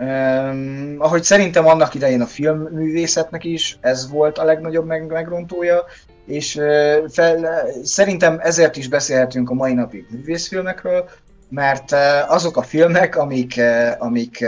Um, 0.00 0.94
ahogy 0.98 1.22
szerintem 1.22 1.66
annak 1.66 1.94
idején 1.94 2.20
a 2.20 2.26
filmművészetnek 2.26 3.44
is 3.44 3.78
ez 3.80 4.10
volt 4.10 4.38
a 4.38 4.44
legnagyobb 4.44 4.86
meg- 4.86 5.12
megrontója, 5.12 5.84
és 6.26 6.52
fel, 7.08 7.64
szerintem 7.82 8.38
ezért 8.40 8.76
is 8.76 8.88
beszélhetünk 8.88 9.50
a 9.50 9.54
mai 9.54 9.72
napig 9.72 10.06
művészfilmekről, 10.10 11.08
mert 11.50 11.92
azok 12.28 12.56
a 12.56 12.62
filmek, 12.62 13.16
amik, 13.16 13.60
amik, 13.98 14.44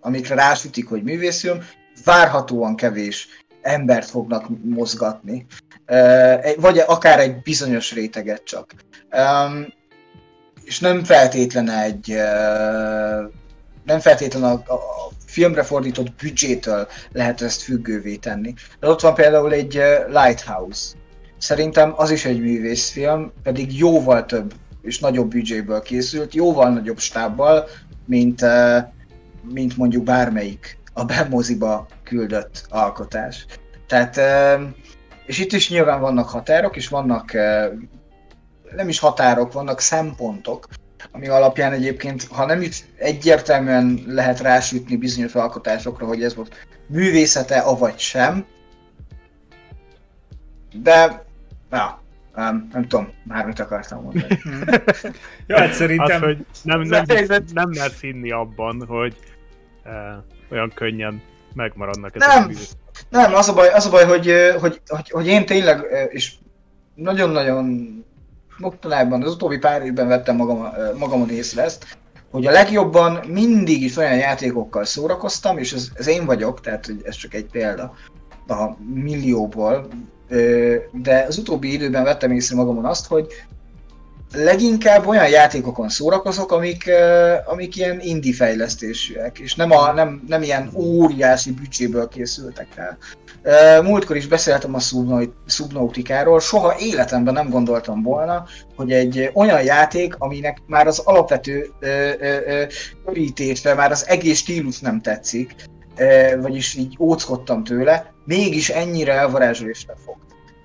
amikre 0.00 0.34
rásütik, 0.34 0.88
hogy 0.88 1.02
művészfilm, 1.02 1.58
várhatóan 2.04 2.76
kevés 2.76 3.28
embert 3.72 4.10
fognak 4.10 4.46
mozgatni, 4.64 5.46
vagy 6.56 6.78
akár 6.78 7.20
egy 7.20 7.42
bizonyos 7.42 7.92
réteget 7.92 8.44
csak. 8.44 8.74
És 10.64 10.80
nem 10.80 11.04
feltétlen 11.04 11.70
egy 11.70 12.16
nem 13.84 14.00
feltétlen 14.00 14.44
a, 14.44 14.52
a 14.52 14.80
filmre 15.26 15.62
fordított 15.62 16.12
büdzsétől 16.22 16.88
lehet 17.12 17.42
ezt 17.42 17.62
függővé 17.62 18.16
tenni. 18.16 18.54
De 18.80 18.88
ott 18.88 19.00
van 19.00 19.14
például 19.14 19.52
egy 19.52 19.82
Lighthouse. 20.06 20.94
Szerintem 21.38 21.92
az 21.96 22.10
is 22.10 22.24
egy 22.24 22.40
művészfilm, 22.40 23.32
pedig 23.42 23.78
jóval 23.78 24.26
több 24.26 24.54
és 24.82 24.98
nagyobb 24.98 25.28
büdzséből 25.28 25.82
készült, 25.82 26.34
jóval 26.34 26.70
nagyobb 26.70 26.98
stábbal, 26.98 27.68
mint, 28.06 28.44
mint 29.52 29.76
mondjuk 29.76 30.04
bármelyik 30.04 30.78
a 30.92 31.04
bemoziba 31.04 31.86
küldött 32.02 32.66
alkotás. 32.68 33.46
Tehát, 33.86 34.20
és 35.26 35.38
itt 35.38 35.52
is 35.52 35.70
nyilván 35.70 36.00
vannak 36.00 36.28
határok, 36.28 36.76
és 36.76 36.88
vannak 36.88 37.32
nem 38.76 38.88
is 38.88 38.98
határok, 38.98 39.52
vannak 39.52 39.80
szempontok, 39.80 40.68
ami 41.12 41.28
alapján 41.28 41.72
egyébként, 41.72 42.26
ha 42.30 42.46
nem 42.46 42.62
itt 42.62 42.74
egyértelműen 42.96 44.02
lehet 44.06 44.40
rásütni 44.40 44.96
bizonyos 44.96 45.34
alkotásokra, 45.34 46.06
hogy 46.06 46.22
ez 46.22 46.34
volt 46.34 46.66
művészete, 46.86 47.58
avagy 47.58 47.98
sem, 47.98 48.46
de 50.72 51.24
ja, 51.70 52.00
Um, 52.36 52.68
nem 52.72 52.82
tudom, 52.82 53.12
már 53.24 53.46
mit 53.46 53.60
akartam 53.60 54.02
mondani. 54.02 54.40
ja, 55.46 55.58
hát 55.58 55.72
szerintem... 55.72 56.22
Az, 56.22 56.26
hogy 56.28 56.46
nem, 56.62 56.80
nem, 56.80 57.04
nem 57.52 57.68
mersz 57.68 58.00
hinni 58.00 58.30
abban, 58.30 58.86
hogy 58.86 59.16
uh, 59.84 60.24
olyan 60.50 60.72
könnyen 60.74 61.22
megmaradnak 61.54 62.14
ezek 62.14 62.28
nem, 62.28 62.52
nem, 63.08 63.34
az 63.34 63.48
a 63.48 63.54
baj, 63.54 63.68
az 63.68 63.86
a 63.86 63.90
baj 63.90 64.04
hogy, 64.04 64.32
hogy, 64.60 64.80
hogy, 64.86 65.10
hogy 65.10 65.26
én 65.26 65.46
tényleg, 65.46 65.86
és 66.10 66.32
nagyon-nagyon 66.94 67.88
mostanában, 68.58 69.22
az 69.22 69.32
utóbbi 69.32 69.58
pár 69.58 69.82
évben 69.82 70.08
vettem 70.08 70.36
magam, 70.36 70.68
magamon 70.98 71.30
észre 71.30 71.62
ezt, 71.62 71.98
hogy 72.30 72.46
a 72.46 72.50
legjobban 72.50 73.20
mindig 73.28 73.82
is 73.82 73.96
olyan 73.96 74.16
játékokkal 74.16 74.84
szórakoztam, 74.84 75.58
és 75.58 75.72
ez, 75.72 75.88
ez 75.94 76.06
én 76.06 76.24
vagyok, 76.24 76.60
tehát 76.60 76.86
hogy 76.86 77.00
ez 77.04 77.14
csak 77.14 77.34
egy 77.34 77.46
példa 77.46 77.94
a 78.48 78.76
millióból, 78.94 79.88
de 80.92 81.24
az 81.28 81.38
utóbbi 81.38 81.72
időben 81.72 82.04
vettem 82.04 82.30
észre 82.30 82.56
magamon 82.56 82.84
azt, 82.84 83.06
hogy 83.06 83.26
leginkább 84.34 85.06
olyan 85.06 85.28
játékokon 85.28 85.88
szórakozok, 85.88 86.52
amik, 86.52 86.90
amik 87.44 87.76
ilyen 87.76 88.00
indie 88.00 88.34
fejlesztésűek, 88.34 89.38
és 89.38 89.54
nem, 89.54 89.70
a, 89.70 89.92
nem, 89.92 90.22
nem 90.26 90.42
ilyen 90.42 90.70
óriási 90.74 91.52
büdzséből 91.52 92.08
készültek 92.08 92.68
el. 92.76 92.98
Múltkor 93.82 94.16
is 94.16 94.26
beszéltem 94.26 94.74
a 94.74 94.80
Subnautikáról, 95.46 96.40
soha 96.40 96.74
életemben 96.78 97.34
nem 97.34 97.50
gondoltam 97.50 98.02
volna, 98.02 98.44
hogy 98.76 98.92
egy 98.92 99.30
olyan 99.34 99.62
játék, 99.62 100.14
aminek 100.18 100.58
már 100.66 100.86
az 100.86 100.98
alapvető 100.98 101.70
körítésre, 103.04 103.74
már 103.74 103.90
az 103.90 104.08
egész 104.08 104.38
stílus 104.38 104.80
nem 104.80 105.00
tetszik, 105.00 105.54
vagyis 106.40 106.74
így 106.74 106.96
óckodtam 107.00 107.64
tőle, 107.64 108.12
mégis 108.24 108.68
ennyire 108.68 109.12
elvarázsolésre 109.12 109.94
fog. 110.04 110.16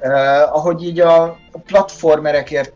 Uh, 0.01 0.11
ahogy 0.55 0.83
így 0.83 0.99
a 0.99 1.37
platformerekért 1.65 2.73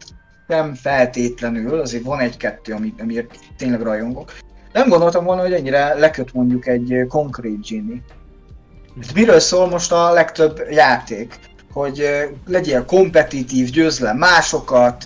nem 0.49 0.73
feltétlenül, 0.73 1.79
azért 1.79 2.03
van 2.03 2.19
egy-kettő, 2.19 2.75
amiért 2.99 3.39
tényleg 3.57 3.81
rajongok. 3.81 4.33
Nem 4.73 4.89
gondoltam 4.89 5.25
volna, 5.25 5.41
hogy 5.41 5.53
ennyire 5.53 5.93
leköt 5.93 6.33
mondjuk 6.33 6.67
egy 6.67 7.05
konkrét 7.07 7.67
Genie. 7.69 8.01
Miről 9.13 9.39
szól 9.39 9.67
most 9.67 9.91
a 9.91 10.11
legtöbb 10.11 10.61
játék? 10.69 11.39
Hogy 11.73 12.27
legyél 12.47 12.85
kompetitív, 12.85 13.69
győzd 13.69 14.01
le 14.01 14.13
másokat, 14.13 15.05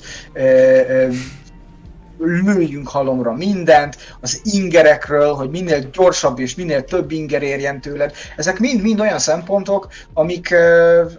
lőjünk 2.17 2.87
halomra 2.87 3.33
mindent, 3.33 3.97
az 4.21 4.41
ingerekről, 4.43 5.33
hogy 5.33 5.49
minél 5.49 5.79
gyorsabb 5.79 6.39
és 6.39 6.55
minél 6.55 6.83
több 6.83 7.11
inger 7.11 7.43
érjen 7.43 7.81
tőled. 7.81 8.13
Ezek 8.37 8.59
mind-mind 8.59 8.99
olyan 8.99 9.19
szempontok, 9.19 9.87
amik, 10.13 10.55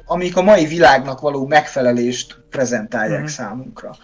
amik 0.06 0.36
a 0.36 0.42
mai 0.42 0.66
világnak 0.66 1.20
való 1.20 1.46
megfelelést 1.46 2.38
prezentálják 2.50 3.18
mm-hmm. 3.18 3.26
számunkra. 3.26 3.96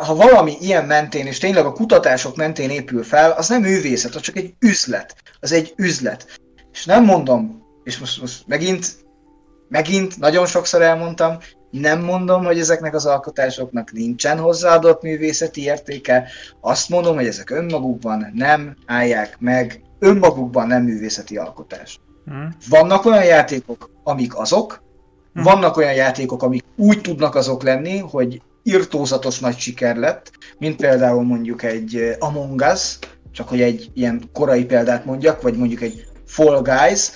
Ha 0.00 0.14
valami 0.14 0.56
ilyen 0.60 0.84
mentén, 0.84 1.26
és 1.26 1.38
tényleg 1.38 1.64
a 1.64 1.72
kutatások 1.72 2.36
mentén 2.36 2.70
épül 2.70 3.02
fel, 3.02 3.30
az 3.30 3.48
nem 3.48 3.60
művészet, 3.60 4.14
az 4.14 4.20
csak 4.20 4.36
egy 4.36 4.54
üzlet. 4.58 5.16
Az 5.40 5.52
egy 5.52 5.72
üzlet. 5.76 6.40
És 6.72 6.84
nem 6.84 7.04
mondom, 7.04 7.62
és 7.84 7.98
most, 7.98 8.20
most 8.20 8.44
megint, 8.46 8.86
megint 9.68 10.18
nagyon 10.18 10.46
sokszor 10.46 10.82
elmondtam, 10.82 11.38
nem 11.70 12.00
mondom, 12.00 12.44
hogy 12.44 12.58
ezeknek 12.58 12.94
az 12.94 13.06
alkotásoknak 13.06 13.92
nincsen 13.92 14.38
hozzáadott 14.38 15.02
művészeti 15.02 15.62
értéke, 15.62 16.28
azt 16.60 16.88
mondom, 16.88 17.14
hogy 17.14 17.26
ezek 17.26 17.50
önmagukban 17.50 18.30
nem 18.34 18.76
állják 18.86 19.36
meg, 19.38 19.82
önmagukban 19.98 20.66
nem 20.66 20.82
művészeti 20.82 21.36
alkotás. 21.36 22.00
Hmm. 22.24 22.56
Vannak 22.68 23.04
olyan 23.04 23.24
játékok, 23.24 23.90
amik 24.02 24.38
azok, 24.38 24.82
hmm. 25.32 25.42
vannak 25.42 25.76
olyan 25.76 25.94
játékok, 25.94 26.42
amik 26.42 26.64
úgy 26.76 27.00
tudnak 27.00 27.34
azok 27.34 27.62
lenni, 27.62 27.98
hogy 27.98 28.42
irtózatos 28.66 29.38
nagy 29.38 29.58
siker 29.58 29.96
lett, 29.96 30.30
mint 30.58 30.76
például 30.76 31.22
mondjuk 31.22 31.62
egy 31.62 32.16
Among 32.18 32.60
Us, 32.72 32.98
csak 33.32 33.48
hogy 33.48 33.60
egy 33.60 33.90
ilyen 33.94 34.22
korai 34.32 34.64
példát 34.64 35.04
mondjak, 35.04 35.42
vagy 35.42 35.56
mondjuk 35.56 35.80
egy 35.80 36.06
Fall 36.26 36.62
Guys, 36.62 37.10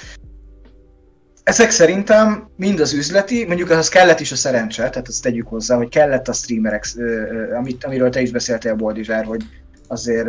ezek 1.43 1.70
szerintem 1.70 2.48
mind 2.56 2.81
az 2.81 2.93
üzleti, 2.93 3.44
mondjuk 3.44 3.70
az 3.70 3.89
kellett 3.89 4.20
is 4.20 4.32
a 4.32 4.36
szerencse, 4.36 4.90
tehát 4.90 5.09
azt 5.09 5.22
tegyük 5.22 5.48
hozzá, 5.48 5.77
hogy 5.77 5.89
kellett 5.89 6.28
a 6.28 6.32
streamerek, 6.32 6.85
amit, 7.59 7.85
amiről 7.85 8.10
te 8.10 8.20
is 8.20 8.31
beszéltél, 8.31 8.74
Boldizsár, 8.74 9.24
hogy 9.24 9.43
azért 9.89 10.28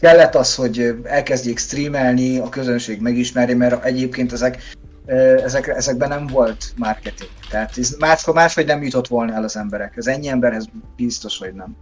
kellett 0.00 0.34
az, 0.34 0.54
hogy 0.54 0.94
elkezdjék 1.02 1.58
streamelni, 1.58 2.38
a 2.38 2.48
közönség 2.48 3.00
megismeri, 3.00 3.54
mert 3.54 3.84
egyébként 3.84 4.32
ezek, 4.32 4.62
ezek, 5.06 5.68
ezekben 5.68 6.08
nem 6.08 6.26
volt 6.26 6.72
marketing. 6.76 7.30
Tehát 7.50 7.78
ez 7.78 7.96
máskor 7.98 8.34
máshogy 8.34 8.66
nem 8.66 8.82
jutott 8.82 9.06
volna 9.06 9.34
el 9.34 9.44
az 9.44 9.56
emberek. 9.56 9.96
Ez 9.96 10.06
ennyi 10.06 10.28
emberhez 10.28 10.64
biztos, 10.96 11.38
hogy 11.38 11.54
nem. 11.54 11.76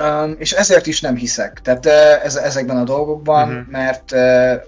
Um, 0.00 0.34
és 0.38 0.52
ezért 0.52 0.86
is 0.86 1.00
nem 1.00 1.16
hiszek. 1.16 1.60
Tehát 1.62 1.86
ez, 2.24 2.36
ezekben 2.36 2.76
a 2.76 2.84
dolgokban, 2.84 3.48
uh-huh. 3.48 3.70
mert 3.70 4.12
uh, 4.12 4.18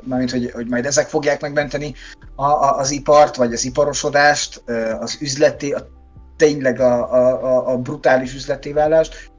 mármint, 0.03 0.31
hogy, 0.31 0.51
hogy 0.51 0.69
majd 0.69 0.87
ezek 0.87 1.09
fogják 1.09 1.41
megmenteni 1.41 1.95
a, 2.35 2.45
a, 2.45 2.79
az 2.79 2.91
ipart, 2.91 3.37
vagy 3.37 3.53
az 3.53 3.65
iparosodást, 3.65 4.63
az 5.01 5.17
üzleti, 5.21 5.73
a, 5.73 5.89
tényleg 6.37 6.81
a, 6.81 7.13
a, 7.13 7.73
a 7.73 7.79
brutális 7.79 8.35
üzletévállást, 8.35 9.31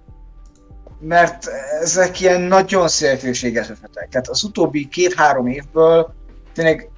mert 1.00 1.48
ezek 1.82 2.20
ilyen 2.22 2.42
nagyon 2.42 2.88
szélsőséges 2.88 3.70
esetek. 3.70 4.10
Tehát 4.10 4.28
az 4.28 4.44
utóbbi 4.44 4.88
két-három 4.88 5.48
évből 5.48 6.14
tényleg 6.54 6.90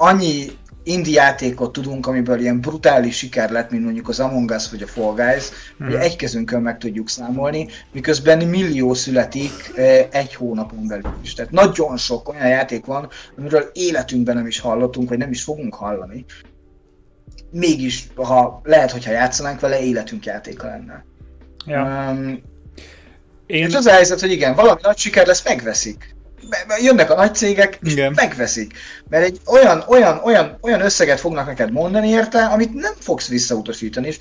annyi 0.00 0.58
indie 0.82 1.22
játékot 1.22 1.72
tudunk, 1.72 2.06
amiből 2.06 2.40
ilyen 2.40 2.60
brutális 2.60 3.16
siker 3.16 3.50
lett, 3.50 3.70
mint 3.70 3.84
mondjuk 3.84 4.08
az 4.08 4.20
Among 4.20 4.50
Us 4.50 4.70
vagy 4.70 4.82
a 4.82 4.86
Fall 4.86 5.14
Guys, 5.14 5.48
hmm. 5.78 5.86
hogy 5.86 5.94
egy 5.94 6.16
kezünkön 6.16 6.62
meg 6.62 6.78
tudjuk 6.78 7.08
számolni, 7.08 7.68
miközben 7.92 8.48
millió 8.48 8.94
születik 8.94 9.72
eh, 9.74 10.06
egy 10.10 10.34
hónapon 10.34 10.86
belül 10.86 11.14
is. 11.22 11.34
Tehát 11.34 11.50
nagyon 11.50 11.96
sok 11.96 12.28
olyan 12.28 12.48
játék 12.48 12.84
van, 12.84 13.08
amiről 13.38 13.70
életünkben 13.72 14.36
nem 14.36 14.46
is 14.46 14.60
hallottunk, 14.60 15.08
vagy 15.08 15.18
nem 15.18 15.30
is 15.30 15.42
fogunk 15.42 15.74
hallani. 15.74 16.24
Mégis, 17.50 18.08
ha 18.14 18.60
lehet, 18.64 18.90
hogyha 18.90 19.12
játszanánk 19.12 19.60
vele, 19.60 19.80
életünk 19.80 20.24
játéka 20.24 20.66
lenne. 20.66 21.04
Ja. 21.66 22.10
Um, 22.10 22.42
én... 23.46 23.66
És 23.66 23.74
az 23.74 23.86
a 23.86 23.92
helyzet, 23.92 24.20
hogy 24.20 24.30
igen, 24.30 24.54
valami 24.54 24.80
nagy 24.82 24.98
siker 24.98 25.26
lesz, 25.26 25.44
megveszik 25.44 26.18
jönnek 26.82 27.10
a 27.10 27.14
nagy 27.14 27.34
cégek, 27.34 27.78
és 27.82 27.92
Igen. 27.92 28.12
megveszik. 28.16 28.72
Mert 29.08 29.24
egy 29.24 29.40
olyan, 29.46 29.84
olyan, 29.88 30.20
olyan, 30.24 30.58
olyan 30.60 30.80
összeget 30.80 31.20
fognak 31.20 31.46
neked 31.46 31.72
mondani 31.72 32.08
érte, 32.08 32.44
amit 32.44 32.74
nem 32.74 32.92
fogsz 32.98 33.28
visszautasítani, 33.28 34.06
és 34.06 34.18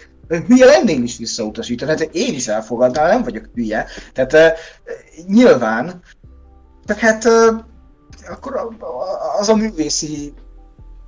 hülye 0.48 0.66
lennél 0.66 1.04
is 1.04 1.18
visszautasítani, 1.18 1.92
hát 1.92 2.10
én 2.12 2.34
is 2.34 2.48
elfogadnám, 2.48 3.08
nem 3.08 3.24
vagyok 3.24 3.50
hülye. 3.54 3.86
Tehát 4.14 4.34
uh, 4.34 4.58
nyilván, 5.28 6.02
csak 6.86 6.98
hát 6.98 7.26
uh, 7.26 7.60
akkor 8.30 8.68
az 9.40 9.50
a 9.50 9.56
művészi, 9.56 10.34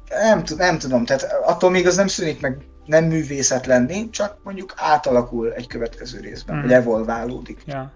nem, 0.10 0.44
nem 0.58 0.78
tudom, 0.78 1.06
tehát 1.06 1.28
attól 1.46 1.70
még 1.70 1.88
az 1.88 1.96
nem 1.96 2.08
szűnik 2.08 2.42
meg 2.42 2.58
nem 2.86 3.06
művészet 3.06 3.66
lenni, 3.66 4.10
csak 4.10 4.38
mondjuk 4.44 4.74
átalakul 4.76 5.54
egy 5.54 5.68
következő 5.68 6.20
részben, 6.20 6.58
mm. 6.58 6.62
vagy 6.62 6.72
evolválódik. 6.72 7.62
Ja. 7.66 7.92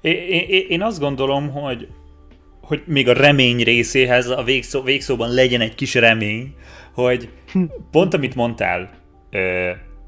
Én, 0.00 0.14
én, 0.48 0.66
én 0.68 0.82
azt 0.82 0.98
gondolom, 0.98 1.50
hogy 1.50 1.88
hogy 2.66 2.82
még 2.86 3.08
a 3.08 3.12
remény 3.12 3.62
részéhez 3.62 4.28
a 4.28 4.42
végszó, 4.42 4.82
végszóban 4.82 5.34
legyen 5.34 5.60
egy 5.60 5.74
kis 5.74 5.94
remény, 5.94 6.54
hogy 6.92 7.28
pont 7.90 8.14
amit 8.14 8.34
mondtál, 8.34 8.90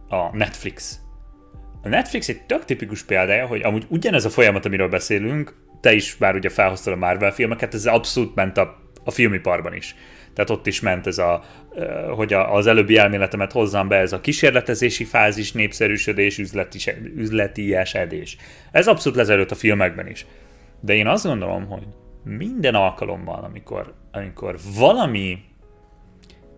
a 0.08 0.36
Netflix. 0.36 0.98
A 1.82 1.88
Netflix 1.88 2.28
egy 2.28 2.42
tök 2.42 2.64
tipikus 2.64 3.02
példája, 3.02 3.46
hogy 3.46 3.62
amúgy 3.62 3.84
ugyanez 3.88 4.24
a 4.24 4.30
folyamat, 4.30 4.64
amiről 4.64 4.88
beszélünk, 4.88 5.54
te 5.80 5.92
is 5.92 6.16
már 6.16 6.34
ugye 6.34 6.48
felhoztad 6.48 6.92
a 6.92 6.96
Marvel 6.96 7.32
filmeket, 7.32 7.74
ez 7.74 7.86
abszolút 7.86 8.34
ment 8.34 8.56
a, 8.56 8.76
a 9.04 9.10
filmiparban 9.10 9.74
is. 9.74 9.94
Tehát 10.34 10.50
ott 10.50 10.66
is 10.66 10.80
ment 10.80 11.06
ez 11.06 11.18
a, 11.18 11.44
hogy 12.10 12.32
az 12.32 12.66
előbbi 12.66 12.96
elméletemet 12.96 13.52
hozzam 13.52 13.88
be, 13.88 13.96
ez 13.96 14.12
a 14.12 14.20
kísérletezési 14.20 15.04
fázis, 15.04 15.52
népszerűsödés, 15.52 16.38
üzleti, 16.38 16.78
üzleti 17.16 17.74
esedés. 17.74 18.36
Ez 18.72 18.86
abszolút 18.86 19.18
lezerült 19.18 19.50
a 19.50 19.54
filmekben 19.54 20.06
is. 20.06 20.26
De 20.80 20.94
én 20.94 21.06
azt 21.06 21.24
gondolom, 21.24 21.66
hogy 21.66 21.86
minden 22.26 22.74
alkalommal, 22.74 23.44
amikor, 23.44 23.94
amikor 24.12 24.58
valami 24.78 25.38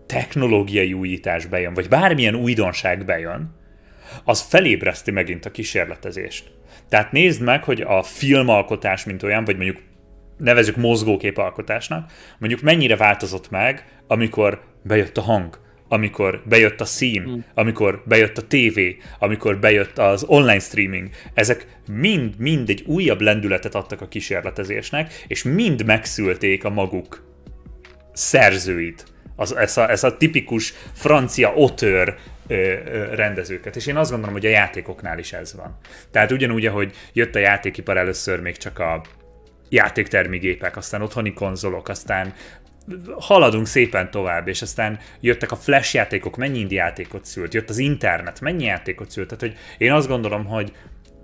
technológiai 0.05 0.93
újítás 0.93 1.45
bejön, 1.45 1.73
vagy 1.73 1.87
bármilyen 1.87 2.35
újdonság 2.35 3.05
bejön, 3.05 3.55
az 4.23 4.41
felébreszti 4.41 5.11
megint 5.11 5.45
a 5.45 5.51
kísérletezést. 5.51 6.51
Tehát 6.89 7.11
nézd 7.11 7.41
meg, 7.41 7.63
hogy 7.63 7.81
a 7.81 8.03
filmalkotás, 8.03 9.03
mint 9.03 9.23
olyan, 9.23 9.45
vagy 9.45 9.55
mondjuk 9.55 9.81
nevezük 10.37 10.75
mozgóképalkotásnak, 10.75 12.11
mondjuk 12.37 12.61
mennyire 12.61 12.95
változott 12.95 13.49
meg, 13.49 13.85
amikor 14.07 14.61
bejött 14.83 15.17
a 15.17 15.21
hang, 15.21 15.59
amikor 15.89 16.41
bejött 16.45 16.81
a 16.81 16.85
szín, 16.85 17.23
hmm. 17.23 17.45
amikor 17.53 18.03
bejött 18.05 18.37
a 18.37 18.47
tévé, 18.47 18.97
amikor 19.19 19.59
bejött 19.59 19.97
az 19.97 20.23
online 20.23 20.59
streaming, 20.59 21.09
ezek 21.33 21.67
mind-mind 21.91 22.69
egy 22.69 22.83
újabb 22.85 23.21
lendületet 23.21 23.75
adtak 23.75 24.01
a 24.01 24.07
kísérletezésnek, 24.07 25.23
és 25.27 25.43
mind 25.43 25.85
megszülték 25.85 26.63
a 26.63 26.69
maguk 26.69 27.27
szerzőit. 28.13 29.05
Az, 29.35 29.55
ez, 29.55 29.77
a, 29.77 29.89
ez 29.89 30.03
a 30.03 30.17
tipikus 30.17 30.73
francia 30.93 31.53
otör 31.53 32.15
rendezőket. 33.11 33.75
És 33.75 33.87
én 33.87 33.95
azt 33.95 34.09
gondolom, 34.09 34.35
hogy 34.35 34.45
a 34.45 34.49
játékoknál 34.49 35.19
is 35.19 35.33
ez 35.33 35.55
van. 35.55 35.77
Tehát 36.11 36.31
ugyanúgy, 36.31 36.65
ahogy 36.65 36.93
jött 37.13 37.35
a 37.35 37.39
játékipar 37.39 37.97
először 37.97 38.41
még 38.41 38.57
csak 38.57 38.79
a 38.79 39.01
játéktermi 39.69 40.37
gépek, 40.37 40.77
aztán 40.77 41.01
otthoni 41.01 41.33
konzolok, 41.33 41.89
aztán 41.89 42.33
haladunk 43.19 43.67
szépen 43.67 44.11
tovább, 44.11 44.47
és 44.47 44.61
aztán 44.61 44.99
jöttek 45.19 45.51
a 45.51 45.55
flash 45.55 45.95
játékok, 45.95 46.37
mennyi 46.37 46.59
indie 46.59 46.83
játékot 46.83 47.25
szült, 47.25 47.53
jött 47.53 47.69
az 47.69 47.77
internet, 47.77 48.41
mennyi 48.41 48.63
játékot 48.63 49.11
szült, 49.11 49.27
tehát 49.27 49.41
hogy 49.41 49.77
én 49.77 49.91
azt 49.91 50.07
gondolom, 50.07 50.45
hogy 50.45 50.71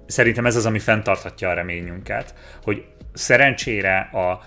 szerintem 0.06 0.46
ez 0.46 0.56
az, 0.56 0.66
ami 0.66 0.80
fenntarthatja 0.80 1.50
a 1.50 1.54
reményünket, 1.54 2.34
hogy 2.64 2.86
szerencsére 3.14 3.98
a 4.00 4.44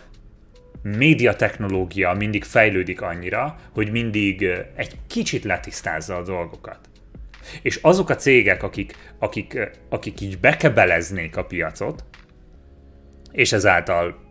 média 0.83 1.37
technológia 1.37 2.13
mindig 2.13 2.45
fejlődik 2.45 3.01
annyira, 3.01 3.57
hogy 3.73 3.91
mindig 3.91 4.43
egy 4.75 4.97
kicsit 5.07 5.45
letisztázza 5.45 6.17
a 6.17 6.23
dolgokat. 6.23 6.79
És 7.63 7.79
azok 7.83 8.11
a 8.11 8.17
cégek, 8.17 8.63
akik, 8.63 8.97
akik, 9.19 9.71
akik 9.89 10.21
így 10.21 10.39
bekebeleznék 10.39 11.37
a 11.37 11.45
piacot, 11.45 12.05
és 13.33 13.53
ezáltal 13.53 14.28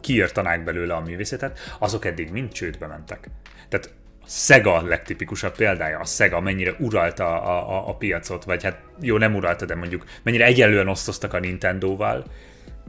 kiirtanák 0.00 0.64
belőle 0.64 0.94
a 0.94 1.00
művészetet, 1.00 1.58
azok 1.78 2.04
eddig 2.04 2.30
mind 2.30 2.52
csődbe 2.52 2.86
mentek. 2.86 3.28
Tehát 3.68 3.94
Sega 4.26 4.74
a 4.74 4.82
legtipikusabb 4.82 5.56
példája, 5.56 5.98
a 5.98 6.04
Sega 6.04 6.40
mennyire 6.40 6.74
uralta 6.78 7.42
a, 7.42 7.76
a, 7.76 7.88
a 7.88 7.94
piacot, 7.94 8.44
vagy 8.44 8.62
hát 8.62 8.80
jó, 9.00 9.16
nem 9.16 9.34
uralta, 9.34 9.64
de 9.64 9.74
mondjuk 9.74 10.04
mennyire 10.22 10.44
egyenlően 10.44 10.88
osztoztak 10.88 11.34
a 11.34 11.38
Nintendo-val, 11.38 12.24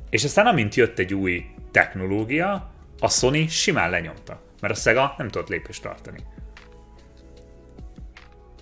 és 0.09 0.23
aztán 0.23 0.45
amint 0.45 0.75
jött 0.75 0.99
egy 0.99 1.13
új 1.13 1.45
technológia, 1.71 2.71
a 2.99 3.09
Sony 3.09 3.47
simán 3.47 3.89
lenyomta, 3.89 4.41
mert 4.61 4.73
a 4.73 4.77
Sega 4.77 5.13
nem 5.17 5.27
tudott 5.27 5.49
lépést 5.49 5.81
tartani. 5.81 6.19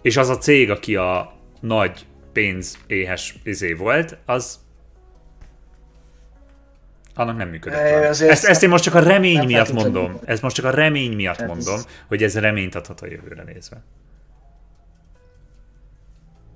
És 0.02 0.18
az 0.18 0.30
a 0.30 0.38
cég, 0.38 0.70
aki 0.70 0.96
a 0.96 1.34
nagy 1.60 2.06
pénz 2.34 2.78
éhes 2.88 3.36
izé 3.44 3.74
volt, 3.74 4.18
az 4.26 4.60
annak 7.20 7.38
nem 7.38 7.50
működött. 7.50 7.80
Ezt, 7.80 8.46
ezt 8.46 8.64
én 8.64 8.70
most 8.70 8.84
csak 8.84 8.96
a 8.96 9.00
remény 9.00 9.46
miatt 9.46 9.72
mondom. 9.72 10.20
Ez 10.26 10.40
most 10.40 10.56
csak 10.56 10.66
a 10.66 10.70
remény 10.70 11.16
miatt 11.16 11.46
mondom, 11.46 11.76
ez... 11.76 11.86
hogy 12.08 12.24
ez 12.24 12.40
reményt 12.40 12.76
adhat 12.76 13.02
a 13.02 13.06
jövőre 13.06 13.44
nézve. 13.44 13.84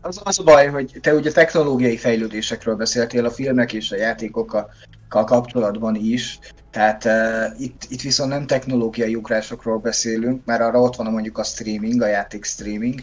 Az, 0.01 0.21
az 0.23 0.39
a 0.39 0.43
baj, 0.43 0.67
hogy 0.67 0.97
te 1.01 1.13
ugye 1.13 1.31
technológiai 1.31 1.97
fejlődésekről 1.97 2.75
beszéltél 2.75 3.25
a 3.25 3.31
filmek 3.31 3.73
és 3.73 3.91
a 3.91 3.95
játékokkal 3.95 4.71
kapcsolatban 5.07 5.95
is, 5.95 6.39
tehát 6.71 7.05
uh, 7.05 7.61
itt, 7.61 7.81
itt 7.89 8.01
viszont 8.01 8.29
nem 8.29 8.45
technológiai 8.45 9.15
ugrásokról 9.15 9.77
beszélünk, 9.77 10.45
mert 10.45 10.61
arra 10.61 10.79
ott 10.79 10.95
van 10.95 11.11
mondjuk 11.11 11.37
a 11.37 11.43
streaming, 11.43 12.01
a 12.01 12.07
játék 12.07 12.45
streaming, 12.45 13.01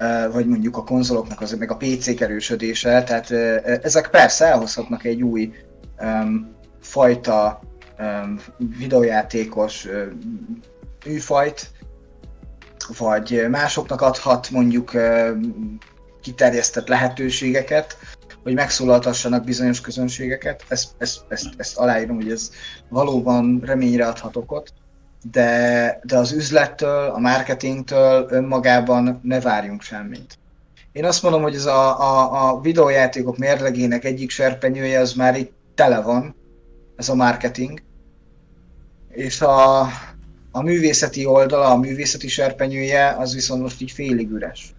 uh, 0.00 0.32
vagy 0.32 0.46
mondjuk 0.46 0.76
a 0.76 0.84
konzoloknak 0.84 1.40
az, 1.40 1.52
meg 1.52 1.70
a 1.70 1.76
PC 1.76 2.20
erősödése, 2.20 3.02
tehát 3.02 3.30
uh, 3.30 3.78
ezek 3.82 4.10
persze 4.10 4.44
elhozhatnak 4.44 5.04
egy 5.04 5.22
új 5.22 5.52
um, 6.00 6.55
fajta 6.86 7.60
videójátékos 8.78 9.88
műfajt, 11.06 11.70
vagy 12.98 13.46
másoknak 13.50 14.00
adhat 14.00 14.50
mondjuk 14.50 14.92
kiterjesztett 16.20 16.88
lehetőségeket, 16.88 17.96
hogy 18.42 18.54
megszólaltassanak 18.54 19.44
bizonyos 19.44 19.80
közönségeket. 19.80 20.64
Ezt, 20.68 20.90
ezt, 20.98 21.24
ezt, 21.28 21.46
ezt 21.56 21.76
aláírom, 21.76 22.16
hogy 22.16 22.30
ez 22.30 22.50
valóban 22.88 23.60
reményre 23.64 24.06
adhat 24.06 24.36
okot, 24.36 24.72
de, 25.30 26.00
de 26.02 26.16
az 26.16 26.32
üzlettől, 26.32 27.10
a 27.10 27.18
marketingtől 27.18 28.26
önmagában 28.30 29.20
ne 29.22 29.40
várjunk 29.40 29.82
semmit. 29.82 30.38
Én 30.92 31.04
azt 31.04 31.22
mondom, 31.22 31.42
hogy 31.42 31.54
ez 31.54 31.66
a, 31.66 32.00
a, 32.00 32.48
a 32.48 32.60
videójátékok 32.60 33.38
mérlegének 33.38 34.04
egyik 34.04 34.30
serpenyője 34.30 35.00
az 35.00 35.12
már 35.12 35.38
itt 35.38 35.52
tele 35.74 36.00
van, 36.00 36.36
ez 36.96 37.08
a 37.08 37.14
marketing, 37.14 37.82
és 39.08 39.40
a, 39.40 39.80
a 40.50 40.62
művészeti 40.62 41.26
oldala, 41.26 41.70
a 41.70 41.76
művészeti 41.76 42.28
serpenyője 42.28 43.08
az 43.18 43.34
viszont 43.34 43.62
most 43.62 43.80
így 43.80 43.90
félig 43.90 44.30
üres. 44.30 44.74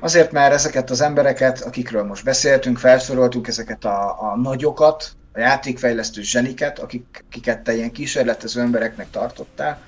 Azért, 0.00 0.32
mert 0.32 0.52
ezeket 0.52 0.90
az 0.90 1.00
embereket, 1.00 1.60
akikről 1.60 2.04
most 2.04 2.24
beszéltünk, 2.24 2.78
felsoroltuk 2.78 3.48
ezeket 3.48 3.84
a, 3.84 4.22
a 4.32 4.36
nagyokat, 4.36 5.16
a 5.32 5.38
játékfejlesztő 5.38 6.22
zseniket, 6.22 6.78
akik, 6.78 7.24
akiket 7.26 7.62
te 7.62 7.74
ilyen 7.74 7.92
kísérletező 7.92 8.60
embereknek 8.60 9.10
tartottál, 9.10 9.80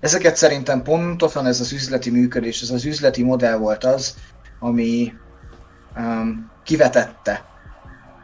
ezeket 0.00 0.36
szerintem 0.36 0.82
pontosan 0.82 1.46
ez 1.46 1.60
az 1.60 1.72
üzleti 1.72 2.10
működés, 2.10 2.62
ez 2.62 2.70
az 2.70 2.84
üzleti 2.84 3.22
modell 3.22 3.56
volt 3.56 3.84
az, 3.84 4.14
ami 4.58 5.12
um, 5.96 6.50
kivetette 6.64 7.44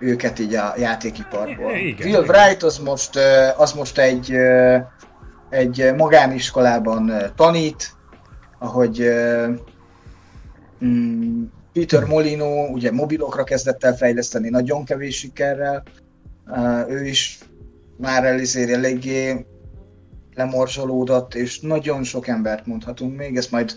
őket 0.03 0.39
így 0.39 0.55
a 0.55 0.75
játékiparból. 0.77 1.73
Igen, 1.75 2.09
Will 2.09 2.25
Wright 2.25 2.63
az 2.63 2.79
most, 2.79 3.19
az 3.57 3.73
most 3.73 3.99
egy, 3.99 4.35
egy 5.51 5.95
magániskolában 5.97 7.13
tanít, 7.37 7.97
ahogy 8.59 9.09
mm, 10.85 11.43
Peter 11.73 12.05
Molino 12.05 12.67
ugye 12.67 12.93
mobilokra 12.93 13.45
kezdett 13.45 13.85
el 13.85 13.97
fejleszteni 13.97 14.49
nagyon 14.49 14.85
kevés 14.85 15.17
sikerrel, 15.17 15.83
ő 16.89 17.05
is 17.05 17.39
már 17.97 18.25
elizéri 18.25 18.73
eléggé 18.73 19.47
lemorzsolódott, 20.35 21.35
és 21.35 21.61
nagyon 21.61 22.05
sok 22.05 22.27
embert 22.29 22.67
mondhatunk 22.67 23.17
még, 23.17 23.37
ezt 23.37 23.51
majd 23.51 23.77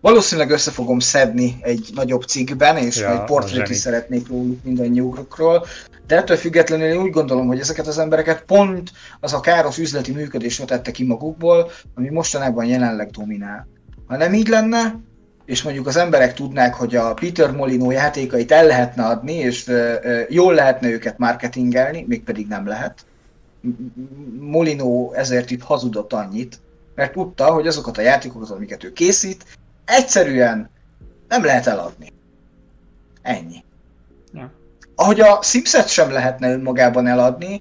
Valószínűleg 0.00 0.50
össze 0.50 0.70
fogom 0.70 0.98
szedni 0.98 1.58
egy 1.60 1.90
nagyobb 1.94 2.22
cikkben, 2.22 2.76
és 2.76 2.96
ja, 2.96 3.12
egy 3.12 3.24
portrét 3.24 3.68
is 3.68 3.76
szeretnék 3.76 4.28
róluk 4.28 4.64
mindannyiukról, 4.64 5.66
de 6.06 6.16
ettől 6.16 6.36
függetlenül 6.36 6.86
én 6.86 7.00
úgy 7.00 7.10
gondolom, 7.10 7.46
hogy 7.46 7.58
ezeket 7.58 7.86
az 7.86 7.98
embereket 7.98 8.42
pont 8.42 8.90
az 9.20 9.32
a 9.32 9.40
káros 9.40 9.78
üzleti 9.78 10.12
működés 10.12 10.58
vetette 10.58 10.90
ki 10.90 11.04
magukból, 11.04 11.70
ami 11.94 12.08
mostanában 12.08 12.64
jelenleg 12.64 13.10
dominál. 13.10 13.68
Ha 14.06 14.16
nem 14.16 14.34
így 14.34 14.48
lenne, 14.48 15.00
és 15.44 15.62
mondjuk 15.62 15.86
az 15.86 15.96
emberek 15.96 16.34
tudnák, 16.34 16.74
hogy 16.74 16.96
a 16.96 17.14
Peter 17.14 17.50
Molino 17.50 17.90
játékait 17.90 18.52
el 18.52 18.66
lehetne 18.66 19.04
adni, 19.04 19.32
és 19.32 19.70
jól 20.28 20.54
lehetne 20.54 20.88
őket 20.88 21.18
marketingelni, 21.18 22.04
mégpedig 22.08 22.46
nem 22.46 22.66
lehet. 22.66 23.04
Molino 24.40 25.12
ezért 25.12 25.50
itt 25.50 25.62
hazudott 25.62 26.12
annyit, 26.12 26.60
mert 26.94 27.12
tudta, 27.12 27.44
hogy 27.44 27.66
azokat 27.66 27.98
a 27.98 28.02
játékokat, 28.02 28.50
amiket 28.50 28.84
ő 28.84 28.92
készít, 28.92 29.44
egyszerűen 29.88 30.70
nem 31.28 31.44
lehet 31.44 31.66
eladni. 31.66 32.12
Ennyi. 33.22 33.64
Ja. 34.32 34.52
Ahogy 34.94 35.20
a 35.20 35.42
Simset 35.42 35.88
sem 35.88 36.10
lehetne 36.10 36.52
önmagában 36.52 37.06
eladni, 37.06 37.60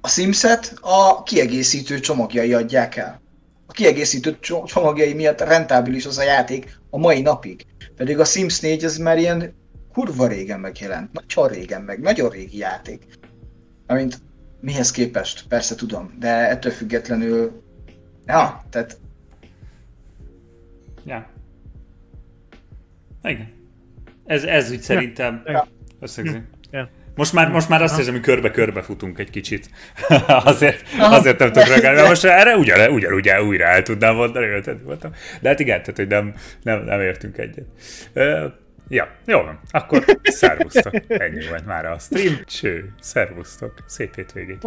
a 0.00 0.08
Simset 0.08 0.74
a 0.80 1.22
kiegészítő 1.22 2.00
csomagjai 2.00 2.54
adják 2.54 2.96
el. 2.96 3.20
A 3.66 3.72
kiegészítő 3.72 4.38
csomagjai 4.64 5.12
miatt 5.12 5.40
rentábilis 5.40 6.06
az 6.06 6.18
a 6.18 6.22
játék 6.22 6.78
a 6.90 6.98
mai 6.98 7.20
napig. 7.20 7.66
Pedig 7.96 8.18
a 8.18 8.24
Sims 8.24 8.60
4 8.60 8.84
ez 8.84 8.96
már 8.96 9.18
ilyen 9.18 9.54
kurva 9.92 10.26
régen 10.26 10.60
megjelent, 10.60 11.10
nagyon 11.12 11.48
régen 11.48 11.82
meg, 11.82 12.00
nagyon 12.00 12.30
régi 12.30 12.58
játék. 12.58 13.06
Amint 13.86 14.18
mihez 14.60 14.90
képest, 14.90 15.44
persze 15.48 15.74
tudom, 15.74 16.16
de 16.18 16.48
ettől 16.48 16.72
függetlenül, 16.72 17.62
ja, 18.26 18.64
tehát 18.70 18.98
Ja. 21.04 21.30
Igen. 23.22 23.52
Ez, 24.26 24.44
ez 24.44 24.70
úgy 24.70 24.80
szerintem 24.80 25.42
ja. 25.46 25.66
összegzi. 26.00 26.40
Ja. 26.70 26.90
Most 27.14 27.32
már, 27.32 27.50
most 27.50 27.68
már 27.68 27.82
azt 27.82 27.96
hiszem, 27.96 28.12
hogy 28.12 28.22
körbe-körbe 28.22 28.82
futunk 28.82 29.18
egy 29.18 29.30
kicsit. 29.30 29.70
azért, 30.28 30.84
azért 30.98 31.38
nem 31.38 31.52
tudok 31.52 31.68
reagálni. 31.68 32.08
Most 32.08 32.24
erre 32.24 32.56
ugyan, 32.62 32.92
ugyan, 32.92 33.12
ugyan 33.12 33.46
újra 33.46 33.64
el 33.64 33.82
tudnám 33.82 34.14
mondani, 34.14 34.46
hogy 34.46 34.82
voltam. 34.82 35.12
De 35.40 35.48
hát 35.48 35.60
igen, 35.60 35.80
tehát, 35.80 35.96
hogy 35.96 36.08
nem, 36.08 36.34
nem, 36.62 36.84
nem 36.84 37.00
értünk 37.00 37.38
egyet. 37.38 37.66
Uh, 38.14 38.52
ja, 38.88 39.08
jó 39.26 39.40
van. 39.40 39.60
Akkor 39.70 40.04
szervusztok. 40.22 40.94
Ennyi 41.08 41.46
volt 41.48 41.66
már 41.66 41.84
a 41.84 41.98
stream. 41.98 42.34
Cső, 42.44 42.92
szervusztok. 43.00 43.74
Szép 43.86 44.14
hétvégét. 44.14 44.58